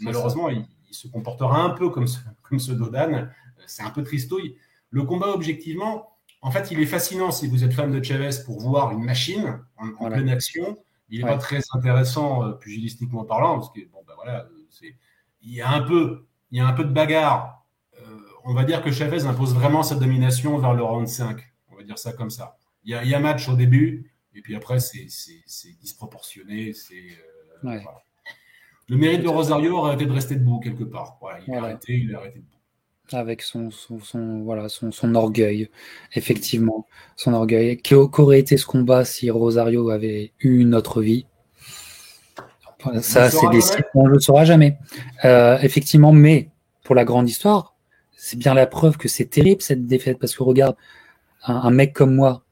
Malheureusement, 0.00 0.48
il, 0.48 0.64
se 0.90 1.08
comportera 1.08 1.60
un 1.60 1.70
peu 1.70 1.90
comme 1.90 2.06
ce, 2.06 2.18
comme 2.42 2.60
ce 2.60 2.72
Dodan. 2.72 3.28
C'est 3.66 3.82
un 3.82 3.90
peu 3.90 4.04
tristouille. 4.04 4.56
Le 4.90 5.02
combat, 5.02 5.28
objectivement, 5.28 6.18
en 6.40 6.50
fait, 6.50 6.70
il 6.70 6.80
est 6.80 6.86
fascinant 6.86 7.30
si 7.30 7.46
vous 7.48 7.64
êtes 7.64 7.72
fan 7.72 7.90
de 7.90 8.02
Chavez 8.02 8.30
pour 8.44 8.60
voir 8.60 8.92
une 8.92 9.04
machine 9.04 9.60
en, 9.76 10.08
pleine 10.08 10.28
action. 10.28 10.78
Il 11.10 11.20
n'est 11.20 11.26
pas 11.28 11.38
très 11.38 11.60
intéressant 11.72 12.44
euh, 12.44 12.52
pugilistiquement 12.52 13.24
parlant, 13.24 13.58
parce 13.58 13.72
que 13.72 13.80
bon, 13.90 13.98
ben 14.06 14.14
voilà, 14.16 14.46
il 15.42 15.54
y 15.54 15.60
a 15.60 15.70
un 15.70 15.80
peu, 15.80 16.26
il 16.50 16.58
y 16.58 16.60
a 16.60 16.66
un 16.66 16.72
peu 16.72 16.84
de 16.84 16.92
bagarre. 16.92 17.64
Euh, 17.98 18.04
on 18.44 18.52
va 18.52 18.64
dire 18.64 18.82
que 18.82 18.92
Chavez 18.92 19.24
impose 19.24 19.54
vraiment 19.54 19.82
sa 19.82 19.94
domination 19.94 20.58
vers 20.58 20.74
le 20.74 20.82
round 20.82 21.08
5. 21.08 21.40
On 21.72 21.76
va 21.76 21.82
dire 21.82 21.98
ça 21.98 22.12
comme 22.12 22.30
ça. 22.30 22.56
Il 22.84 22.92
y 22.92 22.94
a, 22.94 23.02
il 23.04 23.10
y 23.10 23.14
a 23.14 23.20
match 23.20 23.48
au 23.48 23.54
début, 23.54 24.12
et 24.34 24.42
puis 24.42 24.54
après, 24.54 24.78
c'est 24.80 25.06
disproportionné. 25.80 26.72
C'est 26.72 26.94
euh, 27.64 27.78
Le 28.88 28.96
mérite 28.96 29.22
de 29.22 29.28
Rosario 29.28 29.78
aurait 29.78 29.94
été 29.94 30.06
de 30.06 30.12
rester 30.12 30.36
debout 30.36 30.60
quelque 30.60 30.84
part. 30.84 31.16
Voilà, 31.20 31.40
il, 31.46 31.54
a 31.54 31.58
arrêté, 31.58 31.94
il 31.94 32.14
a 32.14 32.18
arrêté 32.18 32.38
debout 32.38 32.57
avec 33.14 33.42
son, 33.42 33.70
son, 33.70 34.42
voilà, 34.42 34.68
son, 34.68 34.92
son, 34.92 35.14
orgueil, 35.14 35.70
effectivement, 36.14 36.86
son 37.16 37.32
orgueil. 37.34 37.80
Qu'aurait 37.80 38.40
été 38.40 38.56
ce 38.56 38.66
combat 38.66 39.04
si 39.04 39.30
Rosario 39.30 39.90
avait 39.90 40.32
eu 40.40 40.60
une 40.60 40.74
autre 40.74 41.02
vie? 41.02 41.26
Ça, 43.00 43.30
c'est 43.30 43.48
des 43.50 43.60
on 43.94 44.04
ne 44.04 44.10
le 44.10 44.20
saura 44.20 44.44
jamais. 44.44 44.78
Euh, 45.24 45.58
effectivement, 45.62 46.12
mais 46.12 46.50
pour 46.84 46.94
la 46.94 47.04
grande 47.04 47.28
histoire, 47.28 47.74
c'est 48.16 48.38
bien 48.38 48.54
la 48.54 48.66
preuve 48.66 48.96
que 48.96 49.08
c'est 49.08 49.26
terrible 49.26 49.62
cette 49.62 49.86
défaite, 49.86 50.18
parce 50.18 50.34
que 50.34 50.42
regarde, 50.42 50.76
un, 51.44 51.70
mec 51.70 51.92
comme 51.92 52.14
moi, 52.14 52.44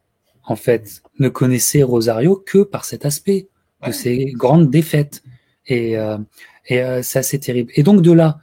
en 0.44 0.56
fait, 0.56 1.02
ne 1.18 1.28
connaissait 1.28 1.82
Rosario 1.82 2.42
que 2.44 2.62
par 2.62 2.84
cet 2.84 3.04
aspect 3.04 3.48
de 3.86 3.92
ces 3.92 4.32
grandes 4.32 4.70
défaites. 4.70 5.22
Et, 5.66 5.96
euh, 5.96 6.18
et 6.66 6.82
euh, 6.82 7.02
c'est 7.02 7.18
assez 7.18 7.38
terrible. 7.38 7.70
Et 7.74 7.82
donc 7.82 8.02
de 8.02 8.12
là, 8.12 8.38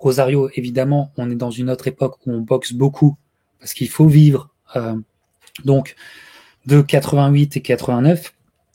Rosario, 0.00 0.48
évidemment, 0.54 1.12
on 1.18 1.30
est 1.30 1.36
dans 1.36 1.50
une 1.50 1.68
autre 1.68 1.86
époque 1.86 2.16
où 2.26 2.32
on 2.32 2.40
boxe 2.40 2.72
beaucoup 2.72 3.16
parce 3.58 3.74
qu'il 3.74 3.90
faut 3.90 4.06
vivre. 4.06 4.48
Euh, 4.74 4.96
donc, 5.64 5.94
de 6.64 6.80
88 6.80 7.58
et 7.58 7.60
89, 7.60 8.32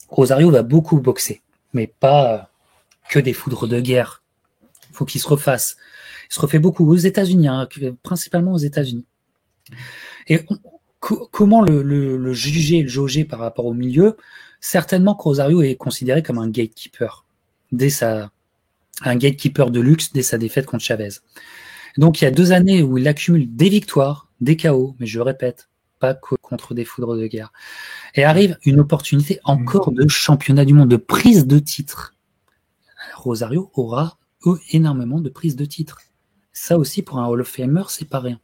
Rosario 0.08 0.50
va 0.52 0.62
beaucoup 0.62 1.00
boxer, 1.00 1.42
mais 1.72 1.88
pas 1.88 2.32
euh, 2.32 2.38
que 3.10 3.18
des 3.18 3.32
foudres 3.32 3.66
de 3.66 3.80
guerre. 3.80 4.22
Il 4.90 4.94
faut 4.94 5.04
qu'il 5.04 5.20
se 5.20 5.26
refasse. 5.26 5.76
Il 6.30 6.34
se 6.34 6.40
refait 6.40 6.60
beaucoup 6.60 6.88
aux 6.88 6.96
États-Unis, 6.96 7.48
hein, 7.48 7.68
principalement 8.04 8.52
aux 8.52 8.58
États-Unis. 8.58 9.04
Et 10.28 10.44
comment 11.00 11.60
le, 11.60 11.82
le, 11.82 12.32
juger, 12.32 12.82
le 12.82 12.88
jauger 12.88 13.24
par 13.24 13.40
rapport 13.40 13.66
au 13.66 13.74
milieu? 13.74 14.16
Certainement 14.60 15.16
que 15.16 15.22
Rosario 15.24 15.60
est 15.62 15.74
considéré 15.74 16.22
comme 16.22 16.38
un 16.38 16.48
gatekeeper 16.48 17.24
dès 17.72 17.90
sa 17.90 18.30
un 19.02 19.16
gatekeeper 19.16 19.70
de 19.70 19.80
luxe 19.80 20.12
dès 20.12 20.22
sa 20.22 20.38
défaite 20.38 20.66
contre 20.66 20.84
Chavez. 20.84 21.20
Donc 21.98 22.20
il 22.20 22.24
y 22.24 22.26
a 22.26 22.30
deux 22.30 22.52
années 22.52 22.82
où 22.82 22.98
il 22.98 23.08
accumule 23.08 23.54
des 23.54 23.68
victoires, 23.68 24.28
des 24.40 24.56
chaos, 24.56 24.96
mais 24.98 25.06
je 25.06 25.20
répète, 25.20 25.68
pas 25.98 26.14
contre 26.14 26.74
des 26.74 26.84
foudres 26.84 27.16
de 27.16 27.26
guerre. 27.26 27.52
Et 28.14 28.24
arrive 28.24 28.58
une 28.64 28.80
opportunité 28.80 29.40
encore 29.44 29.92
de 29.92 30.06
championnat 30.08 30.64
du 30.64 30.74
monde, 30.74 30.90
de 30.90 30.96
prise 30.96 31.46
de 31.46 31.58
titre. 31.58 32.14
Rosario 33.14 33.70
aura 33.74 34.18
énormément 34.70 35.20
de 35.20 35.28
prises 35.28 35.56
de 35.56 35.64
titre. 35.64 36.00
Ça 36.52 36.78
aussi, 36.78 37.02
pour 37.02 37.18
un 37.18 37.26
Hall 37.26 37.40
of 37.40 37.48
Famer, 37.48 37.82
c'est 37.88 38.08
pas 38.08 38.20
rien. 38.20 38.38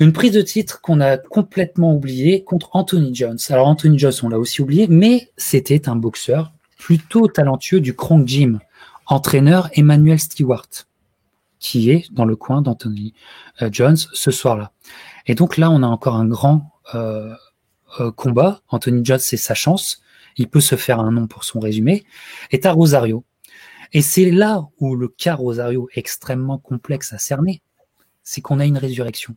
Une 0.00 0.12
prise 0.12 0.32
de 0.32 0.42
titre 0.42 0.80
qu'on 0.80 1.00
a 1.00 1.18
complètement 1.18 1.94
oubliée 1.94 2.44
contre 2.44 2.70
Anthony 2.72 3.14
Jones. 3.14 3.38
Alors 3.50 3.66
Anthony 3.66 3.98
Jones, 3.98 4.12
on 4.22 4.28
l'a 4.28 4.38
aussi 4.38 4.62
oublié, 4.62 4.86
mais 4.88 5.32
c'était 5.36 5.88
un 5.88 5.96
boxeur 5.96 6.52
plutôt 6.78 7.26
talentueux 7.26 7.80
du 7.80 7.94
Kronk 7.94 8.26
Gym 8.26 8.60
entraîneur 9.08 9.70
Emmanuel 9.72 10.20
Stewart, 10.20 10.68
qui 11.58 11.90
est 11.90 12.12
dans 12.12 12.24
le 12.24 12.36
coin 12.36 12.62
d'Anthony 12.62 13.14
euh, 13.62 13.68
Jones 13.72 13.96
ce 13.96 14.30
soir-là. 14.30 14.72
Et 15.26 15.34
donc 15.34 15.56
là, 15.56 15.70
on 15.70 15.82
a 15.82 15.86
encore 15.86 16.14
un 16.14 16.26
grand 16.26 16.72
euh, 16.94 17.34
euh, 18.00 18.12
combat. 18.12 18.60
Anthony 18.68 19.04
Jones, 19.04 19.18
c'est 19.18 19.36
sa 19.36 19.54
chance. 19.54 20.02
Il 20.36 20.48
peut 20.48 20.60
se 20.60 20.76
faire 20.76 21.00
un 21.00 21.10
nom 21.10 21.26
pour 21.26 21.44
son 21.44 21.58
résumé. 21.58 22.04
Et 22.52 22.64
à 22.64 22.72
Rosario. 22.72 23.24
Et 23.92 24.02
c'est 24.02 24.30
là 24.30 24.68
où 24.78 24.94
le 24.94 25.08
cas 25.08 25.34
Rosario 25.34 25.88
est 25.94 25.98
extrêmement 25.98 26.58
complexe 26.58 27.12
à 27.12 27.18
cerner. 27.18 27.62
C'est 28.22 28.42
qu'on 28.42 28.60
a 28.60 28.66
une 28.66 28.78
résurrection. 28.78 29.34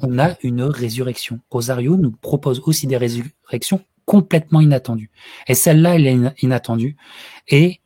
On 0.00 0.18
a 0.18 0.36
une 0.42 0.62
résurrection. 0.62 1.38
Rosario 1.48 1.96
nous 1.96 2.10
propose 2.10 2.60
aussi 2.66 2.88
des 2.88 2.96
résurrections 2.96 3.84
complètement 4.04 4.60
inattendues. 4.60 5.10
Et 5.46 5.54
celle-là, 5.54 5.94
elle 5.94 6.06
est 6.08 6.42
inattendue. 6.42 6.96
Et 7.46 7.80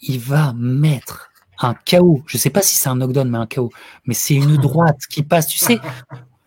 il 0.00 0.18
va 0.20 0.52
mettre 0.54 1.30
un 1.58 1.74
chaos. 1.74 2.22
Je 2.26 2.38
sais 2.38 2.50
pas 2.50 2.62
si 2.62 2.76
c'est 2.76 2.88
un 2.88 2.96
knockdown, 2.96 3.28
mais 3.28 3.38
un 3.38 3.46
chaos. 3.46 3.70
Mais 4.06 4.14
c'est 4.14 4.34
une 4.34 4.56
droite 4.68 5.00
qui 5.08 5.22
passe. 5.22 5.46
Tu 5.46 5.58
sais, 5.58 5.78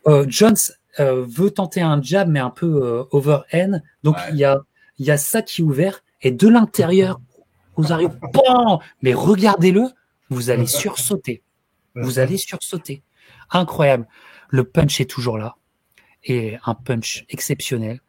euh, 0.08 0.26
Jones 0.28 0.56
euh, 1.00 1.26
veut 1.28 1.52
tenter 1.52 1.82
un 1.82 2.02
jab, 2.02 2.30
mais 2.30 2.40
un 2.40 2.50
peu 2.50 2.84
euh, 2.84 3.04
overhand. 3.12 3.82
Donc 4.04 4.18
il 4.32 4.38
y 4.38 4.46
a 4.46 4.60
il 5.00 5.06
y 5.06 5.12
a 5.12 5.18
ça 5.18 5.42
qui 5.42 5.62
est 5.62 5.64
ouvert 5.64 6.04
et 6.22 6.32
de 6.32 6.48
l'intérieur, 6.48 7.22
Rosario, 7.76 8.10
bon, 8.34 8.80
mais 9.04 9.14
regardez-le, 9.14 9.84
vous 10.30 10.50
allez 10.50 10.66
sursauter. 10.66 11.44
Vous 11.94 12.18
allez 12.18 12.38
sursauter. 12.38 13.04
Incroyable. 13.52 14.08
Le 14.50 14.64
punch 14.64 15.00
est 15.00 15.10
toujours 15.10 15.38
là 15.38 15.56
et 16.24 16.58
un 16.66 16.74
punch 16.74 17.26
exceptionnel 17.30 18.00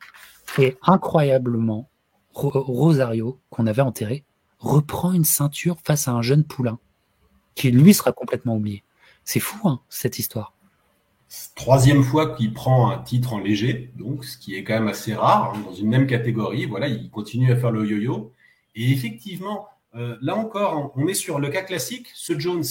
et 0.59 0.76
incroyablement 0.82 1.91
Rosario 2.32 3.41
qu'on 3.51 3.66
avait 3.66 3.82
enterré 3.82 4.24
reprend 4.59 5.12
une 5.12 5.24
ceinture 5.24 5.78
face 5.84 6.09
à 6.09 6.12
un 6.12 6.22
jeune 6.22 6.44
poulain 6.44 6.78
qui 7.54 7.70
lui 7.70 7.94
sera 7.94 8.12
complètement 8.12 8.56
oublié. 8.56 8.84
C'est 9.24 9.40
fou, 9.40 9.68
hein, 9.68 9.80
cette 9.88 10.18
histoire. 10.18 10.54
Troisième 11.54 12.02
fois 12.02 12.34
qu'il 12.34 12.54
prend 12.54 12.90
un 12.90 12.98
titre 12.98 13.34
en 13.34 13.38
léger, 13.38 13.92
donc 13.96 14.24
ce 14.24 14.38
qui 14.38 14.54
est 14.54 14.64
quand 14.64 14.74
même 14.74 14.88
assez 14.88 15.14
rare 15.14 15.52
hein, 15.54 15.61
dans 15.64 15.74
une 15.74 15.88
même 15.88 16.06
catégorie. 16.06 16.64
Voilà, 16.64 16.88
il 16.88 17.11
continue 17.11 17.52
à 17.52 17.56
faire 17.56 17.70
le 17.70 17.86
yo-yo. 17.86 18.32
Et 18.74 18.90
effectivement, 18.92 19.68
euh, 19.94 20.16
là 20.22 20.36
encore, 20.36 20.92
on 20.96 21.06
est 21.06 21.14
sur 21.14 21.38
le 21.38 21.48
cas 21.48 21.62
classique. 21.62 22.09
Ce 22.14 22.38
Jones, 22.38 22.64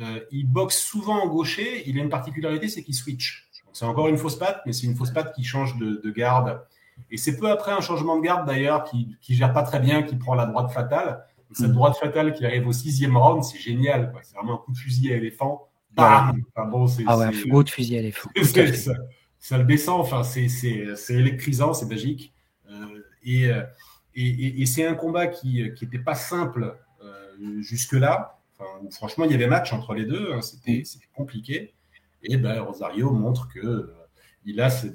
euh, 0.00 0.20
il 0.30 0.46
boxe 0.46 0.78
souvent 0.78 1.24
en 1.24 1.26
gaucher. 1.26 1.88
Il 1.88 1.98
a 1.98 2.02
une 2.02 2.10
particularité, 2.10 2.68
c'est 2.68 2.84
qu'il 2.84 2.94
switch. 2.94 3.48
C'est 3.72 3.84
encore 3.84 4.08
une 4.08 4.18
fausse 4.18 4.36
patte, 4.36 4.62
mais 4.66 4.72
c'est 4.72 4.86
une 4.86 4.94
fausse 4.94 5.10
patte 5.10 5.34
qui 5.34 5.44
change 5.44 5.76
de, 5.78 6.00
de 6.02 6.10
garde 6.10 6.60
et 7.10 7.16
c'est 7.16 7.36
peu 7.36 7.50
après 7.50 7.72
un 7.72 7.80
changement 7.80 8.16
de 8.16 8.22
garde 8.22 8.46
d'ailleurs 8.46 8.84
qui, 8.84 9.16
qui 9.20 9.34
gère 9.34 9.52
pas 9.52 9.62
très 9.62 9.80
bien, 9.80 10.02
qui 10.02 10.16
prend 10.16 10.34
la 10.34 10.46
droite 10.46 10.70
fatale. 10.72 11.24
cette 11.52 11.68
mhm. 11.68 11.74
droite 11.74 11.96
fatale 11.96 12.32
qui 12.32 12.44
arrive 12.44 12.66
au 12.66 12.72
sixième 12.72 13.16
round, 13.16 13.42
c'est 13.42 13.58
génial. 13.58 14.12
C'est 14.22 14.36
vraiment 14.36 14.54
un 14.54 14.58
coup 14.58 14.72
de 14.72 14.78
fusil 14.78 15.12
à 15.12 15.16
éléphant. 15.16 15.68
Bam 15.92 16.42
bon, 16.70 16.86
ah 17.06 17.18
ouais, 17.18 17.30
coup 17.50 17.64
de 17.64 17.70
fusil 17.70 17.96
à 17.96 18.00
éléphant. 18.00 18.30
ça, 18.42 18.92
ça, 19.38 19.58
le 19.58 19.64
descend. 19.64 20.00
Enfin, 20.00 20.22
c'est 20.22 20.46
électrisant, 21.08 21.72
c'est 21.72 21.86
magique. 21.86 22.32
Euh, 22.70 23.02
et, 23.24 23.50
et, 24.14 24.62
et, 24.62 24.66
c'est 24.66 24.86
un 24.86 24.94
combat 24.94 25.26
qui 25.26 25.62
n'était 25.62 25.98
pas 25.98 26.14
simple 26.14 26.76
euh, 27.02 27.60
jusque-là. 27.60 28.38
Enfin, 28.58 28.88
franchement, 28.90 29.24
il 29.24 29.32
y 29.32 29.34
avait 29.34 29.46
match 29.46 29.72
entre 29.72 29.94
les 29.94 30.04
deux. 30.04 30.32
Hein, 30.34 30.42
C'était 30.42 30.82
compliqué. 31.16 31.74
Et 32.22 32.36
ben, 32.36 32.60
Rosario 32.60 33.10
montre 33.10 33.48
que 33.48 33.92
il 34.48 34.60
a 34.62 34.70
ce, 34.70 34.86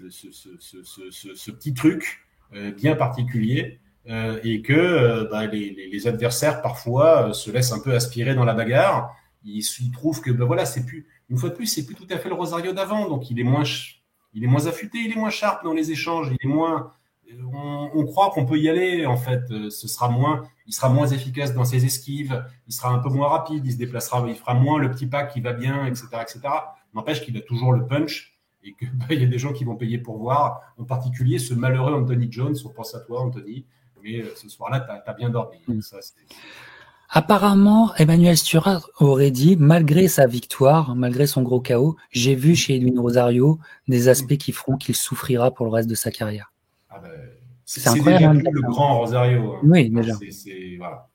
petit 1.52 1.74
truc 1.76 2.26
euh, 2.54 2.72
bien 2.72 2.96
particulier 2.96 3.80
euh, 4.10 4.40
et 4.44 4.64
que 4.64 4.74
euh, 4.74 5.28
bah, 5.30 5.46
les, 5.46 6.08
adversaires 6.08 6.62
parfois 6.64 7.34
se 7.34 7.52
laissent 7.52 7.72
un 7.72 7.80
peu 7.80 7.94
aspirer 7.94 8.34
dans 8.34 8.46
la 8.46 8.56
bagarre. 8.56 9.16
Ils, 9.46 9.64
trouvent 9.92 10.22
que 10.22 10.32
ben 10.32 10.46
voilà, 10.46 10.66
c'est 10.66 10.86
plus 10.86 11.06
une 11.30 11.38
fois 11.38 11.50
de 11.50 11.56
plus, 11.56 11.68
c'est 11.68 11.86
plus 11.86 11.96
tout 11.96 12.08
à 12.10 12.18
fait 12.18 12.30
le 12.30 12.36
Rosario 12.36 12.74
d'avant, 12.74 13.08
donc 13.08 13.30
il 13.30 13.40
est 13.40 13.44
moins 13.44 13.64
il 14.34 14.44
est 14.44 14.48
moins 14.48 14.66
affûté, 14.66 14.98
il 15.00 15.12
est 15.12 15.16
moins 15.16 15.30
sharp 15.30 15.64
dans 15.64 15.74
les 15.74 15.92
échanges, 15.92 16.30
il 16.32 16.38
est 16.44 16.52
moins 16.52 16.94
on, 17.54 18.06
croit 18.06 18.32
qu'on 18.32 18.46
peut 18.46 18.58
y 18.58 18.70
aller 18.70 19.06
en 19.06 19.18
fait. 19.18 19.42
Ce 19.70 19.88
sera 19.88 20.10
moins, 20.10 20.44
il 20.66 20.74
sera 20.74 20.90
moins 20.90 21.08
efficace 21.08 21.54
dans 21.54 21.66
ses 21.66 21.86
esquives, 21.86 22.44
il 22.68 22.74
sera 22.74 22.90
un 22.90 23.00
peu 23.00 23.10
moins 23.10 23.28
rapide, 23.28 23.66
il 23.66 23.72
se 23.72 23.78
déplacera, 23.78 24.24
il 24.28 24.36
fera 24.36 24.54
moins 24.54 24.80
le 24.80 24.90
petit 24.92 25.08
pas 25.08 25.24
qui 25.24 25.42
va 25.42 25.54
bien, 25.54 25.86
etc., 25.86 26.08
etc. 26.22 26.42
N'empêche 26.94 27.22
qu'il 27.22 27.38
a 27.38 27.42
toujours 27.42 27.74
le 27.74 27.86
punch 27.86 28.33
et 28.64 28.74
qu'il 28.74 28.92
bah, 28.94 29.14
y 29.14 29.24
a 29.24 29.28
des 29.28 29.40
gens 29.40 29.54
qui 29.54 29.64
vont 29.64 29.76
payer 29.76 29.98
pour 29.98 30.18
voir, 30.18 30.62
en 30.78 30.84
particulier 30.84 31.40
ce 31.40 31.54
malheureux 31.54 31.94
Anthony 31.94 32.32
Jones. 32.32 32.56
On 32.66 32.70
pense 32.70 32.96
à 32.96 33.00
toi, 33.02 33.22
Anthony, 33.22 33.66
mais 34.04 34.22
euh, 34.22 34.34
ce 34.36 34.50
soir-là, 34.50 34.80
tu 34.82 35.10
as, 35.10 35.14
bien 35.14 35.30
dormi. 35.30 35.58
Mm. 35.68 35.80
Apparemment, 37.16 37.94
Emmanuel 37.96 38.36
Stuart 38.36 38.90
aurait 38.98 39.30
dit, 39.30 39.56
malgré 39.56 40.08
sa 40.08 40.26
victoire, 40.26 40.96
malgré 40.96 41.28
son 41.28 41.44
gros 41.44 41.62
chaos, 41.62 41.96
j'ai 42.10 42.34
vu 42.34 42.56
chez 42.56 42.76
Edwin 42.76 43.00
Rosario 43.00 43.60
des 43.88 44.08
aspects 44.08 44.38
qui 44.38 44.52
feront 44.52 44.78
qu'il 44.78 44.96
souffrira 44.96 45.52
pour 45.52 45.68
le 45.68 45.72
reste 45.72 45.90
de 45.90 45.96
sa 45.96 46.10
carrière. 46.10 46.52
Ah 46.90 47.00
ben, 47.00 47.12
c'est 47.66 47.88
incroyable. 47.88 48.38
Déjà 48.38 48.50
le 48.52 48.62
grand 48.62 49.00
Rosario. 49.00 49.54
Hein. 49.54 49.60
Oui, 49.64 49.90
déjà. 49.90 50.14
voilà. 50.78 51.08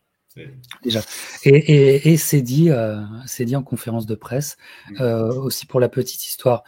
Déjà. 0.85 1.01
Et, 1.43 2.13
et, 2.13 2.17
c'est 2.17 2.43
dit, 2.43 2.71
euh, 2.71 3.03
dit 3.41 3.57
en 3.57 3.63
conférence 3.65 4.07
de 4.07 4.15
presse, 4.15 4.57
mm. 4.91 5.01
euh, 5.01 5.35
aussi 5.35 5.67
pour 5.67 5.81
la 5.81 5.89
petite 5.89 6.27
histoire. 6.29 6.63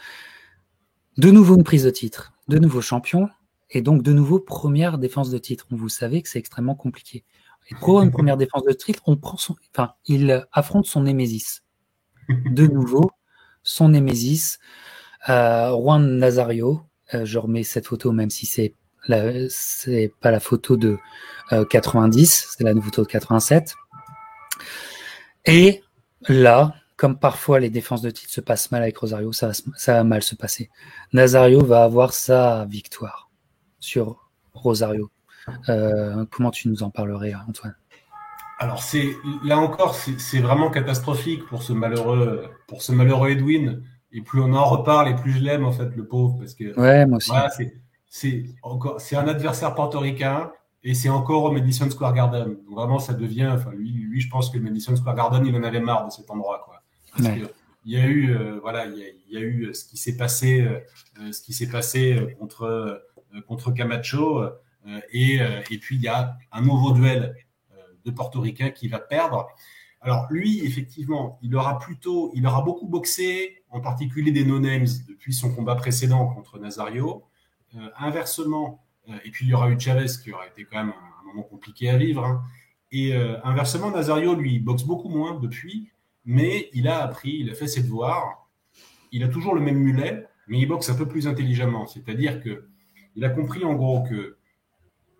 De 1.17 1.29
nouveau 1.29 1.55
une 1.55 1.63
prise 1.63 1.83
de 1.83 1.89
titre. 1.89 2.33
de 2.47 2.57
nouveau 2.57 2.81
champion 2.81 3.29
et 3.69 3.81
donc 3.81 4.03
de 4.03 4.11
nouveau 4.11 4.39
première 4.39 4.97
défense 4.97 5.29
de 5.29 5.37
titre. 5.37 5.65
Vous 5.69 5.89
savez 5.89 6.21
que 6.21 6.29
c'est 6.29 6.39
extrêmement 6.39 6.75
compliqué. 6.75 7.23
Et 7.69 7.75
pour 7.75 8.01
une 8.01 8.11
première 8.11 8.37
défense 8.37 8.63
de 8.63 8.73
titre, 8.73 9.03
on 9.05 9.15
prend 9.15 9.37
son, 9.37 9.55
enfin, 9.73 9.93
il 10.05 10.45
affronte 10.51 10.85
son 10.85 11.03
Némésis. 11.03 11.63
De 12.27 12.67
nouveau, 12.67 13.11
son 13.63 13.89
Némésis, 13.89 14.59
euh, 15.29 15.69
Juan 15.71 16.17
Nazario. 16.17 16.81
Euh, 17.13 17.25
je 17.25 17.37
remets 17.39 17.63
cette 17.63 17.87
photo, 17.87 18.11
même 18.11 18.29
si 18.29 18.45
c'est 18.45 18.75
c'est 19.49 20.13
pas 20.19 20.29
la 20.29 20.39
photo 20.39 20.77
de 20.77 20.97
90, 21.49 22.55
c'est 22.55 22.63
la 22.63 22.79
photo 22.79 23.01
de 23.01 23.07
87. 23.07 23.73
Et 25.45 25.81
là, 26.27 26.75
comme 27.01 27.17
parfois 27.17 27.59
les 27.59 27.71
défenses 27.71 28.03
de 28.03 28.11
titre 28.11 28.31
se 28.31 28.41
passent 28.41 28.69
mal 28.69 28.83
avec 28.83 28.95
Rosario, 28.95 29.31
ça 29.31 29.47
va, 29.47 29.53
ça 29.75 29.93
va 29.95 30.03
mal 30.03 30.21
se 30.21 30.35
passer. 30.35 30.69
Nazario 31.13 31.65
va 31.65 31.83
avoir 31.83 32.13
sa 32.13 32.65
victoire 32.65 33.31
sur 33.79 34.29
Rosario. 34.53 35.09
Euh, 35.69 36.27
comment 36.29 36.51
tu 36.51 36.69
nous 36.69 36.83
en 36.83 36.91
parlerais, 36.91 37.33
Antoine? 37.49 37.75
Alors 38.59 38.83
c'est 38.83 39.15
là 39.43 39.57
encore, 39.57 39.95
c'est 39.95 40.41
vraiment 40.41 40.69
catastrophique 40.69 41.43
pour 41.47 41.63
ce 41.63 41.73
malheureux, 41.73 42.45
pour 42.67 42.83
ce 42.83 42.91
malheureux 42.91 43.31
Edwin. 43.31 43.81
Et 44.11 44.21
plus 44.21 44.39
on 44.39 44.53
en 44.53 44.65
reparle, 44.65 45.09
et 45.09 45.15
plus 45.15 45.31
je 45.31 45.39
l'aime 45.39 45.65
en 45.65 45.71
fait, 45.71 45.95
le 45.95 46.05
pauvre, 46.05 46.37
parce 46.37 46.53
que 46.53 46.79
ouais, 46.79 47.07
moi 47.07 47.17
aussi. 47.17 47.31
c'est 48.09 48.45
encore, 48.61 49.01
c'est 49.01 49.15
un 49.15 49.27
adversaire 49.27 49.73
portoricain 49.73 50.51
et 50.83 50.93
c'est 50.93 51.09
encore 51.09 51.45
au 51.45 51.51
Madison 51.51 51.89
Square 51.89 52.13
Garden. 52.13 52.57
Donc 52.63 52.75
vraiment, 52.75 52.99
ça 52.99 53.15
devient. 53.15 53.49
Enfin, 53.51 53.71
lui, 53.71 53.89
lui, 53.89 54.21
je 54.21 54.29
pense 54.29 54.51
que 54.51 54.57
le 54.59 54.63
Madison 54.65 54.95
Square 54.95 55.15
Garden, 55.15 55.43
il 55.47 55.55
en 55.55 55.63
avait 55.63 55.79
marre 55.79 56.05
de 56.05 56.11
cet 56.11 56.29
endroit, 56.29 56.61
quoi. 56.63 56.80
Parce 57.11 57.27
que 57.29 57.53
il 57.83 57.93
y 57.93 57.97
a 57.97 58.05
eu, 58.05 58.35
euh, 58.35 58.59
voilà, 58.59 58.85
il 58.85 58.97
y 58.97 59.03
a, 59.03 59.07
il 59.07 59.33
y 59.33 59.37
a 59.37 59.41
eu 59.41 59.73
ce 59.73 59.85
qui 59.85 59.97
s'est 59.97 60.15
passé, 60.15 60.61
euh, 60.61 61.31
ce 61.31 61.41
qui 61.41 61.53
s'est 61.53 61.69
passé 61.69 62.35
contre 62.39 63.03
contre 63.47 63.71
Camacho, 63.71 64.43
et, 65.13 65.35
et 65.35 65.77
puis 65.77 65.95
il 65.95 66.01
y 66.01 66.09
a 66.09 66.35
un 66.51 66.61
nouveau 66.61 66.91
duel 66.91 67.33
de 68.03 68.11
Portoricains 68.11 68.71
qui 68.71 68.89
va 68.89 68.99
perdre. 68.99 69.47
Alors 70.01 70.27
lui, 70.31 70.65
effectivement, 70.65 71.39
il 71.41 71.55
aura 71.55 71.79
plutôt, 71.79 72.31
il 72.33 72.45
aura 72.45 72.61
beaucoup 72.61 72.87
boxé, 72.87 73.63
en 73.69 73.79
particulier 73.79 74.31
des 74.31 74.43
no-names 74.43 74.87
depuis 75.07 75.33
son 75.33 75.53
combat 75.53 75.75
précédent 75.75 76.27
contre 76.27 76.59
Nazario. 76.59 77.23
Euh, 77.77 77.89
inversement, 77.97 78.83
euh, 79.07 79.13
et 79.23 79.31
puis 79.31 79.45
il 79.45 79.49
y 79.49 79.53
aura 79.53 79.69
eu 79.69 79.79
Chavez 79.79 80.07
qui 80.21 80.33
aura 80.33 80.45
été 80.47 80.65
quand 80.65 80.77
même 80.83 80.93
un, 81.21 81.25
moment 81.25 81.43
compliqué 81.43 81.89
à 81.89 81.97
vivre. 81.97 82.25
Hein. 82.25 82.43
Et 82.91 83.13
euh, 83.13 83.37
inversement, 83.45 83.91
Nazario, 83.91 84.35
lui, 84.35 84.59
boxe 84.59 84.83
beaucoup 84.83 85.07
moins 85.07 85.39
depuis, 85.39 85.89
mais 86.25 86.69
il 86.73 86.87
a 86.87 87.01
appris, 87.03 87.37
il 87.39 87.49
a 87.49 87.53
fait 87.53 87.67
ses 87.67 87.83
devoirs. 87.83 88.49
Il 89.11 89.23
a 89.23 89.27
toujours 89.27 89.55
le 89.55 89.61
même 89.61 89.77
mulet, 89.77 90.25
mais 90.47 90.59
il 90.59 90.67
boxe 90.67 90.89
un 90.89 90.95
peu 90.95 91.07
plus 91.07 91.27
intelligemment. 91.27 91.85
C'est-à-dire 91.87 92.41
que 92.41 92.67
il 93.15 93.25
a 93.25 93.29
compris 93.29 93.65
en 93.65 93.73
gros 93.73 94.03
que 94.03 94.37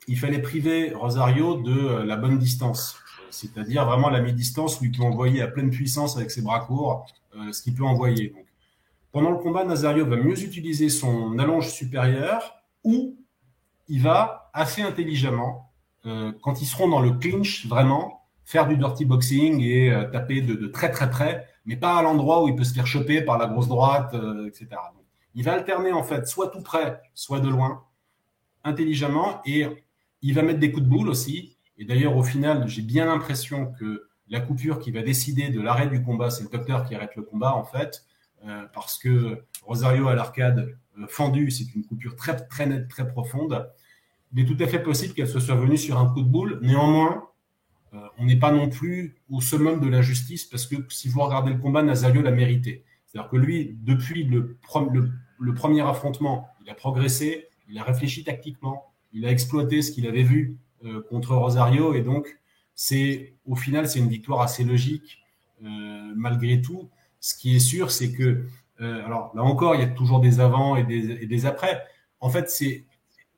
il 0.07 0.17
fallait 0.17 0.41
priver 0.41 0.93
Rosario 0.93 1.61
de 1.61 2.03
la 2.03 2.17
bonne 2.17 2.39
distance 2.39 2.97
c'est-à-dire 3.31 3.85
vraiment 3.85 4.09
la 4.09 4.21
mi-distance 4.21 4.79
il 4.81 4.91
peut 4.91 5.03
envoyer 5.03 5.41
à 5.41 5.47
pleine 5.47 5.71
puissance 5.71 6.17
avec 6.17 6.31
ses 6.31 6.41
bras 6.41 6.59
courts 6.59 7.05
euh, 7.35 7.51
ce 7.51 7.61
qu'il 7.61 7.73
peut 7.73 7.83
envoyer. 7.83 8.35
Pendant 9.11 9.31
le 9.31 9.37
combat, 9.37 9.65
Nazario 9.65 10.05
va 10.05 10.15
mieux 10.15 10.39
utiliser 10.41 10.89
son 10.89 11.37
allonge 11.39 11.69
supérieure 11.69 12.61
ou 12.83 13.17
il 13.87 14.01
va 14.01 14.49
assez 14.53 14.81
intelligemment, 14.81 15.69
euh, 16.05 16.31
quand 16.41 16.61
ils 16.61 16.65
seront 16.65 16.87
dans 16.87 17.01
le 17.01 17.11
clinch, 17.11 17.67
vraiment, 17.67 18.20
faire 18.51 18.67
du 18.67 18.77
dirty 18.77 19.05
boxing 19.05 19.61
et 19.61 19.91
euh, 19.91 20.05
taper 20.05 20.41
de, 20.41 20.67
très 20.67 20.91
très 20.91 21.09
près, 21.09 21.47
mais 21.65 21.77
pas 21.77 21.97
à 21.97 22.01
l'endroit 22.01 22.43
où 22.43 22.49
il 22.49 22.55
peut 22.55 22.63
se 22.63 22.73
faire 22.73 22.87
choper 22.87 23.21
par 23.21 23.37
la 23.37 23.47
grosse 23.47 23.67
droite, 23.67 24.15
etc. 24.47 24.67
il 25.35 25.43
va 25.43 25.53
alterner 25.53 25.91
en 25.93 26.03
fait 26.03 26.27
soit 26.27 26.49
tout 26.49 26.61
près, 26.61 27.01
soit 27.13 27.39
de 27.39 27.47
loin, 27.47 27.83
intelligemment, 28.63 29.41
et 29.45 29.65
il 30.21 30.33
va 30.33 30.41
mettre 30.41 30.59
des 30.59 30.71
coups 30.71 30.83
de 30.83 30.89
boule 30.89 31.07
aussi, 31.07 31.57
et 31.81 31.85
d'ailleurs, 31.85 32.15
au 32.15 32.21
final, 32.21 32.67
j'ai 32.67 32.83
bien 32.83 33.07
l'impression 33.07 33.71
que 33.71 34.07
la 34.29 34.39
coupure 34.39 34.77
qui 34.77 34.91
va 34.91 35.01
décider 35.01 35.49
de 35.49 35.59
l'arrêt 35.59 35.87
du 35.87 36.03
combat, 36.03 36.29
c'est 36.29 36.43
le 36.43 36.49
docteur 36.49 36.85
qui 36.85 36.93
arrête 36.93 37.15
le 37.15 37.23
combat, 37.23 37.55
en 37.55 37.63
fait, 37.63 38.05
euh, 38.45 38.65
parce 38.71 38.99
que 38.99 39.43
Rosario 39.63 40.07
à 40.07 40.13
l'arcade 40.13 40.77
euh, 40.99 41.07
fendu, 41.07 41.49
c'est 41.49 41.73
une 41.73 41.83
coupure 41.83 42.15
très, 42.15 42.35
très 42.35 42.67
nette, 42.67 42.87
très 42.87 43.07
profonde. 43.07 43.67
Il 44.31 44.43
est 44.43 44.45
tout 44.45 44.63
à 44.63 44.67
fait 44.67 44.83
possible 44.83 45.15
qu'elle 45.15 45.27
se 45.27 45.39
soit 45.39 45.55
venue 45.55 45.75
sur 45.75 45.97
un 45.97 46.05
coup 46.13 46.21
de 46.21 46.29
boule. 46.29 46.59
Néanmoins, 46.61 47.27
euh, 47.93 47.99
on 48.17 48.25
n'est 48.25 48.39
pas 48.39 48.51
non 48.51 48.69
plus 48.69 49.15
au 49.29 49.41
summum 49.41 49.79
de 49.81 49.87
la 49.87 50.01
justice, 50.01 50.45
parce 50.45 50.65
que 50.65 50.75
si 50.89 51.09
vous 51.09 51.21
regardez 51.21 51.51
le 51.51 51.57
combat, 51.57 51.83
Nazario 51.83 52.21
l'a 52.21 52.31
mérité. 52.31 52.83
C'est-à-dire 53.05 53.29
que 53.29 53.37
lui, 53.37 53.77
depuis 53.81 54.23
le, 54.23 54.57
premier 55.55 55.81
affrontement, 55.81 56.47
il 56.63 56.69
a 56.69 56.73
progressé, 56.73 57.47
il 57.69 57.77
a 57.77 57.83
réfléchi 57.83 58.23
tactiquement, 58.23 58.91
il 59.11 59.25
a 59.25 59.31
exploité 59.31 59.81
ce 59.81 59.91
qu'il 59.91 60.07
avait 60.07 60.23
vu 60.23 60.57
euh, 60.85 61.01
contre 61.09 61.35
Rosario. 61.35 61.93
Et 61.93 62.01
donc, 62.01 62.39
c'est 62.75 63.33
au 63.45 63.55
final, 63.55 63.89
c'est 63.89 63.99
une 63.99 64.07
victoire 64.07 64.41
assez 64.41 64.63
logique 64.63 65.19
euh, 65.63 66.13
malgré 66.15 66.61
tout. 66.61 66.89
Ce 67.19 67.35
qui 67.35 67.55
est 67.55 67.59
sûr, 67.59 67.91
c'est 67.91 68.13
que, 68.13 68.45
alors 68.79 69.31
là 69.35 69.43
encore, 69.43 69.75
il 69.75 69.81
y 69.81 69.83
a 69.83 69.87
toujours 69.87 70.21
des 70.21 70.39
avant 70.39 70.75
et 70.75 70.83
des, 70.83 71.27
des 71.27 71.45
après. 71.45 71.83
En 72.19 72.29
fait, 72.29 72.49
c'est 72.49 72.85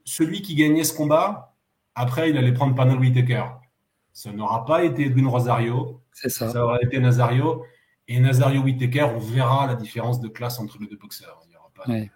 celui 0.06 0.42
qui 0.42 0.56
gagnait 0.56 0.86
ce 0.86 0.94
combat, 0.94 1.54
après, 1.96 2.30
il 2.30 2.38
allait 2.38 2.54
prendre 2.54 2.76
Panel 2.76 2.98
Whitaker. 2.98 3.44
Ça 4.14 4.32
n'aura 4.32 4.64
pas 4.66 4.84
été 4.84 5.08
Edwin 5.08 5.28
Rosario. 5.28 6.00
C'est 6.14 6.30
ça. 6.30 6.50
Ça 6.50 6.64
aura 6.64 6.82
été 6.82 7.00
Nazario. 7.00 7.64
Et 8.08 8.20
Nazario 8.20 8.62
Whitaker, 8.62 9.08
on 9.16 9.20
verra 9.20 9.66
la 9.68 9.76
différence 9.76 10.20
de 10.20 10.28
classe 10.28 10.60
entre 10.60 10.78
les 10.80 10.88
deux 10.88 10.98
boxeurs. 10.98 11.42
Il 11.46 11.50
n'y 11.50 11.56
aura 11.56 11.72
pas, 11.76 11.92
ouais. 11.92 12.12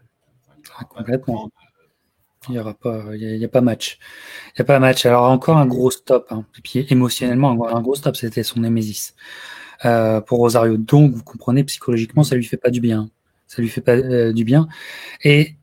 Complètement. 0.89 1.49
Il 2.49 2.53
n'y 2.53 2.59
aura 2.59 2.73
pas, 2.73 3.03
il 3.13 3.37
y, 3.37 3.43
a, 3.43 3.47
pas 3.49 3.61
match. 3.61 3.97
Il 4.55 4.59
y 4.59 4.61
a 4.61 4.65
pas 4.65 4.79
match. 4.79 5.05
Alors 5.05 5.23
encore 5.23 5.57
un 5.57 5.65
gros 5.65 5.91
stop. 5.91 6.27
Hein. 6.29 6.45
Et 6.57 6.61
puis 6.61 6.85
émotionnellement, 6.89 7.67
un 7.67 7.81
gros 7.81 7.95
stop, 7.95 8.15
c'était 8.15 8.43
son 8.43 8.61
Némésis 8.61 9.15
euh, 9.85 10.21
pour 10.21 10.39
Rosario. 10.39 10.77
Donc 10.77 11.13
vous 11.13 11.23
comprenez, 11.23 11.63
psychologiquement, 11.63 12.23
ça 12.23 12.35
lui 12.35 12.45
fait 12.45 12.57
pas 12.57 12.69
du 12.69 12.79
bien. 12.79 13.09
Ça 13.47 13.61
lui 13.61 13.69
fait 13.69 13.81
pas 13.81 13.93
euh, 13.93 14.33
du 14.33 14.43
bien. 14.43 14.67
Et 15.23 15.55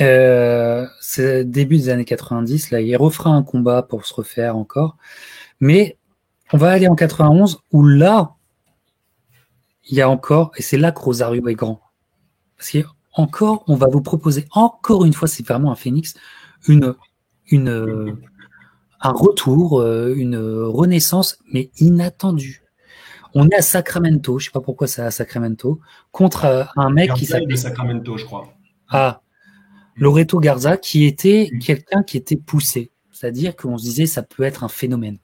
euh, 0.00 0.86
c'est 1.00 1.44
début 1.44 1.76
des 1.76 1.88
années 1.88 2.04
90. 2.04 2.70
Là, 2.70 2.80
il 2.80 2.96
refera 2.96 3.30
un 3.30 3.42
combat 3.42 3.82
pour 3.82 4.04
se 4.04 4.12
refaire 4.12 4.56
encore. 4.56 4.96
Mais 5.60 5.98
on 6.52 6.58
va 6.58 6.70
aller 6.70 6.88
en 6.88 6.94
91 6.94 7.58
où 7.72 7.84
là, 7.84 8.34
il 9.88 9.96
y 9.96 10.00
a 10.00 10.08
encore, 10.08 10.52
et 10.56 10.62
c'est 10.62 10.76
là 10.76 10.92
que 10.92 11.00
Rosario 11.00 11.46
est 11.48 11.54
grand. 11.54 11.80
Parce 12.56 12.70
qu'il 12.70 12.86
encore, 13.14 13.64
on 13.66 13.76
va 13.76 13.86
vous 13.88 14.02
proposer 14.02 14.46
encore 14.52 15.04
une 15.04 15.12
fois, 15.12 15.28
c'est 15.28 15.46
vraiment 15.46 15.72
un 15.72 15.76
phénix, 15.76 16.14
une, 16.68 16.94
une, 17.50 18.16
un 19.00 19.12
retour, 19.12 19.80
euh, 19.80 20.14
une 20.14 20.36
renaissance, 20.36 21.38
mais 21.52 21.70
inattendue. 21.78 22.62
On 23.34 23.48
est 23.48 23.54
à 23.54 23.62
Sacramento, 23.62 24.38
je 24.38 24.46
sais 24.46 24.50
pas 24.50 24.60
pourquoi 24.60 24.86
c'est 24.86 25.02
à 25.02 25.10
Sacramento, 25.10 25.80
contre 26.10 26.44
euh, 26.44 26.64
un 26.76 26.90
mec 26.90 27.12
qui 27.14 27.26
s'appelle 27.26 27.58
Sacramento, 27.58 28.16
je 28.16 28.24
crois. 28.24 28.52
Ah, 28.88 29.20
Loreto 29.96 30.38
Garza, 30.38 30.76
qui 30.76 31.04
était 31.04 31.50
quelqu'un 31.60 32.02
qui 32.02 32.16
était 32.16 32.36
poussé, 32.36 32.92
c'est-à-dire 33.12 33.56
qu'on 33.56 33.78
se 33.78 33.84
disait 33.84 34.06
ça 34.06 34.22
peut 34.22 34.42
être 34.42 34.62
un 34.62 34.68
phénomène. 34.68 35.18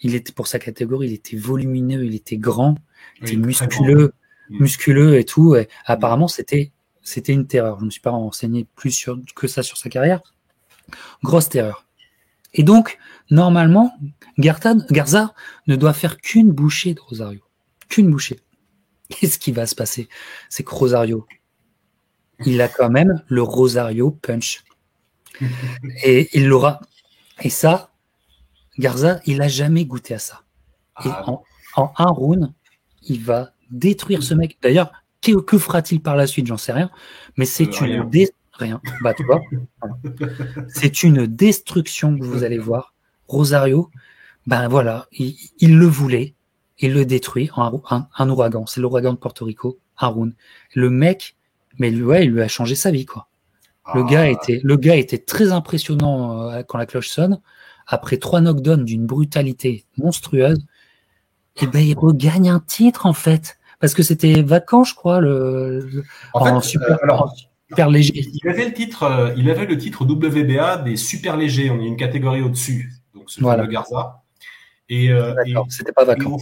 Il 0.00 0.14
était 0.14 0.32
pour 0.32 0.46
sa 0.46 0.58
catégorie, 0.58 1.08
il 1.08 1.12
était 1.14 1.36
volumineux, 1.36 2.04
il 2.04 2.14
était 2.14 2.36
grand, 2.36 2.76
il 3.20 3.28
était 3.28 3.36
musculeux, 3.36 4.12
musculeux 4.50 5.18
et 5.18 5.24
tout. 5.24 5.56
Et 5.56 5.68
apparemment, 5.86 6.28
c'était 6.28 6.72
c'était 7.08 7.32
une 7.32 7.46
terreur. 7.46 7.76
Je 7.76 7.82
ne 7.82 7.86
me 7.86 7.90
suis 7.90 8.02
pas 8.02 8.10
renseigné 8.10 8.66
plus 8.76 8.90
sur, 8.90 9.18
que 9.34 9.46
ça 9.46 9.62
sur 9.62 9.78
sa 9.78 9.88
carrière. 9.88 10.20
Grosse 11.22 11.48
terreur. 11.48 11.86
Et 12.52 12.62
donc, 12.62 12.98
normalement, 13.30 13.96
Garza 14.38 15.34
ne 15.66 15.76
doit 15.76 15.94
faire 15.94 16.18
qu'une 16.18 16.52
bouchée 16.52 16.92
de 16.94 17.00
Rosario. 17.00 17.40
Qu'une 17.88 18.10
bouchée. 18.10 18.40
Qu'est-ce 19.08 19.38
qui 19.38 19.52
va 19.52 19.66
se 19.66 19.74
passer? 19.74 20.08
C'est 20.50 20.64
que 20.64 20.74
Rosario, 20.74 21.26
il 22.44 22.60
a 22.60 22.68
quand 22.68 22.90
même 22.90 23.22
le 23.28 23.42
Rosario 23.42 24.10
Punch. 24.10 24.64
Et 26.04 26.28
il 26.36 26.46
l'aura. 26.46 26.80
Et 27.42 27.50
ça, 27.50 27.90
Garza, 28.78 29.20
il 29.26 29.38
n'a 29.38 29.48
jamais 29.48 29.84
goûté 29.84 30.14
à 30.14 30.18
ça. 30.18 30.42
Et 31.04 31.08
ah. 31.10 31.28
en, 31.28 31.42
en 31.76 31.92
un 31.96 32.10
round, 32.10 32.52
il 33.02 33.22
va 33.22 33.52
détruire 33.70 34.22
ce 34.22 34.34
mec. 34.34 34.58
D'ailleurs, 34.62 34.92
que, 35.20 35.58
fera-t-il 35.58 36.00
par 36.00 36.16
la 36.16 36.26
suite? 36.26 36.46
J'en 36.46 36.56
sais 36.56 36.72
rien. 36.72 36.90
Mais 37.36 37.44
c'est 37.44 37.82
euh, 37.82 37.86
une 37.86 38.28
rien. 38.52 38.80
Bah, 39.02 39.14
tu 39.14 39.24
vois. 39.24 39.40
c'est 40.68 41.02
une 41.02 41.26
destruction 41.26 42.18
que 42.18 42.24
vous 42.24 42.44
allez 42.44 42.58
voir. 42.58 42.94
Rosario, 43.26 43.90
ben 44.46 44.68
voilà, 44.68 45.06
il, 45.12 45.78
le 45.78 45.86
voulait, 45.86 46.34
il 46.78 46.94
le 46.94 47.04
détruit 47.04 47.50
en 47.54 47.82
un, 47.90 48.30
ouragan. 48.30 48.64
C'est 48.66 48.80
l'ouragan 48.80 49.12
de 49.12 49.18
Porto 49.18 49.44
Rico, 49.44 49.78
Haroun. 49.96 50.34
Le 50.74 50.88
mec, 50.88 51.36
mais 51.78 51.90
lui, 51.90 52.02
ouais, 52.02 52.24
il 52.24 52.30
lui 52.30 52.40
a 52.40 52.48
changé 52.48 52.74
sa 52.74 52.90
vie, 52.90 53.04
quoi. 53.04 53.28
Le 53.94 54.04
gars 54.04 54.22
ah. 54.22 54.28
était, 54.28 54.60
le 54.62 54.76
gars 54.76 54.96
était 54.96 55.18
très 55.18 55.52
impressionnant 55.52 56.50
euh, 56.50 56.62
quand 56.62 56.78
la 56.78 56.86
cloche 56.86 57.08
sonne. 57.08 57.40
Après 57.88 58.18
trois 58.18 58.40
knockdowns 58.40 58.84
d'une 58.84 59.06
brutalité 59.06 59.84
monstrueuse, 59.96 60.58
et 61.56 61.64
eh 61.64 61.66
ben 61.66 61.80
il 61.80 61.98
regagne 61.98 62.48
un 62.48 62.60
titre 62.60 63.06
en 63.06 63.12
fait 63.12 63.58
parce 63.80 63.94
que 63.94 64.02
c'était 64.02 64.42
vacant, 64.42 64.84
je 64.84 64.94
crois, 64.94 65.20
le, 65.20 66.04
en, 66.34 66.44
fait, 66.44 66.68
super. 66.68 66.90
Euh, 66.90 66.96
alors, 67.02 67.34
super 67.68 67.90
léger. 67.90 68.24
Il 68.32 68.48
avait 68.48 68.66
le 68.66 68.72
titre, 68.72 69.04
euh, 69.04 69.34
il 69.36 69.50
avait 69.50 69.66
le 69.66 69.78
titre 69.78 70.04
WBA 70.04 70.78
des 70.78 70.96
super 70.96 71.36
légers. 71.36 71.70
On 71.70 71.80
est 71.80 71.86
une 71.86 71.96
catégorie 71.96 72.42
au-dessus. 72.42 72.92
Donc 73.14 73.30
ce 73.30 73.40
voilà. 73.40 73.66
Garza. 73.66 74.22
Et, 74.88 75.10
euh, 75.10 75.34
c'était 75.68 75.92
pas 75.92 76.04
vacant. 76.04 76.38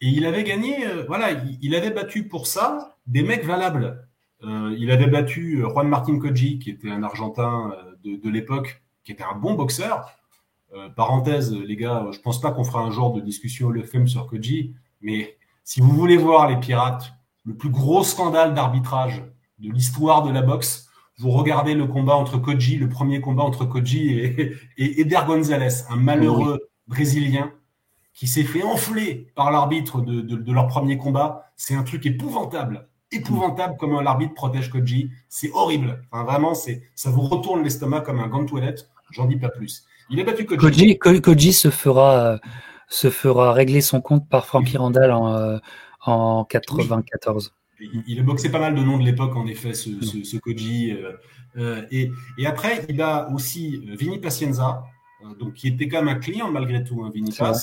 Et, 0.00 0.08
il 0.08 0.26
avait 0.26 0.42
gagné, 0.42 0.84
euh, 0.86 1.04
voilà, 1.06 1.28
il, 1.60 1.74
avait 1.76 1.90
battu 1.92 2.26
pour 2.26 2.48
ça 2.48 2.96
des 3.06 3.22
mecs 3.22 3.44
valables. 3.44 4.08
il 4.42 4.90
avait 4.90 5.06
battu 5.06 5.60
Juan 5.60 5.88
Martin 5.88 6.18
Koji, 6.18 6.58
qui 6.58 6.70
était 6.70 6.90
un 6.90 7.04
Argentin 7.04 7.72
de, 8.04 8.16
de 8.16 8.30
l'époque, 8.30 8.82
qui 9.04 9.12
était 9.12 9.22
un 9.22 9.38
bon 9.38 9.54
boxeur. 9.54 10.10
Parenthèse, 10.96 11.52
les 11.52 11.76
gars, 11.76 12.06
je 12.12 12.18
pense 12.20 12.40
pas 12.40 12.50
qu'on 12.50 12.64
fera 12.64 12.80
un 12.80 12.90
genre 12.90 13.12
de 13.12 13.20
discussion 13.20 13.70
le 13.70 13.82
film 13.82 14.08
sur 14.08 14.26
Koji, 14.26 14.74
mais 15.00 15.36
si 15.64 15.80
vous 15.80 15.90
voulez 15.90 16.16
voir 16.16 16.48
les 16.48 16.56
pirates, 16.56 17.12
le 17.44 17.54
plus 17.54 17.70
gros 17.70 18.04
scandale 18.04 18.54
d'arbitrage 18.54 19.22
de 19.58 19.70
l'histoire 19.70 20.22
de 20.22 20.30
la 20.30 20.42
boxe, 20.42 20.88
vous 21.18 21.30
regardez 21.30 21.74
le 21.74 21.86
combat 21.86 22.14
entre 22.14 22.38
Koji, 22.38 22.76
le 22.76 22.88
premier 22.88 23.20
combat 23.20 23.42
entre 23.42 23.64
Koji 23.64 24.18
et, 24.18 24.56
et 24.78 25.00
Eder 25.00 25.20
Gonzalez, 25.26 25.84
un 25.90 25.96
malheureux 25.96 26.58
brésilien 26.86 27.52
qui 28.14 28.26
s'est 28.26 28.44
fait 28.44 28.62
enfler 28.62 29.32
par 29.34 29.50
l'arbitre 29.50 30.00
de, 30.00 30.52
leur 30.52 30.66
premier 30.66 30.98
combat. 30.98 31.52
C'est 31.56 31.74
un 31.74 31.82
truc 31.82 32.04
épouvantable, 32.06 32.88
épouvantable 33.10 33.76
comment 33.78 34.00
l'arbitre 34.00 34.34
protège 34.34 34.70
Koji. 34.70 35.10
C'est 35.28 35.50
horrible. 35.52 36.02
Vraiment, 36.12 36.54
ça 36.54 37.10
vous 37.10 37.22
retourne 37.22 37.62
l'estomac 37.62 38.02
comme 38.02 38.20
un 38.20 38.28
gant 38.28 38.42
de 38.42 38.48
toilette. 38.48 38.88
J'en 39.10 39.26
dis 39.26 39.36
pas 39.36 39.48
plus. 39.48 39.84
Il 40.12 40.20
a 40.20 40.24
battu 40.24 40.44
Koji. 40.46 40.98
Koji, 40.98 41.22
Koji 41.22 41.52
se 41.52 41.70
fera 41.70 42.38
se 42.88 43.10
fera 43.10 43.52
régler 43.54 43.80
son 43.80 44.00
compte 44.02 44.28
par 44.28 44.44
Frankie 44.44 44.76
Randall 44.76 45.10
en, 45.10 45.34
euh, 45.34 45.58
en 46.04 46.44
94 46.44 47.54
il, 48.06 48.20
a 48.20 48.22
boxé 48.22 48.50
pas 48.50 48.60
mal 48.60 48.76
de 48.76 48.80
noms 48.80 48.98
de 48.98 49.04
l'époque, 49.04 49.34
en 49.34 49.46
effet, 49.46 49.74
ce, 49.74 49.90
ce, 50.02 50.22
ce 50.22 50.36
Koji. 50.36 50.92
Euh, 50.92 51.12
euh, 51.56 51.82
et, 51.90 52.12
et, 52.38 52.46
après, 52.46 52.86
il 52.88 53.00
a 53.02 53.28
aussi 53.30 53.82
Vinny 53.98 54.20
Pacienza, 54.20 54.84
donc 55.40 55.54
qui 55.54 55.66
était 55.68 55.88
quand 55.88 56.04
même 56.04 56.16
un 56.16 56.20
client 56.20 56.48
malgré 56.50 56.84
tout, 56.84 57.02
hein, 57.02 57.10
Vinny 57.12 57.32
Pac, 57.36 57.56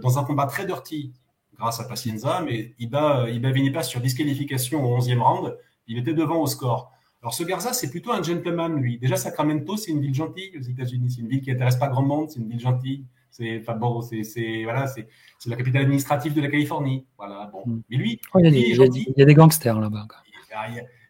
dans 0.00 0.18
un 0.18 0.24
combat 0.24 0.46
très 0.46 0.64
dirty 0.64 1.12
grâce 1.58 1.80
à 1.80 1.84
Pacienza, 1.84 2.42
mais 2.44 2.74
il 2.78 2.88
bat, 2.88 3.26
il 3.28 3.42
bat 3.42 3.50
Vinny 3.50 3.70
Pac 3.70 3.84
sur 3.84 4.00
disqualification 4.00 4.84
au 4.84 4.98
11e 4.98 5.18
round. 5.18 5.58
Il 5.86 5.98
était 5.98 6.14
devant 6.14 6.40
au 6.40 6.46
score. 6.46 6.91
Alors 7.22 7.34
ce 7.34 7.44
Garza, 7.44 7.72
c'est 7.72 7.88
plutôt 7.88 8.12
un 8.12 8.22
gentleman, 8.22 8.74
lui. 8.74 8.98
Déjà, 8.98 9.16
Sacramento, 9.16 9.76
c'est 9.76 9.92
une 9.92 10.00
ville 10.00 10.14
gentille 10.14 10.50
aux 10.58 10.62
États-Unis. 10.62 11.10
C'est 11.10 11.20
une 11.20 11.28
ville 11.28 11.40
qui 11.40 11.52
intéresse 11.52 11.76
pas 11.76 11.86
grand 11.86 12.02
monde, 12.02 12.30
c'est 12.30 12.40
une 12.40 12.48
ville 12.48 12.60
gentille. 12.60 13.06
C'est, 13.30 13.60
enfin 13.60 13.74
bon, 13.76 14.02
c'est, 14.02 14.24
c'est, 14.24 14.64
voilà, 14.64 14.88
c'est, 14.88 15.08
c'est 15.38 15.48
la 15.48 15.56
capitale 15.56 15.82
administrative 15.82 16.34
de 16.34 16.40
la 16.40 16.48
Californie. 16.48 17.06
Voilà, 17.16 17.48
bon. 17.52 17.62
Hmm. 17.64 17.82
Mais 17.88 17.96
lui, 17.96 18.20
oh, 18.34 18.40
il, 18.40 18.44
y 18.44 18.48
a 18.48 18.50
des, 18.50 18.58
il, 18.58 19.14
y 19.16 19.22
a 19.22 19.24
des, 19.24 19.34
gangsters 19.34 19.80
là-bas. 19.80 20.06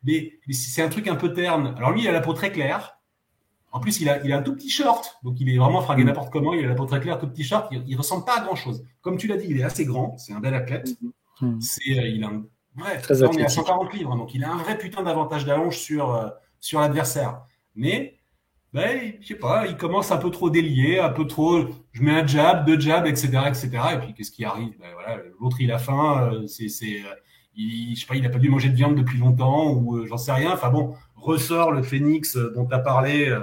Mais, 0.05 0.32
mais 0.47 0.55
c'est 0.55 0.82
un 0.82 0.89
truc 0.89 1.09
un 1.09 1.16
peu 1.16 1.32
terne. 1.32 1.74
Alors 1.78 1.93
lui, 1.93 2.02
il 2.02 2.09
a 2.09 2.12
la 2.12 2.20
peau 2.20 2.34
très 2.34 2.52
claire. 2.52 2.98
En 3.72 3.80
plus, 3.80 4.02
il 4.02 4.09
a, 4.10 4.22
il 4.22 4.32
a 4.32 4.39
un 4.39 4.43
tout 4.43 4.55
petit 4.55 4.68
short, 4.68 5.18
donc 5.22 5.40
il 5.40 5.48
est 5.48 5.56
vraiment 5.56 5.80
fragué 5.80 6.05
hmm. 6.05 6.09
n'importe 6.09 6.30
comment. 6.30 6.52
Il 6.52 6.64
a 6.64 6.68
la 6.68 6.74
peau 6.74 6.84
très 6.84 7.01
claire, 7.01 7.18
tout 7.18 7.26
petit 7.26 7.43
short. 7.43 7.68
Il, 7.72 7.82
il 7.86 7.97
ressemble 7.97 8.26
pas 8.26 8.39
à 8.39 8.44
grand 8.44 8.55
chose. 8.55 8.84
Comme 9.01 9.16
tu 9.16 9.26
l'as 9.26 9.39
dit, 9.39 9.47
il 9.48 9.59
est 9.59 9.64
assez 9.64 9.86
grand. 9.86 10.18
C'est 10.18 10.34
un 10.34 10.40
bel 10.40 10.55
athlète. 10.55 10.94
Mm. 11.40 11.60
C'est, 11.60 11.98
euh, 11.98 12.06
il 12.06 12.22
a 12.22 12.28
un, 12.28 12.44
bref, 12.74 13.03
très 13.03 13.23
on 13.23 13.32
est 13.32 13.44
à 13.44 13.49
140 13.49 13.93
livres, 13.93 14.16
donc 14.16 14.35
il 14.35 14.44
a 14.44 14.53
un 14.53 14.57
vrai 14.57 14.78
putain 14.78 15.03
d'avantage 15.03 15.44
d'allonge 15.44 15.78
sur, 15.78 16.15
euh, 16.15 16.28
sur 16.61 16.81
l'adversaire. 16.81 17.43
Mais 17.74 18.19
ben, 18.73 19.15
je 19.20 19.28
sais 19.28 19.35
pas, 19.35 19.66
il 19.66 19.77
commence 19.77 20.11
un 20.12 20.16
peu 20.16 20.31
trop 20.31 20.49
délié, 20.49 20.99
un 20.99 21.11
peu 21.11 21.27
trop, 21.27 21.66
je 21.93 22.03
mets 22.03 22.12
un 22.12 22.27
jab, 22.27 22.65
deux 22.66 22.81
jabs, 22.81 23.07
etc., 23.07 23.28
etc. 23.47 23.70
Et 23.94 23.99
puis 23.99 24.15
qu'est-ce 24.15 24.31
qui 24.31 24.44
arrive? 24.44 24.73
Ben, 24.78 24.89
voilà, 24.94 25.23
L'autre 25.40 25.59
il 25.61 25.70
a 25.70 25.78
faim, 25.78 26.31
euh, 26.32 26.47
c'est, 26.47 26.69
c'est, 26.69 27.01
euh, 27.01 27.15
il, 27.55 27.94
je 27.94 28.01
sais 28.01 28.07
pas, 28.07 28.16
il 28.16 28.24
a 28.24 28.31
pas 28.31 28.39
dû 28.39 28.49
manger 28.49 28.70
de 28.70 28.77
viande 28.77 28.94
depuis 28.94 29.19
longtemps 29.19 29.73
ou 29.73 30.07
j'en 30.07 30.16
sais 30.16 30.32
rien. 30.32 30.53
Enfin 30.53 30.70
bon, 30.70 30.94
ressort 31.16 31.70
le 31.73 31.82
phénix 31.82 32.36
dont 32.36 32.66
tu 32.66 32.74
as 32.74 32.78
parlé 32.78 33.36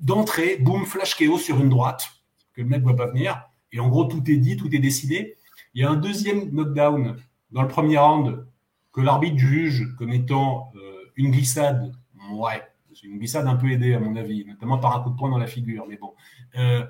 d'entrée, 0.00 0.56
boum, 0.60 0.84
flash 0.86 1.16
KO 1.16 1.38
sur 1.38 1.58
une 1.60 1.68
droite 1.68 2.08
que 2.54 2.62
le 2.62 2.68
mec 2.68 2.82
voit 2.82 2.96
pas 2.96 3.06
venir. 3.06 3.42
Et 3.72 3.80
en 3.80 3.88
gros 3.88 4.04
tout 4.04 4.22
est 4.30 4.36
dit, 4.36 4.56
tout 4.56 4.72
est 4.74 4.78
décidé. 4.78 5.36
Il 5.74 5.82
y 5.82 5.84
a 5.84 5.90
un 5.90 5.96
deuxième 5.96 6.50
knockdown 6.50 7.16
dans 7.50 7.62
le 7.62 7.68
premier 7.68 7.98
round 7.98 8.46
que 8.92 9.00
l'arbitre 9.00 9.38
juge 9.38 9.94
comme 9.96 10.12
étant 10.12 10.72
une 11.16 11.30
glissade. 11.30 11.92
Ouais, 12.32 12.62
c'est 12.94 13.06
une 13.06 13.18
glissade 13.18 13.46
un 13.46 13.56
peu 13.56 13.70
aidée, 13.70 13.94
à 13.94 14.00
mon 14.00 14.16
avis, 14.16 14.44
notamment 14.44 14.78
par 14.78 14.96
un 14.96 15.02
coup 15.02 15.10
de 15.10 15.16
poing 15.16 15.30
dans 15.30 15.38
la 15.38 15.46
figure. 15.46 15.86
Mais 15.88 15.96
bon, 15.96 16.14
euh, 16.56 16.84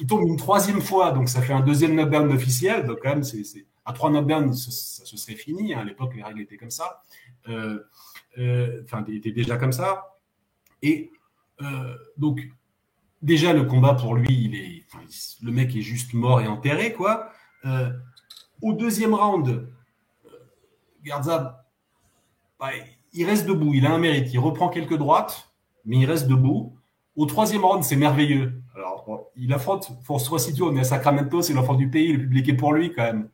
il, 0.00 0.06
tombe 0.06 0.26
une 0.26 0.36
troisième 0.36 0.80
fois, 0.80 1.12
donc 1.12 1.28
ça 1.28 1.40
fait 1.40 1.52
un 1.52 1.60
deuxième 1.60 1.94
knockdown 1.94 2.30
officiel. 2.32 2.84
Donc, 2.84 2.98
quand 3.02 3.10
même, 3.10 3.24
c'est, 3.24 3.42
à 3.84 3.92
trois 3.92 4.10
knockdowns, 4.10 4.52
ça, 4.52 5.04
se 5.04 5.16
serait 5.16 5.36
fini. 5.36 5.72
Hein. 5.72 5.80
À 5.80 5.84
l'époque, 5.84 6.14
les 6.14 6.22
règles 6.22 6.40
étaient 6.40 6.56
comme 6.56 6.70
ça. 6.70 7.02
Euh, 7.48 7.80
euh, 8.38 8.82
enfin, 8.84 9.04
euh, 9.08 9.14
étaient 9.14 9.32
déjà 9.32 9.56
comme 9.56 9.72
ça. 9.72 10.18
Et 10.82 11.10
donc, 12.18 12.40
déjà, 13.22 13.54
le 13.54 13.64
combat 13.64 13.94
pour 13.94 14.14
lui, 14.14 14.84
le 15.42 15.52
mec 15.52 15.74
est 15.74 15.80
juste 15.80 16.12
mort 16.12 16.42
et 16.42 16.46
enterré, 16.46 16.92
quoi. 16.92 17.30
au 18.60 18.72
deuxième 18.74 19.14
round, 19.14 19.66
Bah, 22.58 22.70
il 23.12 23.24
reste 23.24 23.46
debout, 23.46 23.74
il 23.74 23.86
a 23.86 23.92
un 23.92 23.98
mérite, 23.98 24.32
il 24.32 24.38
reprend 24.38 24.68
quelques 24.68 24.96
droites, 24.96 25.50
mais 25.84 25.98
il 25.98 26.06
reste 26.06 26.26
debout. 26.26 26.76
Au 27.16 27.26
troisième 27.26 27.64
round, 27.64 27.82
c'est 27.84 27.96
merveilleux. 27.96 28.62
Alors, 28.74 29.30
il 29.36 29.52
affronte, 29.52 29.90
pour 30.04 30.20
se 30.20 30.28
resituer, 30.28 30.64
on 30.64 30.76
est 30.76 30.80
à 30.80 30.84
Sacramento, 30.84 31.42
c'est 31.42 31.54
l'enfant 31.54 31.74
du 31.74 31.88
pays, 31.88 32.12
le 32.12 32.18
public 32.18 32.48
est 32.48 32.56
pour 32.56 32.72
lui 32.72 32.92
quand 32.92 33.04
même. 33.04 33.30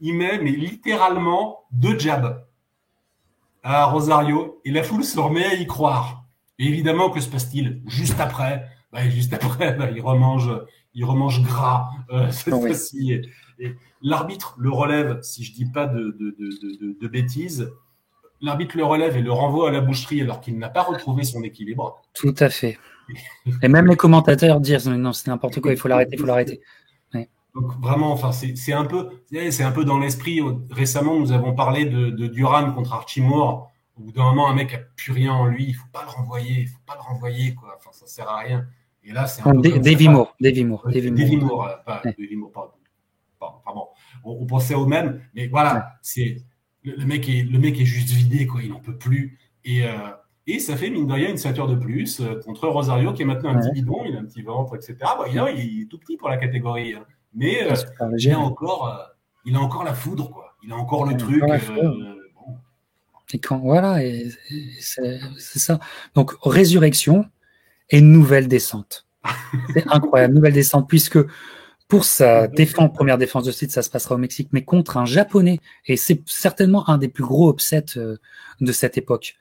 Il 0.00 0.14
met, 0.14 0.38
mais 0.38 0.50
littéralement, 0.50 1.64
deux 1.72 1.98
jabs 1.98 2.46
à 3.62 3.86
Rosario, 3.86 4.60
et 4.64 4.70
la 4.70 4.82
foule 4.82 5.02
se 5.02 5.18
remet 5.18 5.44
à 5.44 5.54
y 5.54 5.66
croire. 5.66 6.24
Et 6.58 6.66
évidemment, 6.66 7.10
que 7.10 7.20
se 7.20 7.28
passe-t-il 7.28 7.82
Juste 7.86 8.20
après, 8.20 8.68
bah, 8.92 9.08
juste 9.08 9.32
après, 9.32 9.72
bah, 9.72 9.90
il 9.90 10.00
remange, 10.00 10.50
il 10.96 11.04
remange 11.04 11.42
gras 11.42 11.90
euh, 12.10 12.28
cette 12.30 12.54
fois-ci. 12.54 13.22
L'arbitre 14.02 14.56
le 14.58 14.70
relève, 14.70 15.20
si 15.22 15.44
je 15.44 15.52
dis 15.52 15.66
pas 15.66 15.86
de, 15.86 16.16
de, 16.18 16.36
de, 16.38 16.98
de 17.00 17.08
bêtises, 17.08 17.72
l'arbitre 18.40 18.76
le 18.76 18.84
relève 18.84 19.16
et 19.16 19.22
le 19.22 19.32
renvoie 19.32 19.68
à 19.68 19.72
la 19.72 19.80
boucherie 19.80 20.20
alors 20.20 20.40
qu'il 20.40 20.58
n'a 20.58 20.68
pas 20.68 20.82
retrouvé 20.82 21.22
son 21.22 21.42
équilibre. 21.42 22.02
Tout 22.14 22.34
à 22.38 22.48
fait. 22.48 22.78
Et 23.62 23.68
même 23.68 23.86
les 23.86 23.96
commentateurs 23.96 24.60
disent 24.60 24.88
non, 24.88 25.12
c'est 25.12 25.28
n'importe 25.30 25.60
quoi, 25.60 25.70
il 25.70 25.78
faut 25.78 25.88
l'arrêter, 25.88 26.16
il 26.16 26.18
faut 26.18 26.26
l'arrêter. 26.26 26.60
Donc 27.54 27.72
vraiment, 27.80 28.12
enfin, 28.12 28.32
c'est 28.32 28.72
un 28.74 28.84
peu, 28.84 29.08
c'est 29.30 29.62
un 29.62 29.72
peu 29.72 29.86
dans 29.86 29.98
l'esprit. 29.98 30.42
Récemment, 30.70 31.18
nous 31.18 31.32
avons 31.32 31.54
parlé 31.54 31.86
de, 31.86 32.26
Duran 32.26 32.70
contre 32.72 32.92
Archimore. 32.92 33.72
Au 33.98 34.02
bout 34.02 34.12
d'un 34.12 34.24
moment, 34.24 34.50
un 34.50 34.54
mec 34.54 34.74
a 34.74 34.78
plus 34.94 35.12
rien 35.12 35.32
en 35.32 35.46
lui, 35.46 35.68
il 35.68 35.72
faut 35.72 35.88
pas 35.90 36.02
le 36.02 36.10
renvoyer, 36.10 36.60
il 36.60 36.68
faut 36.68 36.82
pas 36.84 36.96
le 36.96 37.00
renvoyer, 37.00 37.54
quoi. 37.54 37.74
Enfin, 37.78 37.88
ça 37.92 38.06
sert 38.06 38.28
à 38.28 38.40
rien. 38.40 38.66
Et 39.06 39.12
là, 39.12 39.26
c'est 39.26 39.46
un 39.46 39.60
peu 39.60 39.78
Davy 39.78 40.08
Moore, 40.08 40.34
Davy 40.40 40.64
Moore, 40.64 40.88
Davy 40.90 41.36
Moore, 41.36 41.78
pas 41.86 42.02
Davy 42.04 42.36
Moore, 42.36 42.50
pardon. 42.52 43.86
On, 44.24 44.38
on, 44.40 44.46
pensait 44.46 44.74
au 44.74 44.86
même, 44.86 45.20
mais 45.34 45.46
voilà, 45.46 45.92
c'est 46.02 46.42
le, 46.82 47.04
mec 47.04 47.28
est, 47.28 47.42
le 47.42 47.58
mec 47.58 47.80
est 47.80 47.84
juste 47.84 48.10
vidé, 48.10 48.46
quoi. 48.46 48.62
Il 48.62 48.70
n'en 48.70 48.80
peut 48.80 48.96
plus. 48.96 49.38
Et, 49.64 49.84
euh, 49.84 49.92
et 50.46 50.58
ça 50.58 50.76
fait, 50.76 50.90
mine 50.90 51.06
de 51.06 51.12
rien, 51.12 51.30
une 51.30 51.36
ceinture 51.36 51.66
de 51.66 51.74
plus 51.74 52.20
euh, 52.20 52.40
contre 52.44 52.68
Rosario, 52.68 53.12
qui 53.12 53.22
est 53.22 53.24
maintenant 53.24 53.50
un 53.50 53.58
petit 53.58 53.72
bidon, 53.72 54.04
il 54.06 54.16
a 54.16 54.20
un 54.20 54.24
petit 54.24 54.42
ventre, 54.42 54.76
etc. 54.76 54.96
Bah, 55.00 55.26
il, 55.28 55.82
est 55.82 55.86
tout 55.86 55.98
petit 55.98 56.16
pour 56.16 56.28
la 56.28 56.36
catégorie. 56.36 56.94
Hein. 56.94 57.04
Mais 57.34 57.70
euh, 57.70 57.74
il, 58.18 58.30
a 58.32 58.38
encore, 58.38 59.10
il 59.44 59.56
a 59.56 59.60
encore 59.60 59.84
la 59.84 59.94
foudre, 59.94 60.30
quoi. 60.30 60.56
Il 60.62 60.72
a 60.72 60.76
encore 60.76 61.04
le 61.04 61.16
truc. 61.16 61.42
Et 63.34 63.40
quand, 63.40 63.58
voilà, 63.58 64.04
et, 64.04 64.28
c'est 64.78 65.18
ça. 65.58 65.80
Donc, 66.14 66.32
résurrection 66.42 67.26
et 67.90 68.00
nouvelle 68.00 68.48
descente. 68.48 69.06
C'est 69.74 69.86
incroyable, 69.88 70.34
nouvelle 70.34 70.52
descente, 70.52 70.88
puisque 70.88 71.18
pour 71.88 72.04
sa 72.04 72.48
défense, 72.48 72.92
première 72.92 73.18
défense 73.18 73.44
de 73.44 73.52
site, 73.52 73.70
ça 73.70 73.82
se 73.82 73.90
passera 73.90 74.16
au 74.16 74.18
Mexique, 74.18 74.48
mais 74.52 74.64
contre 74.64 74.96
un 74.96 75.04
japonais. 75.04 75.60
Et 75.86 75.96
c'est 75.96 76.22
certainement 76.26 76.88
un 76.88 76.98
des 76.98 77.08
plus 77.08 77.24
gros 77.24 77.50
upsets 77.50 77.96
euh, 77.96 78.16
de 78.60 78.72
cette 78.72 78.98
époque. 78.98 79.36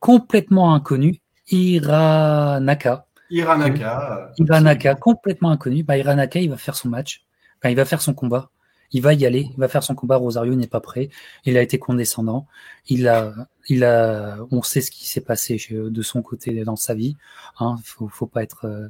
Complètement 0.00 0.74
inconnu, 0.74 1.20
Iranaka. 1.50 3.06
Iranaka. 3.30 4.32
Iranaka, 4.38 4.94
complètement 4.94 5.50
inconnu. 5.50 5.82
Bah, 5.82 5.96
Iranaka, 5.96 6.40
il 6.40 6.50
va 6.50 6.56
faire 6.56 6.76
son 6.76 6.88
match. 6.88 7.24
Enfin, 7.58 7.70
il 7.70 7.76
va 7.76 7.84
faire 7.84 8.02
son 8.02 8.12
combat. 8.14 8.50
Il 8.92 9.02
va 9.02 9.14
y 9.14 9.26
aller. 9.26 9.48
Il 9.52 9.58
va 9.58 9.68
faire 9.68 9.82
son 9.82 9.94
combat. 9.94 10.16
Rosario 10.16 10.54
n'est 10.54 10.66
pas 10.66 10.80
prêt. 10.80 11.10
Il 11.44 11.56
a 11.56 11.62
été 11.62 11.78
condescendant. 11.78 12.46
Il 12.88 13.08
a, 13.08 13.34
il 13.68 13.84
a, 13.84 14.38
on 14.50 14.62
sait 14.62 14.80
ce 14.80 14.90
qui 14.90 15.08
s'est 15.08 15.20
passé 15.20 15.60
de 15.70 16.02
son 16.02 16.22
côté 16.22 16.64
dans 16.64 16.76
sa 16.76 16.94
vie. 16.94 17.16
Hein, 17.58 17.76
faut, 17.84 18.08
faut 18.08 18.26
pas 18.26 18.42
être 18.42 18.66
euh, 18.66 18.88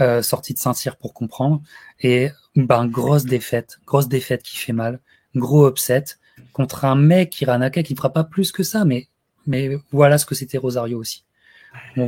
euh, 0.00 0.22
sorti 0.22 0.54
de 0.54 0.58
Saint-Cyr 0.58 0.96
pour 0.96 1.14
comprendre. 1.14 1.62
Et 2.00 2.30
ben 2.56 2.86
grosse 2.86 3.24
défaite, 3.24 3.78
grosse 3.86 4.08
défaite 4.08 4.42
qui 4.42 4.56
fait 4.56 4.72
mal, 4.72 5.00
gros 5.34 5.68
upset 5.68 6.04
contre 6.52 6.84
un 6.84 6.96
mec 6.96 7.40
Iranaka 7.40 7.82
qui 7.82 7.92
ne 7.92 7.96
fera 7.96 8.12
pas 8.12 8.24
plus 8.24 8.52
que 8.52 8.62
ça, 8.62 8.84
mais 8.84 9.08
mais 9.46 9.70
voilà 9.90 10.18
ce 10.18 10.26
que 10.26 10.34
c'était 10.34 10.58
Rosario 10.58 10.98
aussi. 10.98 11.24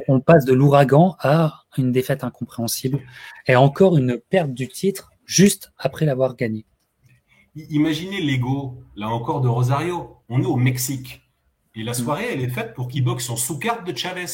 On, 0.08 0.20
passe 0.20 0.44
de 0.44 0.52
l'ouragan 0.52 1.16
à 1.20 1.64
une 1.78 1.90
défaite 1.90 2.22
incompréhensible 2.22 3.00
et 3.46 3.56
encore 3.56 3.96
une 3.96 4.18
perte 4.18 4.52
du 4.52 4.68
titre 4.68 5.10
juste 5.24 5.72
après 5.78 6.04
l'avoir 6.04 6.36
gagné. 6.36 6.66
Imaginez 7.56 8.20
l'ego, 8.20 8.82
là 8.96 9.08
encore, 9.08 9.40
de 9.40 9.48
Rosario. 9.48 10.16
On 10.28 10.42
est 10.42 10.46
au 10.46 10.56
Mexique. 10.56 11.22
Et 11.74 11.82
la 11.82 11.94
soirée, 11.94 12.26
elle 12.32 12.40
est 12.40 12.48
faite 12.48 12.74
pour 12.74 12.88
qu'il 12.88 13.04
boxe 13.04 13.30
en 13.30 13.36
sous-carte 13.36 13.86
de 13.86 13.96
Chavez. 13.96 14.26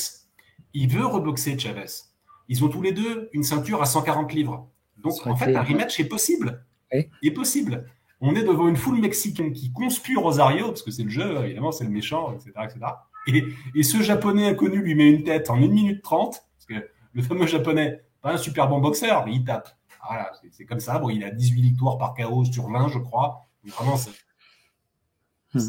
Il 0.75 0.89
veut 0.89 1.05
reboxer 1.05 1.59
Chavez. 1.59 1.87
Ils 2.49 2.65
ont 2.65 2.69
tous 2.69 2.83
les 2.83 2.93
deux 2.93 3.29
une 3.33 3.43
ceinture 3.43 3.83
à 3.83 3.87
140 3.87 4.33
livres. 4.33 4.69
Donc, 4.99 5.27
en 5.27 5.37
fait, 5.37 5.55
un 5.55 5.63
rematch 5.63 6.01
est 6.01 6.09
possible. 6.09 6.65
Est 6.91 7.31
possible. 7.31 7.87
On 8.21 8.35
est 8.35 8.43
devant 8.43 8.69
une 8.69 8.77
foule 8.77 9.01
mexicaine 9.01 9.53
qui 9.53 9.73
conspire 9.73 10.21
Rosario, 10.21 10.69
parce 10.69 10.83
que 10.83 10.91
c'est 10.91 11.05
le 11.05 11.11
jeu, 11.11 11.45
évidemment, 11.45 11.73
c'est 11.73 11.85
le 11.85 11.91
méchant, 11.91 12.35
etc. 12.35 12.51
etc. 12.65 12.81
Et, 13.75 13.83
ce 13.83 14.03
japonais 14.03 14.47
inconnu 14.47 14.83
lui 14.83 14.95
met 14.95 15.09
une 15.09 15.25
tête 15.25 15.49
en 15.51 15.57
1 15.57 15.69
minute 15.69 16.03
30, 16.03 16.43
parce 16.57 16.67
que 16.67 16.89
le 17.13 17.23
fameux 17.23 17.47
japonais, 17.47 18.03
pas 18.21 18.33
un 18.33 18.37
super 18.37 18.69
bon 18.69 18.79
boxeur, 18.79 19.25
mais 19.25 19.35
il 19.35 19.45
tape. 19.45 19.71
Voilà, 20.07 20.33
c'est 20.51 20.65
comme 20.65 20.81
ça. 20.81 20.99
Bon, 20.99 21.11
il 21.11 21.25
a 21.25 21.31
18 21.31 21.63
victoires 21.63 21.99
par 21.99 22.15
chaos 22.15 22.45
sur 22.45 22.69
20, 22.69 22.89
je 22.89 22.99
crois. 22.99 23.49
vraiment, 23.65 23.97
hmm, 25.55 25.61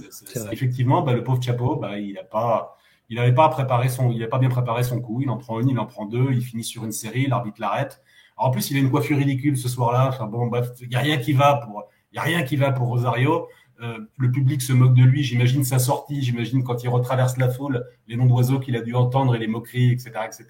effectivement, 0.52 1.02
bah, 1.02 1.14
le 1.14 1.24
pauvre 1.24 1.42
Chapo, 1.42 1.76
bah, 1.76 2.00
il 2.00 2.14
n'a 2.14 2.24
pas, 2.24 2.78
il 3.10 3.18
n'avait 3.18 3.34
pas 3.34 3.50
préparé 3.50 3.90
son, 3.90 4.12
il 4.12 4.28
pas 4.30 4.40
bien 4.40 4.50
préparé 4.50 4.84
son 4.84 5.02
coup. 5.02 5.22
Il 5.22 5.30
en 5.30 5.38
prend 5.38 5.60
une, 5.60 5.70
il 5.70 5.80
en 5.80 5.86
prend 5.86 6.06
deux, 6.06 6.32
il 6.32 6.42
finit 6.42 6.64
sur 6.64 6.86
une 6.86 6.92
série, 6.92 7.28
l'arbitre 7.28 7.60
l'arrête. 7.60 8.02
En 8.38 8.50
plus, 8.52 8.72
il 8.72 8.78
a 8.78 8.80
une 8.80 8.90
coiffure 8.90 9.18
ridicule 9.18 9.58
ce 9.58 9.70
soir-là. 9.70 10.08
Enfin 10.08 10.26
bon, 10.28 10.48
bref, 10.48 10.70
il 10.82 10.90
n'y 10.90 10.96
a 10.96 11.00
rien 11.00 11.18
qui 11.18 11.34
va 11.34 11.58
pour, 11.58 11.84
il 12.12 12.16
y 12.16 12.20
a 12.20 12.24
rien 12.24 12.44
qui 12.44 12.56
va 12.56 12.72
pour 12.72 12.88
Rosario. 12.88 13.48
Euh, 13.82 13.98
le 14.18 14.32
public 14.32 14.62
se 14.62 14.74
moque 14.74 14.94
de 14.94 15.04
lui. 15.04 15.24
J'imagine 15.24 15.64
sa 15.64 15.80
sortie. 15.80 16.22
J'imagine 16.22 16.64
quand 16.64 16.84
il 16.84 16.90
retraverse 16.90 17.38
la 17.38 17.50
foule, 17.50 17.84
les 18.08 18.16
noms 18.16 18.26
d'oiseaux 18.26 18.60
qu'il 18.60 18.76
a 18.76 18.82
dû 18.82 18.96
entendre 18.96 19.36
et 19.36 19.40
les 19.40 19.48
moqueries, 19.48 19.92
etc., 19.92 20.12
etc. 20.26 20.46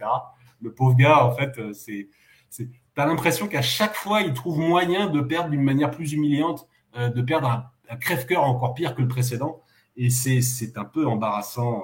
Le 0.62 0.74
pauvre 0.74 0.96
gars, 0.96 1.26
en 1.26 1.32
fait, 1.32 1.58
euh, 1.58 1.74
c'est, 1.74 2.10
t'as 2.96 3.06
l'impression 3.06 3.48
qu'à 3.48 3.62
chaque 3.62 3.96
fois, 3.96 4.22
il 4.22 4.34
trouve 4.34 4.60
moyen 4.60 5.08
de 5.08 5.22
perdre 5.22 5.50
d'une 5.50 5.64
manière 5.64 5.92
plus 5.92 6.14
humiliante, 6.14 6.68
euh, 6.98 7.10
de 7.10 7.22
perdre 7.22 7.48
un, 7.48 7.96
crève-cœur 7.98 8.44
encore 8.44 8.74
pire 8.74 8.96
que 8.96 9.02
le 9.02 9.08
précédent. 9.08 9.62
Et 9.98 10.10
c'est, 10.10 10.42
un 10.78 10.86
peu 10.86 11.06
embarrassant. 11.06 11.84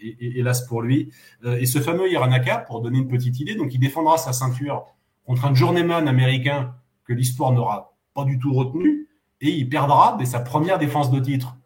Et, 0.00 0.38
hélas 0.38 0.66
pour 0.66 0.80
lui. 0.80 1.12
et 1.44 1.66
ce 1.66 1.80
fameux 1.80 2.10
Iranaka, 2.10 2.58
pour 2.58 2.80
donner 2.80 2.98
une 2.98 3.08
petite 3.08 3.38
idée, 3.40 3.54
donc 3.54 3.74
il 3.74 3.78
défendra 3.78 4.16
sa 4.16 4.32
ceinture 4.32 4.86
contre 5.26 5.44
un 5.44 5.54
journeyman 5.54 6.08
américain 6.08 6.74
que 7.04 7.12
l'histoire 7.12 7.52
n'aura 7.52 7.94
pas 8.14 8.24
du 8.24 8.38
tout 8.38 8.54
retenu, 8.54 9.08
et 9.42 9.50
il 9.50 9.68
perdra 9.68 10.16
dès 10.18 10.24
sa 10.24 10.40
première 10.40 10.78
défense 10.78 11.10
de 11.10 11.20
titre 11.20 11.58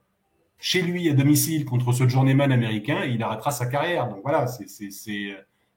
chez 0.62 0.80
lui 0.80 1.10
à 1.10 1.12
domicile 1.12 1.64
contre 1.64 1.92
ce 1.92 2.06
journeyman 2.06 2.52
américain, 2.52 3.04
il 3.04 3.20
arrêtera 3.22 3.50
sa 3.50 3.66
carrière. 3.66 4.08
Donc 4.08 4.20
voilà, 4.22 4.46
c'est 4.46 4.66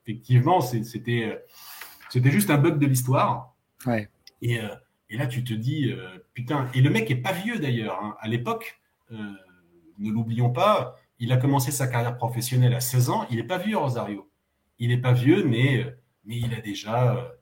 effectivement, 0.05 0.61
c'était 0.61 1.43
c'était 2.09 2.31
juste 2.31 2.49
un 2.49 2.57
bug 2.57 2.79
de 2.79 2.85
l'histoire. 2.85 3.55
Ouais. 3.85 4.09
Et, 4.41 4.59
euh, 4.59 4.67
et, 5.09 5.17
là, 5.17 5.27
tu 5.27 5.43
te 5.43 5.53
dis, 5.53 5.91
euh, 5.91 6.17
putain, 6.33 6.67
et 6.73 6.81
le 6.81 6.89
mec 6.89 7.09
est 7.11 7.15
pas 7.15 7.31
vieux 7.31 7.59
d'ailleurs. 7.59 7.99
Hein. 8.03 8.15
À 8.19 8.27
l'époque, 8.27 8.79
euh, 9.11 9.15
ne 9.99 10.11
l'oublions 10.11 10.49
pas, 10.49 10.95
il 11.19 11.31
a 11.31 11.37
commencé 11.37 11.71
sa 11.71 11.87
carrière 11.87 12.17
professionnelle 12.17 12.73
à 12.73 12.79
16 12.79 13.09
ans. 13.09 13.25
Il 13.29 13.37
n'est 13.37 13.43
pas 13.43 13.57
vieux, 13.57 13.77
Rosario. 13.77 14.29
Il 14.79 14.89
n'est 14.89 15.01
pas 15.01 15.13
vieux, 15.13 15.43
mais, 15.45 15.95
mais 16.25 16.37
il 16.37 16.53
a 16.53 16.61
déjà 16.61 17.35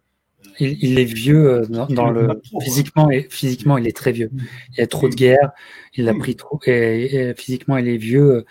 il, 0.60 1.00
est 1.00 1.06
vieux 1.06 1.64
dans, 1.70 2.10
le 2.10 2.42
physiquement 2.62 3.10
et 3.10 3.28
physiquement 3.30 3.78
il 3.78 3.88
est 3.88 3.96
très 3.96 4.12
vieux. 4.12 4.30
Il 4.72 4.80
y 4.80 4.82
a 4.82 4.88
trop 4.88 5.10
de 5.10 5.16
guerres, 5.16 5.52
il 5.96 6.08
a 6.10 6.14
pris 6.14 6.36
trop 6.36 6.60
et, 6.66 7.34
physiquement 7.38 7.78
il 7.78 7.88
est 7.88 7.98
vieux. 7.98 8.46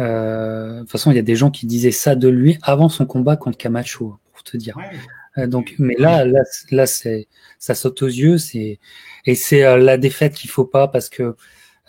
Euh, 0.00 0.74
de 0.74 0.80
toute 0.80 0.90
façon, 0.90 1.10
il 1.10 1.16
y 1.16 1.18
a 1.20 1.22
des 1.22 1.36
gens 1.36 1.50
qui 1.50 1.66
disaient 1.66 1.90
ça 1.90 2.14
de 2.14 2.28
lui 2.28 2.58
avant 2.62 2.88
son 2.88 3.06
combat 3.06 3.36
contre 3.36 3.58
Camacho, 3.58 4.18
pour 4.32 4.42
te 4.42 4.56
dire. 4.56 4.76
Euh, 4.78 4.96
donc, 5.36 5.74
mais 5.78 5.94
là, 5.98 6.24
là, 6.24 6.42
là, 6.70 6.86
c'est 6.86 7.28
ça 7.58 7.74
saute 7.74 8.02
aux 8.02 8.06
yeux, 8.06 8.38
c'est 8.38 8.78
et 9.26 9.34
c'est 9.34 9.76
la 9.78 9.98
défaite 9.98 10.34
qu'il 10.34 10.50
faut 10.50 10.64
pas 10.64 10.88
parce 10.88 11.08
que 11.08 11.36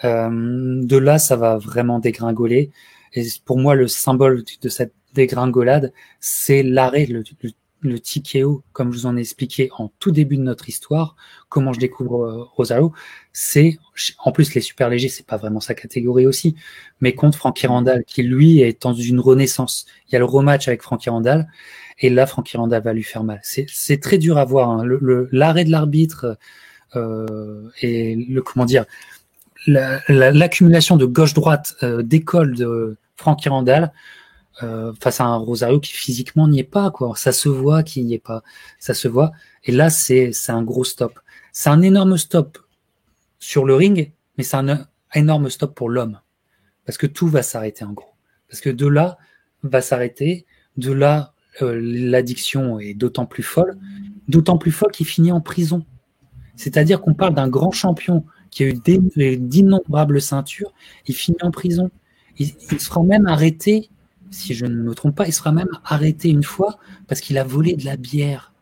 de 0.04 0.98
là, 0.98 1.18
ça 1.20 1.36
va 1.36 1.58
vraiment 1.58 2.00
dégringoler. 2.00 2.72
Et 3.14 3.26
pour 3.46 3.58
moi, 3.58 3.76
le 3.76 3.88
symbole 3.88 4.44
de 4.62 4.70
cette 4.70 4.94
dégringolade, 5.14 5.94
c'est 6.20 6.64
l'arrêt, 6.64 7.06
le, 7.06 7.24
le 7.42 7.52
le 7.82 8.00
TKO, 8.00 8.64
comme 8.74 8.92
je 8.92 8.98
vous 8.98 9.06
en 9.06 9.18
ai 9.18 9.22
expliqué 9.22 9.70
en 9.78 9.92
tout 10.00 10.12
début 10.12 10.38
de 10.38 10.42
notre 10.42 10.68
histoire, 10.70 11.16
comment 11.50 11.74
je 11.74 11.80
découvre 11.80 12.24
euh, 12.24 12.44
Rosario, 12.56 12.92
c'est 13.34 13.78
en 14.24 14.32
plus 14.32 14.54
les 14.56 14.62
super 14.62 14.90
légers, 14.90 15.10
c'est 15.10 15.26
pas 15.26 15.38
vraiment 15.38 15.60
sa 15.60 15.76
catégorie 15.76 16.26
aussi, 16.26 16.56
mais 17.02 17.14
contre 17.14 17.38
Frankie 17.38 17.68
Randall, 17.68 18.04
qui 18.06 18.24
lui 18.24 18.62
est 18.62 18.82
dans 18.82 18.94
une 18.94 19.20
renaissance. 19.20 19.86
Il 20.08 20.14
y 20.14 20.16
a 20.16 20.20
le 20.20 20.26
rematch 20.26 20.68
avec 20.68 20.82
Frankie 20.82 21.10
Randall, 21.10 21.48
et 22.00 22.10
là 22.10 22.26
Frankie 22.26 22.58
Randall 22.58 22.82
va 22.82 22.94
lui 22.94 23.04
faire 23.04 23.24
mal. 23.24 23.40
C'est 23.44 24.02
très 24.02 24.18
dur 24.18 24.38
à 24.38 24.46
voir. 24.46 24.70
Hein. 24.70 24.84
L'arrêt 25.32 25.66
de 25.66 25.72
l'arbitre 25.72 26.38
euh, 26.96 27.70
et 27.82 28.16
le 28.16 28.42
comment 28.42 28.66
dire, 28.66 28.86
l'accumulation 29.68 30.96
de 30.98 31.06
gauche-droite 31.06 31.76
euh, 31.84 32.02
d'école 32.02 32.56
de 32.56 32.98
Frankie 33.18 33.50
Randall 33.50 33.92
euh, 34.64 34.92
face 35.00 35.22
à 35.22 35.26
un 35.26 35.36
Rosario 35.36 35.80
qui 35.80 35.94
physiquement 35.94 36.48
n'y 36.48 36.60
est 36.60 36.64
pas, 36.64 36.90
quoi. 36.90 37.14
Ça 37.16 37.32
se 37.32 37.48
voit 37.48 37.84
qu'il 37.84 38.06
n'y 38.06 38.16
est 38.16 38.20
pas. 38.20 38.42
Ça 38.80 38.96
se 38.96 39.08
voit. 39.08 39.32
Et 39.66 39.72
là, 39.72 39.92
c'est, 39.92 40.32
un 40.48 40.64
gros 40.64 40.84
stop. 40.84 41.20
C'est 41.52 41.70
un 41.70 41.82
énorme 41.84 42.18
stop 42.18 42.58
sur 43.38 43.66
le 43.66 43.76
ring, 43.76 44.12
mais 44.38 44.44
c'est 44.44 44.58
un 44.58 44.88
énorme 45.14 45.50
stop 45.50 45.76
pour 45.76 45.90
l'homme. 45.90 46.20
Parce 46.86 46.98
que 46.98 47.06
tout 47.06 47.28
va 47.28 47.44
s'arrêter 47.44 47.86
en 47.86 47.94
gros. 47.94 48.14
Parce 48.50 48.62
que 48.62 48.72
de 48.72 48.88
là 48.88 49.20
va 49.62 49.82
s'arrêter. 49.82 50.48
De 50.76 50.92
là, 50.92 51.34
euh, 51.62 51.80
l'addiction 51.80 52.80
est 52.80 52.96
d'autant 52.96 53.28
plus 53.28 53.44
folle. 53.44 53.78
D'autant 54.28 54.58
plus 54.58 54.72
folle 54.72 54.92
qu'il 54.92 55.06
finit 55.06 55.32
en 55.32 55.42
prison. 55.42 55.86
C'est-à-dire 56.56 57.02
qu'on 57.02 57.14
parle 57.14 57.36
d'un 57.36 57.48
grand 57.48 57.72
champion 57.72 58.26
qui 58.50 58.64
a 58.64 58.68
eu 58.68 59.38
d'innombrables 59.38 60.20
ceintures. 60.20 60.74
Il 61.06 61.14
finit 61.14 61.38
en 61.44 61.52
prison. 61.52 61.92
Il, 62.40 62.54
il 62.72 62.80
sera 62.80 63.04
même 63.04 63.28
arrêté 63.28 63.92
si 64.32 64.54
je 64.54 64.66
ne 64.66 64.76
me 64.76 64.94
trompe 64.94 65.16
pas, 65.16 65.28
il 65.28 65.34
sera 65.34 65.52
même 65.52 65.70
arrêté 65.86 66.30
une 66.30 66.44
fois 66.44 66.78
parce 67.08 67.22
qu'il 67.22 67.38
a 67.38 67.44
volé 67.44 67.76
de 67.76 67.86
la 67.86 67.98
bière. 67.98 68.54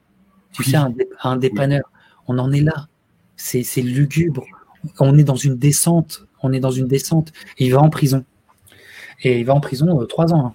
Tu 0.52 0.64
sais, 0.64 0.78
un, 0.78 0.94
un 1.24 1.38
dépanneur. 1.38 1.84
On 2.28 2.38
en 2.40 2.52
est 2.52 2.62
là. 2.62 2.88
C'est 3.36 3.64
lugubre. 3.82 4.46
On 5.00 5.18
est 5.18 5.24
dans 5.24 5.36
une 5.36 5.58
descente. 5.58 6.26
On 6.42 6.54
est 6.54 6.60
dans 6.60 6.72
une 6.72 6.88
descente. 6.88 7.34
Et 7.58 7.66
il 7.66 7.74
va 7.74 7.82
en 7.82 7.90
prison. 7.90 8.24
Et 9.22 9.40
il 9.40 9.46
va 9.46 9.54
en 9.54 9.60
prison 9.60 10.02
euh, 10.02 10.06
trois 10.06 10.34
ans. 10.34 10.48
Hein. 10.48 10.54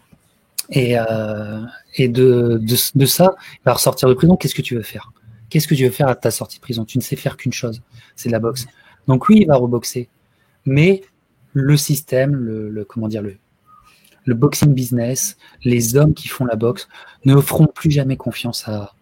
Et, 0.71 0.99
euh, 0.99 1.63
et 1.97 2.09
de, 2.09 2.61
de, 2.63 2.77
de, 2.95 3.07
ça, 3.07 3.35
il 3.55 3.65
va 3.65 3.75
ressortir 3.75 4.09
de 4.09 4.15
prison. 4.15 4.37
Qu'est-ce 4.37 4.55
que 4.55 4.63
tu 4.63 4.77
veux 4.77 4.83
faire? 4.83 5.13
Qu'est-ce 5.49 5.67
que 5.67 5.75
tu 5.75 5.85
veux 5.85 5.91
faire 5.91 6.09
à 6.09 6.15
ta 6.15 6.31
sortie 6.31 6.59
de 6.59 6.63
prison? 6.63 6.85
Tu 6.85 6.97
ne 6.97 7.03
sais 7.03 7.17
faire 7.17 7.37
qu'une 7.37 7.53
chose, 7.53 7.83
c'est 8.15 8.29
la 8.29 8.39
boxe. 8.39 8.67
Donc 9.09 9.29
oui, 9.29 9.39
il 9.41 9.47
va 9.49 9.57
reboxer. 9.57 10.09
Mais 10.65 11.03
le 11.53 11.77
système, 11.77 12.37
le, 12.37 12.71
le 12.71 12.85
comment 12.85 13.09
dire, 13.09 13.23
le, 13.23 13.37
le 14.25 14.35
boxing 14.35 14.73
business, 14.73 15.37
les 15.65 15.97
hommes 15.97 16.15
qui 16.15 16.29
font 16.29 16.45
la 16.45 16.57
boxe 16.57 16.89
ne 17.25 17.41
feront 17.41 17.67
plus 17.67 17.91
jamais 17.91 18.17
confiance 18.17 18.69
à, 18.69 18.93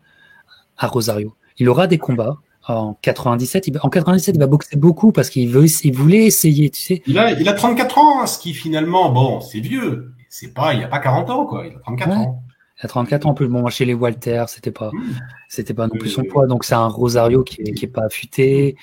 à 0.76 0.86
Rosario. 0.86 1.34
Il 1.58 1.68
aura 1.68 1.86
des 1.86 1.98
combats. 1.98 2.38
En 2.66 2.98
97, 3.00 3.68
il, 3.68 3.78
en 3.82 3.88
97, 3.88 4.34
il 4.34 4.38
va 4.38 4.46
boxer 4.46 4.76
beaucoup 4.76 5.10
parce 5.10 5.30
qu'il 5.30 5.48
veut, 5.48 5.64
il 5.84 5.94
voulait 5.94 6.26
essayer, 6.26 6.68
tu 6.68 6.80
sais. 6.80 7.02
Il 7.06 7.18
a, 7.18 7.32
il 7.32 7.48
a 7.48 7.54
34 7.54 7.98
ans, 7.98 8.26
ce 8.26 8.38
qui 8.38 8.52
finalement, 8.52 9.10
bon, 9.10 9.40
c'est 9.40 9.60
vieux. 9.60 10.12
C'est 10.28 10.52
pas, 10.52 10.74
il 10.74 10.84
a 10.84 10.88
pas 10.88 10.98
40 10.98 11.30
ans, 11.30 11.46
quoi. 11.46 11.66
Il 11.66 11.74
a 11.74 11.78
34 11.78 12.10
ans. 12.10 12.42
Il 12.78 12.84
a 12.84 12.88
34 12.88 13.26
ans, 13.26 13.32
plus 13.32 13.48
bon, 13.48 13.66
chez 13.68 13.86
les 13.86 13.94
Walter, 13.94 14.44
c'était 14.48 14.70
pas, 14.70 14.90
mmh. 14.92 15.18
c'était 15.48 15.72
pas 15.72 15.86
non 15.86 15.96
plus 15.98 16.10
son 16.10 16.24
poids. 16.24 16.46
Donc 16.46 16.64
c'est 16.64 16.74
un 16.74 16.88
Rosario 16.88 17.42
qui 17.42 17.62
est, 17.62 17.72
qui 17.72 17.86
est 17.86 17.88
pas 17.88 18.04
affûté, 18.04 18.76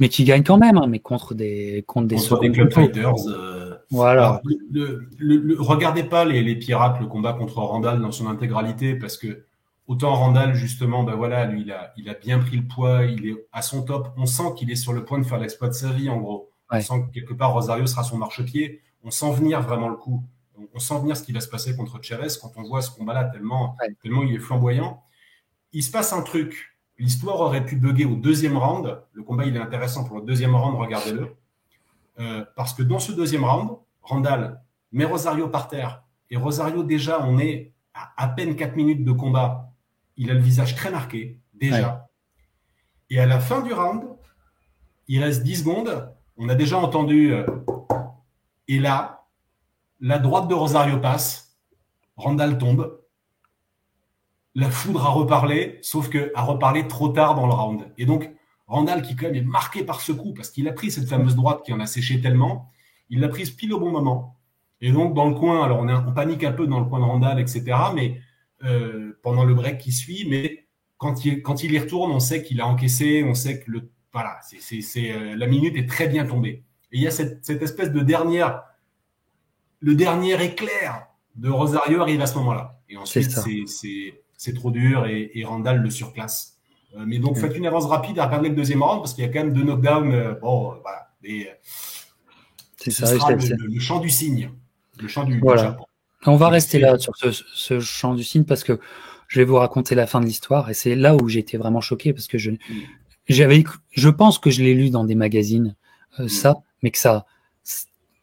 mais 0.00 0.08
qui 0.08 0.24
gagne 0.24 0.42
quand 0.42 0.58
même, 0.58 0.76
hein, 0.76 0.86
mais 0.88 0.98
contre 0.98 1.34
des, 1.34 1.84
contre 1.86 2.08
des, 2.08 2.16
contre 2.16 2.40
des 2.40 2.50
club 2.50 2.72
fighters. 2.72 3.14
Euh, 3.28 3.67
voilà. 3.90 4.42
le, 4.70 5.56
regardez 5.58 6.04
pas 6.04 6.24
les, 6.24 6.42
les, 6.42 6.56
pirates, 6.56 7.00
le 7.00 7.06
combat 7.06 7.32
contre 7.32 7.58
Randall 7.58 8.00
dans 8.00 8.12
son 8.12 8.26
intégralité, 8.26 8.94
parce 8.94 9.16
que 9.16 9.44
autant 9.86 10.14
Randall, 10.14 10.54
justement, 10.54 11.02
ben 11.02 11.14
voilà, 11.14 11.46
lui, 11.46 11.62
il 11.62 11.72
a, 11.72 11.92
il 11.96 12.08
a 12.08 12.14
bien 12.14 12.38
pris 12.38 12.56
le 12.56 12.66
poids, 12.66 13.04
il 13.04 13.26
est 13.26 13.46
à 13.52 13.62
son 13.62 13.82
top. 13.82 14.12
On 14.16 14.26
sent 14.26 14.54
qu'il 14.56 14.70
est 14.70 14.76
sur 14.76 14.92
le 14.92 15.04
point 15.04 15.18
de 15.18 15.24
faire 15.24 15.38
l'exploit 15.38 15.68
de 15.68 15.74
sa 15.74 15.90
vie, 15.90 16.10
en 16.10 16.18
gros. 16.18 16.50
On 16.70 16.80
sent 16.80 17.06
que 17.06 17.14
quelque 17.14 17.32
part, 17.32 17.54
Rosario 17.54 17.86
sera 17.86 18.04
son 18.04 18.18
marchepied. 18.18 18.82
On 19.02 19.10
sent 19.10 19.32
venir 19.32 19.62
vraiment 19.62 19.88
le 19.88 19.96
coup. 19.96 20.22
On 20.74 20.78
sent 20.78 20.98
venir 21.00 21.16
ce 21.16 21.22
qui 21.22 21.32
va 21.32 21.40
se 21.40 21.48
passer 21.48 21.74
contre 21.74 21.98
Chavez 22.02 22.28
quand 22.40 22.52
on 22.56 22.62
voit 22.64 22.82
ce 22.82 22.90
combat-là, 22.90 23.24
tellement, 23.24 23.76
tellement 24.02 24.22
il 24.22 24.34
est 24.34 24.40
flamboyant. 24.40 25.02
Il 25.72 25.82
se 25.82 25.90
passe 25.90 26.12
un 26.12 26.22
truc. 26.22 26.76
L'histoire 26.98 27.40
aurait 27.40 27.64
pu 27.64 27.76
bugger 27.76 28.04
au 28.04 28.16
deuxième 28.16 28.56
round. 28.56 29.00
Le 29.12 29.22
combat, 29.22 29.46
il 29.46 29.56
est 29.56 29.60
intéressant 29.60 30.04
pour 30.04 30.18
le 30.18 30.22
deuxième 30.22 30.54
round, 30.54 30.76
regardez-le. 30.76 31.36
Euh, 32.18 32.44
parce 32.56 32.74
que 32.74 32.82
dans 32.82 32.98
ce 32.98 33.12
deuxième 33.12 33.44
round, 33.44 33.70
Randall 34.02 34.60
met 34.92 35.04
Rosario 35.04 35.48
par 35.48 35.68
terre. 35.68 36.02
Et 36.30 36.36
Rosario, 36.36 36.82
déjà, 36.82 37.22
on 37.22 37.38
est 37.38 37.72
à 37.94 38.12
à 38.16 38.28
peine 38.28 38.56
4 38.56 38.76
minutes 38.76 39.04
de 39.04 39.12
combat. 39.12 39.72
Il 40.16 40.30
a 40.30 40.34
le 40.34 40.40
visage 40.40 40.74
très 40.74 40.90
marqué, 40.90 41.40
déjà. 41.54 42.08
Et 43.10 43.18
à 43.18 43.26
la 43.26 43.40
fin 43.40 43.62
du 43.62 43.72
round, 43.72 44.04
il 45.06 45.22
reste 45.22 45.42
10 45.42 45.56
secondes. 45.60 46.12
On 46.36 46.48
a 46.48 46.54
déjà 46.54 46.78
entendu. 46.78 47.32
Euh, 47.32 47.46
et 48.66 48.78
là, 48.78 49.26
la 50.00 50.18
droite 50.18 50.48
de 50.48 50.54
Rosario 50.54 50.98
passe. 50.98 51.56
Randall 52.16 52.58
tombe. 52.58 53.00
La 54.54 54.70
foudre 54.70 55.06
a 55.06 55.10
reparlé, 55.10 55.78
sauf 55.82 56.08
que 56.08 56.32
a 56.34 56.42
reparlé 56.42 56.88
trop 56.88 57.08
tard 57.10 57.34
dans 57.36 57.46
le 57.46 57.52
round. 57.52 57.92
Et 57.96 58.06
donc, 58.06 58.30
Randall, 58.68 59.02
qui 59.02 59.16
quand 59.16 59.26
même 59.26 59.34
est 59.34 59.42
marqué 59.42 59.82
par 59.82 60.00
ce 60.00 60.12
coup, 60.12 60.34
parce 60.34 60.50
qu'il 60.50 60.68
a 60.68 60.72
pris 60.72 60.90
cette 60.90 61.08
fameuse 61.08 61.34
droite 61.34 61.62
qui 61.64 61.72
en 61.72 61.80
a 61.80 61.86
séché 61.86 62.20
tellement, 62.20 62.70
il 63.08 63.20
l'a 63.20 63.28
prise 63.28 63.50
pile 63.50 63.72
au 63.72 63.80
bon 63.80 63.90
moment. 63.90 64.36
Et 64.80 64.92
donc, 64.92 65.14
dans 65.14 65.28
le 65.28 65.34
coin, 65.34 65.64
alors 65.64 65.80
on, 65.80 66.12
panique 66.12 66.44
un 66.44 66.52
peu 66.52 66.66
dans 66.66 66.78
le 66.78 66.84
coin 66.84 67.00
de 67.00 67.04
Randall, 67.04 67.40
etc. 67.40 67.64
Mais 67.94 68.20
euh, 68.64 69.18
pendant 69.22 69.44
le 69.44 69.54
break 69.54 69.78
qui 69.78 69.90
suit, 69.90 70.26
mais 70.28 70.66
quand 70.98 71.24
il, 71.24 71.42
quand 71.42 71.64
il 71.64 71.72
y 71.72 71.78
retourne, 71.78 72.12
on 72.12 72.20
sait 72.20 72.42
qu'il 72.42 72.60
a 72.60 72.66
encaissé, 72.66 73.24
on 73.24 73.34
sait 73.34 73.60
que 73.60 73.70
le, 73.70 73.90
voilà, 74.12 74.38
c'est, 74.42 74.82
c'est, 74.82 75.12
euh, 75.12 75.34
la 75.34 75.46
minute 75.46 75.76
est 75.76 75.88
très 75.88 76.06
bien 76.06 76.26
tombée. 76.26 76.64
Et 76.92 76.98
il 76.98 77.02
y 77.02 77.06
a 77.06 77.10
cette, 77.10 77.44
cette 77.44 77.62
espèce 77.62 77.90
de 77.90 78.00
dernière, 78.00 78.62
le 79.80 79.94
dernier 79.94 80.42
éclair 80.44 81.06
de 81.36 81.48
Rosario 81.48 82.02
arrive 82.02 82.20
à 82.20 82.26
ce 82.26 82.36
moment-là. 82.38 82.80
Et 82.88 82.96
ensuite, 82.96 83.30
c'est, 83.30 83.64
c'est, 83.66 84.22
c'est 84.36 84.54
trop 84.54 84.70
dur 84.70 85.06
et, 85.06 85.30
et 85.34 85.44
Randall 85.44 85.80
le 85.80 85.90
surclasse. 85.90 86.57
Euh, 86.96 87.04
mais 87.06 87.18
donc, 87.18 87.36
faites 87.36 87.56
une 87.56 87.66
avance 87.66 87.86
rapide 87.86 88.18
à 88.18 88.26
regarder 88.26 88.48
le 88.48 88.54
deuxième 88.54 88.82
round 88.82 89.00
parce 89.00 89.14
qu'il 89.14 89.24
y 89.24 89.26
a 89.26 89.30
quand 89.30 89.40
même 89.40 89.52
deux 89.52 89.64
knockdowns. 89.64 90.12
Euh, 90.12 90.34
bon, 90.40 90.74
voilà. 90.82 91.10
Et, 91.24 91.48
c'est 92.78 92.90
ça, 92.90 93.06
sera 93.06 93.32
le, 93.32 93.56
le, 93.56 93.80
chant 93.80 94.00
du 94.00 94.08
cygne. 94.08 94.50
Le 95.00 95.08
chant 95.08 95.24
du, 95.24 95.38
voilà. 95.40 95.76
On 96.26 96.36
va 96.36 96.48
rester 96.48 96.78
là 96.78 96.98
sur 96.98 97.16
ce, 97.16 97.30
ce 97.32 97.80
chant 97.80 98.14
du 98.14 98.24
cygne 98.24 98.44
parce 98.44 98.64
que 98.64 98.80
je 99.28 99.40
vais 99.40 99.44
vous 99.44 99.56
raconter 99.56 99.94
la 99.94 100.06
fin 100.06 100.20
de 100.20 100.26
l'histoire 100.26 100.68
et 100.70 100.74
c'est 100.74 100.94
là 100.94 101.14
où 101.14 101.28
j'ai 101.28 101.40
été 101.40 101.58
vraiment 101.58 101.80
choqué 101.80 102.12
parce 102.12 102.26
que 102.26 102.38
je, 102.38 102.52
mm. 102.52 102.58
j'avais, 103.28 103.64
je 103.90 104.08
pense 104.08 104.38
que 104.38 104.50
je 104.50 104.62
l'ai 104.62 104.74
lu 104.74 104.90
dans 104.90 105.04
des 105.04 105.14
magazines, 105.14 105.76
euh, 106.18 106.24
mm. 106.24 106.28
ça, 106.28 106.56
mais 106.82 106.90
que 106.90 106.98
ça, 106.98 107.26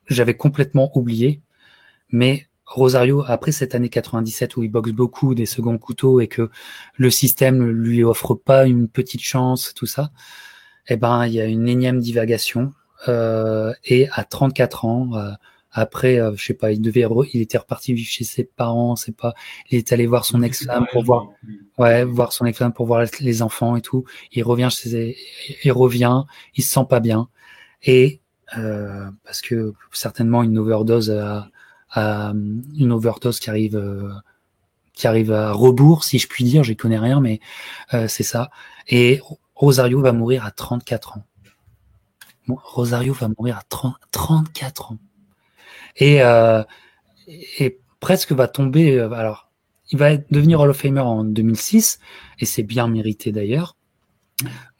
j'avais 0.07 0.35
complètement 0.35 0.91
oublié. 0.97 1.41
Mais 2.09 2.47
Rosario, 2.65 3.23
après 3.27 3.51
cette 3.51 3.75
année 3.75 3.89
97 3.89 4.57
où 4.57 4.63
il 4.63 4.69
boxe 4.69 4.91
beaucoup 4.91 5.35
des 5.35 5.45
seconds 5.45 5.77
couteaux 5.77 6.19
et 6.19 6.27
que 6.27 6.49
le 6.95 7.11
système 7.11 7.63
lui 7.63 8.03
offre 8.03 8.33
pas 8.33 8.65
une 8.65 8.87
petite 8.87 9.21
chance, 9.21 9.73
tout 9.75 9.85
ça, 9.85 10.11
eh 10.87 10.97
ben, 10.97 11.25
il 11.27 11.33
y 11.33 11.41
a 11.41 11.45
une 11.45 11.67
énième 11.67 11.99
divagation. 11.99 12.73
Euh, 13.07 13.73
et 13.85 14.07
à 14.11 14.23
34 14.23 14.85
ans, 14.85 15.15
euh, 15.15 15.31
après, 15.77 16.19
euh, 16.19 16.31
je 16.37 16.45
sais 16.45 16.53
pas, 16.53 16.71
il 16.71 16.81
devait, 16.81 17.05
il 17.33 17.41
était 17.41 17.57
reparti 17.57 17.93
vivre 17.93 18.09
chez 18.09 18.23
ses 18.23 18.45
parents, 18.45 18.95
c'est 18.95 19.15
pas, 19.15 19.33
il 19.69 19.77
est 19.77 19.91
allé 19.91 20.07
voir 20.07 20.23
son 20.23 20.41
ex-femme 20.41 20.87
pour 20.91 21.03
voir, 21.03 21.27
ouais, 21.77 22.05
voir 22.05 22.31
son 22.31 22.45
ex-femme 22.45 22.71
pour 22.71 22.85
voir 22.85 23.05
les 23.19 23.41
enfants 23.41 23.75
et 23.75 23.81
tout. 23.81 24.05
Il 24.31 24.43
revient 24.43 24.69
chez, 24.71 24.89
ses, 24.89 25.17
il 25.65 25.71
revient, 25.73 26.23
il 26.55 26.63
se 26.63 26.71
sent 26.71 26.85
pas 26.89 27.01
bien 27.01 27.27
et 27.83 28.21
euh, 28.57 29.09
parce 29.25 29.41
que 29.41 29.73
certainement 29.91 30.43
une 30.43 30.57
overdose 30.57 31.13
à 31.95 32.33
une 32.77 32.91
overdose 32.91 33.39
qui 33.39 33.49
arrive 33.49 33.77
euh, 33.77 34.11
qui 34.93 35.07
arrive 35.07 35.31
à 35.31 35.51
rebours 35.51 36.03
si 36.03 36.19
je 36.19 36.27
puis 36.27 36.43
dire 36.43 36.63
j'y 36.63 36.75
connais 36.75 36.99
rien 36.99 37.19
mais 37.19 37.39
euh, 37.93 38.07
c'est 38.07 38.23
ça. 38.23 38.49
Et 38.87 39.21
Rosario 39.55 40.01
va 40.01 40.11
mourir 40.11 40.45
à 40.45 40.51
34 40.51 41.17
ans. 41.17 41.23
Rosario 42.47 43.13
va 43.13 43.29
mourir 43.35 43.57
à 43.57 43.63
30, 43.69 43.95
34 44.11 44.91
ans. 44.91 44.97
Et 45.95 46.21
euh, 46.21 46.63
et 47.27 47.79
presque 47.99 48.33
va 48.33 48.47
tomber 48.47 48.99
alors 48.99 49.49
il 49.89 49.97
va 49.97 50.17
devenir 50.17 50.59
Hall 50.59 50.69
of 50.69 50.77
Famer 50.77 51.01
en 51.01 51.23
2006 51.23 51.99
et 52.39 52.45
c'est 52.45 52.63
bien 52.63 52.87
mérité 52.87 53.31
d'ailleurs. 53.31 53.77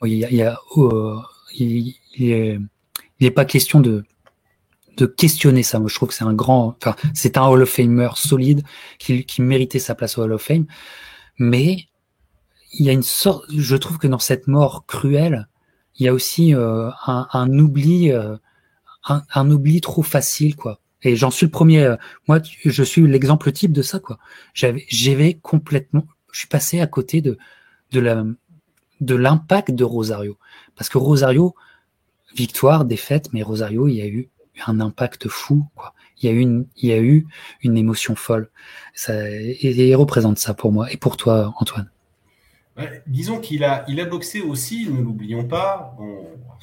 Il 0.03 0.13
y 0.13 0.25
a, 0.25 0.29
il, 0.29 0.35
y 0.35 0.43
a, 0.43 0.59
il, 1.57 1.95
il 2.17 2.31
est 2.31 2.59
il 3.19 3.23
n'est 3.23 3.31
pas 3.31 3.45
question 3.45 3.79
de 3.79 4.03
de 4.97 5.05
questionner 5.05 5.63
ça. 5.63 5.79
Moi, 5.79 5.89
je 5.89 5.95
trouve 5.95 6.09
que 6.09 6.15
c'est 6.15 6.23
un 6.23 6.33
grand, 6.33 6.75
enfin, 6.81 6.95
c'est 7.13 7.37
un 7.37 7.45
Hall 7.45 7.61
of 7.61 7.69
Famer 7.69 8.09
solide 8.15 8.63
qui, 8.99 9.25
qui 9.25 9.41
méritait 9.41 9.79
sa 9.79 9.95
place 9.95 10.17
au 10.17 10.23
Hall 10.23 10.33
of 10.33 10.41
Fame. 10.41 10.65
Mais 11.37 11.87
il 12.73 12.85
y 12.85 12.89
a 12.89 12.93
une 12.93 13.03
sorte, 13.03 13.45
je 13.49 13.75
trouve 13.75 13.97
que 13.97 14.07
dans 14.07 14.19
cette 14.19 14.47
mort 14.47 14.85
cruelle, 14.85 15.47
il 15.97 16.05
y 16.05 16.09
a 16.09 16.13
aussi 16.13 16.53
euh, 16.53 16.89
un, 17.07 17.27
un, 17.31 17.59
oubli, 17.59 18.11
euh, 18.11 18.35
un, 19.07 19.23
un, 19.33 19.51
oubli 19.51 19.81
trop 19.81 20.03
facile, 20.03 20.55
quoi. 20.55 20.79
Et 21.01 21.15
j'en 21.15 21.31
suis 21.31 21.45
le 21.45 21.51
premier. 21.51 21.83
Euh, 21.83 21.95
moi, 22.27 22.39
je 22.63 22.83
suis 22.83 23.07
l'exemple 23.07 23.51
type 23.51 23.71
de 23.71 23.81
ça, 23.81 23.99
quoi. 23.99 24.17
J'avais, 24.53 24.85
j'avais 24.89 25.35
complètement, 25.35 26.05
je 26.31 26.39
suis 26.39 26.47
passé 26.47 26.81
à 26.81 26.87
côté 26.87 27.21
de 27.21 27.37
de 27.91 27.99
la 27.99 28.25
de 29.01 29.15
l'impact 29.15 29.71
de 29.71 29.83
Rosario, 29.83 30.37
parce 30.75 30.89
que 30.89 30.97
Rosario, 30.97 31.55
victoire, 32.35 32.85
défaite, 32.85 33.29
mais 33.33 33.43
Rosario, 33.43 33.87
il 33.87 33.95
y 33.95 34.01
a 34.01 34.07
eu 34.07 34.29
un 34.67 34.79
impact 34.79 35.27
fou. 35.27 35.65
Quoi. 35.75 35.93
Il 36.21 36.29
y 36.29 36.33
a 36.33 36.35
eu 36.35 36.39
une, 36.39 36.67
il 36.77 36.89
y 36.89 36.93
a 36.93 36.99
eu 36.99 37.27
une 37.61 37.77
émotion 37.77 38.15
folle. 38.15 38.49
Ça, 38.93 39.29
et, 39.29 39.57
il 39.61 39.95
représente 39.95 40.37
ça 40.37 40.53
pour 40.53 40.71
moi 40.71 40.91
et 40.91 40.97
pour 40.97 41.17
toi, 41.17 41.53
Antoine. 41.59 41.89
disons 43.07 43.39
qu'il 43.39 43.63
a, 43.63 43.85
il 43.87 43.99
a 43.99 44.05
boxé 44.05 44.41
aussi, 44.41 44.89
ne 44.89 45.01
l'oublions 45.01 45.45
pas. 45.45 45.95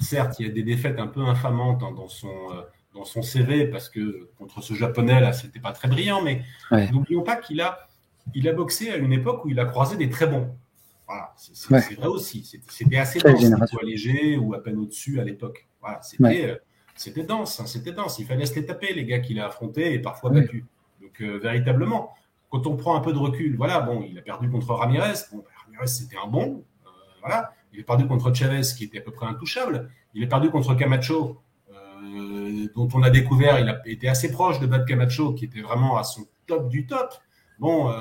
certes, 0.00 0.38
il 0.38 0.46
y 0.46 0.50
a 0.50 0.52
des 0.52 0.62
défaites 0.62 0.98
un 0.98 1.06
peu 1.06 1.20
infamantes 1.22 1.80
dans 1.80 2.08
son, 2.08 2.28
euh, 2.28 2.62
dans 2.94 3.04
son 3.04 3.22
CV 3.22 3.66
parce 3.66 3.88
que 3.88 4.30
contre 4.38 4.62
ce 4.62 4.74
japonais 4.74 5.20
là, 5.20 5.32
c'était 5.32 5.60
pas 5.60 5.72
très 5.72 5.88
brillant, 5.88 6.22
mais 6.22 6.42
n'oublions 6.92 7.22
pas 7.22 7.36
qu'il 7.36 7.60
a, 7.60 7.88
il 8.34 8.48
a 8.48 8.52
boxé 8.52 8.90
à 8.90 8.96
une 8.96 9.12
époque 9.12 9.44
où 9.44 9.48
il 9.48 9.60
a 9.60 9.64
croisé 9.64 9.96
des 9.96 10.08
très 10.08 10.26
bons. 10.26 10.54
Voilà, 11.06 11.34
c'est 11.36 11.94
vrai 11.96 12.06
aussi. 12.06 12.48
C'était 12.68 12.96
assez 12.96 13.18
dense, 13.18 13.44
léger 13.82 14.38
ou 14.38 14.54
à 14.54 14.62
peine 14.62 14.78
au-dessus 14.78 15.20
à 15.20 15.24
l'époque. 15.24 15.68
Voilà, 15.80 16.00
c'était 16.00 16.48
euh, 16.48 16.56
c'était 16.94 17.24
dense, 17.24 17.60
hein, 17.60 17.66
c'était 17.66 17.92
dense. 17.92 18.18
Il 18.18 18.26
fallait 18.26 18.46
se 18.46 18.54
les 18.54 18.66
taper, 18.66 18.92
les 18.94 19.04
gars 19.04 19.20
qu'il 19.20 19.40
a 19.40 19.46
affrontés 19.46 19.94
et 19.94 19.98
parfois 19.98 20.30
battus. 20.30 20.64
Donc, 21.00 21.20
euh, 21.20 21.38
véritablement, 21.38 22.14
quand 22.50 22.66
on 22.66 22.76
prend 22.76 22.96
un 22.96 23.00
peu 23.00 23.12
de 23.12 23.18
recul, 23.18 23.56
voilà, 23.56 23.80
bon, 23.80 24.04
il 24.08 24.18
a 24.18 24.22
perdu 24.22 24.50
contre 24.50 24.72
Ramirez. 24.74 25.14
Bon, 25.32 25.44
Ramirez, 25.64 25.86
c'était 25.86 26.16
un 26.22 26.28
bon. 26.28 26.64
Euh, 26.86 26.88
voilà. 27.20 27.52
Il 27.72 27.80
a 27.80 27.84
perdu 27.84 28.06
contre 28.06 28.32
Chavez, 28.34 28.62
qui 28.76 28.84
était 28.84 28.98
à 28.98 29.00
peu 29.00 29.12
près 29.12 29.26
intouchable. 29.26 29.90
Il 30.14 30.22
a 30.22 30.26
perdu 30.26 30.50
contre 30.50 30.74
Camacho, 30.74 31.40
euh, 31.70 32.68
dont 32.74 32.88
on 32.92 33.02
a 33.02 33.10
découvert, 33.10 33.58
il 33.58 33.68
a 33.68 33.80
été 33.86 34.08
assez 34.08 34.30
proche 34.30 34.60
de 34.60 34.66
battre 34.66 34.84
Camacho, 34.84 35.32
qui 35.32 35.46
était 35.46 35.62
vraiment 35.62 35.96
à 35.96 36.04
son 36.04 36.26
top 36.46 36.68
du 36.68 36.86
top. 36.86 37.14
Bon, 37.58 37.94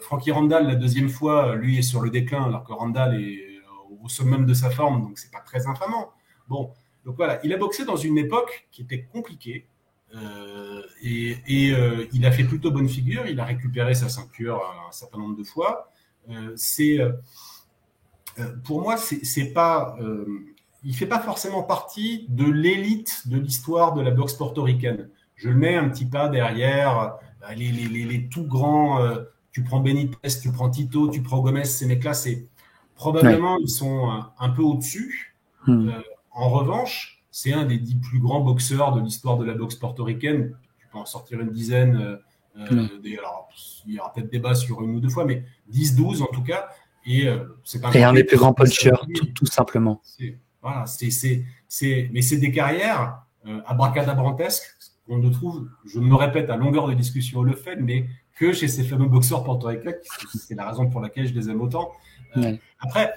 Frankie 0.00 0.30
Randall, 0.30 0.66
la 0.66 0.76
deuxième 0.76 1.10
fois, 1.10 1.54
lui 1.56 1.78
est 1.78 1.82
sur 1.82 2.00
le 2.00 2.08
déclin, 2.08 2.44
alors 2.44 2.64
que 2.64 2.72
Randall 2.72 3.20
est 3.20 3.54
au 4.02 4.08
summum 4.08 4.46
de 4.46 4.54
sa 4.54 4.70
forme, 4.70 5.02
donc 5.02 5.18
c'est 5.18 5.30
pas 5.30 5.40
très 5.40 5.66
infamant. 5.66 6.10
Bon, 6.48 6.72
donc 7.04 7.16
voilà, 7.16 7.38
il 7.44 7.52
a 7.52 7.56
boxé 7.56 7.84
dans 7.84 7.96
une 7.96 8.18
époque 8.18 8.66
qui 8.70 8.82
était 8.82 9.02
compliquée. 9.02 9.66
Euh, 10.14 10.82
et, 11.02 11.72
euh, 11.72 12.06
il 12.12 12.24
a 12.24 12.32
fait 12.32 12.44
plutôt 12.44 12.70
bonne 12.70 12.88
figure. 12.88 13.26
Il 13.26 13.40
a 13.40 13.44
récupéré 13.44 13.94
sa 13.94 14.08
ceinture 14.08 14.62
un 14.88 14.92
certain 14.92 15.18
nombre 15.18 15.36
de 15.36 15.44
fois. 15.44 15.90
Euh, 16.30 16.52
c'est 16.56 16.98
pour 18.64 18.80
moi, 18.80 18.96
c'est 18.96 19.52
pas, 19.52 19.96
il 20.82 20.94
fait 20.96 21.06
pas 21.06 21.20
forcément 21.20 21.62
partie 21.62 22.26
de 22.28 22.44
l'élite 22.44 23.28
de 23.28 23.38
l'histoire 23.38 23.94
de 23.94 24.02
la 24.02 24.10
boxe 24.10 24.32
portoricaine. 24.32 25.08
Je 25.36 25.50
le 25.50 25.54
mets 25.54 25.76
un 25.76 25.88
petit 25.88 26.06
pas 26.06 26.28
derrière 26.28 27.16
les, 27.54 27.70
les, 27.70 28.04
les, 28.04 28.28
tout 28.28 28.44
grands. 28.44 28.98
tu 29.52 29.62
prends 29.62 29.78
Benitez, 29.78 30.40
tu 30.42 30.50
prends 30.50 30.68
Tito, 30.68 31.08
tu 31.10 31.22
prends 31.22 31.40
Gomez, 31.40 31.64
ces 31.64 31.86
mecs-là, 31.86 32.12
c'est 32.12 32.48
probablement 32.96 33.56
ils 33.58 33.68
sont 33.68 34.10
un, 34.36 34.48
peu 34.48 34.62
au-dessus. 34.62 35.36
Hmm. 35.68 35.90
En 36.34 36.50
revanche, 36.50 37.24
c'est 37.30 37.52
un 37.52 37.64
des 37.64 37.78
dix 37.78 37.96
plus 37.96 38.20
grands 38.20 38.40
boxeurs 38.40 38.92
de 38.92 39.00
l'histoire 39.00 39.38
de 39.38 39.44
la 39.44 39.54
boxe 39.54 39.76
portoricaine. 39.76 40.56
Tu 40.78 40.86
peux 40.92 40.98
en 40.98 41.06
sortir 41.06 41.40
une 41.40 41.50
dizaine. 41.50 41.96
Euh, 41.96 42.16
euh, 42.56 43.18
alors, 43.18 43.48
il 43.86 43.94
y 43.94 43.98
aura 43.98 44.12
peut-être 44.12 44.30
débat 44.30 44.54
sur 44.54 44.82
une 44.82 44.96
ou 44.96 45.00
deux 45.00 45.08
fois, 45.08 45.24
mais 45.24 45.44
10, 45.68 45.96
12 45.96 46.22
en 46.22 46.26
tout 46.26 46.42
cas. 46.42 46.68
Et 47.06 47.26
euh, 47.26 47.44
c'est 47.64 47.84
un, 47.84 48.12
des 48.12 48.24
plus 48.24 48.36
grands 48.36 48.54
punchers, 48.54 48.92
tout, 49.34 49.46
simplement. 49.46 50.00
Voilà, 50.62 50.86
c'est, 50.86 51.10
c'est, 51.10 52.10
mais 52.12 52.22
c'est 52.22 52.38
des 52.38 52.50
carrières 52.50 53.22
euh, 53.46 53.60
abracadabrantesques 53.66 54.64
qu'on 55.06 55.18
ne 55.18 55.28
trouve, 55.28 55.68
je 55.84 56.00
me 56.00 56.14
répète 56.14 56.48
à 56.48 56.56
longueur 56.56 56.88
de 56.88 56.94
discussion 56.94 57.42
le 57.42 57.54
fait, 57.54 57.76
mais 57.76 58.06
que 58.36 58.54
chez 58.54 58.68
ces 58.68 58.84
fameux 58.84 59.06
boxeurs 59.06 59.44
portoricains, 59.44 59.92
c'est 60.34 60.54
la 60.54 60.70
raison 60.70 60.88
pour 60.88 61.02
laquelle 61.02 61.26
je 61.26 61.34
les 61.34 61.50
aime 61.50 61.60
autant. 61.60 61.92
Après, 62.80 63.12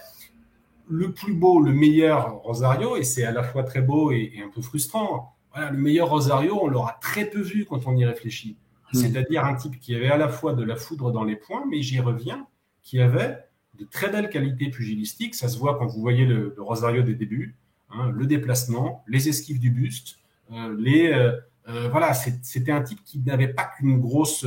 le 0.90 1.12
plus 1.12 1.34
beau, 1.34 1.62
le 1.62 1.72
meilleur 1.72 2.36
Rosario, 2.42 2.96
et 2.96 3.04
c'est 3.04 3.24
à 3.24 3.32
la 3.32 3.44
fois 3.44 3.64
très 3.64 3.82
beau 3.82 4.12
et, 4.12 4.34
un 4.44 4.50
peu 4.50 4.62
frustrant. 4.62 5.36
Voilà, 5.54 5.72
le 5.72 5.78
meilleur 5.78 6.10
Rosario, 6.10 6.60
on 6.62 6.68
l'aura 6.68 6.98
très 7.02 7.26
peu 7.26 7.42
vu 7.42 7.66
quand 7.66 7.88
on 7.88 7.96
y 7.96 8.06
réfléchit. 8.06 8.58
Hmm. 8.94 8.98
C'est-à-dire 8.98 9.46
un 9.46 9.56
type 9.56 9.80
qui 9.80 9.96
avait 9.96 10.10
à 10.10 10.18
la 10.18 10.30
fois 10.30 10.54
de 10.54 10.64
la 10.64 10.76
foudre 10.76 11.12
dans 11.12 11.24
les 11.24 11.36
poings, 11.36 11.66
mais 11.70 11.82
j'y 11.82 12.00
reviens, 12.00 12.48
qui 12.84 13.02
avait 13.02 13.38
de 13.78 13.86
très 13.86 14.10
belles 14.10 14.30
qualités 14.30 14.70
pugilistiques. 14.70 15.36
Ça 15.36 15.50
se 15.50 15.58
voit 15.58 15.78
quand 15.78 15.88
vous 15.88 16.02
voyez 16.02 16.26
le, 16.26 16.56
Rosario 16.58 17.02
des 17.02 17.16
débuts, 17.16 17.56
hein, 17.92 18.10
le 18.10 18.26
déplacement, 18.26 19.04
les 19.08 19.30
esquives 19.30 19.60
du 19.60 19.72
buste, 19.72 20.20
euh, 20.52 20.76
les 20.80 21.12
euh, 21.12 21.34
euh, 21.68 21.90
voilà, 21.90 22.14
c'était 22.14 22.72
un 22.72 22.82
type 22.82 23.04
qui 23.04 23.20
n'avait 23.20 23.50
pas 23.50 23.66
qu'une 23.78 24.00
grosse 24.00 24.46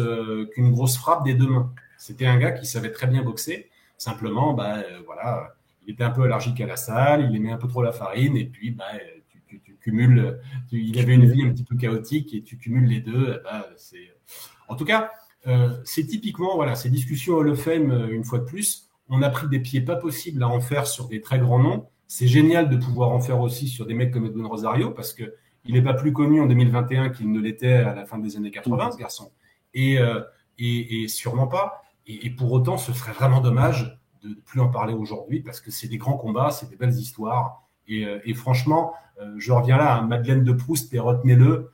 qu'une 0.55 0.71
grosse 0.71 0.97
frappe 0.97 1.23
des 1.25 1.35
deux 1.35 1.49
mains. 1.49 1.71
C'était 1.99 2.25
un 2.25 2.39
gars 2.39 2.53
qui 2.53 2.65
savait 2.65 2.93
très 2.93 3.07
bien 3.07 3.23
boxer. 3.23 3.69
Simplement, 3.99 4.55
bah 4.55 4.83
voilà 5.05 5.55
il 5.87 5.93
était 5.93 6.05
un 6.05 6.11
peu 6.11 6.23
allergique 6.23 6.61
à 6.61 6.67
la 6.67 6.77
salle, 6.77 7.29
il 7.31 7.37
aimait 7.37 7.53
un 7.53 7.57
peu 7.57 7.69
trop 7.69 7.83
la 7.83 7.93
farine, 7.93 8.37
et 8.37 8.45
puis 8.45 8.71
bah, 8.71 8.85
tu, 9.47 9.61
cumules, 9.81 10.39
il 10.71 10.99
avait 10.99 11.15
une 11.15 11.31
vie 11.31 11.43
un 11.43 11.51
petit 11.51 11.65
peu 11.65 11.77
chaotique, 11.77 12.35
et 12.35 12.43
tu 12.43 12.59
cumules 12.59 12.89
les 12.89 13.01
deux. 13.01 13.41
Bah, 13.45 13.69
c'est... 13.77 14.15
En 14.69 14.77
tout 14.77 14.85
cas, 14.85 15.11
euh, 15.47 15.77
c'est 15.85 16.07
typiquement, 16.07 16.55
voilà, 16.55 16.75
ces 16.75 16.91
discussions 16.91 17.35
Hall 17.35 17.49
of 17.49 17.61
Fame, 17.61 17.91
euh, 17.91 18.09
une 18.11 18.25
fois 18.25 18.39
de 18.39 18.45
plus, 18.45 18.89
on 19.09 19.23
a 19.23 19.31
pris 19.31 19.49
des 19.49 19.61
pieds 19.61 19.81
pas 19.81 19.97
possibles 19.97 20.43
à 20.43 20.49
en 20.49 20.61
faire 20.61 20.87
sur 20.87 21.09
des 21.09 21.21
très 21.21 21.39
grands 21.39 21.59
noms. 21.59 21.89
C'est 22.07 22.29
génial 22.29 22.69
de 22.69 22.77
pouvoir 22.77 23.11
en 23.11 23.21
faire 23.21 23.41
aussi 23.41 23.69
sur 23.69 23.87
des 23.87 23.95
mecs 23.95 24.13
comme 24.13 24.27
Edwin 24.27 24.47
Rosario, 24.47 24.91
parce 24.91 25.13
que 25.13 25.35
il 25.65 25.75
n'est 25.75 25.83
pas 25.83 25.95
plus 25.95 26.13
connu 26.13 26.41
en 26.41 26.47
2021 26.47 27.11
qu'il 27.11 27.31
ne 27.31 27.41
l'était 27.41 27.73
à 27.73 27.95
la 27.95 28.07
fin 28.07 28.19
des 28.19 28.37
années 28.37 28.51
80, 28.51 28.93
ce 28.93 28.97
garçon. 28.97 29.31
Et, 29.75 29.99
et, 30.59 31.03
et 31.03 31.09
sûrement 31.09 31.47
pas. 31.47 31.83
Et, 32.07 32.31
pour 32.31 32.51
autant, 32.53 32.77
ce 32.77 32.93
serait 32.93 33.13
vraiment 33.13 33.41
dommage 33.41 34.00
de 34.25 34.41
plus 34.45 34.61
en 34.61 34.69
parler 34.69 34.95
aujourd'hui 34.95 35.41
parce 35.41 35.61
que 35.61 35.71
c'est 35.71 35.89
des 35.89 35.99
grands 35.99 36.17
combats, 36.17 36.51
c'est 36.51 36.69
des 36.69 36.77
belles 36.77 36.95
histoires. 36.95 37.63
Et, 37.89 38.07
et 38.25 38.35
franchement, 38.35 38.93
je 39.37 39.53
reviens 39.53 39.77
là 39.77 39.97
à 39.97 40.03
Madeleine 40.03 40.45
de 40.45 40.53
Proust 40.53 40.95
et 40.95 41.01
retenez-le, 41.01 41.73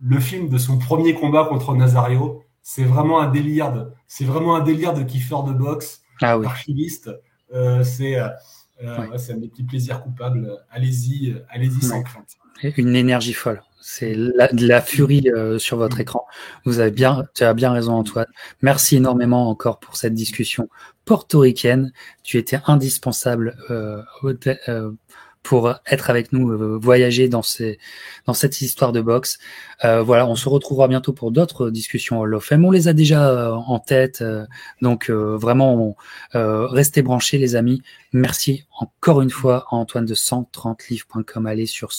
le 0.00 0.20
film 0.20 0.48
de 0.48 0.56
son 0.56 0.78
premier 0.78 1.14
combat 1.14 1.44
contre 1.44 1.74
Nazario, 1.74 2.42
c'est 2.62 2.84
vraiment 2.84 3.20
un 3.20 3.30
délire 3.30 3.72
de, 3.72 3.92
c'est 4.06 4.24
vraiment 4.24 4.56
un 4.56 4.62
délire 4.62 4.94
de 4.94 5.02
kiffeur 5.02 5.44
de 5.44 5.52
boxe, 5.52 6.02
ah 6.20 6.38
oui. 6.38 6.46
Euh, 7.52 7.84
c'est, 7.84 8.16
euh, 8.16 8.28
euh 8.82 9.18
c'est 9.18 9.32
un 9.32 9.36
des 9.36 9.48
petits 9.48 9.64
plaisirs 9.64 10.02
coupables. 10.02 10.58
Allez-y, 10.70 11.36
allez-y 11.50 11.82
sans 11.82 12.02
crainte. 12.02 12.36
Une 12.62 12.96
énergie 12.96 13.32
folle. 13.32 13.62
C'est 13.86 14.14
la, 14.14 14.48
de 14.48 14.66
la 14.66 14.80
furie 14.80 15.28
euh, 15.28 15.58
sur 15.58 15.76
votre 15.76 16.00
écran. 16.00 16.24
Vous 16.64 16.80
avez 16.80 16.90
bien, 16.90 17.24
tu 17.34 17.44
as 17.44 17.52
bien 17.52 17.70
raison, 17.70 17.92
Antoine. 17.92 18.26
Merci 18.62 18.96
énormément 18.96 19.50
encore 19.50 19.78
pour 19.78 19.96
cette 19.96 20.14
discussion 20.14 20.70
portoricaine. 21.04 21.92
Tu 22.22 22.38
étais 22.38 22.58
indispensable 22.66 23.56
euh, 23.70 24.00
pour 25.44 25.74
être 25.86 26.10
avec 26.10 26.32
nous, 26.32 26.50
euh, 26.50 26.78
voyager 26.80 27.28
dans, 27.28 27.42
ces, 27.42 27.78
dans 28.26 28.32
cette 28.32 28.60
histoire 28.62 28.90
de 28.90 29.00
boxe. 29.00 29.38
Euh, 29.84 30.02
voilà, 30.02 30.26
on 30.26 30.34
se 30.34 30.48
retrouvera 30.48 30.88
bientôt 30.88 31.12
pour 31.12 31.30
d'autres 31.30 31.70
discussions 31.70 32.20
Hall 32.20 32.34
of 32.34 32.44
Fame. 32.44 32.64
On 32.64 32.70
les 32.70 32.88
a 32.88 32.94
déjà 32.94 33.28
euh, 33.28 33.52
en 33.52 33.78
tête, 33.78 34.24
donc 34.80 35.10
vraiment, 35.10 35.96
restez 36.32 37.02
branchés 37.02 37.38
les 37.38 37.54
amis. 37.54 37.82
Merci 38.12 38.64
encore 38.78 39.20
une 39.20 39.30
fois 39.30 39.66
à 39.70 39.76
Antoine 39.76 40.06
de 40.06 40.14
130livres.com. 40.14 41.46
Allez 41.46 41.66
sur 41.66 41.92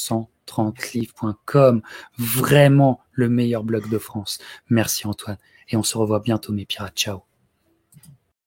130livres.com, 0.47 1.81
vraiment 2.17 3.01
le 3.11 3.29
meilleur 3.29 3.63
blog 3.63 3.89
de 3.89 3.97
France. 3.97 4.39
Merci 4.69 5.07
Antoine, 5.07 5.37
et 5.69 5.77
on 5.77 5.83
se 5.83 5.97
revoit 5.97 6.19
bientôt 6.19 6.53
mes 6.53 6.65
pirates. 6.65 6.95
Ciao. 6.95 7.23